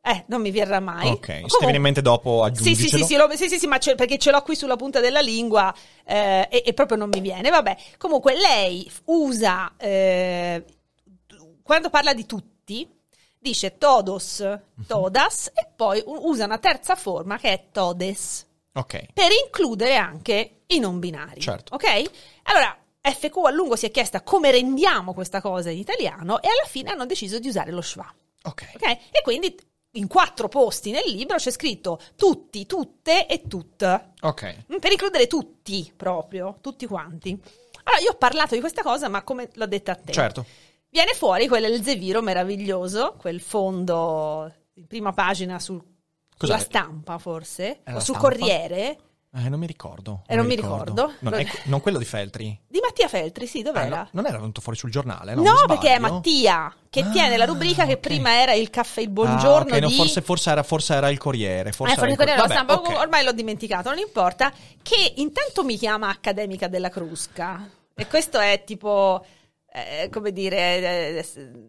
Eh, 0.09 0.23
non 0.27 0.41
mi 0.41 0.49
verrà 0.49 0.79
mai. 0.79 1.07
Ok, 1.09 1.25
se 1.27 1.41
ti 1.43 1.57
viene 1.59 1.75
in 1.75 1.81
mente 1.83 2.01
dopo 2.01 2.43
sì, 2.47 2.63
sì, 2.63 2.69
aggiungicelo. 2.71 3.03
sì, 3.05 3.07
sì, 3.13 3.15
lo- 3.17 3.35
sì, 3.35 3.49
sì, 3.49 3.59
sì, 3.59 3.67
ma 3.67 3.77
c'è- 3.77 3.93
perché 3.95 4.17
ce 4.17 4.31
l'ho 4.31 4.41
qui 4.41 4.55
sulla 4.55 4.75
punta 4.75 4.99
della 4.99 5.19
lingua 5.21 5.73
eh, 6.05 6.47
e, 6.49 6.63
e 6.65 6.73
proprio 6.73 6.97
non 6.97 7.09
mi 7.09 7.19
viene. 7.19 7.49
Vabbè, 7.51 7.77
comunque 7.97 8.33
lei 8.35 8.89
usa, 9.05 9.73
eh, 9.77 10.63
quando 11.61 11.89
parla 11.89 12.13
di 12.13 12.25
tutti, 12.25 12.89
dice 13.37 13.77
todos, 13.77 14.39
Mhm. 14.41 14.85
todas 14.87 15.47
e 15.53 15.67
poi 15.75 16.01
usa 16.05 16.45
una 16.45 16.57
terza 16.57 16.95
forma 16.95 17.37
che 17.37 17.49
è 17.51 17.63
todes 17.71 18.45
Ok. 18.73 19.13
per 19.13 19.29
includere 19.45 19.95
anche 19.95 20.61
i 20.67 20.79
non 20.79 20.99
binari. 20.99 21.39
Certo. 21.41 21.75
Ok? 21.75 21.85
Allora, 22.43 22.75
FQ 23.01 23.37
a 23.45 23.51
lungo 23.51 23.75
si 23.75 23.85
è 23.85 23.91
chiesta 23.91 24.21
come 24.21 24.49
rendiamo 24.51 25.13
questa 25.13 25.39
cosa 25.41 25.69
in 25.69 25.77
italiano 25.77 26.41
e 26.41 26.47
alla 26.47 26.67
fine 26.67 26.89
hanno 26.89 27.05
deciso 27.05 27.39
di 27.39 27.47
usare 27.47 27.71
lo 27.71 27.81
schwa. 27.81 28.11
Ok. 28.43 28.71
Ok? 28.75 28.85
E 29.11 29.21
quindi 29.23 29.55
in 29.93 30.07
quattro 30.07 30.47
posti 30.47 30.91
nel 30.91 31.09
libro 31.09 31.37
c'è 31.37 31.51
scritto 31.51 31.99
tutti, 32.15 32.65
tutte 32.65 33.25
e 33.27 33.47
tut. 33.47 34.09
Ok. 34.21 34.65
Mm, 34.73 34.77
Per 34.77 34.91
includere 34.91 35.27
tutti 35.27 35.91
proprio, 35.95 36.57
tutti 36.61 36.85
quanti. 36.85 37.31
Allora, 37.83 38.01
io 38.03 38.11
ho 38.11 38.17
parlato 38.17 38.53
di 38.53 38.59
questa 38.59 38.83
cosa, 38.83 39.07
ma 39.09 39.23
come 39.23 39.49
l'ho 39.53 39.65
detta 39.65 39.93
a 39.93 39.95
te? 39.95 40.11
Certo. 40.11 40.45
Viene 40.89 41.13
fuori 41.13 41.47
quell'Elzeviro 41.47 42.21
meraviglioso, 42.21 43.15
quel 43.17 43.39
fondo 43.41 44.51
in 44.73 44.87
prima 44.87 45.11
pagina 45.11 45.59
sul, 45.59 45.81
sulla 46.37 46.57
stampa, 46.59 47.17
forse, 47.17 47.81
È 47.83 47.93
o 47.93 47.99
sul 47.99 48.15
stampa? 48.15 48.19
Corriere, 48.37 48.97
Eh, 49.31 49.47
non 49.47 49.59
mi 49.59 49.67
ricordo. 49.67 50.23
Eh, 50.27 50.35
non 50.35 50.47
mi 50.47 50.55
ricordo. 50.55 51.13
Non, 51.19 51.35
è- 51.35 51.45
non 51.65 51.81
quello 51.81 51.99
di 51.99 52.05
Feltri. 52.05 52.59
di 52.67 52.79
Mattia 52.81 53.07
Feltri, 53.07 53.45
sì, 53.45 53.59
Ah, 53.59 53.63
dov'era? 53.63 53.97
no, 54.01 54.07
non 54.13 54.25
era 54.25 54.37
venuto 54.39 54.59
fuori 54.59 54.75
sul 54.77 54.89
giornale? 54.89 55.35
No, 55.35 55.43
No, 55.43 55.53
perché 55.67 55.93
è? 55.93 55.99
Mattia 55.99 56.73
che 56.89 57.01
Ah, 57.01 57.09
tiene 57.11 57.37
la 57.37 57.45
rubrica 57.45 57.85
che 57.85 57.93
ok. 57.93 57.99
prima 57.99 58.41
era 58.41 58.53
il 58.53 58.71
caffè 58.71 59.01
il 59.01 59.09
buongiorno 59.09 59.71
Ah, 59.73 59.75
ok, 59.77 59.81
no, 59.81 59.87
di 59.89 59.95
forse, 59.95 60.21
forse 60.23 60.49
era, 60.49 60.63
forse 60.63 60.95
era 60.95 61.09
il 61.11 61.19
Corriere. 61.19 61.71
Forse 61.71 61.93
Eh, 61.93 61.97
era 61.99 62.09
il 62.09 62.17
Corriere 62.17 62.39
Vabbè, 62.41 62.53
Stampa, 62.53 62.73
ok. 62.73 62.89
ormai 62.97 63.23
l'ho 63.23 63.31
dimenticato, 63.31 63.89
non 63.89 63.99
importa, 63.99 64.51
che 64.81 65.13
intanto 65.17 65.63
mi 65.63 65.77
chiama 65.77 66.09
accademica 66.09 66.67
della 66.67 66.89
Crusca. 66.89 67.69
E 67.93 68.07
questo 68.07 68.39
è 68.39 68.63
tipo, 68.65 69.23
eh, 69.71 70.09
come 70.11 70.31
dire, 70.31 71.17
eh, 71.17 71.25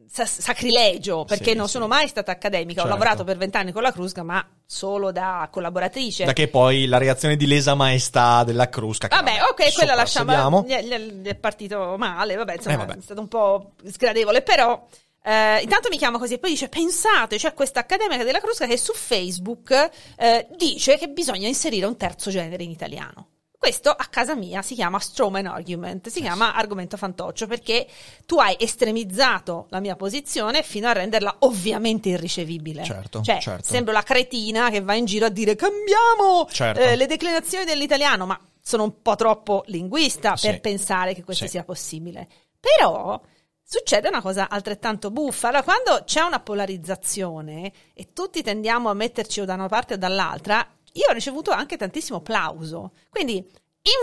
sa- 0.09 0.25
sacrilegio, 0.27 1.25
perché 1.25 1.51
Sì, 1.53 1.57
non 1.57 1.67
sì. 1.67 1.73
sono 1.73 1.87
mai 1.87 2.09
stata 2.09 2.33
accademica. 2.33 2.81
Ho 2.81 2.85
Certo. 2.85 2.99
lavorato 2.99 3.25
per 3.25 3.37
vent'anni 3.37 3.73
con 3.73 3.83
la 3.83 3.93
Crusca, 3.93 4.23
ma 4.23 4.47
solo 4.65 5.13
da 5.13 5.49
collaboratrice. 5.51 6.25
Da 6.25 6.33
che 6.33 6.49
poi 6.49 6.87
la 6.87 6.99
reazione 6.99 7.37
di 7.37 7.47
lesa 7.47 7.75
maestà 7.75 8.43
della 8.45 8.69
Crusca. 8.69 9.09
che 9.09 9.17
Vabbè, 9.17 9.43
ok, 9.51 9.75
quella 9.75 9.95
lasciamo. 9.95 10.65
è 10.67 11.35
partito 11.35 11.97
male, 11.99 12.35
vabbè, 12.37 12.55
insomma, 12.55 12.75
Eh, 12.75 12.79
vabbè. 12.79 12.97
è 12.99 13.03
stato 13.03 13.21
un 13.21 13.29
po' 13.29 13.73
sgradevole, 13.85 14.43
però. 14.43 14.87
eh, 15.23 15.61
intanto 15.61 15.89
mi 15.91 15.99
chiama 15.99 16.19
così 16.19 16.35
e 16.35 16.39
poi 16.39 16.51
dice: 16.51 16.69
Pensate, 16.71 17.37
c'è 17.37 17.53
questa 17.53 17.81
accademica 17.81 18.25
della 18.25 18.41
Crusca 18.41 18.67
che 18.67 18.79
su 18.79 18.95
Facebook 18.95 19.91
eh, 20.17 20.47
dice 20.57 20.97
che 20.97 21.09
bisogna 21.09 21.47
inserire 21.47 21.85
un 21.85 21.97
terzo 21.99 22.31
genere 22.31 22.63
in 22.63 22.71
italiano. 22.71 23.29
Questo 23.61 23.91
a 23.91 24.07
casa 24.09 24.35
mia 24.35 24.63
si 24.63 24.75
chiama 24.75 24.99
strawman 24.99 25.45
argument, 25.45 26.09
si 26.09 26.23
chiama 26.23 26.55
argomento 26.55 26.97
fantoccio 26.97 27.47
perché 27.47 27.87
tu 28.25 28.39
hai 28.39 28.57
estremizzato 28.59 29.67
la 29.69 29.81
mia 29.81 29.97
posizione 29.97 30.63
fino 30.63 30.89
a 30.89 30.93
renderla 30.93 31.37
ovviamente 31.41 32.09
irricevibile. 32.09 32.83
Certo, 32.85 33.21
Cioè, 33.21 33.39
certo. 33.39 33.65
sembro 33.71 33.93
la 33.93 34.03
cretina 34.03 34.71
che 34.71 34.81
va 34.81 34.95
in 34.95 35.05
giro 35.05 35.27
a 35.27 35.29
dire 35.29 35.57
cambiamo 35.57 36.47
Certo. 36.51 36.81
eh, 36.81 36.97
le 36.97 37.05
declinazioni 37.07 37.67
dell'italiano, 37.67 38.25
ma 38.25 38.41
sono 38.63 38.85
un 38.85 39.03
po' 39.03 39.15
troppo 39.15 39.63
linguista 39.67 40.37
Sì. 40.39 40.47
per 40.47 40.63
pensare 40.63 41.13
che 41.13 41.23
questo 41.23 41.45
Sì. 41.45 41.51
sia 41.51 41.63
possibile. 41.63 42.29
Però 42.59 43.21
succede 43.63 44.09
una 44.09 44.23
cosa 44.23 44.49
altrettanto 44.49 45.11
buffa. 45.11 45.49
Allora, 45.49 45.63
quando 45.65 46.03
c'è 46.07 46.23
una 46.23 46.41
polarizzazione 46.41 47.71
e 47.93 48.15
tutti 48.15 48.43
tendiamo 48.43 48.89
a 48.89 48.95
metterci 48.95 49.41
o 49.43 49.45
da 49.45 49.53
una 49.53 49.69
parte 49.69 49.95
o 49.95 49.97
dall'altra, 49.99 50.67
io 50.93 51.07
ho 51.09 51.13
ricevuto 51.13 51.51
anche 51.51 51.77
tantissimo 51.77 52.21
plauso. 52.21 52.93
Quindi 53.09 53.45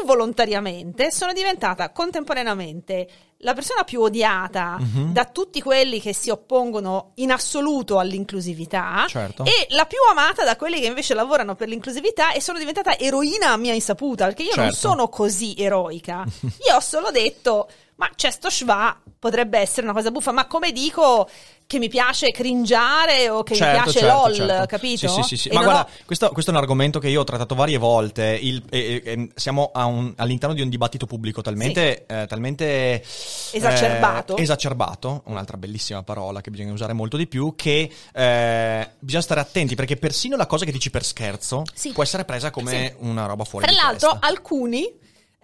involontariamente 0.01 1.11
sono 1.11 1.33
diventata 1.33 1.91
contemporaneamente 1.91 3.07
la 3.41 3.53
persona 3.53 3.83
più 3.83 4.01
odiata 4.01 4.77
Mhm. 4.79 5.13
da 5.13 5.25
tutti 5.25 5.61
quelli 5.61 6.01
che 6.01 6.11
si 6.13 6.31
oppongono 6.31 7.11
in 7.15 7.31
assoluto 7.31 7.99
all'inclusività 7.99 9.05
Certo. 9.07 9.43
e 9.45 9.67
la 9.69 9.85
più 9.85 9.99
amata 10.09 10.43
da 10.43 10.55
quelli 10.55 10.79
che 10.79 10.87
invece 10.87 11.13
lavorano 11.13 11.53
per 11.55 11.67
l'inclusività 11.67 12.31
e 12.31 12.41
sono 12.41 12.57
diventata 12.57 12.97
eroina 12.97 13.51
a 13.51 13.57
mia 13.57 13.73
insaputa 13.73 14.25
perché 14.25 14.41
io 14.43 14.55
non 14.55 14.65
Certo. 14.71 14.79
sono 14.79 15.07
così 15.09 15.53
eroica. 15.55 16.23
Io 16.67 16.75
ho 16.75 16.79
solo 16.79 17.11
detto 17.11 17.69
ma 17.97 18.09
c'è 18.15 18.31
sto 18.31 18.49
schwa, 18.49 18.99
potrebbe 19.19 19.59
essere 19.59 19.83
una 19.85 19.93
cosa 19.95 20.09
buffa, 20.11 20.31
ma 20.31 20.45
come 20.47 20.71
dico 20.71 21.27
che 21.67 21.79
mi 21.79 21.89
piace 21.89 22.31
cringiare 22.31 23.27
o 23.29 23.43
che 23.43 23.51
mi 23.53 23.59
Certo, 23.59 23.81
piace 23.83 23.99
certo, 23.99 24.15
LOL, 24.27 24.33
certo. 24.35 24.65
capito? 24.67 25.07
Sì, 25.07 25.07
sì, 25.07 25.21
sì, 25.23 25.37
sì. 25.37 25.49
Ma 25.49 25.63
guarda, 25.63 25.81
ho- 25.81 25.87
questo, 26.05 26.29
questo 26.29 26.51
è 26.51 26.53
un 26.53 26.59
argomento 26.61 26.97
che 26.99 27.09
io 27.09 27.19
ho 27.19 27.23
trattato 27.25 27.55
varie 27.55 27.77
volte. 27.77 28.39
Il- 28.41 28.63
e- 28.69 29.01
e- 29.03 29.11
e 29.11 29.29
siamo 29.35 29.71
un- 29.73 30.13
all'interno 30.15 30.55
di 30.55 30.61
un 30.61 30.69
dibattito 30.69 31.05
pubblico 31.05 31.41
talmente, 31.41 32.05
eh, 32.05 32.25
talmente 32.27 33.03
Esacerbato. 33.51 34.37
eh, 34.37 34.41
esacerbato, 34.43 35.23
un'altra 35.25 35.57
bellissima 35.57 36.03
parola 36.03 36.39
che 36.41 36.51
bisogna 36.51 36.71
usare 36.71 36.93
molto 36.93 37.17
di 37.17 37.27
più, 37.27 37.53
che 37.55 37.91
eh, 38.13 38.89
bisogna 38.99 39.21
stare 39.23 39.39
attenti 39.41 39.75
perché 39.75 39.97
persino 39.97 40.37
la 40.37 40.45
cosa 40.45 40.63
che 40.63 40.71
dici 40.71 40.89
per 40.89 41.03
scherzo 41.03 41.63
Sì. 41.73 41.91
può 41.91 42.03
essere 42.03 42.23
presa 42.25 42.49
come 42.51 42.95
una 42.99 43.25
roba 43.25 43.43
fuori 43.43 43.65
Tra 43.65 43.75
l'altro, 43.75 44.11
testa. 44.11 44.27
alcuni 44.27 44.89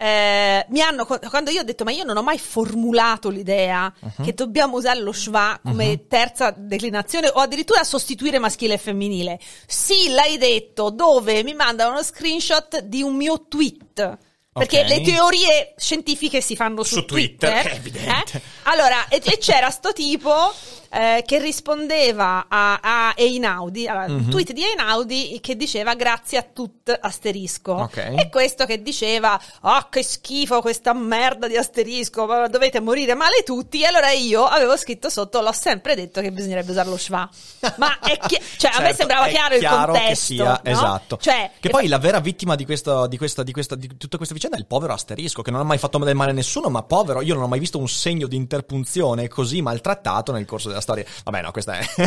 eh, 0.04 0.66
mi 0.68 0.82
hanno, 0.82 1.06
quando 1.06 1.50
io 1.50 1.60
ho 1.60 1.64
detto, 1.64 1.82
ma 1.84 1.90
io 1.90 2.04
non 2.04 2.18
ho 2.18 2.22
mai 2.22 2.38
formulato 2.38 3.30
l'idea 3.30 3.90
Mhm. 3.98 4.24
che 4.24 4.34
dobbiamo 4.34 4.76
usare 4.76 5.00
lo 5.00 5.12
schwa 5.12 5.58
come 5.64 6.06
terza 6.06 6.50
declinazione 6.54 7.28
o 7.28 7.40
addirittura 7.40 7.82
sostituire 7.84 8.38
maschile 8.38 8.74
e 8.74 8.78
femminile. 8.78 9.38
Sì, 9.66 10.10
l'hai 10.10 10.36
detto, 10.36 10.90
dove 10.90 11.42
mi 11.42 11.54
mandano 11.54 11.92
uno 11.92 12.02
screenshot 12.02 12.80
di 12.80 13.00
un 13.02 13.14
mio 13.16 13.46
tweet. 13.48 14.18
Perché 14.54 14.80
Ok. 14.82 14.88
le 14.88 15.00
teorie 15.00 15.74
scientifiche 15.76 16.40
si 16.40 16.54
fanno 16.54 16.84
su, 16.84 16.96
Su 16.96 17.04
Twitter, 17.06 17.52
è 17.52 17.74
evidente. 17.74 18.36
eh? 18.36 18.40
Allora, 18.64 19.08
e, 19.08 19.20
e 19.24 19.38
c'era 19.38 19.68
sto 19.70 19.92
tipo 19.92 20.52
eh, 20.94 21.22
che 21.26 21.38
rispondeva 21.40 22.46
a, 22.48 22.78
a 22.82 23.12
Einaudi, 23.16 23.86
allora, 23.88 24.06
Mhm. 24.08 24.14
un 24.14 24.28
tweet 24.30 24.52
di 24.52 24.62
Einaudi 24.62 25.38
che 25.40 25.56
diceva 25.56 25.94
grazie 25.94 26.38
a 26.38 26.42
tut 26.42 26.96
asterisco. 27.00 27.72
Ok. 27.72 27.96
E 28.16 28.28
questo 28.30 28.64
che 28.66 28.82
diceva, 28.82 29.40
ah 29.62 29.88
che 29.90 30.02
schifo 30.02 30.60
questa 30.60 30.92
merda 30.92 31.48
di 31.48 31.56
asterisco, 31.56 32.26
dovete 32.48 32.80
morire 32.80 33.14
male 33.14 33.42
tutti. 33.44 33.82
E 33.82 33.86
allora 33.86 34.10
io 34.10 34.44
avevo 34.44 34.76
scritto 34.76 35.08
sotto, 35.08 35.40
l'ho 35.40 35.52
sempre 35.52 35.94
detto 35.94 36.20
che 36.20 36.30
bisognerebbe 36.30 36.70
usare 36.70 36.88
lo 36.88 36.96
schwa. 36.96 37.28
Ma 37.78 37.98
è 37.98 38.16
chi- 38.18 38.40
cioè, 38.56 38.70
a 38.72 38.78
me 38.78 38.84
Certo, 38.86 38.96
sembrava 38.96 39.26
è 39.26 39.30
chiaro, 39.30 39.54
il 39.56 39.66
contesto. 39.66 40.08
che 40.08 40.14
sia, 40.14 40.44
no? 40.44 40.60
esatto. 40.62 41.16
Cioè, 41.20 41.50
che 41.58 41.70
poi 41.70 41.88
la 41.88 41.98
vera 41.98 42.20
vittima 42.20 42.54
di, 42.54 42.64
questo, 42.64 43.06
di, 43.06 43.16
questa, 43.16 43.42
di, 43.42 43.52
questa, 43.52 43.74
di 43.74 43.96
tutta 43.96 44.16
questa 44.16 44.34
vicenda 44.34 44.56
è 44.56 44.60
il 44.60 44.66
povero 44.66 44.92
asterisco, 44.92 45.42
che 45.42 45.50
non 45.50 45.60
ha 45.60 45.64
mai 45.64 45.78
fatto 45.78 45.98
del 45.98 46.14
male 46.14 46.30
a 46.32 46.34
nessuno, 46.34 46.68
ma 46.68 46.82
povero, 46.82 47.20
io 47.22 47.34
non 47.34 47.44
ho 47.44 47.48
mai 47.48 47.58
visto 47.58 47.78
un 47.78 47.88
segno 47.88 48.26
di 48.26 48.36
interpunzione 48.36 49.28
così 49.28 49.62
maltrattato 49.62 50.32
nel 50.32 50.44
corso 50.44 50.68
della 50.68 50.80
storia. 50.84 51.04
Vabbè, 51.24 51.42
no, 51.42 51.50
questa 51.50 51.78
è. 51.78 51.84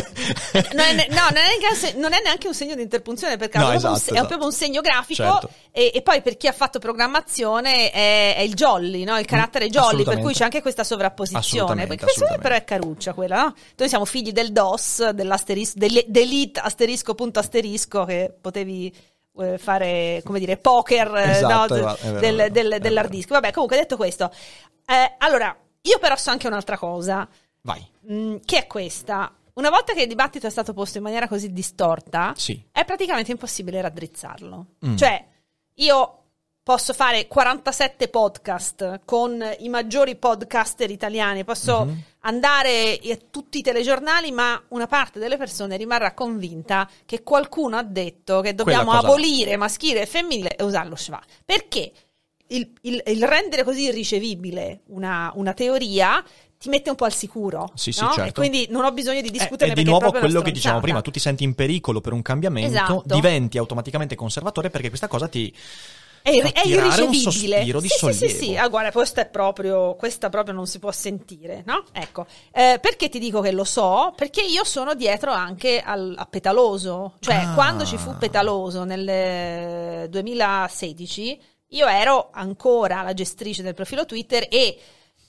non 0.72 0.84
è, 0.86 1.06
no, 1.10 1.22
non 1.28 1.36
è, 1.36 1.58
neanche, 1.60 1.92
non 1.98 2.12
è 2.14 2.22
neanche 2.22 2.46
un 2.48 2.54
segno 2.54 2.74
di 2.74 2.82
interpunzione 2.82 3.36
per 3.36 3.48
caso, 3.50 3.66
No, 3.66 3.72
è, 3.72 3.74
proprio 3.74 3.90
un, 3.90 3.96
esatto, 3.96 4.10
è 4.10 4.12
esatto. 4.14 4.26
proprio 4.28 4.48
un 4.48 4.54
segno 4.54 4.80
grafico. 4.80 5.22
Certo. 5.22 5.50
E, 5.70 5.90
e 5.94 6.02
poi 6.02 6.22
per 6.22 6.36
chi 6.36 6.46
ha 6.48 6.52
fatto 6.52 6.78
programmazione 6.78 7.90
è, 7.90 8.36
è 8.36 8.40
il 8.40 8.54
jolly, 8.54 9.04
no? 9.04 9.18
il 9.18 9.26
carattere 9.26 9.68
jolly, 9.68 10.04
per 10.04 10.16
Mm, 10.18 10.22
cui 10.22 10.32
c'è 10.32 10.44
anche 10.44 10.62
questa 10.62 10.84
sovrapposizione. 10.84 11.86
Perché 11.86 12.04
assolutamente. 12.06 12.42
però 12.42 12.54
è 12.54 12.64
caruccia 12.64 13.12
quella, 13.12 13.42
no? 13.42 13.54
Noi 13.76 13.88
siamo 13.88 14.04
figli 14.04 14.32
del 14.32 14.52
DOS, 14.52 15.10
dell'asterisco, 15.10 15.74
delle- 15.76 16.04
delete 16.08 16.60
asterisco 16.60 17.14
punto 17.14 17.38
asterisco 17.38 18.04
che 18.04 18.34
potevi 18.40 18.94
eh, 19.40 19.58
fare, 19.58 20.20
come 20.24 20.38
dire, 20.40 20.56
poker 20.56 21.14
eh, 21.14 21.30
Esatto, 21.30 21.76
no, 21.76 21.96
vero, 22.02 22.18
del- 22.20 22.48
del- 22.50 22.78
dell'hard 22.80 23.10
disk. 23.10 23.28
Vabbè, 23.28 23.52
comunque 23.52 23.76
detto 23.76 23.96
questo, 23.96 24.32
eh, 24.86 25.14
allora, 25.18 25.56
io 25.82 25.98
però 25.98 26.16
so 26.16 26.30
anche 26.30 26.46
un'altra 26.48 26.76
cosa. 26.76 27.28
Vai. 27.62 27.84
Mm, 28.10 28.36
che 28.44 28.58
è 28.58 28.66
questa. 28.66 29.32
Una 29.54 29.70
volta 29.70 29.92
che 29.92 30.02
il 30.02 30.08
dibattito 30.08 30.46
è 30.46 30.50
stato 30.50 30.72
posto 30.72 30.98
in 30.98 31.04
maniera 31.04 31.26
così 31.28 31.52
distorta, 31.52 32.32
Sì. 32.36 32.62
è 32.70 32.84
praticamente 32.84 33.32
impossibile 33.32 33.80
raddrizzarlo. 33.80 34.66
Mm. 34.86 34.96
Cioè, 34.96 35.24
io 35.74 36.12
posso 36.62 36.92
fare 36.92 37.26
47 37.26 38.08
podcast 38.08 39.00
con 39.06 39.42
i 39.60 39.68
maggiori 39.70 40.16
podcaster 40.16 40.90
italiani, 40.90 41.42
posso 41.42 41.86
Mhm. 41.86 42.02
andare 42.20 43.00
a 43.10 43.18
tutti 43.30 43.58
i 43.58 43.62
telegiornali, 43.62 44.30
ma 44.32 44.62
una 44.68 44.86
parte 44.86 45.18
delle 45.18 45.38
persone 45.38 45.76
rimarrà 45.78 46.12
convinta 46.12 46.88
che 47.06 47.22
qualcuno 47.22 47.78
ha 47.78 47.82
detto 47.82 48.40
che 48.42 48.54
dobbiamo 48.54 48.92
abolire 48.92 49.56
maschile 49.56 50.02
e 50.02 50.06
femminile 50.06 50.56
e 50.56 50.62
usare 50.62 50.88
lo 50.90 50.96
schwa. 50.96 51.20
Perché? 51.44 51.90
Il, 52.50 52.70
il- 52.82 53.02
il 53.06 53.26
rendere 53.26 53.62
così 53.64 53.82
irricevibile 53.84 54.80
una, 54.86 55.30
una 55.34 55.52
teoria 55.54 56.22
ti 56.58 56.68
mette 56.68 56.90
un 56.90 56.96
po' 56.96 57.04
al 57.04 57.12
sicuro. 57.12 57.70
Sì, 57.74 57.92
sì, 57.92 58.02
no? 58.02 58.10
certo. 58.10 58.28
E 58.28 58.32
quindi 58.32 58.66
non 58.70 58.84
ho 58.84 58.90
bisogno 58.92 59.20
di 59.20 59.28
Eh, 59.28 59.30
discutere 59.30 59.66
è 59.70 59.74
di 59.74 59.82
perché 59.82 59.88
nuovo 59.90 60.08
una 60.10 60.18
quello 60.18 60.42
che 60.42 60.50
diciamo 60.50 60.80
prima, 60.80 61.00
tu 61.00 61.10
ti 61.10 61.20
senti 61.20 61.44
in 61.44 61.54
pericolo 61.54 62.00
per 62.00 62.12
un 62.12 62.22
cambiamento, 62.22 62.68
Esatto. 62.70 63.02
diventi 63.04 63.58
automaticamente 63.58 64.14
conservatore 64.16 64.68
perché 64.70 64.88
questa 64.88 65.06
cosa 65.08 65.28
ti 65.28 65.54
È, 66.20 66.30
ir- 66.30 66.50
è 66.52 66.66
irricevibile. 66.66 67.62
di 67.64 67.88
sì, 67.88 68.12
sì, 68.12 68.12
sì, 68.12 68.28
sì. 68.28 68.56
Ah, 68.56 68.66
guarda, 68.68 68.90
questa 68.90 69.20
è 69.22 69.26
proprio, 69.28 69.94
questa 69.94 70.28
proprio 70.28 70.52
non 70.52 70.66
si 70.66 70.80
può 70.80 70.90
sentire, 70.90 71.62
no? 71.64 71.84
Ecco. 71.92 72.26
Eh, 72.52 72.78
perché 72.82 73.08
ti 73.08 73.20
dico 73.20 73.40
che 73.40 73.52
lo 73.52 73.64
so? 73.64 74.12
Perché 74.16 74.42
io 74.42 74.64
sono 74.64 74.94
dietro 74.94 75.30
anche 75.30 75.80
al, 75.80 76.12
a 76.18 76.26
Petaloso. 76.26 77.14
Cioè, 77.20 77.34
Ah. 77.36 77.54
quando 77.54 77.84
ci 77.86 77.96
fu 77.96 78.16
Petaloso 78.18 78.82
nel 78.84 79.08
eh, 79.08 80.06
2016, 80.10 81.40
io 81.68 81.86
ero 81.86 82.30
ancora 82.32 83.02
la 83.02 83.14
gestrice 83.14 83.62
del 83.62 83.74
profilo 83.74 84.04
Twitter 84.04 84.46
e 84.50 84.76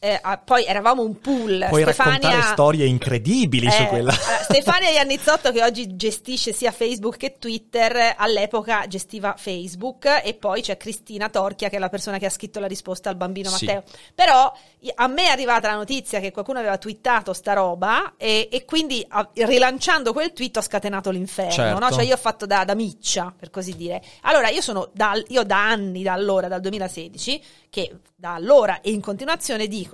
eh, 0.02 0.18
ah, 0.22 0.38
poi 0.38 0.64
eravamo 0.66 1.04
un 1.04 1.20
pool. 1.20 1.66
puoi 1.68 1.82
Stefania, 1.82 2.14
raccontare 2.20 2.52
storie 2.54 2.86
incredibili 2.86 3.70
su 3.70 3.82
eh, 3.82 3.88
quella. 3.88 4.12
allora, 4.12 4.44
Stefania 4.44 4.90
Iannizzotto 4.92 5.52
che 5.52 5.62
oggi 5.62 5.96
gestisce 5.98 6.54
sia 6.54 6.72
Facebook 6.72 7.18
che 7.18 7.36
Twitter, 7.38 8.14
all'epoca 8.18 8.86
gestiva 8.88 9.36
Facebook 9.38 10.22
e 10.24 10.34
poi 10.36 10.62
c'è 10.62 10.78
Cristina 10.78 11.28
Torchia 11.30 11.68
che 11.68 11.76
è 11.76 11.80
la 11.80 11.90
persona 11.90 12.18
che 12.18 12.26
ha 12.26 12.30
scritto 12.30 12.60
la 12.62 12.68
risposta 12.68 13.10
al 13.10 13.16
bambino 13.18 13.50
Sì. 13.50 13.66
Matteo. 13.66 13.84
Però 14.16 14.54
a 14.96 15.08
me 15.08 15.24
è 15.24 15.28
arrivata 15.28 15.68
la 15.70 15.76
notizia 15.76 16.22
che 16.22 16.32
qualcuno 16.32 16.60
aveva 16.60 16.78
twittato 16.78 17.34
sta 17.34 17.52
roba 17.52 18.14
e, 18.16 18.48
e 18.50 18.64
quindi 18.64 19.06
a- 19.10 19.28
rilanciando 19.34 20.14
quel 20.14 20.32
tweet 20.32 20.56
ho 20.58 20.62
scatenato 20.62 21.10
l'inferno, 21.10 21.52
Certo. 21.52 21.80
no? 21.80 21.92
Cioè 21.92 22.04
io 22.04 22.14
ho 22.14 22.18
fatto 22.18 22.46
da, 22.46 22.64
da 22.64 22.74
miccia, 22.76 23.34
per 23.38 23.50
così 23.50 23.76
dire. 23.76 24.02
Allora 24.22 24.48
io 24.48 24.62
sono 24.62 24.90
da, 24.94 25.12
io 25.28 25.44
da 25.44 25.68
anni, 25.68 26.04
da 26.04 26.14
allora, 26.14 26.48
dal 26.48 26.62
2016, 26.62 27.44
che 27.70 27.98
da 28.16 28.34
allora 28.36 28.80
e 28.82 28.92
in 28.92 29.02
continuazione 29.02 29.68
dico 29.68 29.89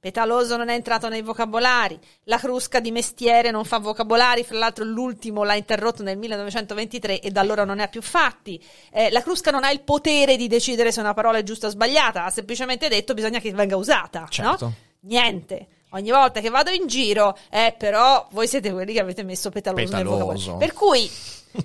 Petaloso 0.00 0.56
non 0.56 0.70
è 0.70 0.74
entrato 0.74 1.10
nei 1.10 1.20
vocabolari, 1.20 1.98
la 2.24 2.38
Crusca 2.38 2.80
di 2.80 2.90
mestiere 2.90 3.50
non 3.50 3.66
fa 3.66 3.78
vocabolari, 3.78 4.44
fra 4.44 4.56
l'altro 4.56 4.82
l'ultimo 4.82 5.44
l'ha 5.44 5.56
interrotto 5.56 6.02
nel 6.02 6.16
1923 6.16 7.20
e 7.20 7.30
da 7.30 7.42
allora 7.42 7.64
non 7.64 7.76
ne 7.76 7.82
ha 7.82 7.88
più 7.88 8.00
fatti. 8.00 8.58
Eh, 8.90 9.10
la 9.10 9.20
Crusca 9.20 9.50
non 9.50 9.62
ha 9.62 9.70
il 9.70 9.82
potere 9.82 10.36
di 10.36 10.48
decidere 10.48 10.90
se 10.90 11.00
una 11.00 11.12
parola 11.12 11.36
è 11.36 11.42
giusta 11.42 11.66
o 11.66 11.70
sbagliata, 11.70 12.24
ha 12.24 12.30
semplicemente 12.30 12.88
detto 12.88 13.12
bisogna 13.12 13.40
che 13.40 13.52
venga 13.52 13.76
usata. 13.76 14.26
Certo. 14.30 14.64
No? 14.64 14.74
Niente. 15.00 15.66
Ogni 15.90 16.10
volta 16.10 16.40
che 16.40 16.50
vado 16.50 16.70
in 16.70 16.86
giro, 16.86 17.36
eh, 17.50 17.74
però 17.76 18.26
voi 18.32 18.46
siete 18.46 18.70
quelli 18.72 18.92
che 18.92 19.00
avete 19.00 19.22
messo 19.22 19.50
petaloso, 19.50 19.82
nel 19.96 20.04
Petaloso. 20.04 20.56
Per 20.56 20.72
cui 20.72 21.10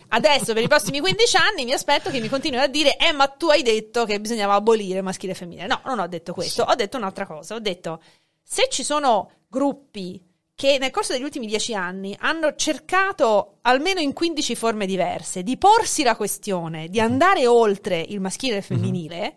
adesso 0.09 0.53
per 0.53 0.63
i 0.63 0.67
prossimi 0.67 0.99
15 0.99 1.37
anni 1.37 1.65
mi 1.65 1.73
aspetto 1.73 2.09
che 2.09 2.19
mi 2.19 2.27
continui 2.27 2.59
a 2.59 2.67
dire 2.67 2.97
"Eh, 2.97 3.11
ma 3.11 3.27
tu 3.27 3.49
hai 3.49 3.61
detto 3.61 4.05
che 4.05 4.19
bisognava 4.19 4.55
abolire 4.55 5.01
maschile 5.01 5.33
e 5.33 5.35
femminile". 5.35 5.67
No, 5.67 5.81
non 5.85 5.99
ho 5.99 6.07
detto 6.07 6.33
questo, 6.33 6.63
ho 6.63 6.75
detto 6.75 6.97
un'altra 6.97 7.25
cosa, 7.25 7.55
ho 7.55 7.59
detto 7.59 8.01
se 8.41 8.67
ci 8.69 8.83
sono 8.83 9.31
gruppi 9.47 10.21
che 10.55 10.77
nel 10.79 10.89
corso 10.89 11.11
degli 11.11 11.23
ultimi 11.23 11.47
dieci 11.47 11.75
anni 11.75 12.15
hanno 12.19 12.55
cercato, 12.55 13.57
almeno 13.63 13.99
in 13.99 14.13
15 14.13 14.55
forme 14.55 14.85
diverse, 14.85 15.43
di 15.43 15.57
porsi 15.57 16.01
la 16.01 16.15
questione, 16.15 16.87
di 16.87 16.99
andare 16.99 17.45
oltre 17.45 17.99
il 17.99 18.21
maschile 18.21 18.55
e 18.55 18.57
il 18.59 18.63
femminile, 18.63 19.35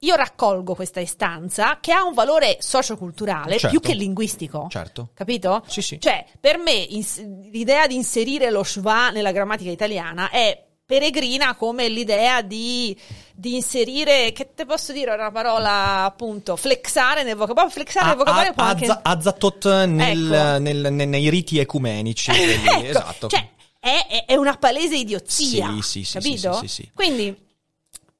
io 0.00 0.14
raccolgo 0.14 0.74
questa 0.74 1.00
istanza 1.00 1.78
che 1.80 1.92
ha 1.92 2.04
un 2.04 2.14
valore 2.14 2.58
socioculturale 2.60 3.58
Certo. 3.58 3.68
più 3.68 3.80
che 3.80 3.94
linguistico. 3.94 4.66
Certo. 4.70 5.08
Capito? 5.14 5.64
Sì, 5.66 5.82
sì. 5.82 6.00
Cioè, 6.00 6.24
per 6.40 6.58
me 6.58 6.72
ins- 6.72 7.20
l'idea 7.50 7.86
di 7.86 7.96
inserire 7.96 8.50
lo 8.50 8.62
schwa 8.62 9.10
nella 9.10 9.32
grammatica 9.32 9.70
italiana 9.70 10.30
è 10.30 10.64
peregrina 10.86 11.54
come 11.54 11.88
l'idea 11.88 12.40
di, 12.42 12.96
di 13.34 13.56
inserire, 13.56 14.32
che 14.32 14.54
te 14.54 14.64
posso 14.64 14.92
dire, 14.92 15.12
una 15.12 15.30
parola 15.30 16.04
appunto, 16.04 16.56
flexare 16.56 17.24
nel 17.24 17.34
vocabolario. 17.36 17.70
Flexare 17.74 18.06
nel 18.06 18.16
vocabolario 18.16 18.52
può 18.54 18.62
anche... 18.64 18.84
Azza- 18.86 19.00
Azzatot 19.02 19.84
nel- 19.84 20.32
Ecco. 20.32 20.58
nel- 20.60 20.92
ne- 20.92 21.04
nei 21.04 21.28
riti 21.28 21.58
ecumenici. 21.58 22.30
Ecco, 22.32 22.82
esatto. 22.84 23.28
Cioè, 23.28 23.46
è, 23.80 24.24
è- 24.26 24.36
una 24.36 24.56
palese 24.56 24.96
idiozia. 24.96 25.66
Sì, 25.74 25.82
sì, 25.82 26.04
sì, 26.04 26.12
capito? 26.14 26.52
sì, 26.54 26.68
sì, 26.68 26.82
sì. 26.82 26.90
Quindi, 26.94 27.36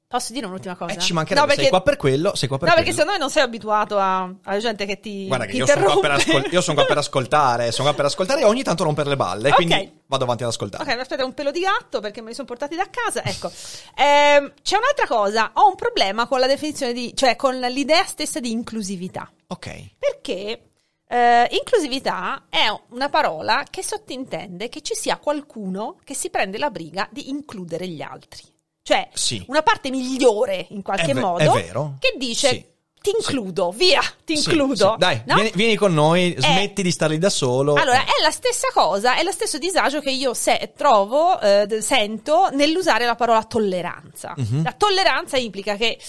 posso 0.09 0.33
dire 0.33 0.47
un'ultima 0.47 0.75
cosa? 0.75 0.91
Eh, 0.93 0.97
ci 0.97 1.13
mancherebbe, 1.13 1.41
No, 1.41 1.45
perché- 1.45 1.61
sei 1.61 1.69
qua 1.69 1.81
per 1.83 1.95
quello, 1.97 2.35
sei 2.35 2.47
qua 2.47 2.57
per 2.57 2.67
no, 2.67 2.73
quello. 2.73 2.87
perché 2.87 2.91
secondo 2.99 3.11
me 3.11 3.17
non 3.23 3.29
sei 3.29 3.43
abituato 3.43 3.99
a- 3.99 4.33
alla 4.43 4.57
gente 4.59 4.85
che 4.87 4.99
ti, 4.99 5.27
Guarda 5.27 5.45
che 5.45 5.51
ti 5.51 5.57
io 5.57 5.67
sono, 5.67 5.83
qua 5.85 5.99
per 5.99 6.09
interrompe. 6.11 6.37
ascol- 6.39 6.51
io 6.53 6.61
sono 6.61 6.75
qua 6.77 6.85
per 6.87 6.97
ascoltare, 6.97 7.71
sono 7.71 7.87
qua 7.89 7.95
per 7.95 8.05
ascoltare 8.05 8.41
e 8.41 8.43
ogni 8.45 8.63
tanto 8.63 8.83
rompere 8.83 9.07
le 9.09 9.15
balle, 9.15 9.49
Ok. 9.49 9.55
quindi 9.55 10.01
vado 10.07 10.23
avanti 10.23 10.41
ad 10.43 10.49
ascoltare. 10.49 10.83
Ok, 10.91 10.99
aspetta 10.99 11.23
un 11.23 11.33
pelo 11.35 11.51
di 11.51 11.59
gatto 11.59 11.99
perché 11.99 12.21
me 12.21 12.29
li 12.29 12.33
sono 12.33 12.47
portati 12.47 12.75
da 12.75 12.87
casa. 12.89 13.23
Ecco, 13.23 13.51
Ehm, 13.95 14.51
c'è 14.63 14.77
un'altra 14.77 15.05
cosa. 15.07 15.51
Ho 15.53 15.67
un 15.69 15.75
problema 15.75 16.25
con 16.27 16.39
la 16.39 16.47
definizione 16.47 16.91
di, 16.91 17.11
cioè 17.15 17.35
con 17.35 17.55
l'idea 17.59 18.03
stessa 18.05 18.39
di 18.39 18.49
inclusività. 18.51 19.31
Ok. 19.47 19.91
Perché 19.99 20.63
eh, 21.11 21.47
inclusività 21.51 22.45
è 22.49 22.65
una 22.89 23.09
parola 23.09 23.63
che 23.69 23.83
sottintende 23.83 24.69
che 24.69 24.81
ci 24.81 24.95
sia 24.95 25.17
qualcuno 25.17 25.97
che 26.03 26.13
si 26.15 26.29
prende 26.31 26.57
la 26.57 26.69
briga 26.71 27.07
di 27.11 27.29
includere 27.29 27.87
gli 27.87 28.01
altri. 28.01 28.41
Cioè, 28.89 29.07
Sì. 29.13 29.43
una 29.49 29.61
parte 29.61 29.91
migliore 29.91 30.65
in 30.71 30.81
qualche 30.81 31.11
È 31.11 31.13
ve- 31.13 31.19
modo 31.19 31.43
è 31.43 31.61
vero. 31.63 31.93
che 31.99 32.15
dice 32.17 32.49
Sì. 32.49 32.65
ti 32.99 33.11
includo, 33.15 33.69
via, 33.69 34.01
ti 34.25 34.35
Sì, 34.35 34.49
includo. 34.49 34.91
sì. 34.93 34.95
Dai, 34.97 35.21
no? 35.27 35.35
vieni, 35.35 35.51
vieni 35.53 35.75
con 35.75 35.93
noi, 35.93 36.33
smetti 36.35 36.81
di 36.81 36.89
stare 36.89 37.13
lì 37.13 37.19
da 37.19 37.29
solo. 37.29 37.75
Allora, 37.75 38.01
è 38.01 38.19
la 38.23 38.31
stessa 38.31 38.69
cosa, 38.73 39.15
è 39.15 39.21
lo 39.21 39.31
stesso 39.31 39.59
disagio 39.59 40.01
che 40.01 40.09
io 40.09 40.33
se- 40.33 40.73
trovo, 40.75 41.39
eh, 41.39 41.67
sento 41.81 42.49
nell'usare 42.51 43.05
la 43.05 43.13
parola 43.13 43.43
tolleranza. 43.43 44.33
Mhm. 44.35 44.63
La 44.63 44.73
tolleranza 44.73 45.37
implica 45.37 45.75
che 45.75 45.99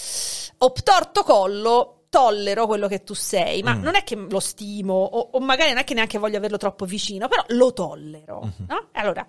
obtorto 0.58 1.22
collo 1.22 1.96
tollero 2.08 2.66
quello 2.66 2.88
che 2.88 3.04
tu 3.04 3.12
sei, 3.14 3.62
ma 3.62 3.74
Mm. 3.74 3.82
non 3.82 3.94
è 3.94 4.02
che 4.02 4.16
lo 4.16 4.40
stimo 4.40 4.94
o, 4.94 5.28
o 5.32 5.38
magari 5.40 5.68
non 5.68 5.78
è 5.80 5.84
che 5.84 5.92
neanche 5.94 6.16
voglio 6.18 6.38
averlo 6.38 6.56
troppo 6.56 6.86
vicino, 6.86 7.28
però 7.28 7.44
lo 7.48 7.72
tollero. 7.74 8.40
Mhm. 8.42 8.66
no? 8.68 8.88
Allora, 8.92 9.24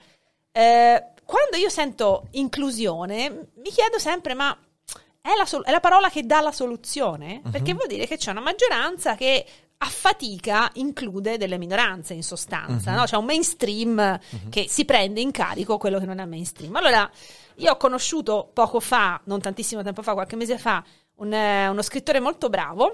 eh, 0.53 1.03
quando 1.31 1.55
io 1.57 1.69
sento 1.69 2.27
inclusione, 2.31 3.29
mi 3.55 3.69
chiedo 3.69 3.97
sempre, 3.99 4.33
ma 4.33 4.55
è 5.21 5.29
la, 5.37 5.45
sol- 5.45 5.63
è 5.63 5.71
la 5.71 5.79
parola 5.79 6.09
che 6.09 6.25
dà 6.25 6.41
la 6.41 6.51
soluzione? 6.51 7.39
Mhm. 7.43 7.51
Perché 7.51 7.73
vuol 7.73 7.87
dire 7.87 8.05
che 8.05 8.17
c'è 8.17 8.31
una 8.31 8.41
maggioranza 8.41 9.15
che 9.15 9.45
a 9.77 9.85
fatica 9.87 10.69
include 10.73 11.37
delle 11.37 11.57
minoranze 11.57 12.13
in 12.13 12.21
sostanza, 12.23 12.91
Mhm. 12.91 12.97
no? 12.97 13.03
C'è 13.05 13.15
un 13.15 13.25
mainstream 13.25 14.19
che 14.49 14.67
si 14.67 14.83
prende 14.85 15.21
in 15.21 15.31
carico 15.31 15.77
quello 15.77 15.97
che 15.99 16.05
non 16.05 16.19
è 16.19 16.25
mainstream. 16.25 16.75
Allora, 16.75 17.09
io 17.55 17.71
ho 17.71 17.77
conosciuto 17.77 18.49
poco 18.53 18.79
fa, 18.79 19.19
non 19.25 19.39
tantissimo 19.39 19.81
tempo 19.83 20.01
fa, 20.03 20.13
qualche 20.13 20.35
mese 20.35 20.57
fa, 20.57 20.83
un, 21.15 21.33
eh, 21.33 21.67
uno 21.69 21.81
scrittore 21.81 22.19
molto 22.19 22.49
bravo. 22.49 22.91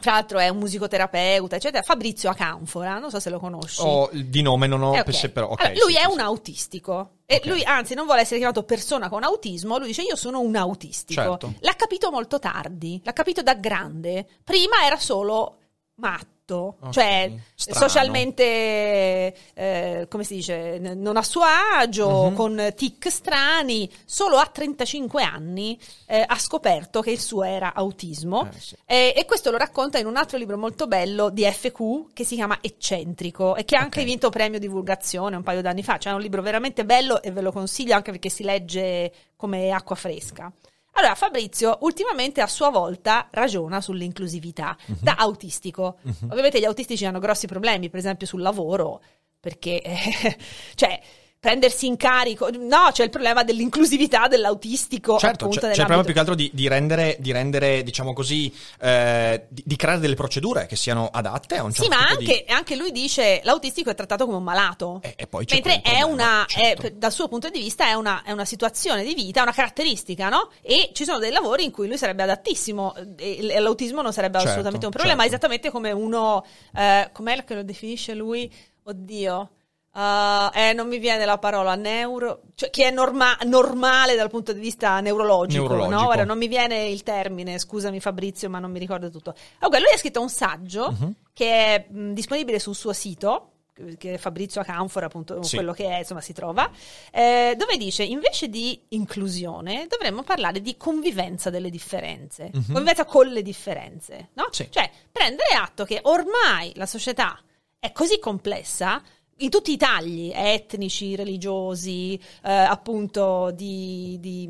Tra 0.00 0.12
l'altro 0.12 0.38
è 0.38 0.48
un 0.50 0.58
musicoterapeuta, 0.58 1.56
eccetera, 1.56 1.82
Fabrizio 1.82 2.28
Acanfora, 2.30 2.98
non 2.98 3.10
so 3.10 3.18
se 3.18 3.30
lo 3.30 3.38
conosci. 3.38 3.80
Oh, 3.82 4.08
di 4.12 4.42
nome 4.42 4.66
non 4.66 4.82
ho... 4.82 4.94
Eh, 4.94 5.00
ok. 5.00 5.14
se- 5.14 5.30
però, 5.30 5.48
ok, 5.48 5.60
Allora, 5.64 5.80
lui 5.84 5.92
sì, 5.94 5.98
è 5.98 6.02
sì, 6.02 6.10
un 6.12 6.20
autistico 6.20 7.10
e 7.26 7.36
Ok. 7.36 7.46
lui 7.46 7.62
anzi 7.64 7.94
non 7.94 8.06
vuole 8.06 8.20
essere 8.20 8.38
chiamato 8.38 8.62
persona 8.62 9.08
con 9.08 9.24
autismo, 9.24 9.78
lui 9.78 9.88
dice 9.88 10.02
io 10.02 10.14
sono 10.16 10.40
un 10.40 10.54
autistico. 10.54 11.20
Certo. 11.20 11.54
L'ha 11.60 11.74
capito 11.74 12.10
molto 12.10 12.38
tardi, 12.38 13.00
l'ha 13.04 13.12
capito 13.12 13.42
da 13.42 13.54
grande. 13.54 14.26
Prima 14.44 14.84
era 14.84 14.96
solo 14.96 15.58
matto, 15.96 16.35
tutto, 16.46 16.76
Ok, 16.80 16.92
cioè 16.92 17.32
strano. 17.56 17.80
socialmente, 17.88 19.34
eh, 19.54 20.06
come 20.08 20.24
si 20.24 20.36
dice, 20.36 20.78
non 20.78 21.16
a 21.16 21.22
suo 21.22 21.42
agio, 21.42 22.28
Mhm. 22.30 22.34
con 22.34 22.72
tic 22.76 23.10
strani, 23.10 23.90
solo 24.04 24.36
a 24.36 24.46
35 24.46 25.22
anni 25.22 25.78
eh, 26.06 26.24
ha 26.26 26.38
scoperto 26.38 27.00
che 27.00 27.10
il 27.10 27.20
suo 27.20 27.42
era 27.42 27.74
autismo 27.74 28.48
Eh, 28.54 28.58
sì. 28.60 28.76
e, 28.86 29.24
questo 29.26 29.50
lo 29.50 29.56
racconta 29.58 29.98
in 29.98 30.06
un 30.06 30.16
altro 30.16 30.38
libro 30.38 30.56
molto 30.56 30.86
bello 30.86 31.28
di 31.30 31.42
FQ 31.44 32.12
che 32.12 32.24
si 32.24 32.36
chiama 32.36 32.58
Eccentrico 32.60 33.56
e 33.56 33.64
che 33.64 33.76
ha 33.76 33.80
anche 33.80 34.00
Ok. 34.00 34.06
vinto 34.06 34.30
premio 34.30 34.58
divulgazione 34.60 35.34
un 35.36 35.42
paio 35.42 35.62
d'anni 35.62 35.82
fa, 35.82 35.98
cioè 35.98 36.12
è 36.12 36.14
un 36.16 36.22
libro 36.22 36.42
veramente 36.42 36.84
bello 36.84 37.20
e 37.22 37.30
ve 37.32 37.40
lo 37.40 37.50
consiglio 37.52 37.94
anche 37.94 38.12
perché 38.12 38.28
si 38.28 38.44
legge 38.44 39.12
come 39.36 39.70
acqua 39.70 39.96
fresca. 39.96 40.50
Allora, 40.98 41.14
Fabrizio 41.14 41.78
ultimamente 41.82 42.40
a 42.40 42.46
sua 42.46 42.70
volta 42.70 43.28
ragiona 43.30 43.80
sull'inclusività 43.80 44.76
Mhm. 44.86 44.96
da 45.02 45.14
autistico. 45.18 45.98
Ovviamente 46.28 46.58
gli 46.58 46.64
autistici 46.64 47.04
hanno 47.04 47.18
grossi 47.18 47.46
problemi, 47.46 47.90
per 47.90 47.98
esempio 47.98 48.26
sul 48.26 48.40
lavoro, 48.40 49.02
perché 49.38 49.82
eh, 49.82 50.36
cioè 50.74 51.00
prendersi 51.46 51.86
in 51.86 51.96
carico, 51.96 52.50
no, 52.50 52.88
c'è 52.90 53.04
il 53.04 53.10
problema 53.10 53.44
dell'inclusività 53.44 54.26
dell'autistico. 54.26 55.16
Certo, 55.16 55.44
appunto, 55.44 55.60
c'è, 55.60 55.72
c'è 55.72 55.78
il 55.78 55.84
problema 55.84 56.02
più 56.02 56.12
che 56.12 56.18
altro 56.18 56.34
di, 56.34 56.50
di 56.52 56.66
rendere, 56.66 57.16
di 57.20 57.30
rendere, 57.30 57.84
diciamo 57.84 58.12
così, 58.12 58.52
eh, 58.80 59.46
di, 59.48 59.62
di 59.64 59.76
creare 59.76 60.00
delle 60.00 60.16
procedure 60.16 60.66
che 60.66 60.74
siano 60.74 61.08
adatte 61.12 61.56
a 61.56 61.62
un 61.62 61.70
Sì, 61.70 61.82
certo 61.82 61.94
ma 61.96 62.04
tipo 62.06 62.18
anche, 62.18 62.44
di... 62.44 62.52
anche 62.52 62.74
lui 62.74 62.90
dice 62.90 63.40
l'autistico 63.44 63.90
è 63.90 63.94
trattato 63.94 64.24
come 64.24 64.38
un 64.38 64.42
malato. 64.42 64.98
E- 65.04 65.14
e 65.16 65.28
poi 65.28 65.44
c'è 65.44 65.54
Mentre 65.54 65.76
è 65.76 65.80
problema, 65.82 66.06
una, 66.06 66.46
è- 66.46 66.48
certo. 66.48 66.82
per- 66.82 66.92
dal 66.94 67.12
suo 67.12 67.28
punto 67.28 67.48
di 67.48 67.60
vista, 67.60 67.86
è 67.86 67.92
una, 67.92 68.22
è 68.24 68.32
una 68.32 68.44
situazione 68.44 69.04
di 69.04 69.14
vita, 69.14 69.38
è 69.38 69.42
una 69.44 69.52
caratteristica, 69.52 70.28
no? 70.28 70.50
E 70.62 70.90
ci 70.94 71.04
sono 71.04 71.18
dei 71.18 71.30
lavori 71.30 71.62
in 71.62 71.70
cui 71.70 71.86
lui 71.86 71.96
sarebbe 71.96 72.24
adattissimo 72.24 72.92
e 73.16 73.60
l'autismo 73.60 74.02
non 74.02 74.12
sarebbe 74.12 74.38
Certo, 74.38 74.48
assolutamente 74.48 74.86
un 74.86 74.90
problema, 74.92 75.20
certo. 75.22 75.36
esattamente 75.36 75.70
come 75.70 75.92
uno, 75.92 76.44
eh, 76.74 77.08
com'è 77.12 77.44
che 77.44 77.54
lo 77.54 77.62
definisce 77.62 78.14
lui? 78.14 78.52
Oddio. 78.82 79.50
Uh, 79.96 80.50
eh, 80.52 80.72
non 80.74 80.88
mi 80.88 80.98
viene 80.98 81.24
la 81.24 81.38
parola 81.38 81.74
neuro, 81.74 82.42
cioè 82.54 82.68
che 82.68 82.86
è 82.86 82.90
norma- 82.90 83.38
normale 83.46 84.14
dal 84.14 84.28
punto 84.28 84.52
di 84.52 84.60
vista 84.60 85.00
neurologico, 85.00 85.62
Neurologico. 85.68 86.00
no? 86.02 86.08
Ora 86.08 86.24
non 86.24 86.36
mi 86.36 86.48
viene 86.48 86.84
il 86.88 87.02
termine, 87.02 87.58
scusami 87.58 87.98
Fabrizio, 87.98 88.50
ma 88.50 88.58
non 88.58 88.70
mi 88.70 88.78
ricordo 88.78 89.10
tutto. 89.10 89.34
Comunque, 89.58 89.80
lui 89.80 89.94
ha 89.94 89.96
scritto 89.96 90.20
un 90.20 90.28
saggio 90.28 90.90
Mhm. 90.90 91.14
che 91.32 91.50
è 91.50 91.86
mh, 91.88 92.12
disponibile 92.12 92.58
sul 92.58 92.74
suo 92.74 92.92
sito, 92.92 93.52
che 93.96 94.14
è 94.14 94.18
Fabrizio 94.18 94.60
Acanfora, 94.60 95.06
appunto, 95.06 95.42
Sì. 95.42 95.56
quello 95.56 95.72
che 95.72 95.86
è, 95.88 95.98
insomma, 96.00 96.20
si 96.20 96.34
trova, 96.34 96.70
eh, 97.10 97.54
dove 97.56 97.78
dice 97.78 98.02
invece 98.04 98.48
di 98.50 98.78
inclusione 98.88 99.86
dovremmo 99.88 100.22
parlare 100.22 100.60
di 100.60 100.76
convivenza 100.76 101.48
delle 101.48 101.70
differenze, 101.70 102.50
convivenza 102.52 103.06
con 103.06 103.28
le 103.28 103.40
differenze, 103.40 104.28
no? 104.34 104.48
Sì. 104.50 104.66
Cioè, 104.70 104.90
prendere 105.10 105.54
atto 105.54 105.84
che 105.86 106.00
ormai 106.02 106.72
la 106.74 106.86
società 106.86 107.38
è 107.78 107.92
così 107.92 108.18
complessa 108.18 109.02
in 109.38 109.50
tutti 109.50 109.72
i 109.72 109.76
tagli 109.76 110.30
etnici, 110.34 111.14
religiosi, 111.16 112.14
eh, 112.44 112.52
appunto 112.52 113.50
di, 113.52 114.16
di, 114.20 114.48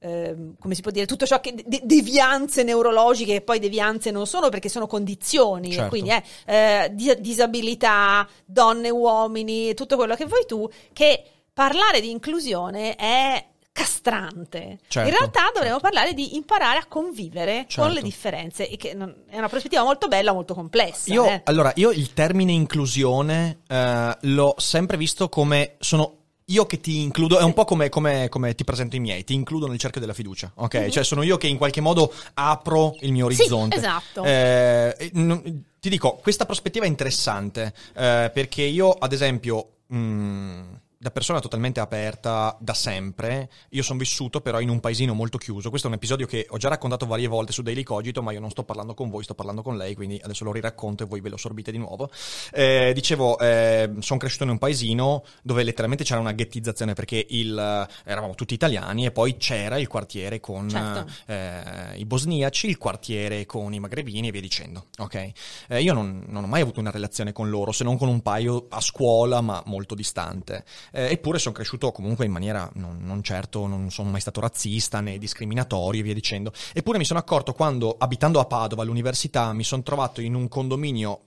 ehm, 0.00 0.56
come 0.58 0.74
si 0.74 0.82
può 0.82 0.90
dire, 0.90 1.06
tutto 1.06 1.26
ciò 1.26 1.40
che 1.40 1.54
de- 1.54 1.80
devianze 1.84 2.62
neurologiche 2.62 3.34
che 3.34 3.40
poi 3.40 3.58
devianze 3.58 4.10
non 4.10 4.26
sono 4.26 4.48
perché 4.48 4.68
sono 4.68 4.86
condizioni, 4.86 5.72
Certo. 5.72 5.88
quindi 5.88 6.10
eh, 6.10 6.22
eh, 6.46 6.90
di- 6.92 7.20
disabilità, 7.20 8.28
donne, 8.44 8.90
uomini, 8.90 9.74
tutto 9.74 9.96
quello 9.96 10.14
che 10.14 10.26
vuoi 10.26 10.44
tu, 10.46 10.68
che 10.92 11.24
parlare 11.52 12.00
di 12.00 12.10
inclusione 12.10 12.94
è 12.96 13.46
castrante. 13.80 14.78
Certo, 14.88 15.08
In 15.08 15.14
realtà 15.16 15.42
dovremmo 15.52 15.78
certo. 15.78 15.80
parlare 15.80 16.14
di 16.14 16.36
imparare 16.36 16.78
a 16.78 16.84
convivere 16.86 17.54
con 17.60 17.66
Certo. 17.68 17.92
le 17.92 18.02
differenze, 18.02 18.68
e 18.68 18.76
che 18.76 18.94
non- 18.94 19.14
è 19.28 19.38
una 19.38 19.48
prospettiva 19.48 19.82
molto 19.82 20.08
bella, 20.08 20.32
molto 20.32 20.54
complessa. 20.54 21.12
Io, 21.12 21.24
eh. 21.26 21.40
allora, 21.44 21.72
io 21.76 21.90
il 21.90 22.12
termine 22.12 22.52
inclusione 22.52 23.60
eh, 23.68 24.16
l'ho 24.22 24.54
sempre 24.58 24.96
visto 24.96 25.28
come 25.28 25.76
sono 25.78 26.14
io 26.50 26.66
che 26.66 26.80
ti 26.80 27.00
includo, 27.02 27.38
è 27.38 27.44
un 27.44 27.52
po' 27.52 27.64
come, 27.64 27.88
come- 27.88 28.28
come 28.28 28.56
ti 28.56 28.64
presento 28.64 28.96
i 28.96 28.98
miei, 28.98 29.22
ti 29.22 29.34
includo 29.34 29.68
nel 29.68 29.78
cerchio 29.78 30.00
della 30.00 30.12
fiducia, 30.14 30.50
ok? 30.56 30.88
Cioè 30.88 31.04
sono 31.04 31.22
io 31.22 31.36
che 31.36 31.46
in 31.46 31.56
qualche 31.56 31.80
modo 31.80 32.12
apro 32.34 32.96
il 33.02 33.12
mio 33.12 33.26
Mhm. 33.26 33.32
Sì, 33.32 33.40
orizzonte. 33.42 33.76
esatto. 33.76 34.24
Eh, 34.24 35.10
non- 35.12 35.62
ti 35.78 35.88
dico, 35.88 36.16
questa 36.20 36.46
prospettiva 36.46 36.86
è 36.86 36.88
interessante 36.88 37.72
eh, 37.94 38.30
perché 38.34 38.62
io, 38.62 38.90
ad 38.90 39.12
esempio, 39.12 39.68
mh, 39.86 40.60
da 41.02 41.10
persona 41.10 41.40
totalmente 41.40 41.80
aperta 41.80 42.54
da 42.60 42.74
sempre, 42.74 43.48
io 43.70 43.82
sono 43.82 43.98
vissuto 43.98 44.42
però 44.42 44.60
in 44.60 44.68
un 44.68 44.80
paesino 44.80 45.14
molto 45.14 45.38
chiuso. 45.38 45.70
Questo 45.70 45.86
è 45.86 45.90
un 45.90 45.96
episodio 45.96 46.26
che 46.26 46.46
ho 46.46 46.58
già 46.58 46.68
raccontato 46.68 47.06
varie 47.06 47.26
volte 47.26 47.52
su 47.52 47.62
Daily 47.62 47.82
Cogito, 47.82 48.22
ma 48.22 48.32
io 48.32 48.40
non 48.40 48.50
sto 48.50 48.64
parlando 48.64 48.92
con 48.92 49.08
voi, 49.08 49.24
sto 49.24 49.32
parlando 49.32 49.62
con 49.62 49.78
lei, 49.78 49.94
quindi 49.94 50.20
adesso 50.22 50.44
lo 50.44 50.52
riracconto 50.52 51.04
e 51.04 51.06
voi 51.06 51.22
ve 51.22 51.30
lo 51.30 51.38
sorbite 51.38 51.72
di 51.72 51.78
nuovo. 51.78 52.10
Eh, 52.52 52.92
dicevo, 52.94 53.38
sono 53.38 54.18
cresciuto 54.18 54.44
in 54.44 54.50
un 54.50 54.58
paesino 54.58 55.24
dove 55.42 55.62
letteralmente 55.62 56.04
c'era 56.04 56.20
una 56.20 56.32
ghettizzazione 56.32 56.92
perché 56.92 57.24
il, 57.30 57.88
eravamo 58.04 58.34
tutti 58.34 58.52
italiani 58.52 59.06
e 59.06 59.10
poi 59.10 59.38
c'era 59.38 59.78
il 59.78 59.88
quartiere 59.88 60.38
con 60.38 60.68
Certo. 60.68 61.10
eh, 61.32 61.96
i 61.96 62.04
bosniaci, 62.04 62.68
il 62.68 62.76
quartiere 62.76 63.46
con 63.46 63.72
i 63.72 63.80
magrebini 63.80 64.28
e 64.28 64.32
via 64.32 64.42
dicendo. 64.42 64.88
Ok? 64.98 65.32
Eh, 65.68 65.80
io 65.80 65.94
non, 65.94 66.24
non 66.26 66.44
ho 66.44 66.46
mai 66.46 66.60
avuto 66.60 66.78
una 66.78 66.90
relazione 66.90 67.32
con 67.32 67.48
loro, 67.48 67.72
se 67.72 67.84
non 67.84 67.96
con 67.96 68.08
un 68.08 68.20
paio 68.20 68.66
a 68.68 68.82
scuola, 68.82 69.40
ma 69.40 69.62
molto 69.64 69.94
distante. 69.94 70.62
Eh, 70.92 71.12
eppure 71.12 71.38
sono 71.38 71.54
cresciuto 71.54 71.92
comunque 71.92 72.24
in 72.24 72.32
maniera 72.32 72.68
non, 72.74 72.98
non 73.00 73.22
certo, 73.22 73.66
non 73.66 73.90
sono 73.90 74.10
mai 74.10 74.20
stato 74.20 74.40
razzista 74.40 75.00
né 75.00 75.18
discriminatorio 75.18 76.00
e 76.00 76.04
via 76.04 76.14
dicendo. 76.14 76.52
Eppure 76.72 76.98
mi 76.98 77.04
sono 77.04 77.18
accorto 77.18 77.52
quando, 77.52 77.94
abitando 77.98 78.40
a 78.40 78.44
Padova 78.44 78.82
all'università, 78.82 79.52
mi 79.52 79.64
sono 79.64 79.82
trovato 79.82 80.20
in 80.20 80.34
un 80.34 80.48
condominio 80.48 81.20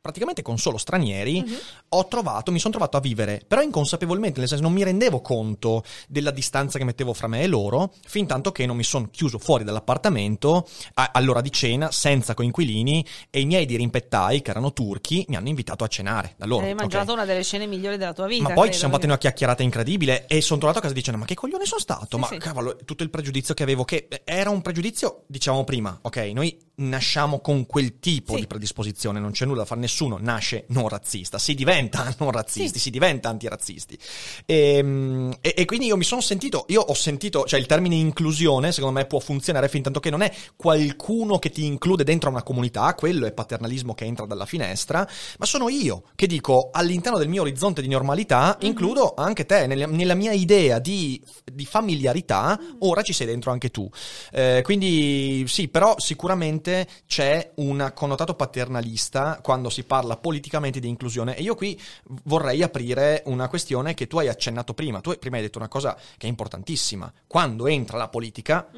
praticamente 0.00 0.42
con 0.42 0.58
solo 0.58 0.78
stranieri, 0.78 1.44
ho 1.90 2.06
trovato, 2.06 2.50
mi 2.52 2.58
sono 2.58 2.72
trovato 2.72 2.96
a 2.96 3.00
vivere, 3.00 3.42
però 3.46 3.62
inconsapevolmente, 3.62 4.38
nel 4.38 4.48
senso 4.48 4.62
non 4.62 4.72
mi 4.72 4.82
rendevo 4.82 5.20
conto 5.20 5.82
della 6.06 6.30
distanza 6.30 6.78
che 6.78 6.84
mettevo 6.84 7.12
fra 7.12 7.26
me 7.26 7.42
e 7.42 7.46
loro, 7.46 7.92
fin 8.06 8.26
tanto 8.26 8.52
che 8.52 8.64
non 8.64 8.76
mi 8.76 8.84
sono 8.84 9.08
chiuso 9.10 9.38
fuori 9.38 9.64
dall'appartamento 9.64 10.66
a- 10.94 11.10
all'ora 11.12 11.40
di 11.40 11.50
cena, 11.52 11.90
senza 11.90 12.34
coinquilini, 12.34 13.04
e 13.30 13.40
i 13.40 13.44
miei 13.44 13.66
dirimpettai, 13.66 14.40
che 14.40 14.50
erano 14.50 14.72
turchi, 14.72 15.24
mi 15.28 15.36
hanno 15.36 15.48
invitato 15.48 15.84
a 15.84 15.88
cenare 15.88 16.34
da 16.36 16.46
loro. 16.46 16.64
Hai 16.64 16.72
ok? 16.72 16.78
mangiato 16.78 17.12
una 17.12 17.24
delle 17.24 17.42
scene 17.42 17.66
migliori 17.66 17.96
della 17.96 18.12
tua 18.12 18.26
vita. 18.26 18.42
Ma 18.44 18.48
poi 18.48 18.56
credo, 18.56 18.72
ci 18.72 18.78
siamo 18.78 18.94
fatti 18.94 19.06
una 19.06 19.18
chiacchierata 19.18 19.62
incredibile 19.62 20.26
e 20.26 20.40
sono 20.40 20.58
tornato 20.58 20.78
a 20.78 20.82
casa 20.82 20.94
dicendo: 20.94 21.18
Ma 21.18 21.26
che 21.26 21.34
coglione 21.34 21.64
sono 21.64 21.80
stato? 21.80 22.16
Sì, 22.16 22.18
ma 22.18 22.26
sì. 22.28 22.38
cavolo, 22.38 22.76
tutto 22.84 23.02
il 23.02 23.10
pregiudizio 23.10 23.54
che 23.54 23.62
avevo, 23.62 23.84
che 23.84 24.08
era 24.24 24.50
un 24.50 24.62
pregiudizio, 24.62 25.24
diciamo 25.26 25.64
prima, 25.64 25.98
ok? 26.00 26.16
Noi 26.32 26.56
nasciamo 26.78 27.40
con 27.40 27.66
quel 27.66 27.98
tipo 27.98 28.34
Sì. 28.34 28.40
di 28.40 28.46
predisposizione, 28.46 29.20
non 29.20 29.30
c'è 29.32 29.44
nulla 29.46 29.60
da 29.60 29.64
fare, 29.66 29.80
nessuno 29.80 30.18
nasce 30.20 30.64
non 30.68 30.88
razzista, 30.88 31.38
si 31.38 31.54
diventa 31.54 32.14
non 32.18 32.30
razzisti, 32.30 32.74
Sì. 32.78 32.84
si 32.84 32.90
diventa 32.90 33.28
antirazzisti. 33.28 33.98
E, 34.46 35.30
e- 35.40 35.54
e 35.56 35.64
quindi 35.64 35.86
io 35.86 35.96
mi 35.96 36.04
sono 36.04 36.20
sentito, 36.20 36.64
io 36.68 36.80
ho 36.80 36.94
sentito, 36.94 37.44
cioè 37.46 37.58
il 37.60 37.66
termine 37.66 37.94
inclusione 37.96 38.72
secondo 38.72 38.98
me 38.98 39.06
può 39.06 39.18
funzionare 39.18 39.68
fin 39.68 39.82
tanto 39.82 40.00
che 40.00 40.10
non 40.10 40.22
è 40.22 40.32
qualcuno 40.56 41.38
che 41.38 41.50
ti 41.50 41.64
include 41.64 42.04
dentro 42.04 42.30
una 42.30 42.42
comunità, 42.42 42.94
quello 42.94 43.26
è 43.26 43.32
paternalismo 43.32 43.94
che 43.94 44.04
entra 44.04 44.26
dalla 44.26 44.46
finestra, 44.46 45.08
ma 45.38 45.46
sono 45.46 45.68
io 45.68 46.02
che 46.14 46.26
dico 46.26 46.70
all'interno 46.72 47.18
del 47.18 47.28
mio 47.28 47.42
orizzonte 47.42 47.82
di 47.82 47.88
normalità 47.88 48.56
includo 48.60 49.14
anche 49.16 49.46
te, 49.46 49.66
nella, 49.66 49.86
nella 49.86 50.14
mia 50.14 50.32
idea 50.32 50.78
di, 50.78 51.20
di 51.52 51.64
familiarità, 51.66 52.58
ora 52.80 53.02
ci 53.02 53.12
sei 53.12 53.26
dentro 53.26 53.50
anche 53.50 53.70
tu. 53.70 53.88
Eh, 54.32 54.60
quindi 54.64 55.44
sì, 55.48 55.68
però 55.68 55.94
sicuramente 55.98 56.67
c'è 57.06 57.52
un 57.56 57.90
connotato 57.94 58.34
paternalista 58.34 59.40
quando 59.42 59.70
si 59.70 59.84
parla 59.84 60.16
politicamente 60.16 60.80
di 60.80 60.88
inclusione 60.88 61.36
e 61.36 61.42
io 61.42 61.54
qui 61.54 61.80
vorrei 62.24 62.62
aprire 62.62 63.22
una 63.26 63.48
questione 63.48 63.94
che 63.94 64.06
tu 64.06 64.18
hai 64.18 64.28
accennato 64.28 64.74
prima. 64.74 65.00
Tu 65.00 65.16
prima 65.18 65.36
hai 65.36 65.42
detto 65.42 65.58
una 65.58 65.68
cosa 65.68 65.96
che 66.16 66.26
è 66.26 66.28
importantissima. 66.28 67.12
Quando 67.26 67.66
entra 67.66 67.96
la 67.98 68.08
politica 68.08 68.68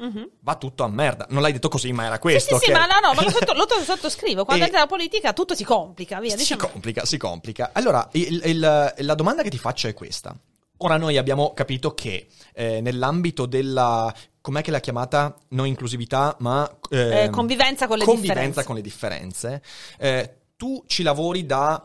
va 0.41 0.55
tutto 0.55 0.83
a 0.83 0.87
merda. 0.87 1.25
Non 1.29 1.41
l'hai 1.41 1.51
detto 1.53 1.69
così, 1.69 1.91
ma 1.91 2.05
era. 2.05 2.15
Sì, 2.15 2.19
questo. 2.21 2.57
sì, 2.57 2.65
sì, 2.65 2.71
ok? 2.71 2.77
ma 2.77 2.85
no, 2.85 3.07
no, 3.07 3.13
ma 3.13 3.23
lo, 3.23 3.29
sotto- 3.29 3.53
lo 3.53 3.65
sottoscrivo. 3.83 4.45
Quando 4.45 4.63
E- 4.63 4.67
entra 4.67 4.81
la 4.81 4.87
politica 4.87 5.33
tutto 5.33 5.55
si 5.55 5.63
complica, 5.63 6.19
via. 6.19 6.31
si 6.31 6.37
Diciamo. 6.37 6.67
complica, 6.67 7.05
si 7.05 7.17
complica. 7.17 7.69
Allora, 7.73 8.07
il- 8.13 8.41
il- 8.45 8.93
la 8.97 9.15
domanda 9.15 9.41
che 9.43 9.49
ti 9.49 9.57
faccio 9.57 9.87
è 9.87 9.93
questa. 9.93 10.35
Ora 10.83 10.97
noi 10.97 11.17
abbiamo 11.17 11.53
capito 11.53 11.93
che 11.93 12.27
eh, 12.53 12.81
nell'ambito 12.81 13.45
della 13.45 14.13
com'è 14.41 14.61
che 14.63 14.71
l'ha 14.71 14.79
chiamata? 14.79 15.35
Non 15.49 15.67
inclusività, 15.67 16.35
ma 16.39 16.67
Eh, 16.89 17.23
ehm, 17.23 17.29
convivenza 17.31 17.87
con 17.87 17.97
le 17.99 18.05
convivenza 18.05 18.33
differenze. 18.33 18.63
con 18.65 18.75
le 18.75 18.81
differenze. 18.81 19.61
Eh, 19.99 20.33
tu 20.57 20.83
ci 20.87 21.03
lavori 21.03 21.45
da 21.45 21.83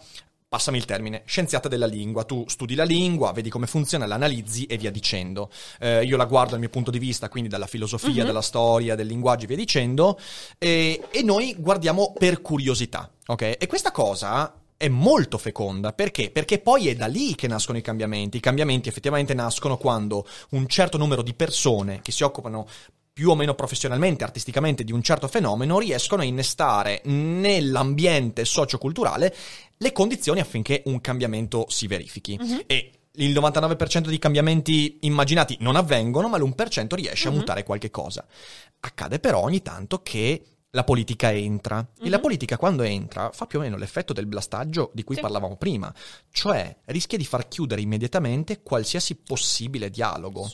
Passami 0.48 0.78
il 0.78 0.84
termine, 0.84 1.22
scienziata 1.26 1.66
della 1.68 1.86
lingua. 1.86 2.22
Tu 2.24 2.44
studi 2.46 2.76
la 2.76 2.84
lingua, 2.84 3.32
vedi 3.32 3.50
come 3.50 3.66
funziona, 3.66 4.06
l'analizzi 4.06 4.64
e 4.64 4.78
via 4.78 4.92
dicendo. 4.92 5.50
Eh, 5.80 6.04
io 6.04 6.16
la 6.16 6.24
guardo 6.24 6.50
dal 6.52 6.60
mio 6.60 6.68
punto 6.68 6.92
di 6.92 7.00
vista, 7.00 7.28
quindi 7.28 7.50
dalla 7.50 7.66
filosofia, 7.66 8.20
Mhm. 8.22 8.26
dalla 8.26 8.40
storia, 8.42 8.94
del 8.94 9.08
linguaggio 9.08 9.44
e 9.44 9.48
via 9.48 9.56
dicendo. 9.56 10.16
E, 10.56 11.02
e 11.10 11.22
noi 11.22 11.56
guardiamo 11.58 12.14
per 12.16 12.40
curiosità, 12.42 13.10
ok? 13.26 13.56
E 13.58 13.66
questa 13.66 13.90
cosa 13.90 14.54
è 14.76 14.88
molto 14.88 15.38
feconda 15.38 15.92
perché? 15.92 16.30
Perché 16.30 16.58
poi 16.58 16.88
è 16.88 16.94
da 16.94 17.06
lì 17.06 17.34
che 17.34 17.48
nascono 17.48 17.78
i 17.78 17.82
cambiamenti. 17.82 18.36
I 18.36 18.40
cambiamenti 18.40 18.88
effettivamente 18.88 19.34
nascono 19.34 19.76
quando 19.76 20.26
un 20.50 20.66
certo 20.66 20.98
numero 20.98 21.22
di 21.22 21.34
persone 21.34 22.00
che 22.02 22.12
si 22.12 22.22
occupano 22.22 22.66
più 23.12 23.30
o 23.30 23.34
meno 23.34 23.54
professionalmente, 23.54 24.24
artisticamente 24.24 24.84
di 24.84 24.92
un 24.92 25.02
certo 25.02 25.26
fenomeno, 25.26 25.78
riescono 25.78 26.20
a 26.20 26.26
innestare 26.26 27.00
nell'ambiente 27.04 28.44
socioculturale 28.44 29.34
le 29.78 29.92
condizioni 29.92 30.40
affinché 30.40 30.82
un 30.84 31.00
cambiamento 31.00 31.64
si 31.68 31.86
verifichi. 31.86 32.38
Mhm. 32.38 32.62
E 32.66 32.90
il 33.12 33.32
99% 33.32 34.08
dei 34.10 34.18
cambiamenti 34.18 34.98
immaginati 35.02 35.56
non 35.60 35.76
avvengono, 35.76 36.28
ma 36.28 36.36
l'1% 36.36 36.94
riesce 36.94 37.28
Mhm. 37.30 37.34
a 37.34 37.38
mutare 37.38 37.64
qualche 37.64 37.90
cosa. 37.90 38.26
Accade 38.80 39.18
però 39.18 39.40
ogni 39.40 39.62
tanto 39.62 40.02
che 40.02 40.42
la 40.76 40.84
politica 40.84 41.32
entra. 41.32 41.84
E 42.00 42.10
la 42.10 42.16
Mhm. 42.16 42.22
politica 42.22 42.56
quando 42.58 42.82
entra 42.82 43.30
fa 43.32 43.46
più 43.46 43.58
o 43.58 43.62
meno 43.62 43.76
l'effetto 43.78 44.12
del 44.12 44.26
blastaggio 44.26 44.90
di 44.92 45.02
cui 45.04 45.14
Sì. 45.16 45.22
parlavamo 45.22 45.56
prima, 45.56 45.92
cioè 46.30 46.76
rischia 46.84 47.16
di 47.16 47.24
far 47.24 47.48
chiudere 47.48 47.80
immediatamente 47.80 48.60
qualsiasi 48.62 49.16
possibile 49.16 49.88
dialogo. 49.90 50.48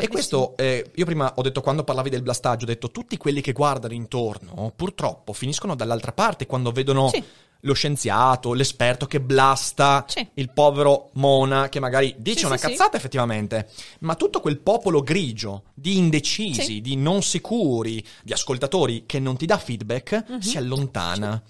E 0.00 0.08
questo, 0.08 0.56
eh, 0.56 0.90
io 0.94 1.04
prima 1.04 1.32
ho 1.36 1.42
detto, 1.42 1.60
quando 1.60 1.84
parlavi 1.84 2.10
del 2.10 2.22
blastaggio, 2.22 2.64
ho 2.64 2.66
detto 2.68 2.90
tutti 2.90 3.16
quelli 3.16 3.40
che 3.40 3.52
guardano 3.52 3.94
intorno, 3.94 4.72
purtroppo 4.74 5.32
finiscono 5.32 5.76
dall'altra 5.76 6.12
parte 6.12 6.46
quando 6.46 6.72
vedono 6.72 7.08
Sì. 7.08 7.22
Lo 7.60 7.74
scienziato, 7.74 8.52
l'esperto 8.52 9.06
che 9.06 9.20
blasta 9.20 10.04
Sì. 10.08 10.26
il 10.34 10.50
povero 10.50 11.10
Mona 11.14 11.68
che 11.68 11.80
magari 11.80 12.14
dice 12.18 12.40
Sì, 12.40 12.44
una 12.46 12.56
sì, 12.56 12.68
cazzata 12.68 12.96
effettivamente, 12.96 13.68
ma 14.00 14.14
tutto 14.14 14.40
quel 14.40 14.58
popolo 14.60 15.02
grigio 15.02 15.64
di 15.74 15.96
indecisi, 15.98 16.80
di 16.80 16.96
non 16.96 17.22
sicuri, 17.22 18.02
di 18.22 18.32
ascoltatori 18.32 19.04
che 19.06 19.18
non 19.18 19.36
ti 19.36 19.46
dà 19.46 19.58
feedback, 19.58 20.24
Mhm. 20.28 20.38
si 20.40 20.56
allontana. 20.56 21.42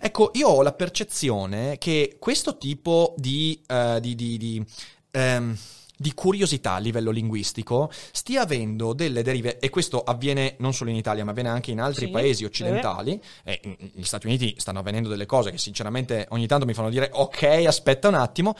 Ecco, 0.00 0.30
io 0.34 0.48
ho 0.48 0.62
la 0.62 0.72
percezione 0.72 1.76
che 1.78 2.16
questo 2.18 2.56
tipo 2.58 3.14
di, 3.16 3.60
eh, 3.66 3.98
di, 4.00 4.14
di- 4.14 4.36
di, 4.38 4.64
ehm, 5.10 5.56
di 6.00 6.14
curiosità 6.14 6.74
a 6.74 6.78
livello 6.78 7.10
linguistico 7.10 7.90
stia 8.12 8.42
avendo 8.42 8.92
delle 8.92 9.22
derive, 9.22 9.58
e 9.58 9.68
questo 9.68 10.00
avviene 10.00 10.54
non 10.58 10.72
solo 10.72 10.90
in 10.90 10.96
Italia, 10.96 11.24
ma 11.24 11.32
avviene 11.32 11.48
anche 11.48 11.72
in 11.72 11.80
altri 11.80 12.06
Sì, 12.06 12.12
paesi 12.12 12.44
eh. 12.44 12.46
occidentali. 12.46 13.20
E 13.42 13.60
in- 13.64 13.76
negli 13.94 14.04
Stati 14.04 14.26
Uniti 14.26 14.54
stanno 14.58 14.78
avvenendo 14.78 15.08
delle 15.08 15.26
cose 15.26 15.50
che 15.50 15.58
sinceramente 15.58 16.26
ogni 16.30 16.46
tanto 16.46 16.66
mi 16.66 16.74
fanno 16.74 16.90
dire 16.90 17.10
ok, 17.12 17.42
aspetta 17.66 18.08
un 18.08 18.14
attimo, 18.14 18.54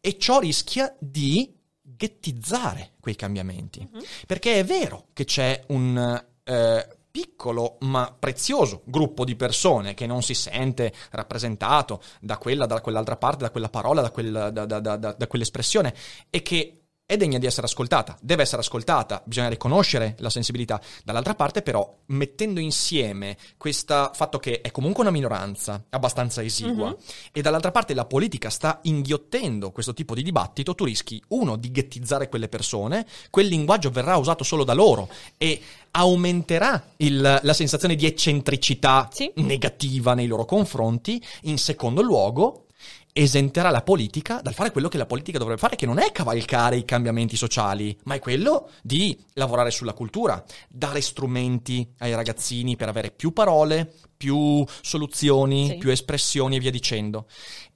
e 0.00 0.16
ciò 0.18 0.38
rischia 0.40 0.94
di 0.98 1.54
ghettizzare 1.82 2.92
quei 2.98 3.14
cambiamenti. 3.14 3.86
Mhm. 3.92 4.02
Perché 4.26 4.58
è 4.60 4.64
vero 4.64 5.08
che 5.12 5.24
c'è 5.24 5.62
un 5.68 6.24
eh, 6.44 6.88
piccolo 7.10 7.76
ma 7.80 8.14
prezioso 8.16 8.82
gruppo 8.84 9.24
di 9.24 9.36
persone 9.36 9.94
che 9.94 10.06
non 10.06 10.22
si 10.22 10.34
sente 10.34 10.92
rappresentato 11.10 12.00
da 12.20 12.38
quella, 12.38 12.66
da 12.66 12.80
quell'altra 12.80 13.16
parte, 13.16 13.44
da 13.44 13.50
quella 13.50 13.68
parola, 13.68 14.00
da, 14.00 14.10
quel- 14.10 14.50
da- 14.52 14.64
da- 14.66 15.26
quell'espressione 15.26 15.94
e 16.30 16.42
che 16.42 16.79
è 17.10 17.16
degna 17.16 17.38
di 17.38 17.46
essere 17.46 17.66
ascoltata, 17.66 18.16
deve 18.20 18.42
essere 18.42 18.60
ascoltata, 18.60 19.20
bisogna 19.24 19.48
riconoscere 19.48 20.14
la 20.20 20.30
sensibilità. 20.30 20.80
Dall'altra 21.02 21.34
parte, 21.34 21.60
però, 21.60 21.92
mettendo 22.06 22.60
insieme 22.60 23.36
questo 23.56 24.12
fatto 24.14 24.38
che 24.38 24.60
è 24.60 24.70
comunque 24.70 25.02
una 25.02 25.10
minoranza 25.10 25.84
abbastanza 25.90 26.40
esigua, 26.40 26.90
Mhm. 26.90 26.96
e 27.32 27.42
dall'altra 27.42 27.72
parte 27.72 27.94
la 27.94 28.04
politica 28.04 28.48
sta 28.48 28.78
inghiottendo 28.82 29.72
questo 29.72 29.92
tipo 29.92 30.14
di 30.14 30.22
dibattito, 30.22 30.76
tu 30.76 30.84
rischi, 30.84 31.20
uno, 31.30 31.56
di 31.56 31.72
ghettizzare 31.72 32.28
quelle 32.28 32.46
persone, 32.46 33.04
quel 33.28 33.46
linguaggio 33.48 33.90
verrà 33.90 34.16
usato 34.16 34.44
solo 34.44 34.62
da 34.62 34.72
loro 34.74 35.08
e 35.36 35.60
aumenterà 35.90 36.92
il- 36.98 37.40
la 37.42 37.52
sensazione 37.52 37.96
di 37.96 38.06
eccentricità 38.06 39.08
Sì. 39.12 39.32
negativa 39.34 40.14
nei 40.14 40.28
loro 40.28 40.44
confronti. 40.44 41.20
In 41.42 41.58
secondo 41.58 42.02
luogo, 42.02 42.66
esenterà 43.12 43.70
la 43.70 43.82
politica 43.82 44.40
dal 44.42 44.54
fare 44.54 44.70
quello 44.70 44.88
che 44.88 44.98
la 44.98 45.06
politica 45.06 45.38
dovrebbe 45.38 45.60
fare, 45.60 45.76
che 45.76 45.86
non 45.86 45.98
è 45.98 46.12
cavalcare 46.12 46.76
i 46.76 46.84
cambiamenti 46.84 47.36
sociali, 47.36 47.96
ma 48.04 48.14
è 48.14 48.18
quello 48.18 48.70
di 48.82 49.18
lavorare 49.34 49.70
sulla 49.70 49.92
cultura, 49.92 50.42
dare 50.68 51.00
strumenti 51.00 51.86
ai 51.98 52.14
ragazzini 52.14 52.76
per 52.76 52.88
avere 52.88 53.10
più 53.10 53.32
parole, 53.32 53.92
più 54.16 54.64
soluzioni, 54.82 55.66
Sì. 55.68 55.76
più 55.76 55.90
espressioni 55.90 56.56
e 56.56 56.60
via 56.60 56.70
dicendo. 56.70 57.26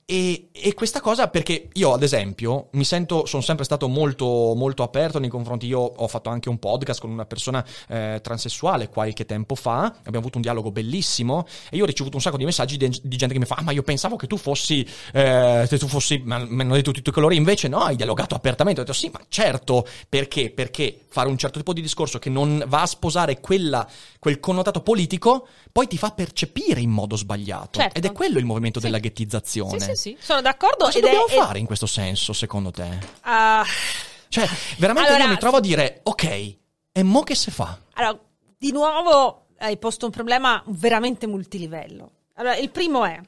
E, 0.07 0.49
e 0.53 0.75
questa 0.75 1.01
cosa 1.01 1.29
perché 1.29 1.69
io, 1.73 1.95
ad 1.95 2.03
esempio, 2.03 2.69
mi 2.73 2.85
sento, 2.85 3.25
sono 3.25 3.41
sempre 3.43 3.65
stato 3.65 3.89
molto, 3.89 4.53
molto 4.55 4.83
aperto 4.83 5.19
nei 5.19 5.31
confronti. 5.31 5.67
Io 5.67 5.81
ho 5.81 6.07
fatto 6.09 6.29
anche 6.29 6.51
un 6.51 6.59
podcast 6.59 7.01
con 7.01 7.11
una 7.11 7.25
persona 7.25 7.65
eh, 7.89 8.21
transessuale 8.23 8.89
qualche 8.91 9.25
tempo 9.25 9.55
fa. 9.55 9.85
Abbiamo 9.85 10.19
avuto 10.19 10.37
un 10.37 10.43
dialogo 10.43 10.71
bellissimo. 10.71 11.47
E 11.71 11.77
io 11.77 11.85
ho 11.85 11.87
ricevuto 11.87 12.17
un 12.17 12.23
sacco 12.23 12.37
di 12.37 12.45
messaggi 12.45 12.77
di, 12.77 12.89
di 13.03 13.17
gente 13.17 13.33
che 13.33 13.41
mi 13.41 13.47
fa: 13.47 13.55
Ah, 13.57 13.63
ma 13.63 13.73
io 13.73 13.83
pensavo 13.83 14.17
che 14.17 14.27
tu 14.27 14.37
fossi, 14.37 14.87
eh, 15.13 15.65
che 15.69 15.79
tu 15.79 15.89
fossi, 15.89 16.21
mi 16.23 16.35
hanno 16.35 16.75
detto 16.75 16.91
tutti 16.93 17.09
i 17.09 17.13
colori. 17.13 17.37
Invece, 17.37 17.69
no, 17.69 17.79
hai 17.79 17.97
dialogato 17.97 18.35
apertamente. 18.35 18.83
Ho 18.83 18.85
detto: 18.85 18.97
Sì, 18.97 19.09
ma 19.11 19.21
certo, 19.29 19.87
perché? 20.07 20.51
Perché 20.51 20.99
fare 21.09 21.29
un 21.29 21.39
certo 21.39 21.59
tipo 21.61 21.73
di 21.73 21.81
discorso 21.81 22.19
che 22.19 22.29
non 22.29 22.63
va 22.67 22.83
a 22.83 22.87
sposare 22.87 23.41
quella, 23.41 23.89
quel 24.19 24.39
connotato 24.39 24.83
politico, 24.83 25.47
poi 25.73 25.87
ti 25.87 25.97
fa 25.97 26.11
percepire 26.11 26.81
in 26.81 26.91
modo 26.91 27.17
sbagliato. 27.17 27.79
Certo. 27.81 27.97
Ed 27.97 28.05
è 28.05 28.13
quello 28.13 28.39
il 28.39 28.45
movimento 28.45 28.81
Sì. 28.81 28.87
della 28.87 28.99
ghettizzazione. 28.99 29.79
Sì, 29.79 29.85
sì, 29.85 29.94
sì, 29.97 30.17
sono 30.21 30.41
d'accordo. 30.41 30.85
Cosa 30.87 30.99
è- 30.99 31.01
dobbiamo 31.01 31.27
ed- 31.27 31.39
fare 31.41 31.59
in 31.59 31.67
questo 31.67 31.87
senso, 31.87 32.33
secondo 32.33 32.71
te? 32.71 32.89
ah, 33.23 33.65
Cioè, 34.29 34.49
veramente 34.79 35.11
Allora- 35.11 35.25
io 35.25 35.31
mi 35.31 35.39
trovo 35.39 35.57
a 35.59 35.61
dire, 35.61 36.01
ok, 36.03 36.57
e 36.93 37.03
mo 37.03 37.23
che 37.23 37.35
si 37.37 37.51
fa? 37.51 37.79
Allora, 37.95 38.19
di 38.59 38.73
nuovo 38.73 39.47
hai 39.59 39.77
posto 39.79 40.07
un 40.07 40.11
problema 40.13 40.61
veramente 40.67 41.27
multilivello. 41.29 42.11
Allora, 42.35 42.57
il 42.57 42.71
primo 42.71 43.05
è 43.05 43.21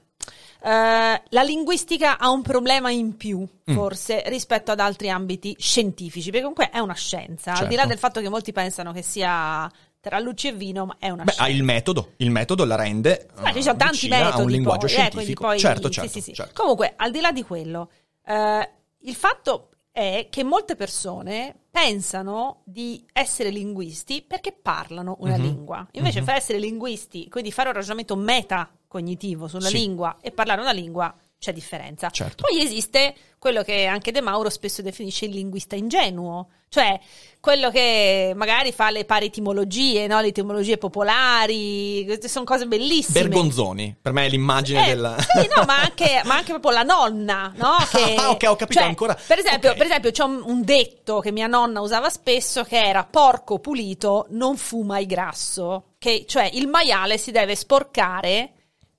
eh, 0.63 1.23
la 1.29 1.43
linguistica 1.43 2.19
ha 2.19 2.31
un 2.31 2.43
problema 2.43 2.91
in 2.91 3.17
più, 3.17 3.47
Mm. 3.71 3.75
forse, 3.75 4.23
rispetto 4.27 4.73
ad 4.73 4.81
altri 4.81 5.11
ambiti 5.11 5.55
scientifici, 5.59 6.31
perché 6.31 6.41
comunque 6.47 6.71
è 6.71 6.79
una 6.81 6.95
scienza, 6.95 7.53
al 7.53 7.69
di 7.69 7.75
là 7.75 7.83
Certo. 7.83 7.89
del 7.89 7.99
fatto 7.99 8.21
che 8.21 8.29
molti 8.29 8.51
pensano 8.53 8.91
che 8.93 9.03
sia 9.03 9.71
tra 10.07 10.21
luci 10.21 10.47
e 10.47 10.53
vino, 10.53 10.87
ma 10.87 10.97
è 11.01 11.11
una 11.11 11.25
Beh, 11.25 11.33
scienza. 11.33 11.51
ha 11.53 11.55
il 11.57 11.65
metodo, 11.65 12.13
il 12.19 12.31
metodo 12.31 12.65
la 12.65 12.77
rende 12.77 13.27
Ma 13.41 13.53
ci 13.53 13.61
sono 13.61 13.77
tanti 13.77 14.07
metodi 14.09 14.31
a 14.41 14.45
un 14.45 14.49
linguaggio 14.51 14.87
poi, 14.87 14.95
eh, 14.95 14.99
scientifico. 15.01 15.43
poi- 15.43 15.59
certo, 15.59 15.89
sì, 15.89 15.93
certo, 15.95 16.11
sì, 16.11 16.21
sì. 16.21 16.33
certo. 16.33 16.53
Comunque, 16.63 16.93
al 16.95 17.11
di 17.11 17.21
là 17.21 17.33
di 17.33 17.43
quello, 17.43 17.91
eh, 18.25 18.71
il 19.01 19.15
fatto 19.17 19.71
è 19.91 20.29
che 20.31 20.45
molte 20.45 20.77
persone 20.77 21.57
pensano 21.73 22.61
di 22.65 23.05
essere 23.13 23.51
linguisti 23.51 24.23
perché 24.23 24.53
parlano 24.53 25.17
una 25.21 25.37
Mhm. 25.37 25.43
lingua. 25.43 25.85
Invece, 25.93 26.21
Mhm. 26.21 26.25
per 26.27 26.35
essere 26.37 26.59
linguisti, 26.61 27.29
quindi 27.29 27.51
fare 27.51 27.69
un 27.71 27.75
ragionamento 27.75 28.15
metacognitivo 28.15 29.49
sulla 29.49 29.69
Sì. 29.69 29.79
lingua 29.79 30.19
e 30.21 30.31
parlare 30.31 30.61
una 30.61 30.71
lingua, 30.73 31.13
c'è 31.39 31.53
differenza. 31.53 32.11
Certo. 32.11 32.45
Poi 32.49 32.63
esiste 32.63 33.15
quello 33.39 33.63
che 33.63 33.85
anche 33.87 34.11
De 34.11 34.21
Mauro 34.21 34.51
spesso 34.51 34.83
definisce 34.83 35.27
il 35.27 35.33
linguista 35.33 35.77
ingenuo, 35.77 36.49
cioè 36.69 36.99
quello 37.39 37.71
che 37.71 38.33
magari 38.35 38.73
fa 38.73 38.91
le 38.91 39.05
pari 39.05 39.27
etimologie, 39.27 40.07
no? 40.09 40.21
le 40.21 40.29
etimologie 40.29 40.79
popolari, 40.79 42.03
queste 42.05 42.27
sono 42.29 42.45
cose 42.45 42.67
bellissime. 42.67 43.21
Bergonzoni, 43.21 43.95
per 44.01 44.13
me 44.13 44.27
è 44.27 44.29
l'immagine 44.29 44.85
Eh, 44.85 44.95
del... 44.97 45.17
Sì, 45.21 45.49
no, 45.55 45.65
ma 45.65 45.79
anche, 45.83 46.23
ma 46.25 46.35
anche 46.37 46.51
proprio 46.51 46.73
la 46.73 46.83
nonna, 46.83 47.53
no? 47.57 47.77
Che, 47.91 48.15
Ah, 48.17 48.31
ok, 48.35 48.43
ho 48.49 48.57
capito, 48.57 48.81
cioè, 48.81 48.89
ancora- 48.89 49.15
Per 49.15 49.39
esempio, 49.39 49.71
ok. 49.71 49.77
per 49.77 49.87
esempio 49.87 50.11
c'è 50.11 50.25
un, 50.25 50.43
un 50.45 50.65
detto 50.65 51.21
che 51.21 51.31
mia 51.31 51.47
nonna 51.47 51.81
usava 51.81 52.09
spesso 52.09 52.65
che 52.65 52.83
era 52.83 53.05
porco 53.05 53.61
pulito 53.61 54.27
non 54.31 54.57
fuma 54.57 54.99
il 54.99 55.07
grasso, 55.07 55.93
che 55.99 56.25
cioè 56.27 56.51
il 56.53 56.67
maiale 56.67 57.17
si 57.19 57.31
deve 57.31 57.55
sporcare 57.55 58.55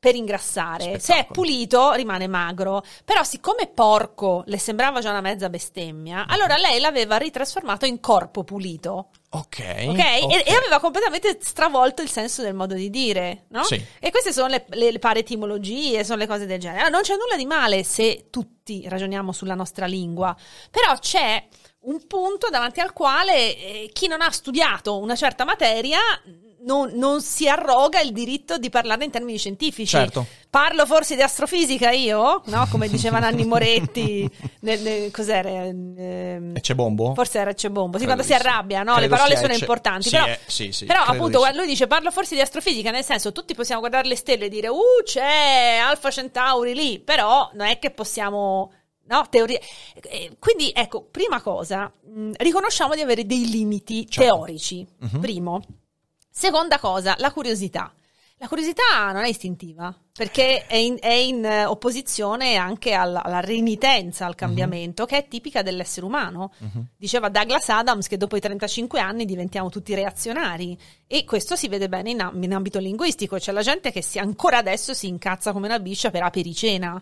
per 0.08 0.16
ingrassare. 0.16 1.00
Se 1.00 1.16
è 1.18 1.28
pulito 1.30 1.92
rimane 1.92 2.28
magro. 2.28 2.82
Però 3.04 3.24
siccome 3.24 3.68
porco 3.68 4.44
le 4.46 4.58
sembrava 4.58 5.02
già 5.02 5.10
una 5.10 5.20
mezza 5.20 5.50
bestemmia, 5.50 6.26
allora 6.28 6.56
lei 6.56 6.80
l'aveva 6.80 7.18
ritrasformato 7.18 7.86
in 7.86 8.00
corpo 8.00 8.46
pulito. 8.46 9.10
Ok, 9.32 9.86
Ok? 9.90 10.00
E, 10.00 10.44
e 10.46 10.56
aveva 10.56 10.80
completamente 10.80 11.40
stravolto 11.42 12.02
il 12.02 12.10
senso 12.10 12.42
del 12.42 12.54
modo 12.54 12.74
di 12.74 12.90
dire, 12.90 13.48
no? 13.50 13.64
Sì. 13.64 13.84
E 14.00 14.10
queste 14.10 14.32
sono 14.32 14.48
le, 14.48 14.66
le, 14.70 14.92
le 14.92 15.00
pare 15.00 15.20
etimologie, 15.20 16.06
sono 16.06 16.20
le 16.20 16.28
cose 16.28 16.46
del 16.46 16.60
genere. 16.60 16.80
Allora, 16.80 16.96
non 16.96 17.02
c'è 17.02 17.18
nulla 17.18 17.36
di 17.36 17.46
male 17.46 17.84
se 17.84 18.28
tutti 18.30 18.88
ragioniamo 18.88 19.34
sulla 19.34 19.56
nostra 19.56 19.86
lingua, 19.88 20.34
però 20.72 20.98
c'è 21.00 21.46
un 21.80 22.08
punto 22.08 22.48
davanti 22.50 22.80
al 22.80 22.94
quale 22.94 23.58
eh, 23.58 23.90
chi 23.92 24.08
non 24.08 24.22
ha 24.22 24.32
studiato 24.32 24.98
una 24.98 25.16
certa 25.16 25.44
materia 25.44 26.00
non, 26.68 26.92
non 26.96 27.22
si 27.22 27.48
arroga 27.48 28.00
il 28.02 28.12
diritto 28.12 28.58
di 28.58 28.70
parlarne 28.70 29.06
in 29.06 29.12
termini 29.12 29.38
scientifici. 29.38 29.88
Certo. 29.88 30.26
Parlo 30.50 30.86
forse 30.86 31.16
di 31.16 31.22
astrofisica 31.22 31.90
io, 31.92 32.42
no? 32.46 32.68
Come 32.70 32.88
diceva 32.90 33.20
Nanni 33.20 33.46
Moretti, 33.46 34.30
nel, 34.62 34.82
nel- 34.82 35.12
cos'era? 35.12 35.50
Ehm, 35.50 36.54
E 36.56 36.60
c'è 36.62 36.74
bombo? 36.76 37.14
Forse 37.14 37.40
era 37.40 37.54
Cebombo, 37.54 37.98
sì, 37.98 38.06
Credo 38.06 38.22
quando 38.22 38.24
si 38.24 38.34
arrabbia, 38.34 38.84
no? 38.84 38.98
Le 39.00 39.08
parole 39.08 39.36
sono 39.36 39.48
Ecce- 39.48 39.60
importanti. 39.60 40.10
sì, 40.10 40.16
però, 40.16 40.26
eh, 40.26 40.40
sì, 40.46 40.72
sì, 40.72 40.86
però 40.86 41.02
appunto, 41.04 41.40
di 41.40 41.46
sì. 41.52 41.56
lui 41.56 41.66
dice 41.68 41.88
parlo 41.88 42.12
forse 42.12 42.36
di 42.36 42.42
astrofisica, 42.42 42.92
nel 42.92 43.04
senso 43.04 43.32
tutti 43.32 43.54
possiamo 43.56 43.80
guardare 43.82 44.08
le 44.08 44.16
stelle 44.16 44.46
e 44.46 44.50
dire 44.50 44.68
uh 44.68 44.76
c'è 45.04 45.80
Alfa 45.82 46.10
Centauri 46.12 46.74
lì, 46.74 47.00
però 47.00 47.50
non 47.54 47.68
è 47.68 47.80
che 47.80 47.92
possiamo... 47.92 48.72
No, 49.10 49.26
teorie. 49.30 49.62
eh, 50.10 50.36
Quindi, 50.38 50.70
ecco, 50.76 51.02
prima 51.10 51.40
cosa, 51.42 51.90
mh, 52.14 52.32
riconosciamo 52.38 52.94
di 52.94 53.00
avere 53.00 53.26
dei 53.26 53.48
limiti 53.50 54.06
Certo. 54.10 54.22
teorici. 54.36 54.86
Mhm. 55.00 55.20
Primo. 55.22 55.62
Seconda 56.40 56.78
cosa, 56.78 57.16
la 57.18 57.32
curiosità. 57.32 57.92
La 58.38 58.48
curiosità 58.48 59.12
non 59.12 59.24
è 59.24 59.28
istintiva. 59.28 59.92
Perché 60.18 60.66
è 60.66 60.76
in, 60.76 60.98
è 61.00 61.12
in, 61.12 61.46
eh, 61.46 61.66
opposizione 61.66 62.56
anche 62.56 62.94
alla, 62.94 63.24
alla 63.24 63.40
renitenza 63.40 64.26
al 64.26 64.34
cambiamento, 64.34 65.06
che 65.06 65.18
è 65.18 65.28
tipica 65.28 65.62
dell'essere 65.62 66.08
umano. 66.08 66.52
Diceva 66.98 67.30
Douglas 67.30 67.70
Adams 67.70 68.08
che 68.08 68.18
dopo 68.18 68.36
i 68.36 68.40
35 68.40 69.00
anni 69.00 69.26
diventiamo 69.26 69.70
tutti 69.70 69.94
reazionari 69.94 70.78
e 71.06 71.24
questo 71.24 71.56
si 71.56 71.68
vede 71.68 71.88
bene 71.88 72.10
in, 72.10 72.32
in 72.42 72.54
ambito 72.54 72.80
linguistico, 72.80 73.38
c'è 73.38 73.52
la 73.52 73.62
gente 73.62 73.92
che 73.92 74.02
si, 74.02 74.18
ancora 74.18 74.58
adesso 74.58 74.94
si 74.94 75.08
incazza 75.08 75.54
come 75.54 75.68
una 75.68 75.80
biscia 75.80 76.10
per 76.10 76.24
apericena. 76.24 77.02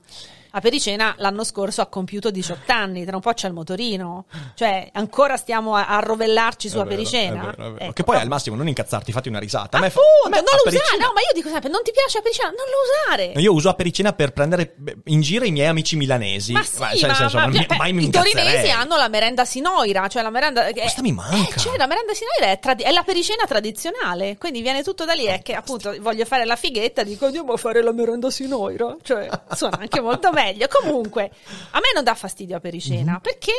Apericena 0.52 1.16
l'anno 1.18 1.44
scorso 1.44 1.82
ha 1.82 1.88
compiuto 1.88 2.32
18 2.32 2.72
anni, 2.72 3.04
tra 3.04 3.16
un 3.16 3.22
po' 3.22 3.34
c'è 3.34 3.48
il 3.48 3.54
motorino, 3.54 4.24
cioè 4.54 4.90
ancora 4.94 5.36
stiamo 5.36 5.76
a, 5.76 5.88
a 5.88 6.00
rovellarci 6.00 6.70
su 6.70 6.76
È 6.76 6.84
vero, 6.84 6.92
Apericena. 6.92 7.42
è 7.42 7.46
vero, 7.46 7.52
è 7.52 7.72
vero. 7.72 7.78
Ecco, 7.80 7.92
che 7.92 8.04
poi 8.06 8.16
al 8.18 8.30
massimo 8.30 8.56
non 8.56 8.68
incazzarti, 8.70 9.12
fatti 9.12 9.28
una 9.28 9.40
risata. 9.40 9.78
A 9.78 9.82
me 9.82 9.90
fa- 9.90 10.00
Appunto, 10.00 10.28
a 10.28 10.30
me 10.30 10.48
non 10.50 10.62
lo 10.64 10.70
usare, 10.70 10.98
no, 10.98 11.12
ma 11.14 11.20
io 11.20 11.34
dico 11.34 11.50
sempre, 11.50 11.70
non 11.70 11.82
ti 11.84 11.92
piace 11.92 12.20
Apericena, 12.20 12.50
non 12.50 12.66
lo 12.72 12.78
usare. 12.88 13.05
Io 13.36 13.54
uso 13.54 13.70
Apericena 13.70 14.14
per 14.14 14.32
prendere 14.32 14.76
in 15.06 15.22
giro 15.22 15.46
i 15.46 15.52
miei 15.52 15.68
amici 15.68 15.96
milanesi. 15.96 16.52
Ma 16.52 16.64
sì, 16.64 16.78
cioè, 16.78 16.88
nel 17.02 17.10
ma, 17.10 17.16
senso, 17.16 17.38
ma- 17.38 17.48
beh, 17.48 17.76
mai 17.78 17.94
mi 17.94 18.06
i 18.06 18.10
torinesi 18.10 18.70
hanno 18.70 18.98
la 18.98 19.08
merenda 19.08 19.46
sinoira, 19.46 20.08
cioè 20.08 20.22
la 20.24 20.30
merenda... 20.30 20.72
Questa 20.72 21.02
mi 21.02 21.12
manca. 21.12 21.56
Eh, 21.56 21.60
cioè, 21.60 21.78
la 21.78 21.88
merenda 21.88 22.14
sinoira 22.14 22.52
è, 22.52 22.60
tradi- 22.60 22.84
è 22.84 22.92
la 22.92 23.04
pericena 23.04 23.46
tradizionale, 23.46 24.38
quindi 24.38 24.62
viene 24.62 24.84
tutto 24.84 25.06
da 25.06 25.14
lì, 25.14 25.26
è 25.26 25.42
che 25.42 25.54
appunto 25.54 25.96
voglio 26.00 26.26
fare 26.26 26.46
la 26.46 26.56
fighetta, 26.56 27.04
dico 27.04 27.26
andiamo 27.26 27.54
a 27.54 27.58
fare 27.58 27.82
la 27.82 27.92
merenda 27.92 28.30
sinoira, 28.30 28.96
cioè 29.02 29.30
suona 29.54 29.78
anche 29.80 30.02
molto 30.02 30.32
meglio. 30.32 30.68
Comunque, 30.68 31.32
a 31.72 31.80
me 31.80 31.92
non 31.94 32.04
dà 32.04 32.16
fastidio 32.16 32.58
a 32.58 32.60
pericena, 32.60 33.20
perché 33.22 33.52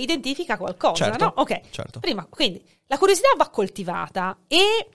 identifica 0.00 0.56
qualcosa. 0.56 1.04
Certo, 1.04 1.24
no? 1.24 1.32
Ok, 1.36 1.60
certo. 1.70 2.00
prima, 2.00 2.26
quindi 2.28 2.62
la 2.86 2.98
curiosità 2.98 3.28
va 3.36 3.48
coltivata 3.48 4.38
e... 4.46 4.88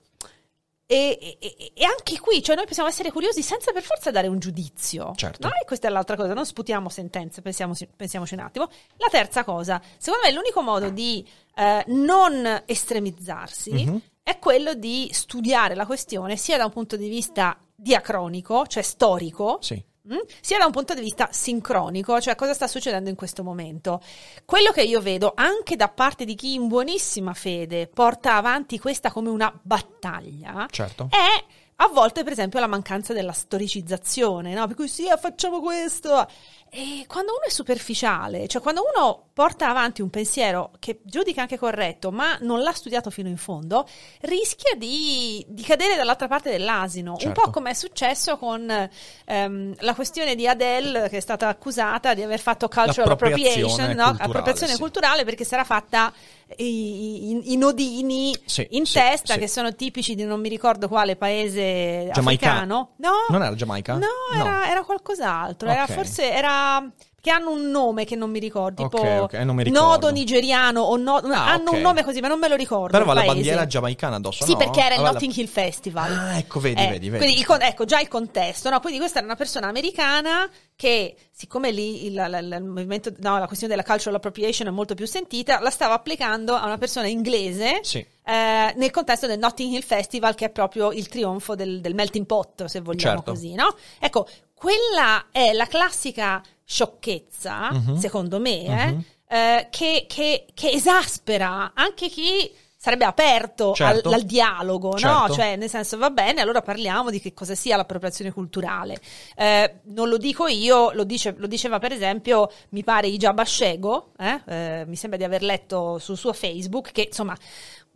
E, 0.90 1.38
e- 1.42 1.72
e 1.74 1.84
anche 1.84 2.18
qui, 2.18 2.42
cioè 2.42 2.56
noi 2.56 2.66
possiamo 2.66 2.88
essere 2.88 3.12
curiosi 3.12 3.44
senza 3.44 3.74
per 3.74 3.84
forza 3.84 4.10
dare 4.10 4.28
un 4.28 4.40
giudizio. 4.40 5.12
Certo. 5.18 5.46
No? 5.48 5.54
E 5.54 5.66
questa 5.66 5.90
è 5.90 5.92
l'altra 5.92 6.16
cosa, 6.16 6.34
non 6.34 6.46
sputiamo 6.46 6.88
sentenze, 6.88 7.42
pensiamoci, 7.42 7.90
pensiamoci 7.94 8.34
un 8.36 8.40
attimo. 8.40 8.70
La 8.96 9.08
terza 9.12 9.44
cosa, 9.44 9.82
secondo 9.98 10.26
me 10.26 10.34
l'unico 10.34 10.62
modo 10.62 10.90
di 10.90 11.28
eh, 11.56 11.84
non 11.88 12.64
estremizzarsi 12.66 13.72
Mhm. 13.86 14.02
è 14.24 14.40
quello 14.40 14.76
di 14.76 15.10
studiare 15.12 15.76
la 15.76 15.86
questione 15.86 16.38
sia 16.38 16.58
da 16.58 16.64
un 16.66 16.72
punto 16.72 16.96
di 16.96 17.10
vista 17.10 17.58
diacronico, 17.76 18.66
cioè 18.68 18.82
storico, 18.84 19.58
Sì. 19.62 19.84
Mm? 20.08 20.20
sia 20.40 20.58
da 20.58 20.66
un 20.66 20.72
punto 20.72 20.94
di 20.94 21.02
vista 21.02 21.28
sincronico, 21.32 22.22
cioè 22.22 22.36
cosa 22.36 22.54
sta 22.54 22.68
succedendo 22.68 23.10
in 23.10 23.16
questo 23.16 23.44
momento. 23.44 24.02
Quello 24.46 24.72
che 24.72 24.84
io 24.84 25.02
vedo 25.02 25.34
anche 25.36 25.76
da 25.76 25.90
parte 25.90 26.24
di 26.24 26.36
chi 26.36 26.54
in 26.54 26.68
buonissima 26.68 27.34
fede 27.34 27.88
porta 27.88 28.36
avanti 28.36 28.80
questa 28.80 29.12
come 29.12 29.30
una 29.30 29.54
battaglia 29.62 30.66
Certo. 30.70 31.10
è 31.10 31.44
a 31.80 31.88
volte, 31.90 32.24
per 32.24 32.32
esempio, 32.32 32.60
la 32.60 32.68
mancanza 32.68 33.14
della 33.14 33.34
storicizzazione, 33.34 34.54
no? 34.54 34.66
Per 34.66 34.76
cui 34.76 34.88
sì, 34.88 35.08
eh, 35.08 35.18
facciamo 35.18 35.60
questo. 35.62 36.28
E 36.70 37.06
quando 37.08 37.32
uno 37.32 37.44
è 37.46 37.50
superficiale, 37.50 38.46
cioè 38.48 38.62
quando 38.62 38.82
uno 38.94 39.28
porta 39.32 39.70
avanti 39.70 40.02
un 40.02 40.10
pensiero 40.10 40.72
che 40.80 41.00
giudica 41.04 41.42
anche 41.42 41.58
corretto, 41.58 42.12
ma 42.12 42.38
non 42.42 42.62
l'ha 42.62 42.74
studiato 42.74 43.10
fino 43.10 43.30
in 43.30 43.38
fondo, 43.38 43.88
rischia 44.22 44.76
di, 44.76 45.46
di 45.48 45.62
cadere 45.64 45.96
dall'altra 45.96 46.28
parte 46.28 46.50
dell'asino. 46.50 47.12
Un 47.14 47.20
Certo. 47.20 47.42
po' 47.42 47.52
come 47.52 47.70
è 47.70 47.74
successo 47.74 48.38
con 48.38 48.90
ehm, 49.26 49.76
la 49.80 49.94
questione 49.96 50.36
di 50.36 50.46
Adele, 50.48 51.08
che 51.10 51.18
è 51.18 51.22
stata 51.22 51.48
accusata 51.48 52.14
di 52.14 52.22
aver 52.24 52.40
fatto 52.40 52.68
cultural 52.68 53.12
appropriation, 53.12 53.86
no? 53.92 54.04
culturale, 54.04 54.18
appropriazione 54.24 54.74
sì. 54.74 54.80
culturale 54.80 55.24
perché 55.24 55.44
si 55.46 55.54
era 55.54 55.64
fatta 55.64 56.12
i, 56.58 57.30
i- 57.32 57.54
i 57.54 57.58
nodini 57.58 58.36
Sì, 58.46 58.66
in 58.72 58.86
sì, 58.86 58.94
testa 58.94 59.38
che 59.38 59.48
sono 59.48 59.74
tipici 59.74 60.16
di 60.16 60.24
non 60.26 60.40
mi 60.42 60.50
ricordo 60.50 60.88
quale 60.88 61.16
paese 61.16 61.67
Giamaica- 62.14 62.48
africano. 62.50 62.90
No, 62.98 63.12
Non 63.30 63.42
era 63.44 63.56
Giamaica? 63.56 63.94
No, 63.94 64.08
No. 64.34 64.40
Era, 64.46 64.70
era 64.70 64.84
qualcos'altro. 64.84 65.70
Era 65.70 65.84
Ok. 65.84 65.94
forse 65.94 66.32
era 66.32 66.84
che 67.28 67.34
hanno 67.34 67.52
un 67.52 67.70
nome 67.70 68.06
che 68.06 68.16
non 68.16 68.30
mi 68.30 68.40
ricordo, 68.40 68.84
tipo 68.88 68.98
Ok, 69.02 69.22
ok, 69.24 69.34
non 69.40 69.56
mi 69.56 69.64
ricordo. 69.64 69.86
nodo 69.88 70.10
nigeriano 70.12 70.80
o 70.82 70.96
no, 70.96 71.16
Ah, 71.18 71.52
hanno 71.52 71.72
ok. 71.72 71.76
un 71.76 71.82
nome 71.82 72.04
così, 72.04 72.22
ma 72.22 72.30
non 72.30 72.40
me 72.40 72.48
lo 72.48 72.56
ricordo. 72.56 72.98
Però 72.98 73.04
aveva 73.04 73.20
la 73.26 73.26
bandiera 73.34 73.68
giamaicana 73.68 74.16
addosso, 74.16 74.46
Sì, 74.46 74.52
no? 74.54 74.58
perché 74.58 74.80
era 74.82 74.96
il 74.96 75.02
la- 75.02 75.12
Notting 75.12 75.36
Hill 75.36 75.48
Festival. 75.48 76.12
Ah, 76.14 76.38
ecco, 76.38 76.60
vedi, 76.62 76.82
Eh, 76.82 76.88
vedi, 76.88 77.10
vedi. 77.10 77.34
Il 77.40 77.46
ecco 77.62 77.84
già 77.86 78.00
il 78.00 78.08
contesto, 78.08 78.70
no? 78.70 78.80
Quindi 78.80 79.00
questa 79.00 79.18
era 79.18 79.28
una 79.28 79.36
persona 79.36 79.68
americana 79.68 80.50
che, 80.76 81.16
siccome 81.32 81.72
lì 81.72 82.06
il, 82.06 82.14
la- 82.14 82.28
la- 82.28 82.40
il 82.40 82.64
movimento, 82.64 83.12
no, 83.18 83.38
la 83.40 83.48
questione 83.48 83.76
della 83.76 83.86
cultural 83.86 84.16
appropriation 84.16 84.68
è 84.68 84.72
molto 84.72 84.94
più 84.96 85.06
sentita, 85.06 85.60
la 85.60 85.70
stava 85.70 85.96
applicando 85.96 86.54
a 86.56 86.66
una 86.66 86.78
persona 86.78 87.08
inglese 87.08 87.80
Sì. 87.82 87.98
eh, 87.98 88.74
nel 88.76 88.92
contesto 88.92 89.28
del 89.28 89.40
Notting 89.40 89.74
Hill 89.74 89.82
Festival, 89.84 90.34
che 90.36 90.46
è 90.46 90.50
proprio 90.50 90.92
il 90.94 91.08
trionfo 91.10 91.56
del, 91.56 91.82
del 91.82 91.94
melting 91.94 92.26
pot, 92.26 92.66
se 92.66 92.80
vogliamo 92.80 93.16
Certo. 93.18 93.32
così, 93.32 93.54
no? 93.54 93.76
Ecco, 94.00 94.28
quella 94.54 95.26
è 95.32 95.52
la 95.54 95.66
classica 95.68 96.42
sciocchezza, 96.68 97.72
Mhm. 97.72 97.96
secondo 97.98 98.40
me, 98.40 98.66
eh, 98.66 98.98
eh, 99.30 99.68
che, 99.70 100.06
che- 100.08 100.46
che 100.54 100.70
esaspera 100.72 101.72
anche 101.74 102.10
chi 102.10 102.52
sarebbe 102.80 103.06
aperto 103.06 103.74
Certo. 103.74 104.10
al, 104.10 104.14
al 104.16 104.22
dialogo, 104.24 104.92
no? 104.92 104.98
Certo. 104.98 105.34
Cioè, 105.34 105.56
nel 105.56 105.68
senso, 105.70 105.98
va 105.98 106.10
bene, 106.10 106.42
allora 106.42 106.62
parliamo 106.62 107.10
di 107.10 107.20
che 107.20 107.34
cosa 107.34 107.56
sia 107.56 107.76
l'appropriazione 107.76 108.32
culturale. 108.32 108.98
Eh, 109.36 109.80
non 109.86 110.08
lo 110.10 110.18
dico 110.18 110.48
io, 110.48 110.92
lo, 110.92 111.04
dice- 111.04 111.34
lo 111.38 111.48
diceva 111.48 111.80
per 111.80 111.92
esempio, 111.92 112.50
mi 112.70 112.84
pare 112.84 113.08
Ijaba 113.08 113.44
Shego, 113.44 114.12
eh? 114.18 114.42
Eh, 114.46 114.84
mi 114.88 114.96
sembra 114.96 115.18
di 115.18 115.26
aver 115.26 115.42
letto 115.42 115.98
sul 116.00 116.16
suo 116.18 116.32
Facebook, 116.34 116.92
che 116.92 117.04
insomma 117.08 117.36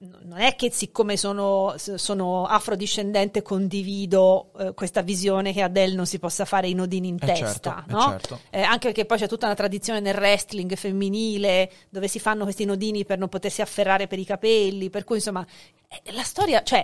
non 0.01 0.39
è 0.39 0.55
che 0.55 0.71
siccome 0.71 1.15
sono, 1.15 1.75
sono 1.77 2.45
afrodiscendente 2.45 3.43
condivido 3.43 4.51
eh, 4.57 4.73
questa 4.73 5.01
visione 5.01 5.53
che 5.53 5.61
Adele 5.61 5.93
non 5.93 6.07
si 6.07 6.17
possa 6.17 6.43
fare 6.45 6.67
i 6.67 6.73
nodini 6.73 7.09
in 7.09 7.17
Eh, 7.21 7.25
testa, 7.25 7.51
certo, 7.51 7.69
eh, 7.69 7.93
no? 7.93 8.09
certo. 8.09 8.39
Eh, 8.49 8.61
anche 8.61 8.87
perché 8.87 9.05
poi 9.05 9.19
c'è 9.19 9.27
tutta 9.27 9.45
una 9.45 9.55
tradizione 9.55 9.99
nel 9.99 10.15
wrestling 10.15 10.73
femminile 10.75 11.71
dove 11.89 12.07
si 12.07 12.19
fanno 12.19 12.43
questi 12.43 12.65
nodini 12.65 13.05
per 13.05 13.19
non 13.19 13.29
potersi 13.29 13.61
afferrare 13.61 14.07
per 14.07 14.17
i 14.17 14.25
capelli, 14.25 14.89
per 14.89 15.03
cui 15.03 15.17
insomma 15.17 15.45
eh, 15.87 16.11
la 16.13 16.23
storia, 16.23 16.63
cioè 16.63 16.83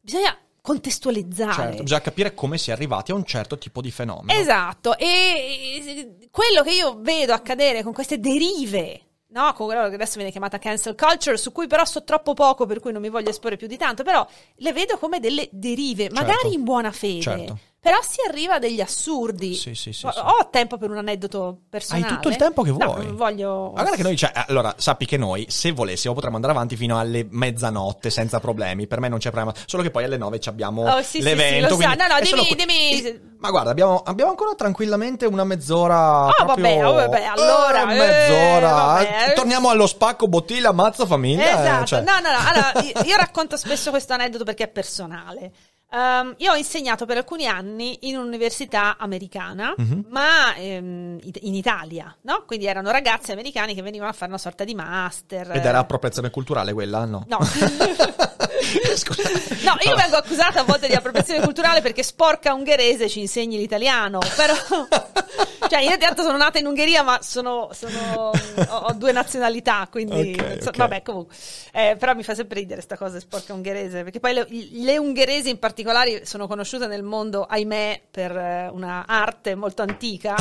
bisogna 0.00 0.36
contestualizzare. 0.60 1.52
Certo, 1.52 1.82
bisogna 1.82 2.00
capire 2.00 2.34
come 2.34 2.58
si 2.58 2.70
è 2.70 2.72
arrivati 2.72 3.10
a 3.10 3.16
un 3.16 3.24
certo 3.24 3.58
tipo 3.58 3.80
di 3.80 3.90
fenomeno. 3.90 4.38
Esatto, 4.38 4.96
e 4.96 6.28
quello 6.30 6.62
che 6.62 6.70
io 6.70 6.98
vedo 7.00 7.32
accadere 7.32 7.82
con 7.82 7.92
queste 7.92 8.20
derive, 8.20 9.00
no? 9.32 9.52
Con 9.54 9.66
quello 9.66 9.88
che 9.88 9.94
adesso 9.94 10.16
viene 10.16 10.30
chiamata 10.30 10.58
cancel 10.58 10.94
culture, 10.94 11.36
su 11.36 11.52
cui 11.52 11.66
però 11.66 11.84
so 11.84 12.04
troppo 12.04 12.34
poco, 12.34 12.66
per 12.66 12.80
cui 12.80 12.92
non 12.92 13.02
mi 13.02 13.08
voglio 13.08 13.30
esporre 13.30 13.56
più 13.56 13.66
di 13.66 13.76
tanto, 13.76 14.02
però 14.02 14.26
le 14.56 14.72
vedo 14.72 14.98
come 14.98 15.20
delle 15.20 15.48
derive, 15.50 16.10
magari 16.10 16.52
in 16.52 16.64
buona 16.64 16.92
fede. 16.92 17.20
Certo. 17.20 17.58
Però 17.84 17.96
si 18.00 18.18
arriva 18.28 18.54
a 18.54 18.58
degli 18.60 18.80
assurdi. 18.80 19.56
Sì, 19.56 19.74
sì, 19.74 19.92
sì, 19.92 20.06
ho, 20.06 20.12
sì. 20.12 20.20
tempo 20.52 20.78
per 20.78 20.88
un 20.90 20.98
aneddoto 20.98 21.62
personale. 21.68 22.06
Hai 22.06 22.12
tutto 22.14 22.28
il 22.28 22.36
tempo 22.36 22.62
che 22.62 22.70
No, 22.70 22.76
vuoi. 22.76 23.06
non 23.06 23.16
voglio. 23.16 23.70
Guarda 23.72 23.96
che 23.96 24.04
noi, 24.04 24.16
cioè, 24.16 24.30
allora, 24.46 24.72
sappi 24.78 25.04
che 25.04 25.16
noi, 25.16 25.46
se 25.48 25.72
volessimo, 25.72 26.14
potremmo 26.14 26.36
andare 26.36 26.52
avanti 26.52 26.76
fino 26.76 26.96
alle 26.96 27.26
mezzanotte 27.28 28.08
senza 28.08 28.38
problemi. 28.38 28.86
Per 28.86 29.00
me 29.00 29.08
non 29.08 29.18
c'è 29.18 29.30
problema. 29.32 29.52
Solo 29.66 29.82
che 29.82 29.90
poi 29.90 30.04
alle 30.04 30.16
nove 30.16 30.38
ci 30.38 30.48
abbiamo 30.48 30.88
Oh, 30.88 31.02
sì, 31.02 31.18
sì, 31.18 31.22
l'evento. 31.22 31.74
sì, 31.74 31.82
lo 31.82 31.88
so. 31.90 31.96
No, 31.96 32.06
no, 32.06 32.20
dimmi- 32.20 32.54
dimmi- 32.54 33.02
Eh, 33.04 33.20
Ma 33.40 33.50
guarda, 33.50 33.70
abbiamo, 33.72 34.00
abbiamo 34.04 34.30
ancora 34.30 34.54
tranquillamente 34.54 35.26
una 35.26 35.42
mezz'ora. 35.42 36.26
Ah, 36.26 36.44
proprio- 36.44 36.64
vabbè, 36.64 36.86
oh, 36.86 36.92
vabbè, 36.92 37.24
allora, 37.24 37.90
Eh, 37.90 37.94
eh, 37.94 37.98
mezz'ora. 37.98 38.70
vabbè. 38.70 39.32
Torniamo 39.34 39.70
allo 39.70 39.88
spacco 39.88 40.28
bottiglia, 40.28 40.68
ammazzo 40.68 41.04
famiglia. 41.04 41.46
eh, 41.48 41.60
Esatto, 41.60 41.86
cioè. 41.86 42.00
no, 42.02 42.12
no, 42.20 42.30
no. 42.30 42.38
Allora, 42.48 43.02
io 43.04 43.16
racconto 43.16 43.56
spesso 43.56 43.90
questo 43.90 44.12
aneddoto 44.12 44.44
perché 44.44 44.62
è 44.64 44.68
personale. 44.68 45.50
Ehm, 45.94 46.34
io 46.38 46.52
ho 46.52 46.56
insegnato 46.56 47.04
per 47.04 47.18
alcuni 47.18 47.46
anni 47.46 47.98
in 48.08 48.16
un'università 48.16 48.96
americana, 48.98 49.74
Mhm. 49.76 50.06
ma 50.08 50.54
ehm, 50.56 51.18
in 51.42 51.54
Italia, 51.54 52.14
no? 52.22 52.44
Quindi 52.46 52.66
erano 52.66 52.90
ragazzi 52.90 53.30
americani 53.32 53.74
che 53.74 53.82
venivano 53.82 54.10
a 54.10 54.14
fare 54.14 54.30
una 54.30 54.40
sorta 54.40 54.64
di 54.64 54.74
master. 54.74 55.50
Ed 55.52 55.64
era 55.66 55.78
appropriazione 55.80 56.30
culturale 56.30 56.72
quella? 56.72 57.04
No. 57.04 57.24
No. 57.28 57.38
No, 59.62 59.76
io 59.84 59.94
vengo 59.96 60.16
accusata 60.16 60.60
a 60.60 60.64
volte 60.64 60.88
di 60.88 60.94
appropriazione 60.94 61.40
culturale 61.40 61.80
perché 61.80 62.02
sporca 62.02 62.52
ungherese 62.54 63.08
ci 63.08 63.20
insegni 63.20 63.56
l'italiano, 63.56 64.18
però 64.36 64.54
cioè 65.68 65.80
io 65.80 65.96
tanto 65.98 66.22
sono 66.22 66.36
nata 66.36 66.58
in 66.58 66.66
Ungheria, 66.66 67.02
ma 67.02 67.18
sono, 67.22 67.70
sono- 67.72 68.30
ho, 68.30 68.76
ho 68.76 68.92
due 68.94 69.12
nazionalità, 69.12 69.86
quindi 69.90 70.36
Ok, 70.38 70.62
so- 70.62 70.68
ok. 70.70 70.76
vabbè, 70.76 71.02
comunque. 71.02 71.34
Eh, 71.72 71.96
però 71.98 72.14
mi 72.14 72.22
fa 72.22 72.34
sempre 72.34 72.60
ridere 72.60 72.80
sta 72.80 72.96
cosa 72.96 73.18
sporca 73.20 73.52
ungherese, 73.54 74.02
perché 74.02 74.20
poi 74.20 74.34
le, 74.34 74.46
le 74.48 74.98
ungheresi 74.98 75.48
in 75.48 75.58
particolare 75.58 76.26
sono 76.26 76.46
conosciute 76.46 76.86
nel 76.86 77.02
mondo, 77.02 77.44
ahimè, 77.44 78.00
per 78.10 78.36
eh, 78.36 78.68
una 78.72 79.04
arte 79.06 79.54
molto 79.54 79.82
antica 79.82 80.34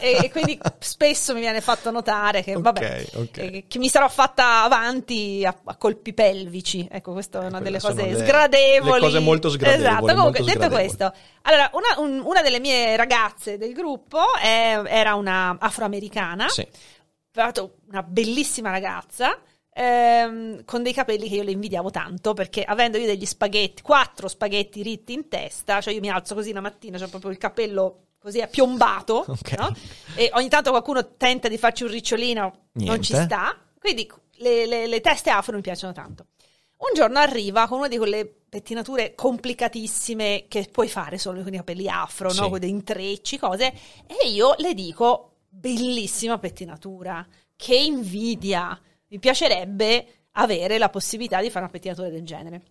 e, 0.00 0.20
e 0.24 0.30
quindi 0.30 0.58
spesso 0.80 1.34
mi 1.34 1.40
viene 1.40 1.60
fatto 1.60 1.90
notare 1.90 2.42
che, 2.42 2.54
vabbè, 2.54 3.04
Ok, 3.14 3.16
ok. 3.18 3.38
eh, 3.38 3.64
che 3.68 3.78
mi 3.78 3.88
sarò 3.88 4.08
fatta 4.08 4.62
avanti 4.62 5.44
a, 5.46 5.54
a 5.64 5.76
colpi 5.76 6.12
pelvici. 6.14 6.88
Ecco, 6.90 7.12
questa 7.12 7.46
è 7.46 7.50
quelle 7.60 7.78
delle 7.78 7.80
sono 7.80 7.94
cose 7.94 8.18
le- 8.18 8.24
sgradevoli. 8.26 8.92
le 8.92 9.06
cose 9.06 9.18
molto 9.20 9.50
sgradevoli, 9.50 9.86
Esatto, 9.88 10.06
comunque, 10.06 10.40
detto 10.40 10.50
sgradevoli. 10.50 10.82
questo, 10.82 11.12
allora, 11.42 11.70
una, 11.72 12.00
un- 12.06 12.22
una 12.24 12.42
delle 12.42 12.60
mie 12.60 12.96
ragazze 12.96 13.56
del 13.58 13.72
gruppo 13.72 14.20
è- 14.40 14.80
era 14.86 15.14
una 15.14 15.56
afroamericana, 15.58 16.48
Sì. 16.48 16.66
una 17.88 18.02
bellissima 18.02 18.70
ragazza, 18.70 19.38
ehm, 19.72 20.64
con 20.64 20.82
dei 20.82 20.92
capelli 20.92 21.28
che 21.28 21.34
io 21.36 21.42
le 21.42 21.50
invidiavo 21.50 21.90
tanto 21.90 22.32
perché 22.32 22.62
avendo 22.62 22.96
io 22.98 23.06
degli 23.06 23.26
spaghetti, 23.26 23.82
quattro 23.82 24.28
spaghetti 24.28 24.82
ritti 24.82 25.12
in 25.12 25.28
testa, 25.28 25.80
cioè 25.80 25.92
io 25.94 26.00
mi 26.00 26.10
alzo 26.10 26.34
così 26.34 26.52
la 26.52 26.60
mattina, 26.60 26.98
c'ho 26.98 27.08
proprio 27.08 27.30
il 27.30 27.38
capello 27.38 27.98
così 28.18 28.38
è 28.38 28.48
piombato, 28.48 29.24
Ok. 29.28 29.52
no? 29.58 29.74
E 30.14 30.30
ogni 30.34 30.48
tanto 30.48 30.70
qualcuno 30.70 31.16
tenta 31.16 31.48
di 31.48 31.58
farci 31.58 31.82
un 31.82 31.90
ricciolino, 31.90 32.40
non 32.40 32.84
Niente. 32.84 33.02
ci 33.02 33.14
sta. 33.16 33.54
Quindi 33.78 34.10
le, 34.36 34.64
le- 34.66 34.86
le 34.86 35.00
teste 35.00 35.28
afro 35.28 35.54
mi 35.56 35.60
piacciono 35.60 35.92
tanto. 35.92 36.26
Un 36.76 36.90
giorno 36.94 37.18
arriva 37.18 37.66
con 37.66 37.78
una 37.78 37.88
di 37.88 37.96
quelle 37.98 38.26
pettinature 38.48 39.14
complicatissime 39.14 40.46
che 40.48 40.68
puoi 40.70 40.88
fare 40.88 41.18
solo 41.18 41.42
con 41.42 41.52
i 41.52 41.56
capelli 41.56 41.88
afro, 41.88 42.30
Sì. 42.30 42.40
no? 42.40 42.50
con 42.50 42.58
dei 42.58 42.68
intrecci, 42.70 43.38
cose, 43.38 43.72
e 44.06 44.28
io 44.28 44.54
le 44.58 44.74
dico, 44.74 45.36
bellissima 45.48 46.38
pettinatura, 46.38 47.26
che 47.56 47.74
invidia, 47.76 48.78
mi 49.08 49.18
piacerebbe 49.18 50.26
avere 50.32 50.78
la 50.78 50.90
possibilità 50.90 51.40
di 51.40 51.48
fare 51.48 51.64
una 51.64 51.72
pettinatura 51.72 52.08
del 52.08 52.24
genere. 52.24 52.62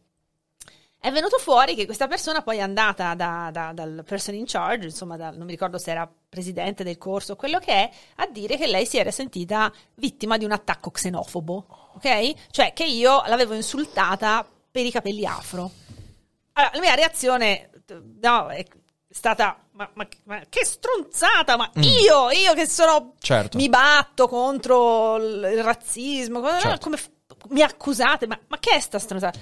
È 1.00 1.12
venuto 1.12 1.38
fuori 1.38 1.76
che 1.76 1.86
questa 1.86 2.08
persona 2.08 2.42
poi 2.42 2.58
è 2.58 2.62
andata 2.62 3.14
da- 3.14 3.50
da- 3.52 3.74
dal 3.74 4.04
person 4.06 4.36
in 4.36 4.46
charge, 4.46 4.86
insomma, 4.86 5.18
dal- 5.18 5.36
non 5.36 5.46
mi 5.46 5.52
ricordo 5.52 5.78
se 5.78 5.92
era 5.92 6.10
presidente 6.30 6.84
del 6.86 6.98
corso 6.98 7.34
o 7.34 7.36
quello 7.36 7.60
che 7.60 7.72
è, 7.74 7.90
a 8.18 8.28
dire 8.28 8.56
che 8.58 8.68
lei 8.68 8.86
si 8.86 8.98
era 8.98 9.12
sentita 9.12 9.72
vittima 9.96 10.38
di 10.38 10.46
un 10.46 10.52
attacco 10.52 10.92
xenofobo, 10.92 11.66
ok? 11.96 12.34
Cioè 12.52 12.74
che 12.74 12.84
io 12.86 13.24
l'avevo 13.28 13.54
insultata 13.54 14.46
per 14.72 14.86
i 14.86 14.92
capelli 14.92 15.26
afro. 15.26 15.72
Allora, 16.54 16.72
la 16.76 16.80
mia 16.80 16.94
reazione 16.96 17.70
no, 18.22 18.48
è 18.50 18.64
stata, 19.10 19.58
ma, 19.72 19.90
ma- 19.94 20.08
ma 20.26 20.42
che 20.50 20.66
stronzata, 20.66 21.58
ma 21.58 21.70
io, 21.76 22.30
io 22.32 22.54
che 22.54 22.68
sono, 22.68 23.14
Certo. 23.20 23.58
mi 23.58 23.70
batto 23.70 24.28
contro 24.28 25.18
il 25.18 25.64
razzismo, 25.64 26.42
Certo. 26.60 26.80
come 26.80 26.98
mi 27.50 27.62
accusate, 27.62 28.28
ma, 28.28 28.40
ma 28.48 28.58
che 28.60 28.76
è 28.76 28.80
sta 28.80 29.00
stronzata? 29.00 29.38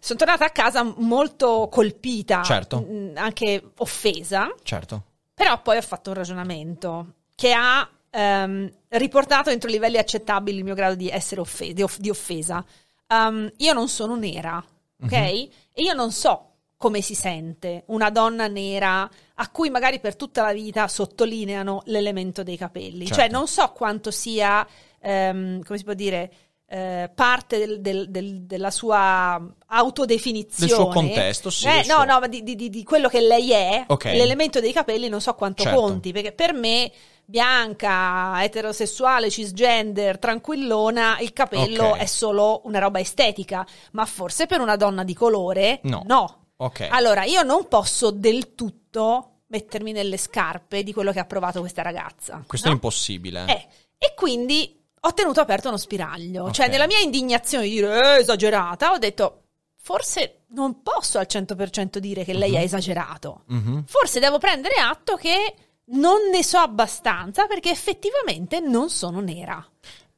Sono 0.00 0.18
tornata 0.18 0.44
a 0.44 0.50
casa 0.50 0.82
molto 0.82 1.68
colpita, 1.70 2.42
Certo. 2.42 2.80
mh, 2.80 3.12
anche 3.16 3.62
offesa, 3.78 4.52
Certo. 4.62 5.02
però 5.32 5.60
poi 5.62 5.76
ho 5.78 5.82
fatto 5.82 6.10
un 6.10 6.16
ragionamento 6.16 7.06
che 7.34 7.52
ha 7.52 7.88
ehm, 8.14 8.70
riportato 8.90 9.50
entro 9.50 9.68
livelli 9.68 9.98
accettabili 9.98 10.58
il 10.58 10.64
mio 10.64 10.74
grado 10.74 10.94
di 10.94 11.08
essere 11.08 11.40
offe- 11.40 11.72
di, 11.72 11.82
off- 11.82 11.98
di 11.98 12.10
offesa. 12.10 12.64
Um, 13.08 13.50
io 13.58 13.72
non 13.72 13.88
sono 13.88 14.16
nera, 14.16 14.64
ok? 15.02 15.12
E 15.12 15.50
io 15.74 15.92
non 15.92 16.12
so 16.12 16.50
come 16.76 17.00
si 17.00 17.14
sente 17.14 17.84
una 17.86 18.10
donna 18.10 18.46
nera 18.46 19.08
a 19.34 19.50
cui 19.50 19.70
magari 19.70 20.00
per 20.00 20.16
tutta 20.16 20.42
la 20.42 20.52
vita 20.52 20.86
sottolineano 20.88 21.82
l'elemento 21.86 22.42
dei 22.42 22.56
capelli. 22.56 23.06
Certo. 23.06 23.14
Cioè 23.14 23.28
non 23.28 23.46
so 23.46 23.72
quanto 23.72 24.10
sia, 24.10 24.66
ehm, 25.00 25.62
come 25.62 25.78
si 25.78 25.84
può 25.84 25.94
dire, 25.94 26.32
eh, 26.76 27.08
parte 27.14 27.58
del- 27.58 27.80
del- 27.80 28.10
del- 28.10 28.40
della 28.46 28.72
sua 28.72 29.40
autodefinizione. 29.66 30.66
Del 30.66 30.76
suo 30.76 30.88
contesto, 30.88 31.48
sì, 31.50 31.68
Eh, 31.68 31.76
no, 31.86 31.94
suo- 31.94 32.04
no, 32.04 32.18
ma 32.18 32.26
di, 32.26 32.42
di- 32.42 32.56
di- 32.68 32.82
quello 32.82 33.08
che 33.08 33.20
lei 33.20 33.52
è, 33.52 33.84
Ok. 33.86 34.06
l'elemento 34.06 34.58
dei 34.58 34.72
capelli 34.72 35.08
non 35.08 35.20
so 35.20 35.34
quanto 35.34 35.62
Certo. 35.62 35.78
conti, 35.80 36.10
perché 36.10 36.32
per 36.32 36.52
me 36.52 36.90
bianca, 37.24 38.42
eterosessuale, 38.42 39.30
cisgender, 39.30 40.18
tranquillona, 40.18 41.18
il 41.20 41.32
capello 41.32 41.90
Ok. 41.90 41.98
è 41.98 42.06
solo 42.06 42.62
una 42.64 42.80
roba 42.80 42.98
estetica, 42.98 43.64
ma 43.92 44.04
forse 44.04 44.46
per 44.46 44.60
una 44.60 44.76
donna 44.76 45.04
di 45.04 45.14
colore 45.14 45.78
No. 45.84 46.38
Ok. 46.56 46.88
Allora, 46.90 47.24
io 47.24 47.42
non 47.42 47.68
posso 47.68 48.10
del 48.10 48.54
tutto 48.54 49.30
mettermi 49.48 49.92
nelle 49.92 50.16
scarpe 50.16 50.82
di 50.82 50.92
quello 50.92 51.12
che 51.12 51.20
ha 51.20 51.24
provato 51.24 51.60
questa 51.60 51.82
ragazza. 51.82 52.42
Questo 52.46 52.66
no? 52.66 52.72
è 52.72 52.76
impossibile. 52.76 53.44
Eh, 53.46 53.66
e 53.98 54.14
quindi 54.16 54.82
ho 55.06 55.12
tenuto 55.14 55.40
aperto 55.40 55.68
uno 55.68 55.76
spiraglio. 55.76 56.50
Cioè, 56.50 56.66
Ok. 56.66 56.72
nella 56.72 56.86
mia 56.86 56.98
indignazione 56.98 57.64
di 57.64 57.70
dire 57.70 58.16
"Eh, 58.16 58.20
esagerata, 58.20 58.92
ho 58.92 58.98
detto 58.98 59.40
forse 59.80 60.44
non 60.54 60.82
posso 60.82 61.18
al 61.18 61.26
100% 61.28 61.98
dire 61.98 62.24
che 62.24 62.32
lei 62.32 62.56
ha 62.56 62.60
esagerato. 62.60 63.42
Mhm. 63.48 63.84
Forse 63.86 64.18
devo 64.20 64.38
prendere 64.38 64.76
atto 64.76 65.16
che 65.16 65.54
non 65.86 66.30
ne 66.32 66.42
so 66.42 66.56
abbastanza 66.58 67.46
perché 67.46 67.70
effettivamente 67.70 68.60
non 68.60 68.88
sono 68.88 69.20
nera. 69.20 69.62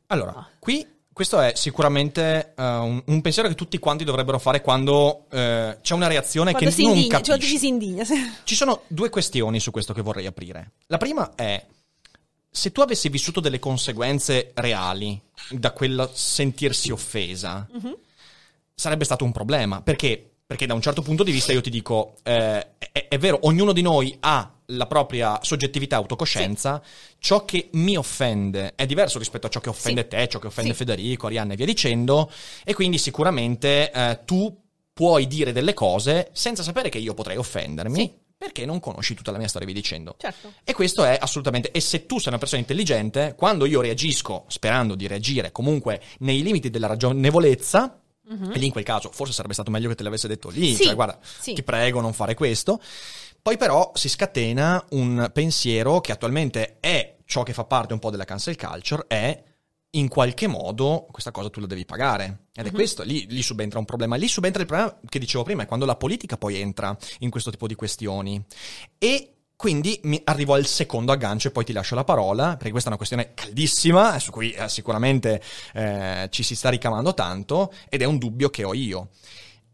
Allora, 0.09 0.47
qui 0.61 0.87
questo 1.13 1.41
è 1.41 1.53
sicuramente 1.57 2.53
eh, 2.57 2.63
un, 2.63 3.03
un 3.07 3.21
pensiero 3.23 3.49
che 3.49 3.55
tutti 3.55 3.79
quanti 3.79 4.05
dovrebbero 4.05 4.39
fare 4.39 4.61
quando 4.61 5.25
eh, 5.31 5.79
c'è 5.81 5.95
una 5.95 6.07
reazione 6.09 6.53
Quando 6.53 6.71
che 6.71 6.83
non 6.83 6.91
indigna, 6.95 7.23
cioè, 7.23 7.35
capisci. 7.37 7.53
chi 7.53 7.59
si 7.59 7.67
indigna. 7.69 8.05
Ci 8.45 8.55
sono 8.55 8.83
due 8.87 9.09
questioni 9.09 9.59
su 9.59 9.71
questo 9.71 9.95
che 9.95 10.03
vorrei 10.03 10.27
aprire. 10.27 10.73
La 10.89 10.99
prima 10.99 11.33
è 11.35 11.65
se 12.57 12.73
tu 12.73 12.81
avessi 12.81 13.11
vissuto 13.11 13.41
delle 13.41 13.59
conseguenze 13.59 14.53
reali 14.55 15.21
da 15.51 15.73
quel 15.73 16.09
sentirsi 16.15 16.91
offesa, 16.91 17.69
Mhm. 17.71 17.95
sarebbe 18.75 19.05
stato 19.05 19.25
un 19.25 19.33
problema. 19.33 19.83
Perché? 19.83 20.31
Perché 20.47 20.65
da 20.65 20.73
un 20.75 20.81
certo 20.81 21.03
punto 21.03 21.23
di 21.23 21.33
vista 21.33 21.53
io 21.53 21.61
ti 21.61 21.69
dico, 21.71 22.15
eh, 22.23 22.67
è, 22.93 23.09
è 23.09 23.19
vero, 23.19 23.41
ognuno 23.43 23.73
di 23.73 23.83
noi 23.83 24.17
ha 24.21 24.51
la 24.71 24.87
propria 24.87 25.39
soggettività, 25.43 25.97
autocoscienza, 25.97 26.83
ciò 27.19 27.45
che 27.45 27.69
mi 27.73 27.97
offende 27.97 28.73
è 28.75 28.87
diverso 28.87 29.19
rispetto 29.19 29.49
a 29.49 29.51
ciò 29.51 29.61
che 29.61 29.69
offende 29.69 30.03
Sì. 30.03 30.09
te, 30.09 30.29
ciò 30.29 30.39
che 30.39 30.47
offende 30.47 30.71
Sì. 30.71 30.77
Federico, 30.79 31.27
Arianna 31.27 31.53
e 31.53 31.57
via 31.57 31.67
dicendo, 31.67 32.31
e 32.65 32.73
quindi 32.75 32.97
sicuramente 32.97 33.91
eh, 33.93 34.21
tu 34.25 34.57
puoi 34.95 35.27
dire 35.27 35.53
delle 35.53 35.75
cose 35.75 36.31
senza 36.33 36.63
sapere 36.63 36.89
che 36.89 36.99
io 36.99 37.13
potrei 37.13 37.37
offendermi, 37.37 37.99
Sì. 38.01 38.13
Perché 38.37 38.67
non 38.67 38.81
conosci 38.81 39.15
tutta 39.15 39.31
la 39.31 39.39
mia 39.39 39.49
storia, 39.49 39.67
via 39.67 39.77
dicendo. 39.77 40.15
Certo. 40.19 40.53
E 40.63 40.75
questo 40.75 41.05
è 41.05 41.17
assolutamente. 41.21 41.71
E 41.71 41.81
se 41.81 42.07
tu 42.07 42.19
sei 42.19 42.29
una 42.29 42.39
persona 42.39 42.61
intelligente, 42.61 43.35
quando 43.37 43.65
io 43.67 43.81
reagisco 43.81 44.45
sperando 44.49 44.95
di 44.95 45.07
reagire 45.07 45.53
comunque 45.53 46.03
nei 46.19 46.43
limiti 46.43 46.71
della 46.71 46.87
ragionevolezza, 46.87 48.01
e 48.29 48.59
lì 48.59 48.67
in 48.67 48.73
quel 48.73 48.83
caso 48.83 49.11
forse 49.13 49.33
sarebbe 49.33 49.55
stato 49.55 49.71
meglio 49.71 49.89
che 49.89 49.95
te 49.95 50.03
l'avesse 50.03 50.27
detto 50.27 50.49
lì, 50.51 50.75
Sì, 50.75 50.85
cioè 50.85 50.95
guarda, 50.95 51.19
sì. 51.23 51.53
ti 51.55 51.63
prego 51.63 52.01
non 52.01 52.13
fare 52.13 52.35
questo. 52.35 52.81
Poi 53.41 53.57
però 53.57 53.93
si 53.95 54.09
scatena 54.09 54.85
un 54.91 55.31
pensiero 55.33 56.01
che 56.01 56.11
attualmente 56.11 56.79
è 56.81 57.19
ciò 57.25 57.45
che 57.45 57.53
fa 57.53 57.65
parte 57.65 57.93
un 57.93 58.01
po' 58.01 58.11
della 58.11 58.25
cancel 58.25 58.57
culture, 58.57 59.05
è 59.07 59.41
in 59.91 60.09
qualche 60.09 60.47
modo 60.47 61.07
questa 61.11 61.31
cosa 61.31 61.51
tu 61.51 61.61
la 61.61 61.67
devi 61.67 61.85
pagare. 61.85 62.47
Ed 62.55 62.67
è 62.67 62.71
questo, 62.71 63.03
lì, 63.03 63.27
lì 63.29 63.43
subentra 63.43 63.79
un 63.79 63.85
problema. 63.85 64.17
Lì 64.17 64.29
subentra 64.29 64.61
il 64.61 64.69
problema 64.69 64.99
che 65.09 65.19
dicevo 65.19 65.45
prima, 65.45 65.63
è 65.63 65.67
quando 65.67 65.87
la 65.87 65.97
politica 65.97 66.37
poi 66.37 66.61
entra 66.61 66.97
in 67.21 67.31
questo 67.31 67.51
tipo 67.51 67.67
di 67.67 67.75
questioni. 67.75 68.43
E 68.99 69.31
quindi 69.57 69.99
arrivo 70.25 70.53
al 70.53 70.67
secondo 70.67 71.13
aggancio 71.13 71.49
e 71.49 71.51
poi 71.51 71.65
ti 71.65 71.73
lascio 71.73 71.95
la 71.95 72.05
parola, 72.05 72.57
perché 72.57 72.71
questa 72.71 72.89
è 72.89 72.93
una 72.93 72.99
questione 72.99 73.33
caldissima, 73.33 74.19
su 74.19 74.31
cui 74.31 74.53
eh, 74.53 74.69
sicuramente 74.69 75.43
eh, 75.73 76.29
ci 76.31 76.43
si 76.43 76.55
sta 76.55 76.69
ricamando 76.69 77.15
tanto, 77.15 77.73
ed 77.89 78.03
è 78.03 78.05
un 78.05 78.19
dubbio 78.19 78.51
che 78.51 78.65
ho 78.65 78.75
io. 78.75 79.09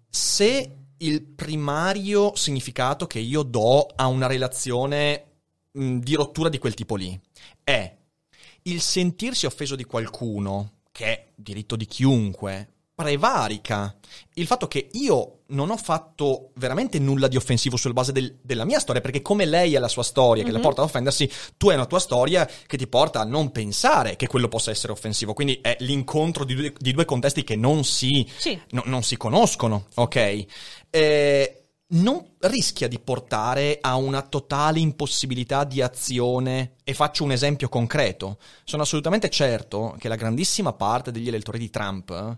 Se 0.08 0.76
il 0.98 1.22
primario 1.22 2.36
significato 2.36 3.08
che 3.08 3.18
io 3.18 3.42
do 3.42 3.86
a 3.86 4.06
una 4.06 4.28
relazione 4.28 5.24
mh, 5.72 5.98
di 5.98 6.14
rottura 6.14 6.48
di 6.48 6.58
quel 6.58 6.74
tipo 6.74 6.94
lì 6.94 7.20
è 7.64 7.96
il 8.64 8.80
sentirsi 8.80 9.46
offeso 9.46 9.76
di 9.76 9.84
qualcuno, 9.84 10.72
che 10.92 11.04
è 11.06 11.26
diritto 11.34 11.76
di 11.76 11.86
chiunque, 11.86 12.68
prevarica 12.94 13.96
il 14.34 14.46
fatto 14.46 14.68
che 14.68 14.88
io 14.92 15.40
non 15.48 15.70
ho 15.70 15.76
fatto 15.76 16.50
veramente 16.56 16.98
nulla 16.98 17.26
di 17.26 17.36
offensivo 17.36 17.76
sulla 17.76 17.94
base 17.94 18.12
del- 18.12 18.38
della 18.42 18.64
mia 18.64 18.78
storia, 18.78 19.00
perché 19.00 19.22
come 19.22 19.44
lei 19.44 19.74
ha 19.74 19.80
la 19.80 19.88
sua 19.88 20.02
storia 20.02 20.44
che 20.44 20.52
la 20.52 20.60
porta 20.60 20.82
ad 20.82 20.88
offendersi, 20.88 21.28
tu 21.56 21.68
hai 21.70 21.74
una 21.74 21.86
tua 21.86 21.98
storia 21.98 22.48
che 22.66 22.76
ti 22.76 22.86
porta 22.86 23.20
a 23.20 23.24
non 23.24 23.50
pensare 23.50 24.16
che 24.16 24.26
quello 24.28 24.48
possa 24.48 24.70
essere 24.70 24.92
offensivo. 24.92 25.32
Quindi 25.32 25.58
è 25.62 25.76
l'incontro 25.80 26.44
di 26.44 26.54
due, 26.54 26.72
di 26.78 26.92
due 26.92 27.04
contesti 27.04 27.42
che 27.44 27.56
non 27.56 27.84
si, 27.84 28.26
Sì. 28.38 28.58
no- 28.70 28.82
non 28.86 29.02
si 29.02 29.16
conoscono, 29.16 29.86
ok? 29.96 30.44
Eh, 30.90 31.61
non 31.92 32.24
rischia 32.40 32.88
di 32.88 32.98
portare 32.98 33.78
a 33.80 33.96
una 33.96 34.22
totale 34.22 34.80
impossibilità 34.80 35.64
di 35.64 35.80
azione. 35.80 36.74
E 36.84 36.94
faccio 36.94 37.24
un 37.24 37.32
esempio 37.32 37.68
concreto. 37.68 38.38
Sono 38.64 38.82
assolutamente 38.82 39.30
certo 39.30 39.96
che 39.98 40.08
la 40.08 40.16
grandissima 40.16 40.72
parte 40.72 41.10
degli 41.10 41.28
elettori 41.28 41.58
di 41.58 41.70
Trump, 41.70 42.36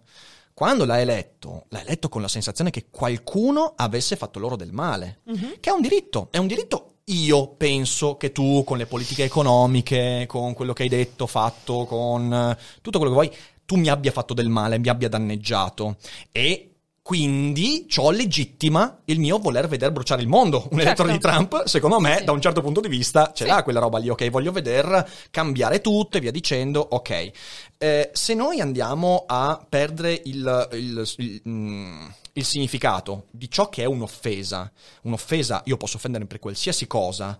quando 0.53 0.85
l'ha 0.85 1.01
eletto, 1.01 1.67
l'ha 1.69 1.81
eletto 1.81 2.09
con 2.09 2.23
la 2.23 2.29
sensazione 2.29 2.71
che 2.71 2.87
qualcuno 2.91 3.73
avesse 3.77 4.17
fatto 4.17 4.39
loro 4.39 4.57
del 4.57 4.73
male. 4.73 5.21
Che 5.61 5.71
è 5.71 5.73
un 5.73 5.81
diritto, 5.81 6.29
è 6.31 6.39
un 6.39 6.47
diritto. 6.47 6.91
Io 7.09 7.49
penso 7.49 8.17
che 8.17 8.33
tu, 8.33 8.65
con 8.65 8.79
le 8.79 8.87
politiche 8.87 9.25
economiche, 9.25 10.25
con 10.27 10.55
quello 10.55 10.73
che 10.73 10.85
hai 10.85 10.89
detto, 10.89 11.27
fatto, 11.27 11.85
con 11.85 12.33
eh, 12.33 12.57
tutto 12.81 12.99
quello 12.99 13.15
che 13.15 13.27
vuoi, 13.27 13.37
tu 13.67 13.77
mi 13.77 13.89
abbia 13.89 14.11
fatto 14.11 14.33
del 14.33 14.49
male, 14.49 14.79
mi 14.79 14.89
abbia 14.89 15.11
danneggiato. 15.11 15.97
E 16.33 16.74
quindi 17.15 17.85
ciò 17.87 18.09
legittima 18.09 19.01
il 19.05 19.19
mio 19.21 19.37
voler 19.39 19.69
vedere 19.69 19.93
bruciare 19.93 20.23
il 20.23 20.27
mondo. 20.29 20.67
Un 20.71 20.81
elettore 20.81 21.13
di 21.13 21.19
Trump, 21.19 21.65
secondo 21.65 22.01
me, 22.01 22.17
Sì. 22.21 22.25
da 22.25 22.33
un 22.33 22.41
certo 22.41 22.63
punto 22.63 22.81
di 22.81 22.89
vista, 22.89 23.31
ce 23.35 23.45
Sì. 23.45 23.51
l'ha 23.51 23.63
quella 23.63 23.79
roba 23.79 23.99
lì. 23.99 24.09
Ok, 24.09 24.31
voglio 24.31 24.53
veder 24.53 25.07
cambiare 25.31 25.83
tutto 25.83 26.17
e 26.17 26.21
via 26.21 26.31
dicendo. 26.31 26.81
Ok. 26.81 27.31
Eh, 27.77 28.09
se 28.15 28.33
noi 28.33 28.61
andiamo 28.61 29.25
a 29.27 29.63
perdere 29.69 30.19
il, 30.25 30.69
il- 30.73 31.13
il- 31.19 31.43
mm, 31.47 32.07
il 32.33 32.45
significato 32.47 33.27
di 33.31 33.51
ciò 33.51 33.69
che 33.69 33.83
è 33.83 33.85
un'offesa, 33.85 34.73
un'offesa 35.03 35.61
io 35.67 35.77
posso 35.77 35.99
offendere 35.99 36.25
per 36.25 36.39
qualsiasi 36.39 36.87
cosa, 36.87 37.39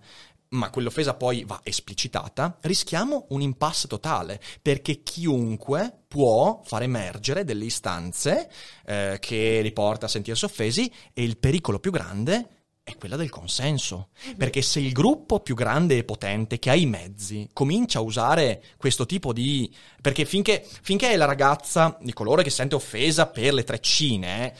ma 0.49 0.69
quell'offesa 0.69 1.13
poi 1.13 1.43
va 1.45 1.59
esplicitata, 1.63 2.57
rischiamo 2.61 3.25
un 3.29 3.41
impasse 3.41 3.87
totale, 3.87 4.41
perché 4.61 5.03
chiunque 5.03 6.03
può 6.07 6.61
far 6.63 6.83
emergere 6.83 7.43
delle 7.43 7.65
istanze 7.65 8.49
eh, 8.85 9.17
che 9.19 9.59
li 9.61 9.71
porta 9.71 10.05
a 10.05 10.09
sentirsi 10.09 10.45
offesi 10.45 10.91
e 11.13 11.23
il 11.23 11.37
pericolo 11.37 11.79
più 11.79 11.91
grande 11.91 12.49
è 12.85 12.95
quella 12.97 13.15
del 13.15 13.31
consenso. 13.31 14.09
Perché 14.37 14.61
se 14.61 14.79
il 14.79 14.91
gruppo 14.91 15.39
più 15.39 15.55
grande 15.55 15.97
e 15.97 16.03
potente 16.03 16.59
che 16.59 16.69
ha 16.69 16.75
i 16.75 16.85
mezzi 16.85 17.49
comincia 17.51 17.97
a 17.97 18.03
usare 18.03 18.63
questo 18.77 19.07
tipo 19.07 19.33
di... 19.33 19.73
perché 20.01 20.23
finché, 20.23 20.63
finché 20.81 21.17
la 21.17 21.25
ragazza 21.25 21.97
di 21.99 22.13
colore 22.13 22.43
che 22.43 22.51
si 22.51 22.57
sente 22.57 22.75
offesa 22.75 23.27
per 23.27 23.53
le 23.53 23.63
treccine... 23.63 24.55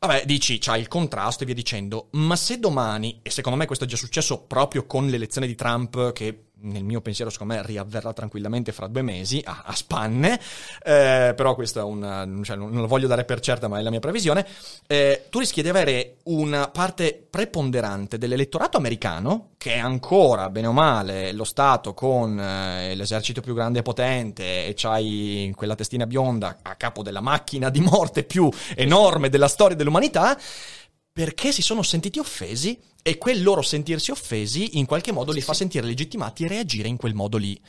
Vabbè, 0.00 0.24
dici, 0.26 0.58
c'hai 0.58 0.80
il 0.80 0.88
contrasto 0.88 1.42
e 1.42 1.46
via 1.46 1.54
dicendo, 1.54 2.08
ma 2.12 2.36
se 2.36 2.60
domani, 2.60 3.18
e 3.22 3.30
secondo 3.30 3.58
me 3.58 3.66
questo 3.66 3.84
è 3.84 3.88
già 3.88 3.96
successo 3.96 4.42
proprio 4.42 4.86
con 4.86 5.08
l'elezione 5.08 5.48
di 5.48 5.56
Trump, 5.56 6.12
che 6.12 6.47
nel 6.60 6.84
mio 6.84 7.00
pensiero 7.00 7.30
secondo 7.30 7.54
me 7.54 7.62
riavverrà 7.62 8.12
tranquillamente 8.12 8.72
fra 8.72 8.86
due 8.86 9.02
mesi, 9.02 9.40
a, 9.44 9.62
a 9.66 9.74
spanne, 9.74 10.40
eh, 10.82 11.32
però 11.36 11.54
questa 11.54 11.80
è 11.80 11.84
una, 11.84 12.26
cioè, 12.42 12.56
non 12.56 12.72
lo 12.72 12.86
voglio 12.86 13.06
dare 13.06 13.24
per 13.24 13.40
certa, 13.40 13.68
ma 13.68 13.78
è 13.78 13.82
la 13.82 13.90
mia 13.90 14.00
previsione, 14.00 14.46
eh, 14.86 15.26
tu 15.30 15.38
rischi 15.38 15.62
di 15.62 15.68
avere 15.68 16.16
una 16.24 16.68
parte 16.68 17.26
preponderante 17.28 18.18
dell'elettorato 18.18 18.76
americano, 18.76 19.50
che 19.56 19.74
è 19.74 19.78
ancora, 19.78 20.50
bene 20.50 20.66
o 20.68 20.72
male, 20.72 21.32
lo 21.32 21.44
Stato 21.44 21.94
con 21.94 22.38
eh, 22.38 22.94
l'esercito 22.94 23.40
più 23.40 23.54
grande 23.54 23.80
e 23.80 23.82
potente, 23.82 24.66
e 24.66 24.74
c'hai 24.76 25.52
quella 25.56 25.74
testina 25.74 26.06
bionda 26.06 26.58
a 26.62 26.74
capo 26.74 27.02
della 27.02 27.20
macchina 27.20 27.70
di 27.70 27.80
morte 27.80 28.24
più 28.24 28.50
enorme 28.76 29.28
della 29.28 29.48
storia 29.48 29.76
dell'umanità, 29.76 30.38
perché 31.18 31.50
si 31.50 31.62
sono 31.62 31.82
sentiti 31.82 32.20
offesi 32.20 32.78
e 33.02 33.18
quel 33.18 33.42
loro 33.42 33.60
sentirsi 33.60 34.12
offesi 34.12 34.78
in 34.78 34.86
qualche 34.86 35.10
modo 35.10 35.32
li 35.32 35.40
fa 35.40 35.52
sentire 35.52 35.84
legittimati 35.84 36.44
e 36.44 36.48
reagire 36.48 36.86
in 36.86 36.96
quel 36.96 37.14
modo 37.14 37.36
lì 37.38 37.60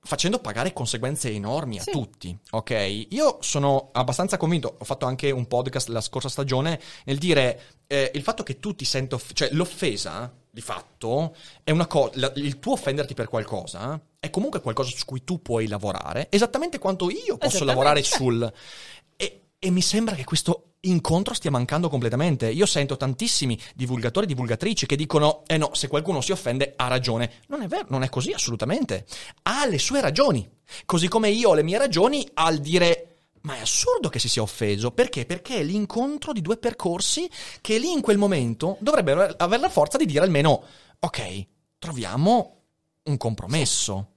facendo 0.00 0.38
pagare 0.38 0.72
conseguenze 0.72 1.28
enormi 1.32 1.78
a 1.78 1.82
Sì. 1.82 1.90
tutti, 1.90 2.38
ok? 2.50 3.06
Io 3.08 3.38
sono 3.40 3.88
abbastanza 3.90 4.36
convinto, 4.36 4.76
ho 4.78 4.84
fatto 4.84 5.06
anche 5.06 5.32
un 5.32 5.48
podcast 5.48 5.88
la 5.88 6.00
scorsa 6.00 6.28
stagione 6.28 6.78
nel 7.06 7.18
dire 7.18 7.62
eh, 7.88 8.12
il 8.14 8.22
fatto 8.22 8.44
che 8.44 8.60
tu 8.60 8.76
ti 8.76 8.84
senta, 8.84 9.16
off- 9.16 9.32
cioè 9.32 9.48
l'offesa 9.50 10.32
di 10.48 10.60
fatto 10.60 11.34
è 11.64 11.72
una 11.72 11.88
cosa, 11.88 12.30
il 12.36 12.60
tuo 12.60 12.74
offenderti 12.74 13.14
per 13.14 13.26
qualcosa 13.28 14.00
è 14.20 14.30
comunque 14.30 14.60
qualcosa 14.60 14.90
su 14.94 15.04
cui 15.04 15.24
tu 15.24 15.42
puoi 15.42 15.66
lavorare, 15.66 16.28
esattamente 16.30 16.78
quanto 16.78 17.10
io 17.10 17.38
posso 17.38 17.64
lavorare 17.64 18.04
sul... 18.04 18.52
E, 19.64 19.70
mi 19.70 19.80
sembra 19.80 20.14
che 20.14 20.24
questo 20.24 20.74
incontro 20.80 21.32
stia 21.32 21.50
mancando 21.50 21.88
completamente. 21.88 22.50
Io 22.50 22.66
sento 22.66 22.98
tantissimi 22.98 23.58
divulgatori 23.74 24.26
e 24.26 24.28
divulgatrici 24.28 24.84
che 24.84 24.94
dicono: 24.94 25.42
Eh 25.46 25.56
no, 25.56 25.70
se 25.72 25.88
qualcuno 25.88 26.20
si 26.20 26.32
offende 26.32 26.74
ha 26.76 26.86
ragione. 26.86 27.40
Non 27.46 27.62
è 27.62 27.66
vero, 27.66 27.86
non 27.88 28.02
è 28.02 28.10
così 28.10 28.32
assolutamente. 28.32 29.06
Ha 29.44 29.64
le 29.64 29.78
sue 29.78 30.02
ragioni. 30.02 30.46
Così 30.84 31.08
come 31.08 31.30
io 31.30 31.48
ho 31.48 31.54
le 31.54 31.62
mie 31.62 31.78
ragioni 31.78 32.28
al 32.34 32.58
dire. 32.58 33.16
Ma 33.40 33.56
è 33.56 33.60
assurdo 33.60 34.10
che 34.10 34.18
si 34.18 34.28
sia 34.28 34.42
offeso. 34.42 34.90
Perché? 34.90 35.24
Perché 35.24 35.60
è 35.60 35.62
l'incontro 35.62 36.32
di 36.34 36.42
due 36.42 36.58
percorsi 36.58 37.26
che 37.62 37.78
lì 37.78 37.90
in 37.90 38.02
quel 38.02 38.18
momento 38.18 38.76
dovrebbero 38.80 39.34
avere 39.38 39.62
la 39.62 39.70
forza 39.70 39.96
di 39.96 40.04
dire 40.04 40.24
almeno: 40.24 40.62
Ok, 40.98 41.46
troviamo 41.78 42.60
un 43.04 43.16
compromesso. 43.16 44.08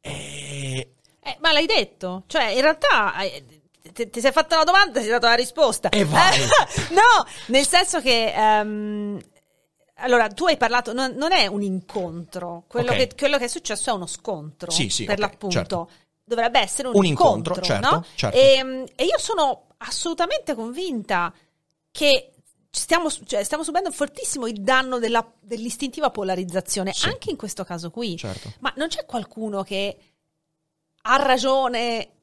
E 0.00 0.92
Eh, 1.26 1.36
ma 1.40 1.50
l'hai 1.50 1.66
detto, 1.66 2.22
cioè 2.28 2.44
in 2.50 2.60
realtà 2.60 3.20
eh, 3.22 3.44
ti, 3.92 4.10
ti 4.10 4.20
sei 4.20 4.32
fatta 4.32 4.54
una 4.56 4.64
domanda 4.64 4.98
ti 4.98 5.02
sei 5.04 5.10
dato 5.14 5.26
la 5.26 5.34
risposta. 5.34 5.88
E 5.90 6.04
vai. 6.04 6.38
no, 6.90 7.26
nel 7.46 7.66
senso 7.66 8.00
che... 8.00 8.32
ehm, 8.34 9.20
allora, 10.00 10.28
tu 10.28 10.44
hai 10.44 10.58
parlato, 10.58 10.92
non, 10.92 11.14
non 11.16 11.32
è 11.32 11.46
un 11.46 11.62
incontro, 11.62 12.64
quello, 12.68 12.90
Ok. 12.90 12.96
che, 12.98 13.10
quello 13.16 13.38
che 13.38 13.44
è 13.44 13.48
successo 13.48 13.88
è 13.88 13.92
uno 13.94 14.06
scontro, 14.06 14.70
Sì, 14.70 14.90
sì, 14.90 15.04
per 15.04 15.14
ok, 15.14 15.20
l'appunto. 15.20 15.50
certo. 15.56 15.90
Dovrebbe 16.22 16.60
essere 16.60 16.88
un, 16.88 16.96
Un 16.96 17.04
incontro, 17.06 17.58
certo, 17.62 17.90
no? 17.90 18.04
certo. 18.14 18.36
E, 18.36 18.84
e 18.94 19.04
io 19.04 19.18
sono 19.18 19.68
assolutamente 19.78 20.54
convinta 20.54 21.32
che 21.90 22.32
stiamo, 22.68 23.10
cioè, 23.10 23.42
stiamo 23.42 23.62
subendo 23.62 23.90
fortissimo 23.90 24.46
il 24.46 24.60
danno 24.60 24.98
della- 24.98 25.26
dell'istintiva 25.40 26.10
polarizzazione, 26.10 26.92
Sì. 26.92 27.06
anche 27.08 27.30
in 27.30 27.36
questo 27.36 27.64
caso 27.64 27.90
qui. 27.90 28.18
certo. 28.18 28.52
Ma 28.58 28.70
non 28.76 28.88
c'è 28.88 29.06
qualcuno 29.06 29.62
che 29.62 29.96
ha 31.02 31.16
ragione 31.16 32.15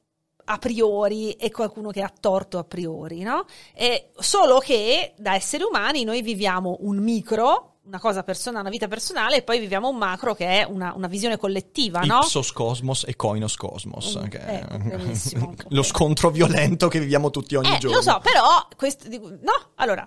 a 0.46 0.58
priori 0.58 1.32
e 1.32 1.50
qualcuno 1.50 1.90
che 1.90 2.02
ha 2.02 2.12
torto 2.20 2.58
a 2.58 2.64
priori, 2.64 3.22
no? 3.22 3.44
E 3.74 4.10
solo 4.18 4.58
che 4.58 5.14
da 5.16 5.34
esseri 5.34 5.62
umani 5.62 6.04
noi 6.04 6.22
viviamo 6.22 6.76
un 6.80 6.98
micro, 6.98 7.78
una 7.84 7.98
cosa 7.98 8.22
personale, 8.22 8.62
una 8.62 8.70
vita 8.70 8.88
personale, 8.88 9.36
e 9.36 9.42
poi 9.42 9.58
viviamo 9.58 9.88
un 9.88 9.96
macro 9.96 10.34
che 10.34 10.60
è 10.60 10.64
una, 10.68 10.92
una 10.94 11.06
visione 11.06 11.36
collettiva, 11.36 12.00
no? 12.00 12.18
Ipsos 12.20 12.52
cosmos 12.52 13.04
e 13.06 13.14
coinos 13.16 13.56
cosmos. 13.56 14.18
Mm, 14.18 14.26
che 14.28 14.38
eh, 14.38 14.60
è 14.60 14.78
benissimo. 14.78 15.54
lo 15.68 15.82
scontro 15.82 16.30
violento 16.30 16.88
che 16.88 16.98
viviamo 17.00 17.30
tutti 17.30 17.54
ogni 17.56 17.74
Eh, 17.74 17.78
giorno. 17.78 17.96
lo 17.96 18.02
so, 18.02 18.20
però 18.22 18.66
questo, 18.76 19.08
no, 19.08 19.72
allora 19.76 20.06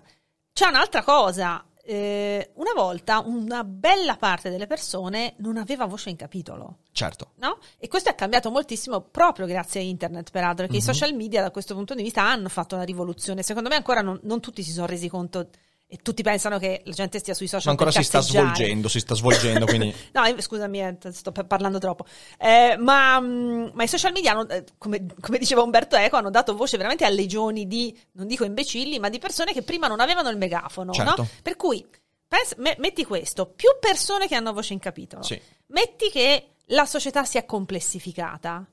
c'è 0.53 0.67
un'altra 0.67 1.03
cosa. 1.03 1.63
Eh, 1.89 2.51
una 2.55 2.73
volta 2.75 3.19
una 3.19 3.63
bella 3.63 4.17
parte 4.17 4.49
delle 4.49 4.67
persone 4.67 5.35
non 5.37 5.55
aveva 5.55 5.85
voce 5.85 6.09
in 6.09 6.17
capitolo. 6.17 6.79
Certo. 6.91 7.31
No? 7.35 7.59
E 7.77 7.87
questo 7.87 8.09
è 8.09 8.15
cambiato 8.15 8.51
moltissimo 8.51 8.99
proprio 8.99 9.45
grazie 9.45 9.79
a 9.79 9.83
internet, 9.83 10.29
peraltro, 10.29 10.65
perché 10.65 10.79
i 10.79 10.81
social 10.81 11.13
media 11.13 11.41
da 11.41 11.49
questo 11.49 11.75
punto 11.75 11.95
di 11.95 12.03
vista 12.03 12.23
hanno 12.23 12.49
fatto 12.49 12.75
una 12.75 12.83
rivoluzione. 12.83 13.41
Secondo 13.41 13.69
me 13.69 13.75
ancora 13.75 14.01
non, 14.01 14.19
non 14.23 14.41
tutti 14.41 14.63
si 14.63 14.71
sono 14.71 14.85
resi 14.85 15.07
conto 15.07 15.47
e 15.89 15.97
tutti 16.01 16.21
pensano 16.21 16.59
che 16.59 16.81
la 16.83 16.91
gente 16.91 17.17
stia 17.19 17.33
sui 17.33 17.47
social 17.47 17.65
Ma 17.65 17.71
ancora 17.71 17.91
si 17.91 18.03
sta 18.03 18.19
svolgendo, 18.19 18.89
si 18.89 18.99
sta 18.99 19.15
svolgendo, 19.15 19.63
quindi 19.65 19.93
No, 20.11 20.25
io- 20.25 20.41
scusami, 20.41 20.81
eh, 20.81 20.97
sto 21.11 21.31
pa- 21.31 21.45
parlando 21.45 21.77
troppo. 21.79 22.05
Eh, 22.37 22.75
ma, 22.77 23.19
mm, 23.21 23.69
ma 23.73 23.83
i 23.83 23.87
social 23.87 24.11
media, 24.11 24.31
hanno, 24.33 24.47
eh, 24.49 24.65
come, 24.77 25.05
come 25.21 25.37
diceva 25.37 25.61
Umberto 25.61 25.95
Eco, 25.95 26.17
hanno 26.17 26.29
dato 26.29 26.55
voce 26.55 26.75
veramente 26.75 27.05
a 27.05 27.09
legioni 27.09 27.67
di, 27.67 27.97
non 28.13 28.27
dico 28.27 28.43
imbecilli, 28.43 28.99
ma 28.99 29.07
di 29.09 29.17
persone 29.19 29.53
che 29.53 29.61
prima 29.61 29.87
non 29.87 30.01
avevano 30.01 30.29
il 30.29 30.37
megafono. 30.37 30.91
Certo. 30.91 31.21
no? 31.21 31.29
Per 31.41 31.55
cui, 31.55 31.85
pens- 32.27 32.55
me- 32.57 32.75
metti 32.79 33.05
questo, 33.05 33.45
più 33.45 33.69
persone 33.79 34.27
che 34.27 34.35
hanno 34.35 34.51
voce 34.51 34.73
in 34.73 34.79
capitolo. 34.79 35.23
Sì. 35.23 35.39
Metti 35.67 36.09
che 36.09 36.47
la 36.71 36.85
società 36.85 37.23
sia 37.23 37.45
complessificata, 37.45 38.65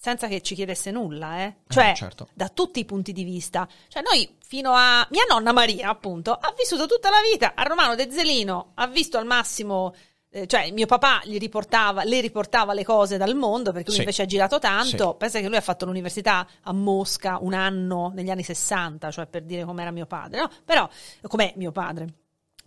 senza 0.00 0.28
che 0.28 0.40
ci 0.42 0.54
chiedesse 0.54 0.92
nulla, 0.92 1.40
eh? 1.42 1.56
Cioè, 1.66 1.92
certo. 1.96 2.28
da 2.32 2.48
tutti 2.48 2.78
i 2.78 2.84
punti 2.84 3.12
di 3.12 3.24
vista. 3.24 3.66
Cioè, 3.88 4.02
noi 4.02 4.36
fino 4.46 4.72
a... 4.72 5.04
Mia 5.10 5.24
nonna 5.28 5.52
Maria, 5.52 5.88
appunto, 5.88 6.32
ha 6.32 6.54
vissuto 6.56 6.86
tutta 6.86 7.10
la 7.10 7.20
vita 7.30 7.54
a 7.56 7.64
Romano 7.64 7.96
De 7.96 8.08
Zelino, 8.10 8.70
ha 8.74 8.86
visto 8.86 9.18
al 9.18 9.26
massimo... 9.26 9.92
eh, 10.30 10.46
cioè, 10.46 10.70
mio 10.70 10.86
papà 10.86 11.22
gli 11.24 11.36
riportava, 11.38 12.04
le 12.04 12.20
riportava 12.20 12.74
le 12.74 12.84
cose 12.84 13.16
dal 13.16 13.34
mondo 13.34 13.72
perché 13.72 13.86
lui 13.88 13.94
Sì. 13.96 14.00
invece 14.02 14.22
ha 14.22 14.26
girato 14.26 14.58
tanto. 14.60 15.10
Sì. 15.10 15.16
Pensa 15.18 15.40
che 15.40 15.48
lui 15.48 15.56
ha 15.56 15.60
fatto 15.62 15.84
l'università 15.84 16.46
a 16.62 16.72
Mosca 16.72 17.38
un 17.40 17.54
anno 17.54 18.12
negli 18.14 18.30
anni 18.30 18.44
60, 18.44 19.10
cioè 19.10 19.26
per 19.26 19.42
dire 19.42 19.64
com'era 19.64 19.90
mio 19.90 20.06
padre, 20.06 20.38
no? 20.40 20.50
Però, 20.64 20.88
com'è 21.22 21.54
mio 21.56 21.72
padre? 21.72 22.06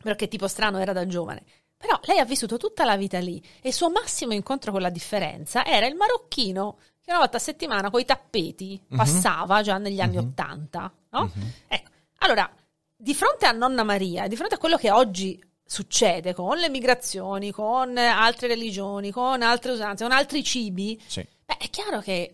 Però 0.04 0.16
che 0.16 0.28
tipo 0.28 0.48
strano 0.50 0.80
era 0.80 0.92
da 0.92 1.08
giovane. 1.08 1.44
Però 1.78 1.98
lei 2.04 2.20
ha 2.20 2.26
vissuto 2.26 2.58
tutta 2.58 2.84
la 2.86 2.96
vita 2.98 3.18
lì 3.20 3.42
e 3.62 3.70
il 3.70 3.74
suo 3.74 3.90
massimo 3.90 4.34
incontro 4.34 4.72
con 4.72 4.82
la 4.82 4.92
differenza 4.92 5.66
era 5.66 5.88
il 5.88 5.96
marocchino 5.96 6.78
che 7.12 7.18
una 7.18 7.20
volta 7.20 7.38
a 7.38 7.40
settimana 7.40 7.90
con 7.90 8.00
i 8.00 8.06
tappeti 8.06 8.80
Mhm. 8.88 8.98
passava 8.98 9.62
già 9.62 9.78
negli 9.78 10.00
anni 10.00 10.18
Ottanta. 10.18 10.92
no? 11.10 11.32
Ecco, 11.68 11.90
allora, 12.20 12.50
di 12.96 13.14
fronte 13.14 13.46
a 13.46 13.52
Nonna 13.52 13.84
Maria, 13.84 14.28
di 14.28 14.36
fronte 14.36 14.56
a 14.56 14.58
quello 14.58 14.78
che 14.78 14.92
oggi 14.92 15.42
succede 15.66 16.34
con 16.34 16.58
le 16.58 16.70
migrazioni, 16.70 17.52
con 17.52 17.98
altre 17.98 18.48
religioni, 18.48 19.12
con 19.12 19.42
altre 19.42 19.72
usanze, 19.72 20.04
con 20.04 20.12
altri 20.14 20.44
cibi, 20.44 21.02
sì. 21.06 21.26
beh, 21.46 21.58
è 21.58 21.70
chiaro 21.70 22.00
che 22.02 22.34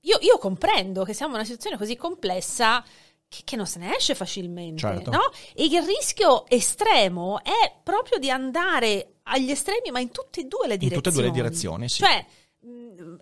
io, 0.00 0.18
io 0.22 0.38
comprendo 0.38 1.04
che 1.04 1.12
siamo 1.12 1.32
in 1.32 1.38
una 1.38 1.44
situazione 1.46 1.76
così 1.76 1.96
complessa 1.96 2.82
che, 3.28 3.42
che 3.44 3.56
non 3.56 3.66
se 3.66 3.78
ne 3.78 3.94
esce 3.94 4.14
facilmente, 4.14 4.80
Certo. 4.80 5.10
no? 5.10 5.30
E 5.54 5.64
il 5.66 5.82
rischio 5.82 6.46
estremo 6.48 7.42
è 7.42 7.74
proprio 7.82 8.18
di 8.18 8.30
andare 8.30 9.16
agli 9.24 9.50
estremi, 9.50 9.90
ma 9.90 10.00
in 10.00 10.10
tutte 10.10 10.40
e 10.40 10.44
due 10.44 10.66
le 10.66 10.74
In 10.74 10.78
direzioni. 10.78 11.02
tutte 11.02 11.08
e 11.10 11.12
due 11.12 11.22
le 11.24 11.30
direzioni, 11.30 11.88
sì. 11.90 12.02
Cioè, 12.02 12.24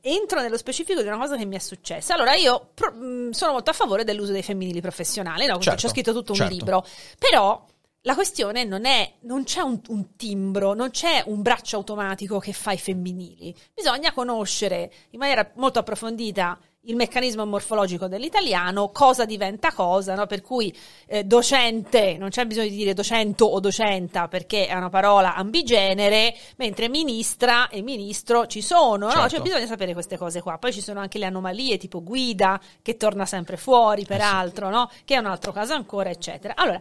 entro 0.00 0.40
nello 0.40 0.56
specifico 0.56 1.02
di 1.02 1.06
una 1.06 1.18
cosa 1.18 1.36
che 1.36 1.44
mi 1.44 1.56
è 1.56 1.60
successa. 1.60 2.14
Allora, 2.14 2.34
io 2.34 2.70
pro- 2.74 2.92
mh, 2.92 3.30
sono 3.30 3.52
molto 3.52 3.70
a 3.70 3.74
favore 3.74 4.04
dell'uso 4.04 4.32
dei 4.32 4.42
femminili 4.42 4.80
professionali, 4.80 5.46
no? 5.46 5.58
Certo, 5.58 5.78
Ci 5.78 5.86
ho 5.86 5.88
scritto 5.90 6.12
tutto 6.12 6.32
un 6.32 6.38
certo. 6.38 6.54
libro. 6.54 6.86
Però 7.18 7.64
la 8.02 8.14
questione 8.14 8.64
non 8.64 8.84
è, 8.84 9.14
non 9.22 9.44
c'è 9.44 9.60
un, 9.60 9.80
un 9.88 10.16
timbro, 10.16 10.74
non 10.74 10.90
c'è 10.90 11.24
un 11.26 11.42
braccio 11.42 11.76
automatico 11.76 12.38
che 12.38 12.52
fa 12.52 12.72
i 12.72 12.78
femminili. 12.78 13.54
Bisogna 13.74 14.12
conoscere 14.12 14.92
in 15.10 15.18
maniera 15.18 15.50
molto 15.56 15.80
approfondita 15.80 16.58
il 16.86 16.96
meccanismo 16.96 17.44
morfologico 17.44 18.06
dell'italiano, 18.06 18.90
cosa 18.90 19.24
diventa 19.24 19.72
cosa, 19.72 20.14
no? 20.14 20.26
per 20.26 20.40
cui 20.40 20.74
eh, 21.06 21.24
docente, 21.24 22.16
non 22.16 22.28
c'è 22.30 22.44
bisogno 22.46 22.68
di 22.68 22.76
dire 22.76 22.94
docento 22.94 23.44
o 23.44 23.60
docenta 23.60 24.28
perché 24.28 24.66
è 24.66 24.74
una 24.74 24.88
parola 24.88 25.34
ambigenere, 25.34 26.34
mentre 26.56 26.88
ministra 26.88 27.68
e 27.68 27.82
ministro 27.82 28.46
ci 28.46 28.62
sono, 28.62 29.06
no? 29.06 29.10
Certo. 29.10 29.28
Cioè 29.28 29.40
bisogna 29.40 29.66
sapere 29.66 29.92
queste 29.92 30.16
cose 30.16 30.40
qua. 30.42 30.58
Poi 30.58 30.72
ci 30.72 30.80
sono 30.80 31.00
anche 31.00 31.18
le 31.18 31.26
anomalie 31.26 31.76
tipo 31.76 32.02
guida 32.02 32.60
che 32.82 32.96
torna 32.96 33.26
sempre 33.26 33.56
fuori, 33.56 34.04
peraltro, 34.04 34.70
no? 34.70 34.90
che 35.04 35.14
è 35.14 35.18
un 35.18 35.26
altro 35.26 35.52
caso 35.52 35.74
ancora, 35.74 36.10
eccetera. 36.10 36.54
Allora, 36.56 36.80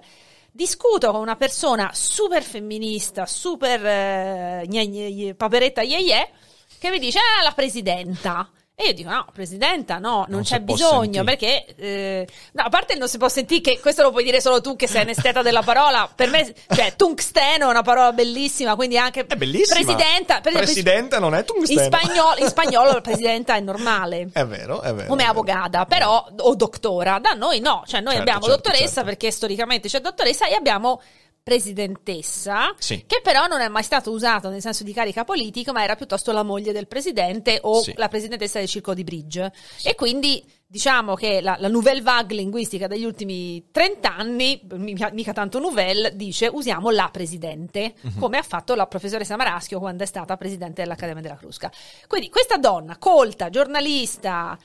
discuto 0.51 1.11
con 1.11 1.19
una 1.19 1.35
persona 1.35 1.89
super 1.93 2.43
femminista, 2.43 3.25
super 3.25 3.85
eh, 3.85 4.63
gne- 4.67 4.87
gne- 4.87 5.33
paperetta 5.33 5.81
ye 5.81 5.99
ye, 5.99 6.29
che 6.77 6.89
mi 6.89 6.99
dice, 6.99 7.19
ah, 7.19 7.43
la 7.43 7.51
presidenta. 7.51 8.49
E 8.77 8.87
io 8.87 8.93
dico, 8.93 9.09
no, 9.09 9.25
presidenta, 9.33 9.99
no, 9.99 10.15
non, 10.17 10.25
Non 10.27 10.41
c'è 10.43 10.59
bisogno, 10.59 11.23
perché, 11.23 11.63
eh, 11.77 12.27
no, 12.51 12.63
a 12.63 12.67
parte 12.69 12.95
non 12.95 13.07
si 13.07 13.17
può 13.17 13.29
sentire 13.29 13.61
che 13.61 13.79
questo 13.79 14.01
lo 14.01 14.11
puoi 14.11 14.25
dire 14.25 14.41
solo 14.41 14.59
tu 14.59 14.75
che 14.75 14.85
sei 14.85 15.03
un'esteta 15.03 15.41
della 15.41 15.61
parola, 15.61 16.09
per 16.13 16.29
me, 16.29 16.53
cioè, 16.75 16.93
tungsteno 16.97 17.67
è 17.67 17.69
una 17.69 17.83
parola 17.83 18.11
bellissima, 18.11 18.75
quindi 18.75 18.97
anche 18.97 19.25
È 19.25 19.35
bellissima. 19.37 19.79
presidenta, 19.81 20.41
per 20.41 20.51
Presidenta 20.51 21.19
non 21.19 21.33
è 21.35 21.39
in 21.39 21.45
tungsteno. 21.45 21.83
spagnolo, 21.83 22.37
in 22.39 22.47
spagnolo 22.49 22.91
la 22.91 23.01
presidenta 23.01 23.55
è 23.55 23.61
normale. 23.61 24.27
È 24.33 24.45
vero, 24.45 24.81
è 24.81 24.93
vero. 24.93 25.07
Come 25.07 25.23
è 25.23 25.31
vero. 25.33 25.85
però, 25.87 26.27
o 26.39 26.55
dottora, 26.55 27.19
da 27.19 27.31
noi 27.31 27.61
no, 27.61 27.83
cioè 27.87 28.01
noi 28.01 28.15
Certo, 28.15 28.29
abbiamo 28.29 28.45
certo, 28.47 28.55
dottoressa 28.57 28.93
certo. 28.95 29.09
perché 29.09 29.31
storicamente 29.31 29.87
c'è 29.87 30.01
dottoressa 30.01 30.47
e 30.47 30.53
abbiamo 30.53 31.01
presidentessa, 31.45 32.73
Sì. 32.79 33.03
che 33.05 33.21
però 33.21 33.45
non 33.45 33.61
è 33.61 33.67
mai 33.67 33.83
stato 33.83 34.09
usato 34.09 34.49
nel 34.49 34.61
senso 34.61 34.83
di 34.83 34.91
carica 34.93 35.23
politica, 35.23 35.71
ma 35.71 35.83
era 35.83 35.95
piuttosto 35.95 36.31
la 36.31 36.41
moglie 36.41 36.71
del 36.73 36.87
presidente 36.87 37.59
o 37.61 37.81
Sì. 37.83 37.93
la 37.95 38.07
presidentessa 38.07 38.57
del 38.57 38.67
circo 38.67 38.95
di 38.95 39.03
Bridge. 39.03 39.51
E 39.83 39.93
quindi 39.93 40.43
diciamo 40.67 41.13
che 41.13 41.41
la, 41.41 41.55
la 41.59 41.67
nouvelle 41.67 42.01
vague 42.01 42.35
linguistica 42.35 42.87
degli 42.87 43.05
ultimi 43.05 43.67
30 43.71 44.15
anni, 44.15 44.59
mica, 44.73 45.11
mica 45.11 45.33
tanto 45.33 45.59
nouvelle, 45.59 46.15
dice 46.15 46.47
usiamo 46.51 46.89
la 46.89 47.09
presidente, 47.11 47.93
Mhm. 48.01 48.17
come 48.19 48.37
ha 48.39 48.43
fatto 48.43 48.73
la 48.73 48.87
professoressa 48.87 49.35
Maraschio 49.35 49.77
quando 49.79 50.01
è 50.03 50.07
stata 50.07 50.35
presidente 50.37 50.81
dell'Accademia 50.81 51.21
della 51.21 51.37
Crusca. 51.37 51.71
Quindi 52.07 52.29
questa 52.29 52.57
donna, 52.57 52.97
colta, 52.97 53.49
giornalista, 53.51 54.57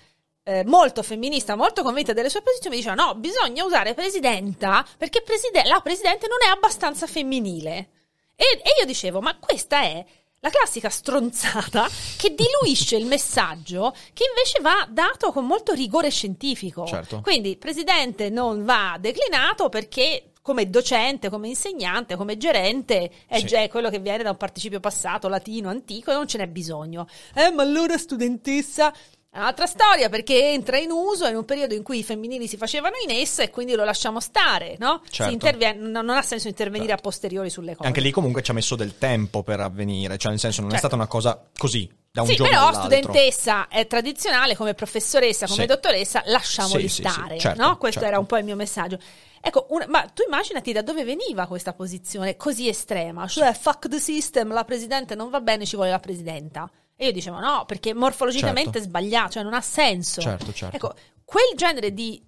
eh, 0.50 0.64
molto 0.64 1.02
femminista, 1.04 1.54
molto 1.54 1.82
convinta 1.82 2.12
delle 2.12 2.28
sue 2.28 2.42
posizioni, 2.42 2.76
mi 2.76 2.82
diceva 2.82 3.00
no, 3.00 3.14
bisogna 3.14 3.64
usare 3.64 3.94
presidenta 3.94 4.84
perché 4.98 5.22
preside- 5.22 5.62
la 5.64 5.80
presidente 5.80 6.26
non 6.26 6.38
è 6.44 6.50
abbastanza 6.50 7.06
femminile. 7.06 7.90
E, 8.34 8.44
e 8.62 8.80
io 8.80 8.86
dicevo, 8.86 9.20
ma 9.20 9.36
questa 9.38 9.82
è 9.82 10.04
la 10.40 10.48
classica 10.48 10.88
stronzata 10.88 11.86
che 12.16 12.34
diluisce 12.34 12.96
il 12.96 13.04
messaggio 13.04 13.94
che 14.14 14.24
invece 14.28 14.60
va 14.60 14.88
dato 14.90 15.30
con 15.30 15.46
molto 15.46 15.72
rigore 15.74 16.10
scientifico. 16.10 16.86
Certo. 16.86 17.20
Quindi 17.20 17.56
presidente 17.56 18.30
non 18.30 18.64
va 18.64 18.96
declinato 18.98 19.68
perché 19.68 20.32
come 20.42 20.70
docente, 20.70 21.28
come 21.28 21.48
insegnante, 21.48 22.16
come 22.16 22.38
gerente 22.38 23.10
è 23.26 23.38
Sì. 23.38 23.44
già 23.46 23.68
quello 23.68 23.90
che 23.90 23.98
viene 23.98 24.22
da 24.22 24.30
un 24.30 24.38
participio 24.38 24.80
passato, 24.80 25.28
latino, 25.28 25.68
antico 25.68 26.10
e 26.10 26.14
non 26.14 26.26
ce 26.26 26.38
n'è 26.38 26.48
bisogno. 26.48 27.06
Eh, 27.34 27.50
ma 27.52 27.62
allora 27.62 27.96
studentessa... 27.98 28.92
È 29.32 29.38
un'altra 29.38 29.66
storia 29.66 30.08
perché 30.08 30.50
entra 30.50 30.76
in 30.76 30.90
uso 30.90 31.24
in 31.28 31.36
un 31.36 31.44
periodo 31.44 31.72
in 31.74 31.84
cui 31.84 31.98
i 31.98 32.02
femminili 32.02 32.48
si 32.48 32.56
facevano 32.56 32.96
in 33.06 33.12
essa 33.14 33.44
e 33.44 33.50
quindi 33.50 33.74
lo 33.76 33.84
lasciamo 33.84 34.18
stare, 34.18 34.74
no? 34.80 35.02
Certo. 35.08 35.32
interviene- 35.32 35.78
non 35.78 36.04
non 36.04 36.16
ha 36.16 36.22
senso 36.22 36.48
intervenire 36.48 36.92
a 36.92 36.96
posteriori 36.96 37.48
sulle 37.48 37.76
cose. 37.76 37.86
Anche 37.86 38.00
lì 38.00 38.10
comunque 38.10 38.42
ci 38.42 38.50
ha 38.50 38.54
messo 38.54 38.74
del 38.74 38.98
tempo 38.98 39.44
per 39.44 39.60
avvenire, 39.60 40.18
cioè 40.18 40.32
nel 40.32 40.40
senso 40.40 40.62
non 40.62 40.70
è 40.70 40.72
Certo. 40.72 40.88
stata 40.88 41.00
una 41.00 41.06
cosa 41.10 41.40
così, 41.56 41.88
da 42.10 42.22
un 42.22 42.26
sì, 42.26 42.34
giorno 42.34 42.50
però 42.52 42.66
all'altro. 42.66 42.90
studentessa 42.98 43.68
è 43.68 43.86
tradizionale 43.86 44.56
come 44.56 44.74
professoressa, 44.74 45.46
come 45.46 45.60
Sì. 45.60 45.66
dottoressa, 45.66 46.22
lasciamoli 46.26 46.88
Sì, 46.88 46.88
sì, 46.88 47.02
sì, 47.04 47.08
stare, 47.08 47.38
certo, 47.38 47.62
no? 47.62 47.76
Questo 47.76 48.00
certo. 48.00 48.08
era 48.14 48.18
un 48.18 48.26
po' 48.26 48.36
il 48.36 48.44
mio 48.44 48.56
messaggio. 48.56 48.98
Ecco, 49.40 49.66
un- 49.70 49.84
ma 49.86 50.02
tu 50.12 50.22
immaginati 50.26 50.72
da 50.72 50.82
dove 50.82 51.04
veniva 51.04 51.46
questa 51.46 51.72
posizione 51.72 52.36
così 52.36 52.66
estrema, 52.66 53.28
cioè 53.28 53.52
fuck 53.52 53.86
the 53.86 54.00
system, 54.00 54.52
la 54.52 54.64
presidente 54.64 55.14
non 55.14 55.30
va 55.30 55.40
bene, 55.40 55.64
ci 55.66 55.76
vuole 55.76 55.90
la 55.92 56.00
presidenta. 56.00 56.68
E 57.02 57.06
io 57.06 57.12
dicevo 57.12 57.38
no, 57.38 57.64
perché 57.66 57.94
morfologicamente 57.94 58.72
Certo. 58.72 58.78
è 58.78 58.82
sbagliato, 58.82 59.30
cioè 59.30 59.42
non 59.42 59.54
ha 59.54 59.62
senso. 59.62 60.20
Certo, 60.20 60.52
certo. 60.52 60.76
Ecco, 60.76 60.94
quel 61.24 61.56
genere 61.56 61.94
di 61.94 62.22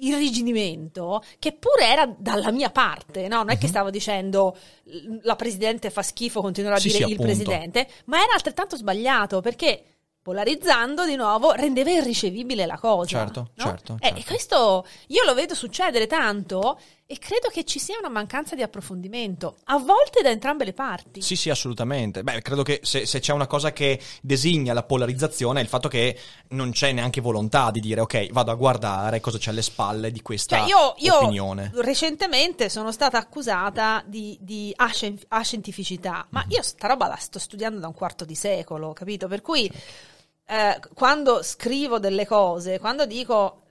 irrigidimento 0.00 1.22
che 1.38 1.52
pure 1.52 1.84
era 1.86 2.06
dalla 2.16 2.50
mia 2.50 2.70
parte, 2.70 3.28
no? 3.28 3.36
Non 3.38 3.50
è 3.50 3.58
che 3.58 3.66
stavo 3.68 3.90
dicendo 3.90 4.56
"L- 4.84 5.18
la 5.22 5.36
presidente 5.36 5.90
fa 5.90 6.02
schifo, 6.02 6.40
continuerò 6.40 6.76
a 6.76 6.78
Mhm. 6.78 6.82
Sì, 6.82 6.88
dire 6.92 7.04
sì, 7.04 7.10
il 7.10 7.18
appunto. 7.20 7.32
presidente, 7.44 7.88
ma 8.06 8.22
era 8.22 8.32
altrettanto 8.32 8.76
sbagliato 8.76 9.40
perché 9.40 9.82
polarizzando 10.22 11.04
di 11.06 11.16
nuovo 11.16 11.52
rendeva 11.52 11.90
irricevibile 11.90 12.64
la 12.66 12.78
cosa. 12.78 13.08
Certo, 13.18 13.50
no? 13.54 13.64
certo, 13.64 13.96
Eh, 14.00 14.06
certo. 14.06 14.20
E 14.20 14.24
questo 14.24 14.86
io 15.08 15.24
lo 15.24 15.34
vedo 15.34 15.54
succedere 15.54 16.06
tanto 16.06 16.78
e 17.10 17.18
credo 17.18 17.48
che 17.48 17.64
ci 17.64 17.78
sia 17.78 17.96
una 17.98 18.10
mancanza 18.10 18.54
di 18.54 18.60
approfondimento, 18.60 19.56
a 19.64 19.78
volte 19.78 20.20
da 20.20 20.28
entrambe 20.28 20.66
le 20.66 20.74
parti. 20.74 21.22
Sì, 21.22 21.36
sì, 21.36 21.48
assolutamente. 21.48 22.22
Beh, 22.22 22.42
credo 22.42 22.62
che 22.62 22.80
se, 22.82 23.06
se 23.06 23.18
c'è 23.20 23.32
una 23.32 23.46
cosa 23.46 23.72
che 23.72 23.98
designa 24.20 24.74
la 24.74 24.82
polarizzazione 24.82 25.60
è 25.60 25.62
il 25.62 25.70
fatto 25.70 25.88
che 25.88 26.18
non 26.48 26.70
c'è 26.70 26.92
neanche 26.92 27.22
volontà 27.22 27.70
di 27.70 27.80
dire 27.80 28.02
ok, 28.02 28.30
vado 28.32 28.50
a 28.50 28.54
guardare 28.56 29.20
cosa 29.20 29.38
c'è 29.38 29.48
alle 29.52 29.62
spalle 29.62 30.10
di 30.12 30.20
questa 30.20 30.58
Cioè, 30.58 30.68
io, 30.68 30.94
io 30.98 31.16
opinione. 31.16 31.70
recentemente 31.76 32.68
sono 32.68 32.92
stata 32.92 33.16
accusata 33.16 34.02
di, 34.04 34.36
di 34.42 34.70
ascien- 34.76 35.18
ascientificità, 35.28 36.26
ma 36.28 36.42
Mhm. 36.44 36.50
io 36.52 36.62
sta 36.62 36.88
roba 36.88 37.06
la 37.06 37.16
sto 37.16 37.38
studiando 37.38 37.80
da 37.80 37.86
un 37.86 37.94
quarto 37.94 38.26
di 38.26 38.34
secolo, 38.34 38.92
capito? 38.92 39.28
Per 39.28 39.40
cui 39.40 39.72
eh, 40.46 40.78
quando 40.92 41.42
scrivo 41.42 41.98
delle 41.98 42.26
cose, 42.26 42.78
quando 42.78 43.06
dico 43.06 43.62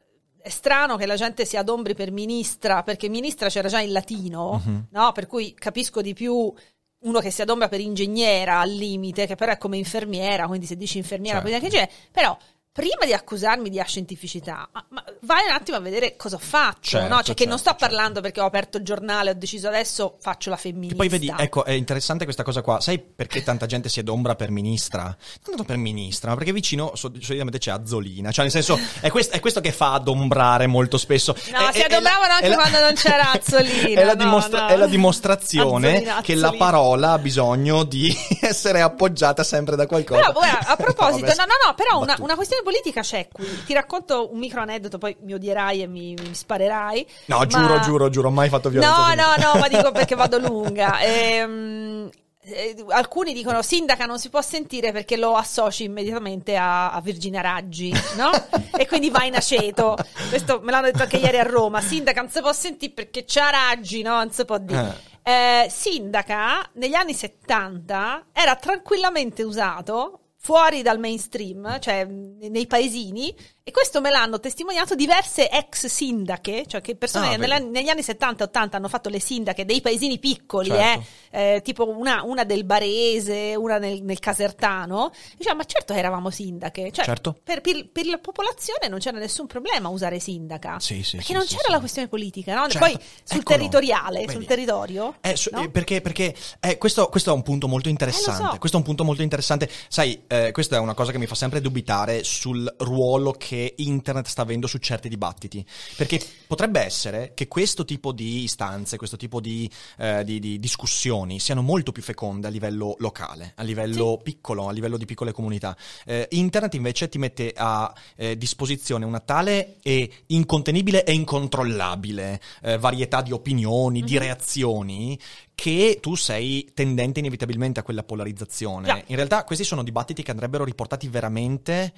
è 0.48 0.50
strano 0.50 0.96
che 0.96 1.06
la 1.06 1.16
gente 1.16 1.46
si 1.46 1.58
adombri 1.58 1.94
per 1.94 2.12
ministra, 2.12 2.82
perché 2.84 3.10
ministra 3.10 3.50
c'era 3.50 3.68
già 3.68 3.80
in 3.82 3.92
latino, 3.92 4.62
Mhm. 4.66 4.88
no? 4.92 5.12
Per 5.12 5.28
cui 5.28 5.54
capisco 5.54 6.02
di 6.02 6.14
più 6.14 6.52
uno 7.00 7.20
che 7.20 7.30
si 7.30 7.42
adombra 7.42 7.68
per 7.68 7.80
ingegnera 7.80 8.60
al 8.60 8.72
limite, 8.72 9.28
che 9.28 9.36
però 9.36 9.52
è 9.52 9.58
come 9.58 9.78
infermiera, 9.78 10.48
quindi 10.48 10.66
se 10.66 10.76
dici 10.76 10.98
infermiera 10.98 11.42
Certo. 11.42 11.52
dire 11.52 11.64
anche 11.64 11.76
ingegnere, 11.76 12.10
però 12.12 12.38
prima 12.78 13.06
di 13.06 13.14
accusarmi 13.14 13.72
di 13.72 13.80
ascientificità, 13.80 14.70
ma, 14.72 14.86
ma 14.90 15.04
vai 15.22 15.46
un 15.46 15.52
attimo 15.52 15.78
a 15.78 15.80
vedere 15.80 16.16
cosa 16.16 16.38
fatto, 16.38 16.78
Certo, 16.82 17.08
no? 17.16 17.24
Cioè 17.24 17.34
che 17.34 17.48
non 17.48 17.58
sto 17.58 17.70
certo, 17.72 17.80
certo. 17.86 17.96
parlando 17.96 18.22
perché 18.22 18.40
ho 18.40 18.46
aperto 18.46 18.78
il 18.78 18.84
giornale, 18.84 19.32
ho 19.32 19.34
deciso 19.34 19.68
adesso 19.68 20.18
faccio 20.22 20.52
la 20.52 20.58
femminista. 20.58 21.02
Che 21.02 21.10
poi 21.10 21.20
vedi, 21.20 21.34
ecco, 21.36 21.66
è 21.66 21.72
interessante 21.72 22.24
questa 22.26 22.44
cosa 22.44 22.62
qua. 22.62 22.80
Sai 22.80 23.00
perché 23.00 23.42
tanta 23.42 23.66
gente 23.66 23.90
si 23.90 24.00
adombra 24.00 24.36
per 24.36 24.52
ministra? 24.52 25.06
Non 25.06 25.16
tanto 25.42 25.64
per 25.64 25.78
ministra, 25.78 26.30
ma 26.30 26.36
perché 26.36 26.54
vicino 26.54 26.92
so- 26.94 27.12
solitamente 27.20 27.58
c'è 27.58 27.72
Azzolina. 27.72 28.30
Cioè, 28.32 28.44
nel 28.44 28.52
senso, 28.54 28.80
è, 29.00 29.10
quest- 29.10 29.32
è 29.34 29.40
questo 29.40 29.60
che 29.60 29.72
fa 29.72 29.94
adombrare 29.94 30.68
molto 30.68 31.00
spesso. 31.00 31.36
No, 31.52 31.70
È- 31.70 31.74
si 31.74 31.80
è- 31.80 31.86
adombravano 31.86 32.34
anche 32.34 32.48
la- 32.50 32.56
quando 32.56 32.80
non 32.80 32.94
c'era 32.94 33.32
Azzolina, 33.34 34.02
È 34.02 34.04
la, 34.04 34.14
no, 34.14 34.24
dimostra- 34.24 34.62
no. 34.62 34.68
è 34.68 34.76
la 34.76 34.86
dimostrazione 34.88 35.88
Azzolina, 35.96 36.22
che 36.22 36.36
la 36.36 36.48
Azzolina. 36.50 36.66
parola 36.66 37.12
ha 37.14 37.18
bisogno 37.18 37.84
di 37.84 38.16
essere 38.42 38.82
appoggiata 38.82 39.44
sempre 39.44 39.76
da 39.76 39.88
qualcosa. 39.88 40.32
Però, 40.32 40.40
a 40.40 40.76
proposito, 40.78 41.26
no, 41.28 41.46
no, 41.46 41.68
no, 41.68 41.74
però 41.76 42.00
una, 42.02 42.16
una 42.20 42.36
questione 42.36 42.62
politica 42.68 43.00
c'è 43.00 43.30
qui. 43.32 43.48
Ti 43.66 43.74
racconto 43.74 44.30
un 44.30 44.40
micro 44.40 44.60
aneddoto, 44.60 44.98
poi 44.98 45.16
mi 45.22 45.34
odierai 45.34 45.84
e 45.84 45.88
mi, 45.88 46.14
mi 46.16 46.34
sparerai. 46.34 47.08
No, 47.28 47.38
ma- 47.38 47.46
giuro, 47.46 47.80
giuro, 47.80 48.10
giuro, 48.10 48.30
mai 48.30 48.50
fatto 48.50 48.68
violenza. 48.68 49.14
No, 49.16 49.24
no, 49.24 49.54
no, 49.54 49.58
ma 49.58 49.70
dico 49.70 49.92
perché 49.96 50.16
vado 50.16 50.38
lunga. 50.38 51.00
Ehm, 51.00 52.10
eh, 52.42 52.76
alcuni 52.90 53.32
dicono 53.32 53.62
sindaca 53.62 54.06
non 54.06 54.20
si 54.20 54.30
può 54.30 54.42
sentire 54.42 54.92
perché 54.92 55.16
lo 55.16 55.36
associ 55.36 55.86
immediatamente 55.86 56.58
a, 56.58 56.92
a 56.92 57.00
Virginia 57.00 57.40
Raggi, 57.40 57.94
no? 58.18 58.32
e 58.78 58.86
quindi 58.86 59.10
vai 59.10 59.28
in 59.28 59.36
aceto. 59.36 59.96
Questo 60.28 60.60
me 60.62 60.72
l'hanno 60.72 60.88
detto 60.88 61.04
anche 61.04 61.18
ieri 61.18 61.40
a 61.40 61.44
Roma. 61.44 61.80
Sindaca 61.80 62.20
non 62.20 62.30
si 62.30 62.42
può 62.42 62.52
sentire 62.52 62.92
perché 62.92 63.24
c'ha 63.26 63.50
Raggi, 63.50 64.02
no? 64.02 64.16
Non 64.16 64.32
si 64.32 64.44
può 64.44 64.58
dire. 64.58 65.06
Eh, 65.24 65.68
sindaca 65.70 66.70
negli 66.74 66.96
anni 66.96 67.14
70 67.14 68.28
era 68.34 68.56
tranquillamente 68.58 69.44
usato 69.44 70.20
fuori 70.38 70.82
dal 70.82 71.00
mainstream, 71.00 71.80
cioè 71.80 72.06
nei 72.06 72.68
paesini, 72.68 73.36
e 73.68 73.72
questo 73.72 74.00
me 74.00 74.10
l'hanno 74.12 74.40
testimoniato 74.40 74.96
diverse 74.96 75.50
ex 75.50 75.88
sindache, 75.88 76.64
cioè 76.68 76.80
che 76.80 76.96
persone 76.96 77.34
Ah, 77.34 77.36
nella- 77.36 77.58
negli 77.58 77.90
anni 77.90 78.02
70 78.02 78.46
e 78.46 78.48
80 78.48 78.78
hanno 78.78 78.88
fatto 78.88 79.10
le 79.10 79.20
sindache 79.20 79.66
dei 79.66 79.82
paesini 79.82 80.20
piccoli, 80.20 80.70
Certo. 80.70 81.04
eh, 81.32 81.56
eh, 81.56 81.62
tipo 81.62 81.86
una, 81.90 82.24
una 82.24 82.46
del 82.46 82.64
Barese, 82.64 83.56
una 83.58 83.78
nel, 83.78 84.02
nel 84.04 84.20
Casertano, 84.20 85.12
diceva 85.36 85.56
ma 85.56 85.66
certo 85.66 85.92
che 85.94 86.00
eravamo 86.00 86.30
sindache, 86.30 86.94
cioè, 86.94 87.04
Certo. 87.04 87.36
per, 87.44 87.60
per- 87.60 87.90
per 87.92 88.06
la 88.06 88.20
popolazione 88.20 88.88
non 88.88 89.00
c'era 89.00 89.18
nessun 89.20 89.48
problema 89.48 89.90
a 89.90 89.92
usare 89.92 90.20
sindaca, 90.22 90.80
Sì, 90.80 91.04
sì, 91.04 91.18
perché 91.18 91.26
sì, 91.26 91.34
non 91.34 91.42
sì, 91.46 91.56
c'era 91.56 91.66
sì. 91.66 91.72
la 91.72 91.80
questione 91.80 92.08
politica, 92.08 92.54
no? 92.56 92.70
Certo. 92.70 92.80
poi 92.80 92.92
sul 92.94 93.40
Eccolo. 93.42 93.58
territoriale, 93.58 94.20
sul 94.22 94.28
Vedi. 94.34 94.46
territorio. 94.46 95.16
Eh, 95.20 95.36
su- 95.36 95.50
no? 95.52 95.64
eh, 95.64 95.70
perché 95.70 96.00
perché 96.00 96.34
eh, 96.62 96.78
questo, 96.78 97.10
questo 97.10 97.32
è 97.32 97.34
un 97.34 97.44
punto 97.44 97.68
molto 97.68 97.90
interessante. 97.90 98.44
Eh, 98.44 98.52
so. 98.52 98.58
Questo 98.60 98.78
è 98.78 98.80
un 98.80 98.86
punto 98.86 99.04
molto 99.04 99.22
interessante. 99.24 99.70
Sai, 99.90 100.24
eh, 100.28 100.52
questa 100.54 100.78
è 100.78 100.80
una 100.80 100.94
cosa 100.94 101.12
che 101.12 101.18
mi 101.18 101.26
fa 101.26 101.36
sempre 101.36 101.60
dubitare 101.60 102.24
sul 102.24 102.74
ruolo 102.80 103.32
che 103.34 103.56
internet 103.78 104.28
sta 104.28 104.42
avendo 104.42 104.68
su 104.68 104.78
certi 104.78 105.10
dibattiti. 105.10 105.66
Perché 105.96 106.22
potrebbe 106.48 106.82
essere 106.82 107.32
che 107.34 107.48
questo 107.48 107.86
tipo 107.86 108.12
di 108.12 108.44
istanze, 108.44 108.98
questo 108.98 109.18
tipo 109.18 109.40
di, 109.40 109.70
eh, 109.98 110.24
di- 110.24 110.40
di 110.40 110.60
discussioni 110.60 111.40
siano 111.40 111.62
molto 111.62 111.92
più 111.92 112.02
feconde 112.02 112.48
a 112.48 112.50
livello 112.50 112.96
locale, 113.00 113.54
a 113.56 113.64
livello 113.64 114.20
piccolo, 114.22 114.68
a 114.68 114.72
livello 114.72 114.98
di 114.98 115.06
piccole 115.06 115.32
comunità. 115.32 115.76
Eh, 116.06 116.28
internet 116.32 116.74
invece 116.74 117.10
ti 117.10 117.18
mette 117.18 117.54
a 117.56 117.94
eh, 118.16 118.38
disposizione 118.38 119.06
una 119.06 119.20
tale 119.20 119.78
e 119.82 120.24
incontenibile 120.28 121.04
e 121.04 121.14
incontrollabile 121.14 122.42
eh, 122.62 122.78
varietà 122.78 123.22
di 123.22 123.32
opinioni, 123.32 124.02
di 124.02 124.18
reazioni 124.18 125.20
che 125.58 125.98
tu 126.00 126.14
sei 126.14 126.70
tendente 126.74 127.20
inevitabilmente 127.20 127.80
a 127.80 127.84
quella 127.84 128.04
polarizzazione. 128.04 128.86
Già. 128.86 129.02
In 129.08 129.16
realtà 129.16 129.44
questi 129.44 129.64
sono 129.64 129.84
dibattiti 129.84 130.22
che 130.22 130.30
andrebbero 130.30 130.64
riportati 130.64 131.08
veramente 131.08 131.94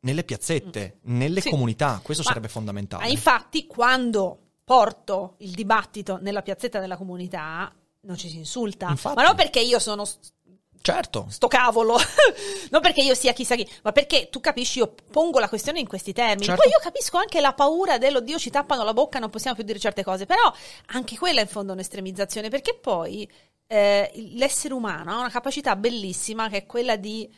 nelle 0.00 0.24
piazzette, 0.24 0.98
nelle 1.04 1.40
Sì. 1.40 1.50
comunità, 1.50 2.00
questo 2.02 2.22
Ma- 2.22 2.28
sarebbe 2.30 2.48
fondamentale. 2.48 3.04
Ma 3.04 3.10
infatti, 3.10 3.66
quando 3.66 4.38
porto 4.64 5.34
il 5.38 5.50
dibattito 5.52 6.18
nella 6.20 6.42
piazzetta 6.42 6.78
della 6.78 6.96
comunità, 6.96 7.72
non 8.02 8.16
ci 8.16 8.28
si 8.28 8.36
insulta. 8.36 8.88
Infatti. 8.90 9.16
Ma 9.16 9.24
non 9.24 9.34
perché 9.34 9.60
io 9.60 9.78
sono 9.78 10.04
Certo. 10.80 11.26
sto 11.28 11.48
cavolo, 11.48 11.96
non 12.70 12.80
perché 12.80 13.00
io 13.02 13.14
sia 13.14 13.32
chissà 13.32 13.56
chi, 13.56 13.68
ma 13.82 13.92
perché 13.92 14.28
tu 14.30 14.40
capisci, 14.40 14.78
io 14.78 14.94
pongo 15.10 15.38
la 15.40 15.48
questione 15.48 15.80
in 15.80 15.88
questi 15.88 16.12
termini. 16.12 16.44
Certo. 16.44 16.62
Poi 16.62 16.70
io 16.70 16.78
capisco 16.80 17.16
anche 17.18 17.40
la 17.40 17.52
paura 17.52 17.98
dell'oddio 17.98 18.38
ci 18.38 18.50
tappano 18.50 18.84
la 18.84 18.92
bocca, 18.94 19.18
non 19.18 19.28
possiamo 19.30 19.56
più 19.56 19.64
dire 19.64 19.78
certe 19.78 20.04
cose, 20.04 20.24
però 20.24 20.50
anche 20.86 21.18
quella 21.18 21.40
è 21.40 21.42
in 21.42 21.48
fondo 21.48 21.72
un'estremizzazione, 21.72 22.48
perché 22.48 22.74
poi 22.74 23.28
eh, 23.66 24.10
l'essere 24.34 24.72
umano 24.72 25.12
ha 25.12 25.18
una 25.18 25.30
capacità 25.30 25.76
bellissima 25.76 26.48
che 26.48 26.58
è 26.58 26.66
quella 26.66 26.96
di 26.96 27.28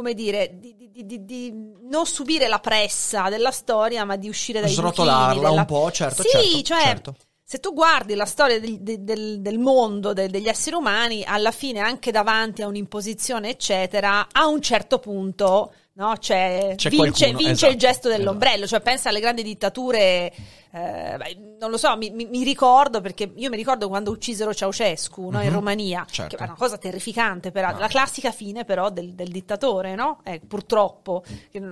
come 0.00 0.14
dire, 0.14 0.56
di, 0.58 0.74
di- 0.90 1.04
di- 1.04 1.24
di- 1.26 1.52
non 1.82 2.06
subire 2.06 2.48
la 2.48 2.58
pressa 2.58 3.28
della 3.28 3.50
storia, 3.50 4.04
ma 4.06 4.16
di 4.16 4.28
uscire 4.28 4.60
dai 4.60 4.70
Srotolarla 4.70 5.26
buchini, 5.34 5.44
della- 5.44 5.60
un 5.60 5.66
po', 5.66 5.90
certo, 5.92 6.22
Sì, 6.22 6.28
certo, 6.30 6.62
cioè, 6.62 6.80
certo. 6.82 7.16
se 7.44 7.60
tu 7.60 7.74
guardi 7.74 8.14
la 8.14 8.24
storia 8.24 8.58
del, 8.58 8.80
del- 8.80 9.00
del- 9.02 9.40
del 9.42 9.58
mondo, 9.58 10.14
de- 10.14 10.28
degli 10.28 10.48
esseri 10.48 10.74
umani, 10.76 11.22
alla 11.22 11.50
fine, 11.50 11.80
anche 11.80 12.10
davanti 12.10 12.62
a 12.62 12.66
un'imposizione, 12.66 13.50
eccetera, 13.50 14.26
a 14.32 14.46
un 14.46 14.62
certo 14.62 14.98
punto, 14.98 15.72
no, 16.00 16.14
C'è 16.18 16.74
vince, 16.76 16.96
qualcuno, 16.96 17.36
vince 17.36 17.50
esatto, 17.52 17.72
il 17.72 17.78
gesto 17.78 18.08
dell'ombrello. 18.08 18.66
Cioè, 18.66 18.80
pensa 18.80 19.10
alle 19.10 19.20
grandi 19.20 19.42
dittature, 19.42 20.32
eh, 20.72 21.36
non 21.60 21.70
lo 21.70 21.76
so, 21.76 21.94
mi, 21.98 22.08
mi- 22.10 22.42
ricordo 22.42 23.02
perché 23.02 23.30
io 23.36 23.50
mi 23.50 23.56
ricordo 23.56 23.88
quando 23.88 24.10
uccisero 24.10 24.54
Ceausescu 24.54 25.28
no, 25.28 25.40
in 25.42 25.48
Mhm, 25.48 25.52
Romania, 25.52 26.06
certo. 26.10 26.36
che 26.36 26.42
è 26.42 26.46
una 26.46 26.56
cosa 26.56 26.78
terrificante, 26.78 27.50
però, 27.50 27.72
No. 27.72 27.78
la 27.78 27.88
classica 27.88 28.32
fine, 28.32 28.64
però, 28.64 28.88
del, 28.90 29.12
del 29.14 29.28
dittatore, 29.28 29.94
no? 29.94 30.20
Eh, 30.24 30.40
purtroppo, 30.40 31.22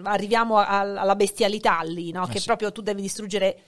arriviamo 0.05 0.59
a- 0.59 0.78
alla 0.80 1.16
bestialità 1.16 1.80
lì, 1.82 2.10
no? 2.12 2.26
Eh 2.26 2.28
che 2.28 2.38
sì. 2.40 2.44
proprio 2.46 2.70
tu 2.70 2.82
devi 2.82 3.00
distruggere 3.00 3.59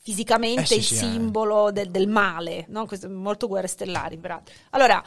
fisicamente 0.00 0.62
Eh 0.62 0.66
sì, 0.66 0.76
il 0.76 0.82
sì, 0.84 0.94
eh. 0.94 0.98
simbolo 0.98 1.70
del, 1.72 1.90
del 1.90 2.08
male, 2.08 2.64
no? 2.68 2.86
Questo 2.86 3.10
molto 3.10 3.48
guerre 3.48 3.66
stellari, 3.66 4.16
peraltro. 4.16 4.54
Allora, 4.70 5.02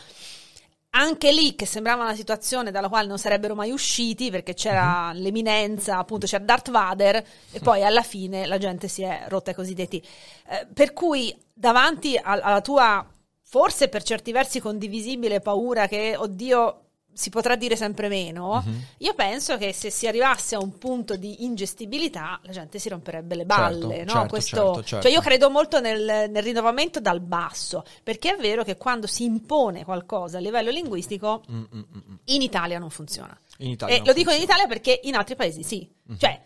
anche 0.92 1.32
lì 1.32 1.56
che 1.56 1.66
sembrava 1.66 2.04
una 2.04 2.16
situazione 2.16 2.72
dalla 2.72 2.90
quale 2.90 3.08
non 3.08 3.20
sarebbero 3.20 3.54
mai 3.56 3.72
usciti 3.72 4.32
perché 4.32 4.54
c'era 4.54 5.12
Mhm. 5.14 5.22
l'eminenza, 5.22 5.98
appunto 5.98 6.26
c'era 6.26 6.44
Darth 6.44 6.72
Vader 6.72 7.24
e 7.52 7.60
poi 7.60 7.84
alla 7.84 8.02
fine 8.02 8.46
la 8.48 8.58
gente 8.58 8.88
si 8.88 9.04
è 9.04 9.26
rotta 9.28 9.52
i 9.52 9.56
cosiddetti. 9.56 10.04
Eh, 10.48 10.68
per 10.74 10.94
cui 10.94 11.36
davanti 11.54 12.18
al- 12.22 12.42
alla 12.42 12.62
tua 12.62 13.06
forse 13.44 13.88
per 13.88 14.04
certi 14.04 14.32
versi 14.32 14.60
condivisibile 14.60 15.40
paura 15.42 15.88
che 15.88 16.16
oddio 16.18 16.84
si 17.20 17.30
potrà 17.30 17.56
dire 17.58 17.76
sempre 17.76 18.08
meno, 18.08 18.64
Mhm. 18.66 18.82
io 19.00 19.14
penso 19.14 19.58
che 19.58 19.74
se 19.74 19.90
si 19.90 20.08
arrivasse 20.08 20.56
a 20.56 20.60
un 20.60 20.78
punto 20.78 21.18
di 21.18 21.44
ingestibilità 21.44 22.40
la 22.44 22.52
gente 22.54 22.80
si 22.80 22.88
romperebbe 22.88 23.36
le 23.36 23.46
balle, 23.46 23.98
Certo, 23.98 24.04
no? 24.06 24.12
certo, 24.12 24.28
Questo- 24.30 24.56
certo, 24.56 24.84
certo. 24.84 25.06
Cioè 25.06 25.12
io 25.16 25.22
credo 25.22 25.50
molto 25.50 25.82
nel, 25.82 26.30
nel 26.30 26.44
rinnovamento 26.44 27.00
dal 27.02 27.20
basso, 27.20 27.84
perché 28.04 28.36
è 28.36 28.40
vero 28.40 28.64
che 28.64 28.78
quando 28.78 29.06
si 29.08 29.26
impone 29.26 29.84
qualcosa 29.84 30.38
a 30.38 30.42
livello 30.42 30.70
linguistico 30.72 31.44
Mm, 31.52 31.56
mm, 31.58 31.64
mm, 31.74 31.82
mm. 32.12 32.16
in 32.26 32.42
Italia 32.42 32.80
non 32.80 32.90
funziona. 32.90 33.38
In 33.58 33.72
Italia 33.72 33.96
E 33.96 33.98
non 33.98 34.08
lo 34.08 34.14
dico 34.14 34.30
in 34.32 34.38
funziona. 34.38 34.62
Italia 34.64 34.68
perché 34.74 35.00
in 35.04 35.16
altri 35.16 35.36
paesi 35.36 35.64
sì. 35.64 35.90
Cioè, 36.18 36.42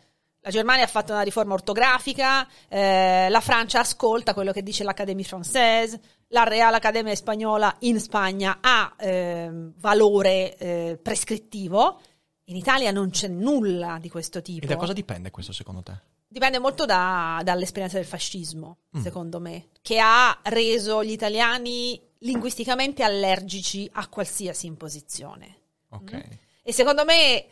la 0.46 0.50
Germania 0.50 0.84
ha 0.84 0.88
fatto 0.88 1.14
una 1.14 1.22
riforma 1.22 1.54
ortografica, 1.54 2.46
eh, 2.68 3.28
la 3.30 3.40
Francia 3.40 3.80
ascolta 3.80 4.34
quello 4.34 4.52
che 4.52 4.62
dice 4.62 4.84
l'Académie 4.84 5.24
Française, 5.24 5.98
la 6.28 6.44
Real 6.44 6.74
Accademia 6.74 7.16
Spagnola 7.16 7.74
in 7.80 7.98
Spagna 8.02 8.58
ha 8.60 8.94
ehm, 8.98 9.74
valore 9.78 10.58
eh, 10.58 11.00
prescrittivo. 11.02 12.02
In 12.46 12.58
Italia 12.58 12.92
non 12.92 13.10
c'è 13.10 13.30
nulla 13.30 14.00
di 14.02 14.10
questo 14.10 14.42
tipo. 14.42 14.66
E 14.66 14.68
da 14.68 14.76
cosa 14.76 14.92
dipende 14.92 15.32
questo 15.32 15.54
secondo 15.54 15.82
te? 15.82 15.94
Dipende 16.28 16.60
molto 16.60 16.84
da- 16.86 17.40
dall'esperienza 17.42 17.96
del 17.98 18.06
fascismo, 18.06 18.80
Mm. 18.98 19.02
secondo 19.02 19.40
me, 19.40 19.68
che 19.82 20.00
ha 20.00 20.38
reso 20.44 21.04
gli 21.06 21.12
italiani 21.12 22.02
linguisticamente 22.20 23.02
allergici 23.04 23.90
a 23.94 24.08
qualsiasi 24.10 24.66
imposizione. 24.66 25.58
Ok. 25.90 26.14
Mm. 26.16 26.32
E 26.64 26.74
secondo 26.74 27.06
me 27.06 27.46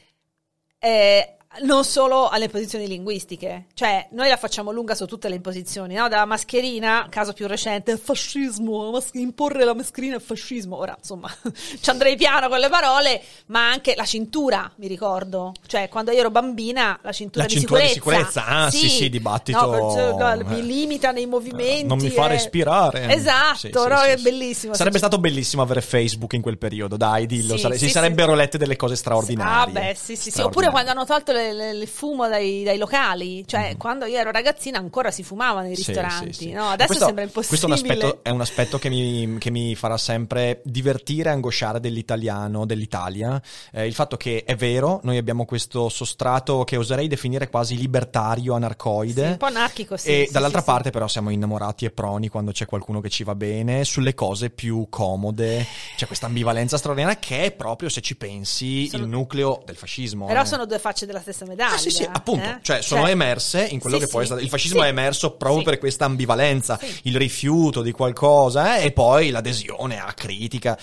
eh, 0.79 1.37
non 1.63 1.83
solo 1.83 2.29
alle 2.29 2.47
posizioni 2.47 2.87
linguistiche, 2.87 3.65
cioè 3.73 4.07
noi 4.11 4.29
la 4.29 4.37
facciamo 4.37 4.71
lunga 4.71 4.95
su 4.95 5.05
tutte 5.05 5.27
le 5.27 5.35
imposizioni, 5.35 5.95
no? 5.95 6.07
dalla 6.07 6.25
mascherina, 6.25 7.07
caso 7.09 7.33
più 7.33 7.45
recente, 7.45 7.97
fascismo, 7.97 8.89
mas- 8.91 9.09
imporre 9.13 9.65
la 9.65 9.73
mascherina 9.75 10.15
è 10.15 10.19
fascismo, 10.19 10.77
ora 10.77 10.95
insomma 10.97 11.29
ci 11.81 11.89
andrei 11.89 12.15
piano 12.15 12.47
con 12.47 12.57
le 12.57 12.69
parole, 12.69 13.21
ma 13.47 13.69
anche 13.69 13.95
la 13.95 14.05
cintura, 14.05 14.71
mi 14.77 14.87
ricordo, 14.87 15.51
cioè 15.67 15.89
quando 15.89 16.11
io 16.11 16.19
ero 16.19 16.31
bambina 16.31 16.97
la 17.01 17.11
cintura, 17.11 17.43
La 17.43 17.49
di, 17.49 17.55
cintura 17.59 17.81
di 17.81 17.87
sicurezza, 17.89 18.25
sicurezza, 18.29 18.45
ah, 18.65 18.71
sì, 18.71 18.89
sì, 18.89 19.09
dibattito, 19.09 19.59
no, 19.59 19.69
perciò, 19.71 20.17
no, 20.35 20.45
mi 20.47 20.59
eh. 20.59 20.61
limita 20.61 21.11
nei 21.11 21.25
movimenti, 21.25 21.85
Non 21.85 21.99
mi 21.99 22.09
fa 22.09 22.25
eh. 22.25 22.29
respirare. 22.29 23.13
esatto, 23.13 23.57
Sì, 23.57 23.71
sì, 23.73 23.87
no? 23.89 23.97
sì, 23.97 24.07
è 24.09 24.17
sì. 24.17 24.23
bellissimo. 24.23 24.73
Sarebbe 24.73 24.97
stato 24.99 25.19
bellissimo 25.19 25.61
avere 25.61 25.81
Facebook 25.81 26.31
in 26.33 26.41
quel 26.41 26.57
periodo, 26.57 26.95
dai, 26.95 27.25
dillo. 27.25 27.55
Sì, 27.55 27.59
sare- 27.59 27.77
sì, 27.77 27.85
si 27.87 27.91
sarebbero 27.91 28.33
lette 28.35 28.57
delle 28.57 28.77
cose 28.77 28.93
Ah, 28.93 28.97
straordinarie. 28.97 29.73
beh, 29.73 29.95
sì, 30.01 30.15
sì, 30.15 30.31
sì. 30.31 30.41
Oppure 30.41 30.69
quando 30.69 30.91
hanno 30.91 31.05
tolto 31.05 31.31
le- 31.33 31.40
le- 31.53 31.71
il 31.71 31.87
fumo 31.87 32.27
dai, 32.27 32.63
dai 32.63 32.77
locali, 32.77 33.45
cioè 33.47 33.75
quando 33.77 34.05
io 34.05 34.17
ero 34.17 34.31
ragazzina 34.31 34.77
ancora 34.77 35.11
si 35.11 35.23
fumava 35.23 35.61
nei 35.61 35.69
Mhm. 35.71 35.75
Sì, 35.75 35.83
ristoranti, 35.85 36.33
sì, 36.33 36.43
sì. 36.45 36.51
no? 36.51 36.69
Adesso 36.69 36.85
questo- 36.87 37.05
sembra 37.05 37.23
impossibile. 37.23 37.47
Questo 37.59 37.65
è 37.65 37.69
un 37.69 37.73
aspetto, 37.91 38.19
è 38.23 38.29
un 38.29 38.41
aspetto 38.41 38.77
che, 38.79 38.89
mi, 38.89 39.37
che 39.39 39.49
mi 39.51 39.75
farà 39.75 39.97
sempre 39.97 40.61
divertire 40.63 41.29
e 41.29 41.33
angosciare 41.33 41.79
dell'italiano, 41.79 42.65
dell'Italia. 42.65 43.41
Eh, 43.71 43.85
il 43.87 43.93
fatto 43.93 44.17
che 44.17 44.43
è 44.45 44.55
vero, 44.55 44.99
noi 45.03 45.17
abbiamo 45.17 45.45
questo 45.45 45.89
sostrato 45.89 46.63
che 46.63 46.77
oserei 46.77 47.07
definire 47.07 47.49
quasi 47.49 47.77
libertario, 47.77 48.53
anarcoide. 48.53 49.27
Un 49.27 49.37
po' 49.37 49.45
anarchico, 49.45 49.97
sì, 49.97 50.09
E 50.09 50.29
dall'altra 50.31 50.61
parte, 50.61 50.89
però, 50.89 51.07
siamo 51.07 51.29
innamorati 51.29 51.85
e 51.85 51.91
proni 51.91 52.27
quando 52.27 52.51
c'è 52.51 52.65
qualcuno 52.65 52.99
che 53.01 53.09
ci 53.09 53.23
va 53.23 53.35
bene 53.35 53.83
sulle 53.83 54.13
cose 54.13 54.49
più 54.49 54.87
comode. 54.89 55.65
C'è 55.95 56.05
questa 56.07 56.25
ambivalenza 56.25 56.77
straordinaria 56.77 57.17
che 57.19 57.43
è 57.45 57.51
proprio, 57.51 57.89
se 57.89 58.01
ci 58.01 58.15
pensi, 58.15 58.87
Sono- 58.87 59.03
il 59.03 59.09
nucleo 59.09 59.61
del 59.65 59.75
fascismo. 59.75 60.25
Però 60.25 60.41
eh. 60.41 60.45
sono 60.45 60.65
due 60.65 60.79
facce 60.79 61.05
della 61.05 61.19
stessa 61.19 61.30
medaglia. 61.45 61.75
Ah, 61.75 61.77
sì, 61.77 61.89
sì, 61.89 62.03
appunto, 62.03 62.47
eh? 62.47 62.59
cioè 62.61 62.81
sono 62.81 63.07
emerse 63.07 63.65
in 63.65 63.79
quello 63.79 63.99
sì, 63.99 64.05
che 64.05 64.11
poi 64.11 64.23
è 64.23 64.25
stato. 64.25 64.41
Il 64.41 64.49
fascismo 64.49 64.83
è 64.83 64.87
emerso 64.87 65.31
proprio 65.35 65.63
per 65.63 65.79
questa 65.79 66.05
ambivalenza, 66.05 66.79
il 67.03 67.15
rifiuto 67.15 67.81
di 67.81 67.91
qualcosa 67.91 68.77
eh, 68.77 68.85
e 68.85 68.91
poi 68.91 69.29
l'adesione 69.29 69.99
alla 69.99 70.13
critica. 70.13 70.77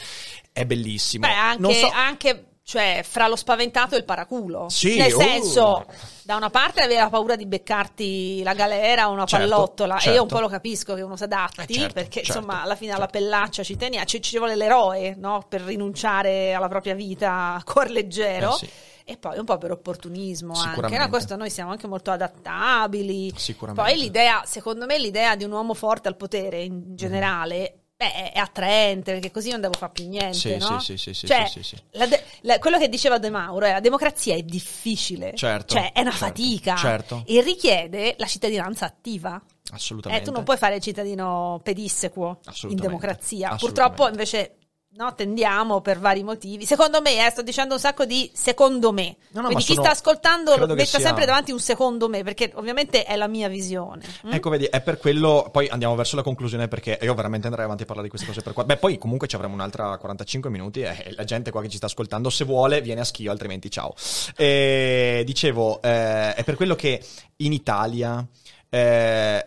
È 0.53 0.65
bellissimo. 0.65 1.27
Beh, 1.27 1.33
anche, 1.33 1.75
so, 1.75 1.91
anche 1.93 2.45
cioè, 2.69 3.01
fra 3.03 3.29
lo 3.29 3.37
spaventato 3.37 3.95
e 3.95 3.99
il 3.99 4.05
paraculo. 4.05 4.69
Sì, 4.69 4.99
Nel 4.99 5.15
uh. 5.15 5.19
senso, 5.19 5.87
da 6.23 6.37
una 6.37 6.51
parte 6.51 6.83
aveva 6.83 7.09
paura 7.09 7.35
di 7.35 7.47
beccarti 7.47 8.43
la 8.43 8.53
galera 8.53 9.09
o 9.09 9.13
una 9.13 9.25
Certo, 9.25 9.49
pallottola, 9.49 9.95
e 9.95 9.97
io 9.97 10.03
certo. 10.03 10.23
un 10.23 10.29
po' 10.29 10.41
lo 10.41 10.49
capisco 10.49 10.93
che 10.93 11.01
uno 11.01 11.17
si 11.17 11.23
adatti, 11.23 11.63
Eh, 11.63 11.73
certo, 11.73 11.95
perché 11.95 12.23
certo, 12.23 12.41
insomma 12.41 12.61
alla 12.61 12.77
fine 12.77 12.91
alla 12.91 13.09
certo. 13.09 13.19
pellaccia 13.21 13.63
ci 13.63 13.75
tenia, 13.79 14.05
ci, 14.05 14.21
ci 14.21 14.37
vuole 14.37 14.55
l'eroe 14.55 15.15
no? 15.17 15.47
per 15.49 15.63
rinunciare 15.63 16.53
alla 16.53 16.69
propria 16.69 16.93
vita 16.93 17.55
a 17.55 17.63
cuor 17.65 17.89
leggero. 17.89 18.53
Eh, 18.57 18.59
sì. 18.59 18.71
E 19.11 19.17
poi 19.17 19.39
un 19.39 19.47
po' 19.47 19.57
per 19.57 19.71
opportunismo 19.71 20.53
anche, 20.53 20.99
no? 20.99 21.09
questo 21.09 21.35
noi 21.35 21.49
siamo 21.49 21.71
anche 21.71 21.87
molto 21.87 22.11
adattabili. 22.11 23.33
Sicuramente. 23.35 23.91
Poi 23.91 23.99
l'idea, 23.99 24.43
secondo 24.45 24.85
me, 24.85 24.99
l'idea 24.99 25.35
di 25.35 25.45
un 25.45 25.53
uomo 25.53 25.73
forte 25.73 26.09
al 26.09 26.17
potere 26.17 26.63
in 26.63 26.95
generale, 26.95 27.85
beh, 27.97 28.33
è 28.33 28.39
attraente, 28.39 29.13
perché 29.13 29.31
così 29.31 29.51
non 29.51 29.63
devo 29.63 29.73
fare 29.73 29.93
più 29.93 30.07
niente, 30.07 30.35
Sì, 30.37 30.57
no? 30.59 30.79
sì, 30.79 30.99
sì, 30.99 31.15
sì, 31.15 31.27
Cioè, 31.27 31.47
sì, 31.47 31.63
sì, 31.63 31.75
sì. 31.77 31.83
la 31.93 32.05
de- 32.07 32.23
la- 32.43 32.59
quello 32.59 32.77
che 32.77 32.91
diceva 32.91 33.19
De 33.19 33.31
Mauro 33.31 33.65
è 33.65 33.73
la 33.73 33.81
democrazia 33.81 34.35
è 34.35 34.43
difficile, 34.43 35.33
Certo, 35.35 35.73
cioè 35.75 35.93
è 35.93 36.01
una 36.03 36.11
certo, 36.11 36.27
fatica 36.27 36.77
certo. 36.77 37.23
e 37.27 37.41
richiede 37.41 38.15
la 38.19 38.27
cittadinanza 38.27 38.85
attiva. 38.85 39.41
assolutamente. 39.73 40.23
Eh, 40.23 40.27
tu 40.27 40.33
non 40.35 40.45
puoi 40.45 40.59
fare 40.59 40.77
il 40.77 40.83
cittadino 40.83 41.61
pedissequo 41.63 42.41
in 42.69 42.77
democrazia. 42.77 43.55
Purtroppo 43.57 44.07
invece 44.07 44.58
no, 44.99 45.15
tendiamo 45.15 45.81
per 45.81 46.01
vari 46.01 46.25
motivi. 46.25 46.67
Secondo 46.67 47.01
me, 47.01 47.25
eh, 47.25 47.31
sto 47.31 47.43
dicendo 47.43 47.75
un 47.75 47.81
sacco 47.81 48.05
di 48.05 48.29
secondo 48.35 48.93
me. 48.93 49.17
No, 49.31 49.43
no, 49.43 49.47
Quindi 49.47 49.63
chi 49.65 49.75
sono- 49.75 49.83
sta 49.85 49.93
ascoltando 49.93 50.57
metta 50.67 50.85
sia- 50.85 50.99
sempre 50.99 51.25
davanti 51.25 51.53
un 51.53 51.61
secondo 51.61 52.09
me, 52.09 52.25
perché 52.25 52.51
ovviamente 52.57 53.05
è 53.05 53.15
la 53.17 53.29
mia 53.29 53.47
visione. 53.49 54.03
mm? 54.27 54.33
Ecco, 54.33 54.51
vedi, 54.51 54.65
è 54.65 54.81
per 54.81 54.99
quello. 54.99 55.49
Poi 55.53 55.69
andiamo 55.69 55.95
verso 55.95 56.17
la 56.17 56.23
conclusione 56.23 56.67
perché 56.67 56.99
io 57.01 57.15
veramente 57.15 57.47
andrei 57.47 57.65
avanti 57.65 57.85
a 57.85 57.87
parlare 57.87 58.09
di 58.09 58.13
queste 58.15 58.27
cose 58.29 58.43
per 58.43 58.53
qua. 58.53 58.65
Beh, 58.65 58.77
poi 58.77 58.99
comunque 58.99 59.29
ci 59.29 59.37
avremo 59.37 59.55
un'altra 59.55 59.97
45 59.99 60.51
minuti 60.51 60.81
e 60.81 61.13
la 61.15 61.25
gente 61.25 61.51
qua 61.53 61.63
che 61.63 61.69
ci 61.69 61.77
sta 61.77 61.87
ascoltando, 61.87 62.29
se 62.29 62.45
vuole, 62.45 62.81
viene 62.81 63.01
a 63.01 63.05
schio, 63.05 63.31
altrimenti 63.31 63.71
ciao. 63.71 63.95
E, 64.37 65.23
dicevo, 65.25 65.81
eh, 65.81 66.35
è 66.35 66.43
per 66.45 66.57
quello 66.57 66.75
che 66.75 67.01
in 67.37 67.53
Italia. 67.53 68.27
eh, 68.71 69.47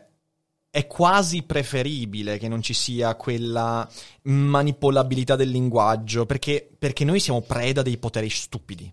è 0.71 0.87
quasi 0.87 1.43
preferibile 1.43 2.37
che 2.37 2.47
non 2.47 2.61
ci 2.61 2.73
sia 2.73 3.15
quella 3.15 3.87
manipolabilità 4.23 5.35
del 5.35 5.49
linguaggio, 5.49 6.25
perché, 6.25 6.67
perché 6.79 7.03
noi 7.03 7.19
siamo 7.19 7.41
preda 7.41 7.81
dei 7.81 7.97
poteri 7.97 8.29
stupidi. 8.29 8.91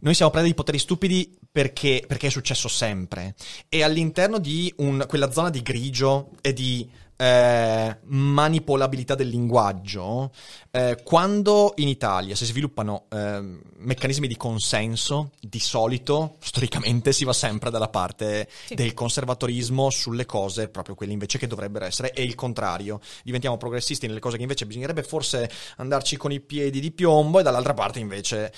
Noi 0.00 0.14
siamo 0.14 0.30
preda 0.30 0.46
di 0.46 0.54
poteri 0.54 0.78
stupidi 0.78 1.38
perché, 1.52 2.02
perché 2.06 2.28
è 2.28 2.30
successo 2.30 2.68
sempre. 2.68 3.34
E 3.68 3.82
all'interno 3.82 4.38
di 4.38 4.72
un- 4.78 5.04
quella 5.06 5.30
zona 5.30 5.50
di 5.50 5.62
grigio 5.62 6.30
e 6.40 6.54
di 6.54 6.88
eh, 7.16 7.96
manipolabilità 8.04 9.14
del 9.14 9.28
linguaggio, 9.28 10.32
eh, 10.70 10.98
quando 11.04 11.72
in 11.76 11.88
Italia 11.88 12.34
si 12.34 12.44
sviluppano 12.44 13.04
eh, 13.10 13.60
meccanismi 13.76 14.26
di 14.26 14.36
consenso, 14.36 15.30
di 15.40 15.60
solito, 15.60 16.36
storicamente, 16.40 17.12
si 17.12 17.24
va 17.24 17.32
sempre 17.32 17.70
dalla 17.70 17.88
parte 17.88 18.48
Sì. 18.66 18.74
del 18.74 18.94
conservatorismo 18.94 19.90
sulle 19.90 20.26
cose, 20.26 20.68
proprio 20.68 20.94
quelle 20.94 21.12
invece 21.12 21.38
che 21.38 21.46
dovrebbero 21.46 21.84
essere, 21.84 22.12
e 22.12 22.22
il 22.22 22.34
contrario. 22.34 23.00
Diventiamo 23.22 23.56
progressisti 23.56 24.06
nelle 24.06 24.20
cose 24.20 24.36
che 24.36 24.42
invece 24.42 24.66
bisognerebbe 24.66 25.02
forse 25.02 25.50
andarci 25.76 26.16
con 26.16 26.32
i 26.32 26.40
piedi 26.40 26.80
di 26.80 26.90
piombo, 26.90 27.38
e 27.38 27.42
dall'altra 27.42 27.74
parte 27.74 28.00
invece. 28.00 28.52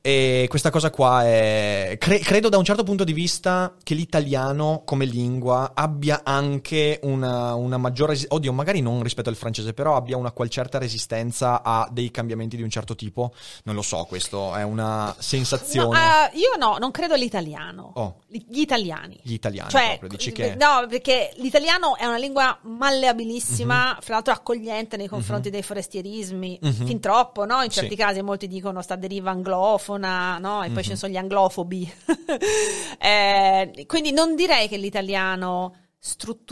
E 0.00 0.46
questa 0.48 0.70
cosa 0.70 0.90
qua 0.90 1.24
è. 1.24 1.96
cre- 2.00 2.18
credo 2.18 2.48
da 2.48 2.58
un 2.58 2.64
certo 2.64 2.82
punto 2.82 3.04
di 3.04 3.12
vista 3.12 3.74
che 3.82 3.94
l'italiano 3.94 4.82
come 4.84 5.04
lingua 5.04 5.72
abbia 5.74 6.22
anche 6.24 6.98
una, 7.02 7.54
una 7.54 7.76
maggiore. 7.76 7.90
Resi- 7.96 8.26
Oddio, 8.28 8.52
magari 8.52 8.80
non 8.80 9.02
rispetto 9.02 9.28
al 9.28 9.36
francese, 9.36 9.72
però 9.74 9.96
abbia 9.96 10.16
una 10.16 10.30
qual 10.32 10.48
certa 10.48 10.78
resistenza 10.78 11.62
a 11.62 11.88
dei 11.90 12.10
cambiamenti 12.10 12.56
di 12.56 12.62
un 12.62 12.70
certo 12.70 12.94
tipo. 12.94 13.32
Non 13.64 13.74
lo 13.74 13.82
so, 13.82 14.04
questo 14.04 14.54
è 14.54 14.62
una 14.62 15.06
No, 15.06 15.14
sensazione. 15.18 15.98
eh, 16.32 16.38
io 16.38 16.56
no, 16.58 16.76
non 16.78 16.90
credo 16.90 17.14
all'italiano. 17.14 17.92
Oh. 17.94 18.16
Gli 18.28 18.60
italiani. 18.60 19.18
Gli 19.22 19.34
italiani 19.34 19.70
Cioè, 19.70 19.86
proprio, 19.98 20.08
dici 20.08 20.32
che. 20.32 20.54
no, 20.58 20.86
perché 20.88 21.32
l'italiano 21.36 21.96
è 21.96 22.06
una 22.06 22.18
lingua 22.18 22.58
malleabilissima, 22.62 23.94
Mhm. 23.94 24.00
fra 24.00 24.14
l'altro 24.14 24.32
accogliente 24.32 24.96
nei 24.96 25.08
confronti 25.08 25.50
dei 25.50 25.62
forestierismi, 25.62 26.58
Mhm. 26.60 26.86
fin 26.86 27.00
troppo, 27.00 27.44
no? 27.44 27.62
In 27.62 27.70
Sì. 27.70 27.80
certi 27.80 27.96
casi 27.96 28.22
molti 28.22 28.46
dicono 28.48 28.80
sta 28.82 28.96
deriva 28.96 29.30
anglofona, 29.30 30.38
no? 30.38 30.62
E 30.62 30.68
Mhm. 30.68 30.74
poi 30.74 30.82
ce 30.82 30.90
ne 30.90 30.96
sono 30.96 31.12
gli 31.12 31.16
anglofobi. 31.16 31.92
Eh, 32.98 33.84
quindi 33.86 34.12
non 34.12 34.34
direi 34.36 34.68
che 34.68 34.76
l'italiano 34.76 35.74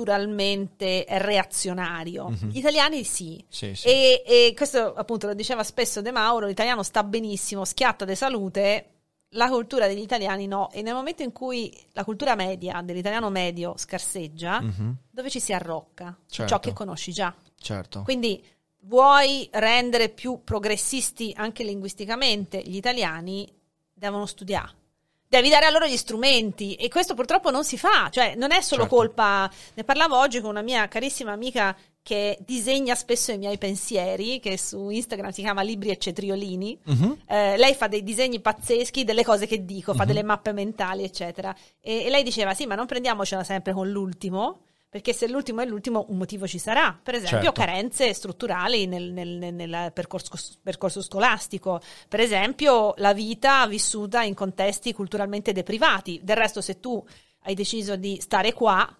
strutturalmente 0.01 1.05
reazionario. 1.09 2.29
Mhm. 2.29 2.51
Gli 2.51 2.59
italiani 2.59 3.03
sì. 3.05 3.45
Sì, 3.49 3.75
sì. 3.75 3.89
E, 3.89 4.23
e 4.25 4.53
questo 4.57 4.95
appunto 4.95 5.27
lo 5.27 5.35
diceva 5.35 5.65
spesso 5.65 6.01
De 6.01 6.13
Mauro, 6.13 6.47
l'italiano 6.47 6.83
sta 6.83 7.03
benissimo, 7.03 7.65
schiatta 7.65 8.05
di 8.05 8.15
salute, 8.15 8.87
la 9.31 9.49
cultura 9.49 9.87
degli 9.89 10.01
italiani 10.01 10.47
no. 10.47 10.71
E 10.71 10.83
nel 10.83 10.95
momento 10.95 11.23
in 11.23 11.33
cui 11.33 11.77
la 11.93 12.05
cultura 12.05 12.35
media 12.37 12.81
dell'italiano 12.83 13.29
medio 13.31 13.75
scarseggia, 13.77 14.61
Mhm, 14.61 14.97
dove 15.11 15.31
ci 15.31 15.41
si 15.41 15.53
arrocca? 15.53 16.17
Certo. 16.29 16.53
ciò 16.53 16.61
che 16.61 16.73
conosci 16.73 17.13
già. 17.13 17.35
certo. 17.61 18.03
Quindi 18.03 18.43
vuoi 18.83 19.49
rendere 19.53 20.09
più 20.09 20.43
progressisti 20.45 21.33
anche 21.37 21.65
linguisticamente 21.65 22.63
gli 22.63 22.77
italiani, 22.77 23.47
devono 23.93 24.27
studiare. 24.27 24.79
Devi 25.33 25.49
dare 25.49 25.67
a 25.67 25.71
loro 25.71 25.87
gli 25.87 25.97
strumenti 25.97 26.75
e 26.75 26.89
questo 26.89 27.15
purtroppo 27.15 27.53
non 27.53 27.63
si 27.63 27.79
fa, 27.79 28.09
cioè 28.11 28.35
non 28.35 28.51
è 28.51 28.61
solo 28.61 28.81
Certo. 28.83 28.97
colpa, 28.97 29.49
ne 29.75 29.85
parlavo 29.85 30.19
oggi 30.19 30.41
con 30.41 30.51
una 30.51 30.61
mia 30.61 30.89
carissima 30.89 31.31
amica 31.31 31.77
che 32.03 32.37
disegna 32.45 32.97
spesso 32.97 33.31
i 33.31 33.39
miei 33.39 33.57
pensieri, 33.57 34.41
che 34.41 34.59
su 34.59 34.89
Instagram 34.89 35.31
si 35.31 35.43
chiama 35.43 35.63
Libri 35.63 35.91
e 35.91 35.99
Cetriolini. 35.99 36.77
Mhm. 36.85 37.19
Eh, 37.29 37.57
lei 37.59 37.75
fa 37.77 37.87
dei 37.87 38.03
disegni 38.03 38.41
pazzeschi 38.41 39.05
delle 39.05 39.23
cose 39.23 39.47
che 39.47 39.65
dico, 39.65 39.95
fa 39.95 40.03
Mhm. 40.03 40.09
delle 40.09 40.23
mappe 40.25 40.51
mentali, 40.53 41.05
eccetera. 41.05 41.55
E, 41.81 42.07
e 42.07 42.11
lei 42.11 42.25
diceva: 42.25 42.53
Sì, 42.53 42.67
ma 42.67 42.75
non 42.75 42.87
prendiamocela 42.87 43.45
sempre 43.45 43.73
con 43.73 43.89
l'ultimo. 43.89 44.63
Perché 44.91 45.13
se 45.13 45.29
l'ultimo 45.29 45.61
è 45.61 45.67
l'ultimo, 45.67 46.07
un 46.09 46.17
motivo 46.17 46.49
ci 46.49 46.59
sarà. 46.59 46.99
Per 47.01 47.15
esempio, 47.15 47.53
Certo. 47.53 47.61
carenze 47.61 48.13
strutturali 48.13 48.87
nel, 48.89 49.13
nel- 49.13 49.55
nel- 49.55 49.93
percorso, 49.95 50.31
percorso 50.61 51.01
scolastico. 51.01 51.81
Per 52.09 52.19
esempio, 52.19 52.95
la 52.97 53.13
vita 53.13 53.67
vissuta 53.69 54.23
in 54.25 54.35
contesti 54.35 54.93
culturalmente 54.93 55.53
deprivati. 55.53 56.19
Del 56.25 56.37
resto, 56.37 56.61
se 56.61 56.81
tu 56.81 57.03
hai 57.45 57.55
deciso 57.55 57.95
di 57.95 58.19
stare 58.21 58.53
qua, 58.53 58.93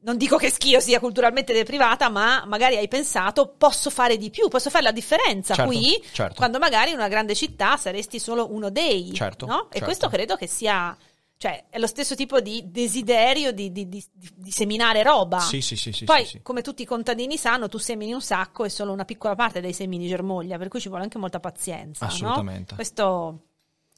non 0.00 0.16
dico 0.16 0.36
che 0.36 0.50
Schio 0.50 0.80
sia 0.80 0.98
culturalmente 0.98 1.52
deprivata, 1.52 2.08
ma 2.08 2.44
magari 2.44 2.76
hai 2.76 2.88
pensato 2.88 3.54
posso 3.56 3.88
fare 3.88 4.16
di 4.16 4.30
più, 4.30 4.48
posso 4.48 4.68
fare 4.68 4.82
la 4.84 4.92
differenza 4.92 5.54
Certo, 5.54 5.70
qui, 5.70 6.04
certo. 6.12 6.34
quando 6.34 6.58
magari 6.58 6.90
in 6.90 6.96
una 6.96 7.08
grande 7.08 7.36
città 7.36 7.76
saresti 7.76 8.18
solo 8.18 8.52
uno 8.52 8.68
dei. 8.70 9.12
Certo, 9.14 9.46
no? 9.46 9.66
E 9.68 9.74
certo. 9.74 9.84
questo 9.84 10.08
credo 10.08 10.34
che 10.36 10.46
sia, 10.48 10.96
cioè, 11.38 11.66
è 11.68 11.78
lo 11.78 11.86
stesso 11.86 12.14
tipo 12.14 12.40
di 12.40 12.64
desiderio 12.70 13.52
di, 13.52 13.70
di- 13.70 13.88
di- 13.88 14.04
di- 14.14 14.50
seminare 14.50 15.02
roba. 15.02 15.38
Sì, 15.40 15.60
sì, 15.60 15.76
sì, 15.76 15.92
sì, 15.92 16.04
Poi, 16.04 16.24
sì, 16.24 16.30
sì. 16.30 16.42
come 16.42 16.62
tutti 16.62 16.82
i 16.82 16.86
contadini 16.86 17.36
sanno, 17.36 17.68
tu 17.68 17.78
semini 17.78 18.12
un 18.12 18.22
sacco 18.22 18.64
e 18.64 18.70
solo 18.70 18.92
una 18.92 19.04
piccola 19.04 19.34
parte 19.34 19.60
dei 19.60 19.72
semini 19.74 20.08
germoglia, 20.08 20.56
per 20.56 20.68
cui 20.68 20.80
ci 20.80 20.88
vuole 20.88 21.02
anche 21.04 21.18
molta 21.18 21.38
pazienza. 21.40 22.06
no? 22.06 22.10
Assolutamente. 22.10 22.74
Questo 22.74 23.40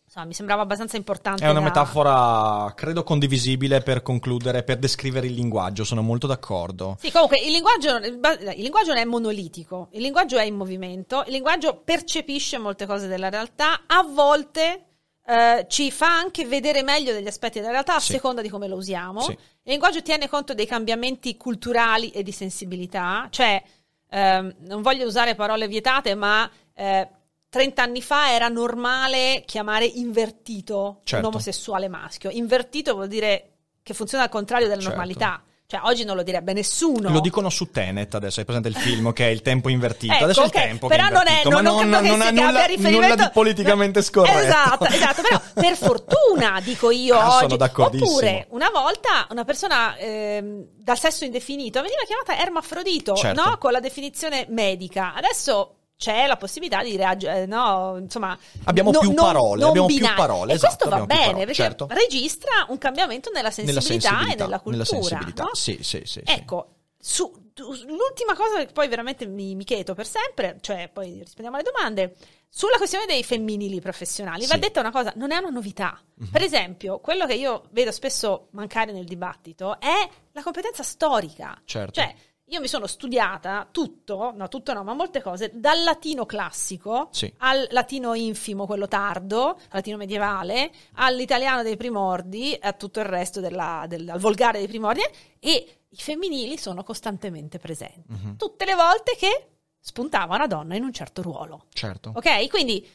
insomma, 0.05 0.25
mi 0.27 0.33
sembrava 0.35 0.63
abbastanza 0.63 0.97
importante. 0.97 1.45
È 1.45 1.49
una 1.51 1.61
da- 1.61 1.65
metafora, 1.67 2.73
credo, 2.75 3.05
condivisibile 3.05 3.83
per 3.83 4.03
concludere, 4.03 4.65
per 4.65 4.79
descrivere 4.79 5.27
il 5.29 5.35
linguaggio, 5.35 5.85
sono 5.85 6.03
molto 6.03 6.27
d'accordo. 6.27 6.97
Sì, 6.99 7.13
comunque 7.13 7.39
il 7.41 7.53
linguaggio, 7.53 7.97
il 7.99 8.19
linguaggio 8.57 8.89
non 8.95 8.97
è 8.97 9.05
monolitico, 9.05 9.89
il 9.93 10.01
linguaggio 10.01 10.39
è 10.39 10.45
in 10.45 10.57
movimento, 10.57 11.23
il 11.27 11.33
linguaggio 11.33 11.83
percepisce 11.85 12.59
molte 12.59 12.85
cose 12.87 13.07
della 13.07 13.29
realtà, 13.29 13.83
a 13.87 14.03
volte 14.03 14.87
eh, 15.31 15.67
ci 15.69 15.91
fa 15.91 16.07
anche 16.17 16.47
vedere 16.47 16.83
meglio 16.83 17.13
degli 17.13 17.27
aspetti 17.27 17.59
della 17.61 17.73
realtà 17.73 17.97
a 17.97 18.01
Sì. 18.01 18.13
seconda 18.13 18.41
di 18.41 18.49
come 18.49 18.67
lo 18.67 18.77
usiamo. 18.77 19.21
Sì. 19.21 19.33
Il 19.33 19.39
linguaggio 19.73 20.01
tiene 20.01 20.27
conto 20.27 20.55
dei 20.55 20.65
cambiamenti 20.67 21.37
culturali 21.37 22.09
e 22.11 22.23
di 22.23 22.33
sensibilità, 22.33 23.27
cioè 23.31 23.63
ehm, 24.09 24.55
non 24.61 24.81
voglio 24.81 25.05
usare 25.07 25.35
parole 25.35 25.69
vietate, 25.69 26.15
ma 26.15 26.51
eh, 26.75 27.09
30 27.51 27.83
anni 27.83 28.01
fa 28.01 28.33
era 28.33 28.49
normale 28.49 29.43
chiamare 29.47 29.85
invertito 29.85 31.01
Certo. 31.05 31.27
un 31.27 31.33
omosessuale 31.35 31.89
maschio. 31.89 32.31
Invertito 32.31 32.95
vuol 32.95 33.09
dire 33.09 33.51
che 33.83 33.93
funziona 33.93 34.25
al 34.25 34.31
contrario 34.31 34.67
della 34.67 34.81
Certo. 34.81 34.97
normalità. 34.97 35.43
Cioè, 35.71 35.81
oggi 35.85 36.03
non 36.03 36.17
lo 36.17 36.23
direbbe 36.23 36.55
nessuno. 36.55 37.11
Lo 37.11 37.21
dicono 37.21 37.51
su 37.51 37.71
Tenet 37.71 38.15
adesso, 38.15 38.41
hai 38.41 38.47
presente 38.47 38.69
il 38.69 38.75
film 38.75 39.13
che 39.13 39.27
è 39.27 39.29
il 39.31 39.43
tempo 39.43 39.69
invertito. 39.69 40.15
Ecco, 40.15 40.25
adesso 40.25 40.41
è 40.41 40.47
ok, 40.47 40.55
il 40.55 40.61
tempo 40.63 40.87
però 40.87 41.09
è 41.09 41.11
non 41.11 41.27
è 41.27 41.43
non, 41.45 41.53
ma 41.53 41.61
non, 41.61 41.75
non, 41.91 42.05
non 42.07 42.23
ha 42.23 42.31
nulla, 42.31 42.67
nulla 42.89 43.15
di 43.15 43.29
politicamente 43.31 44.01
scorretto. 44.01 44.39
Esatto, 44.39 44.85
esatto, 44.87 45.21
però 45.21 45.39
per 45.53 45.77
fortuna 45.77 46.59
dico 46.63 46.91
io 46.91 47.19
Ah, 47.19 47.45
oggi. 47.45 47.53
Oppure 47.53 48.47
una 48.49 48.71
volta 48.71 49.27
una 49.29 49.45
persona 49.45 49.95
ehm, 49.99 50.69
dal 50.75 50.99
sesso 50.99 51.27
indefinito 51.27 51.83
veniva 51.83 52.01
chiamata 52.07 52.41
ermafrodito, 52.41 53.15
Certo. 53.15 53.45
no? 53.45 53.59
Con 53.59 53.73
la 53.73 53.81
definizione 53.81 54.47
medica. 54.49 55.13
Adesso 55.13 55.78
c'è 55.99 56.29
la 56.29 56.37
possibilità 56.37 56.83
di 56.85 56.97
reagire, 56.97 57.45
no, 57.47 57.97
insomma, 57.99 58.39
Abbiamo 58.65 58.93
no- 58.93 59.01
più 59.01 59.09
non- 59.11 59.25
parole, 59.25 59.61
non 59.61 59.69
abbiamo 59.71 59.87
più 59.89 59.97
binario. 59.97 60.17
parole, 60.17 60.53
E 60.53 60.55
esatto, 60.55 60.75
questo 60.77 60.89
va 60.97 61.03
abbiamo 61.03 61.21
più 61.21 61.31
bene 61.33 61.45
perché 61.45 61.55
certo. 61.63 61.87
registra 61.91 62.67
un 62.69 62.79
cambiamento 62.79 63.31
nella 63.31 63.49
Nella 63.57 63.81
sensibilità, 63.81 64.09
sensibilità, 64.09 64.33
e 64.33 64.37
nella 64.47 64.61
cultura. 64.61 64.71
nella 64.71 64.85
sensibilità. 64.85 65.43
no? 65.43 65.51
Sì, 65.55 65.79
sì, 65.83 66.03
sì. 66.05 66.23
Ecco, 66.25 66.69
su- 66.97 67.47
l'ultima 67.57 68.35
cosa 68.37 68.65
che 68.65 68.73
poi 68.73 68.87
veramente 68.87 69.27
mi, 69.27 69.57
mi 69.57 69.65
chiedo 69.65 69.95
per 69.95 70.07
sempre, 70.07 70.59
cioè 70.61 70.89
poi 70.93 71.19
rispondiamo 71.19 71.57
alle 71.57 71.65
domande, 71.69 72.15
sulla 72.49 72.77
questione 72.77 73.05
dei 73.07 73.25
femminili 73.25 73.81
professionali, 73.81 74.47
va 74.47 74.55
Sì. 74.55 74.61
detta 74.61 74.79
una 74.79 74.93
cosa, 74.93 75.13
non 75.17 75.33
è 75.33 75.37
una 75.39 75.51
novità. 75.51 76.01
Mhm. 76.15 76.29
Per 76.31 76.43
esempio, 76.43 77.01
quello 77.01 77.27
che 77.27 77.35
io 77.35 77.65
vedo 77.73 77.91
spesso 77.91 78.47
mancare 78.53 78.93
nel 78.93 79.05
dibattito 79.05 79.81
è 79.81 80.09
la 80.31 80.43
competenza 80.45 80.85
storica. 80.85 81.61
Certo. 81.65 81.93
Cioè, 82.01 82.15
io 82.49 82.61
mi 82.61 82.69
sono 82.69 82.87
studiata 82.87 83.67
tutto, 83.71 84.33
no 84.35 84.49
tutto 84.49 84.73
no, 84.73 84.83
ma 84.85 84.95
molte 84.95 85.21
cose, 85.23 85.51
dal 85.55 85.83
latino 85.83 86.27
classico 86.27 87.09
Sì. 87.11 87.33
al 87.39 87.67
latino 87.71 88.15
infimo, 88.15 88.67
quello 88.67 88.89
tardo, 88.89 89.49
al 89.51 89.57
latino 89.73 89.97
medievale, 89.97 90.71
all'italiano 90.95 91.63
dei 91.63 91.77
primordi, 91.77 92.57
a 92.61 92.73
tutto 92.73 93.01
il 93.01 93.07
resto 93.07 93.41
della, 93.41 93.85
del, 93.89 94.09
al 94.09 94.19
volgare 94.21 94.59
dei 94.59 94.69
primordi 94.69 95.03
e 95.39 95.79
i 95.89 95.97
femminili 95.97 96.59
sono 96.59 96.83
costantemente 96.83 97.59
presenti. 97.59 98.05
Mhm. 98.13 98.37
Tutte 98.37 98.65
le 98.65 98.75
volte 98.75 99.15
che 99.17 99.49
spuntava 99.79 100.35
una 100.35 100.47
donna 100.47 100.75
in 100.77 100.85
un 100.85 100.93
certo 100.93 101.23
ruolo. 101.23 101.67
Certo. 101.73 102.13
Ok? 102.15 102.49
Quindi, 102.49 102.87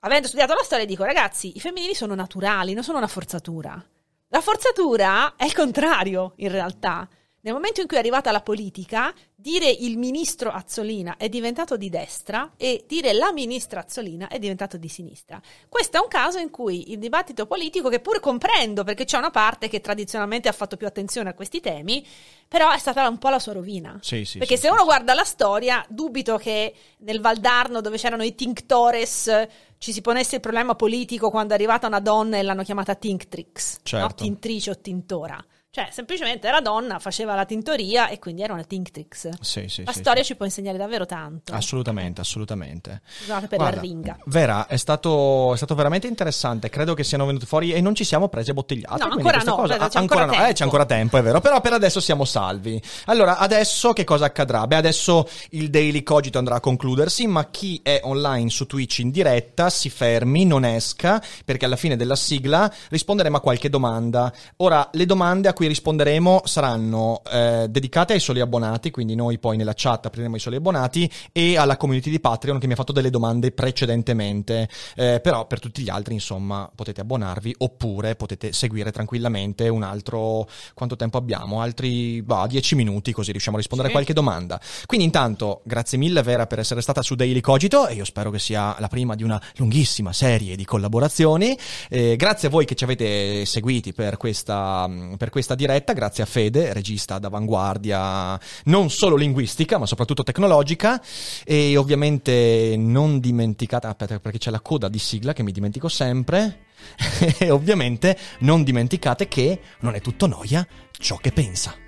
avendo 0.00 0.28
studiato 0.28 0.54
la 0.54 0.62
storia, 0.62 0.86
dico, 0.86 1.04
ragazzi, 1.04 1.56
i 1.56 1.60
femminili 1.60 1.94
sono 1.94 2.14
naturali, 2.14 2.72
non 2.74 2.82
sono 2.84 2.98
una 2.98 3.06
forzatura. 3.06 3.82
La 4.28 4.40
forzatura 4.40 5.34
è 5.36 5.44
il 5.44 5.54
contrario, 5.54 6.32
in 6.36 6.50
realtà. 6.50 7.08
Nel 7.40 7.54
momento 7.54 7.80
in 7.80 7.86
cui 7.86 7.96
è 7.96 8.00
arrivata 8.00 8.32
la 8.32 8.40
politica, 8.40 9.14
dire 9.32 9.70
il 9.70 9.96
ministro 9.96 10.50
Azzolina 10.50 11.16
è 11.16 11.28
diventato 11.28 11.76
di 11.76 11.88
destra 11.88 12.54
e 12.56 12.84
dire 12.88 13.12
la 13.12 13.32
ministra 13.32 13.80
Azzolina 13.80 14.26
è 14.26 14.40
diventato 14.40 14.76
di 14.76 14.88
sinistra. 14.88 15.40
Questo 15.68 15.98
è 15.98 16.00
un 16.00 16.08
caso 16.08 16.38
in 16.38 16.50
cui 16.50 16.90
il 16.90 16.98
dibattito 16.98 17.46
politico, 17.46 17.88
che 17.90 18.00
pur 18.00 18.18
comprendo 18.18 18.82
perché 18.82 19.04
c'è 19.04 19.18
una 19.18 19.30
parte 19.30 19.68
che 19.68 19.80
tradizionalmente 19.80 20.48
ha 20.48 20.52
fatto 20.52 20.76
più 20.76 20.88
attenzione 20.88 21.30
a 21.30 21.34
questi 21.34 21.60
temi, 21.60 22.04
però 22.48 22.72
è 22.72 22.78
stata 22.78 23.06
un 23.08 23.18
po' 23.18 23.28
la 23.28 23.38
sua 23.38 23.52
rovina. 23.52 24.00
Sì, 24.02 24.24
sì, 24.24 24.38
perché 24.38 24.56
sì, 24.56 24.62
se 24.62 24.70
uno 24.70 24.82
guarda 24.82 25.14
la 25.14 25.24
storia, 25.24 25.86
dubito 25.88 26.38
che 26.38 26.74
nel 26.98 27.20
Valdarno, 27.20 27.80
dove 27.80 27.98
c'erano 27.98 28.24
i 28.24 28.34
tinctores, 28.34 29.46
ci 29.78 29.92
si 29.92 30.00
ponesse 30.00 30.34
il 30.34 30.40
problema 30.40 30.74
politico 30.74 31.30
quando 31.30 31.52
è 31.52 31.56
arrivata 31.56 31.86
una 31.86 32.00
donna 32.00 32.36
e 32.36 32.42
l'hanno 32.42 32.64
chiamata 32.64 32.96
tinctrix, 32.96 33.78
Certo. 33.84 34.06
no? 34.06 34.14
tintrice 34.14 34.70
o 34.70 34.78
tintora. 34.80 35.42
Cioè, 35.78 35.90
semplicemente 35.92 36.48
era 36.48 36.60
donna, 36.60 36.98
faceva 36.98 37.36
la 37.36 37.44
tintoria 37.44 38.08
e 38.08 38.18
quindi 38.18 38.42
era 38.42 38.52
una 38.52 38.64
Tinctrix. 38.64 39.28
Sì, 39.40 39.68
sì, 39.68 39.84
la 39.84 39.92
sì, 39.92 40.00
storia 40.00 40.22
sì. 40.22 40.30
ci 40.30 40.34
può 40.34 40.44
insegnare 40.44 40.76
davvero 40.76 41.06
tanto. 41.06 41.52
Assolutamente, 41.52 42.20
assolutamente. 42.20 43.00
Scusate 43.06 43.46
per 43.46 43.58
Guarda, 43.58 43.76
la 43.76 43.82
ringa. 43.82 44.18
Vera, 44.24 44.66
è 44.66 44.76
stato, 44.76 45.54
è 45.54 45.56
stato 45.56 45.76
veramente 45.76 46.08
interessante. 46.08 46.68
Credo 46.68 46.94
che 46.94 47.04
siano 47.04 47.26
venuti 47.26 47.46
fuori 47.46 47.72
e 47.72 47.80
non 47.80 47.94
ci 47.94 48.02
siamo 48.02 48.26
presi 48.28 48.50
a 48.50 48.54
bottigliate. 48.54 49.04
No, 49.04 49.12
ancora 49.12 49.40
no, 49.44 49.54
cosa- 49.54 49.76
c'è 49.76 49.98
ah, 49.98 50.00
ancora 50.00 50.24
no, 50.24 50.46
eh, 50.48 50.52
c'è 50.52 50.64
ancora 50.64 50.84
tempo, 50.84 51.16
è 51.16 51.22
vero. 51.22 51.40
Però 51.40 51.60
per 51.60 51.74
adesso 51.74 52.00
siamo 52.00 52.24
salvi. 52.24 52.82
Allora, 53.04 53.38
adesso 53.38 53.92
che 53.92 54.02
cosa 54.02 54.24
accadrà? 54.24 54.66
Beh, 54.66 54.74
adesso 54.74 55.28
il 55.50 55.70
Daily 55.70 56.02
Cogito 56.02 56.38
andrà 56.38 56.56
a 56.56 56.60
concludersi, 56.60 57.28
ma 57.28 57.50
chi 57.50 57.78
è 57.84 58.00
online 58.02 58.50
su 58.50 58.66
Twitch 58.66 58.98
in 58.98 59.12
diretta 59.12 59.70
si 59.70 59.90
fermi, 59.90 60.44
non 60.44 60.64
esca, 60.64 61.22
perché 61.44 61.66
alla 61.66 61.76
fine 61.76 61.94
della 61.94 62.16
sigla 62.16 62.68
risponderemo 62.88 63.36
a 63.36 63.40
qualche 63.40 63.70
domanda. 63.70 64.32
Ora, 64.56 64.88
le 64.90 65.06
domande 65.06 65.46
a 65.46 65.52
cui 65.52 65.66
risponderemo 65.68 66.42
saranno 66.44 67.22
eh, 67.30 67.66
dedicate 67.68 68.14
ai 68.14 68.20
soli 68.20 68.40
abbonati, 68.40 68.90
quindi 68.90 69.14
noi 69.14 69.38
poi 69.38 69.56
nella 69.56 69.74
chat 69.74 70.06
apriremo 70.06 70.36
i 70.36 70.40
soli 70.40 70.56
abbonati, 70.56 71.10
e 71.32 71.56
alla 71.56 71.76
community 71.76 72.10
di 72.10 72.20
Patreon 72.20 72.58
che 72.58 72.66
mi 72.66 72.72
ha 72.72 72.76
fatto 72.76 72.92
delle 72.92 73.10
domande 73.10 73.52
precedentemente. 73.52 74.68
Eh, 74.96 75.20
però 75.20 75.46
per 75.46 75.60
tutti 75.60 75.82
gli 75.82 75.88
altri, 75.88 76.14
insomma, 76.14 76.70
potete 76.74 77.00
abbonarvi 77.00 77.54
oppure 77.58 78.16
potete 78.16 78.52
seguire 78.52 78.90
tranquillamente 78.90 79.68
un 79.68 79.82
altro... 79.82 80.48
Quanto 80.74 80.96
tempo 80.96 81.18
abbiamo? 81.18 81.60
Altri 81.60 82.22
bah, 82.22 82.46
10 82.46 82.74
minuti, 82.74 83.12
così 83.12 83.30
riusciamo 83.30 83.56
a 83.56 83.60
rispondere 83.60 83.90
a 83.90 83.92
qualche 83.92 84.12
domanda. 84.12 84.60
Quindi 84.86 85.06
intanto, 85.06 85.60
grazie 85.64 85.98
mille 85.98 86.22
Vera 86.22 86.46
per 86.46 86.58
essere 86.58 86.80
stata 86.80 87.02
su 87.02 87.14
Daily 87.14 87.40
Cogito 87.40 87.86
e 87.86 87.94
io 87.94 88.04
spero 88.04 88.30
che 88.30 88.38
sia 88.38 88.76
la 88.78 88.88
prima 88.88 89.14
di 89.14 89.22
una 89.22 89.40
lunghissima 89.56 90.12
serie 90.12 90.56
di 90.56 90.64
collaborazioni. 90.64 91.56
Eh, 91.88 92.16
grazie 92.16 92.48
a 92.48 92.50
voi 92.50 92.64
che 92.64 92.74
ci 92.74 92.84
avete 92.84 93.44
seguiti 93.44 93.92
per 93.92 94.16
questa, 94.16 94.88
per 95.16 95.30
questa 95.48 95.54
diretta, 95.54 95.92
grazie 95.94 96.22
a 96.22 96.26
Fede, 96.26 96.72
regista 96.74 97.18
d'avanguardia 97.18 98.38
non 98.64 98.90
solo 98.90 99.16
linguistica 99.16 99.78
ma 99.78 99.86
soprattutto 99.86 100.22
tecnologica 100.22 101.00
e 101.44 101.74
ovviamente 101.76 102.74
non 102.76 103.18
dimenticate, 103.18 103.94
perché 104.20 104.36
c'è 104.38 104.50
la 104.50 104.60
coda 104.60 104.88
di 104.88 104.98
sigla 104.98 105.32
che 105.32 105.42
mi 105.42 105.52
dimentico 105.52 105.88
sempre. 105.88 106.66
e 107.38 107.50
ovviamente 107.50 108.16
non 108.40 108.62
dimenticate 108.62 109.26
che 109.26 109.60
non 109.80 109.94
è 109.94 110.00
tutto 110.00 110.26
noia 110.26 110.66
ciò 110.92 111.16
che 111.16 111.32
pensa. 111.32 111.87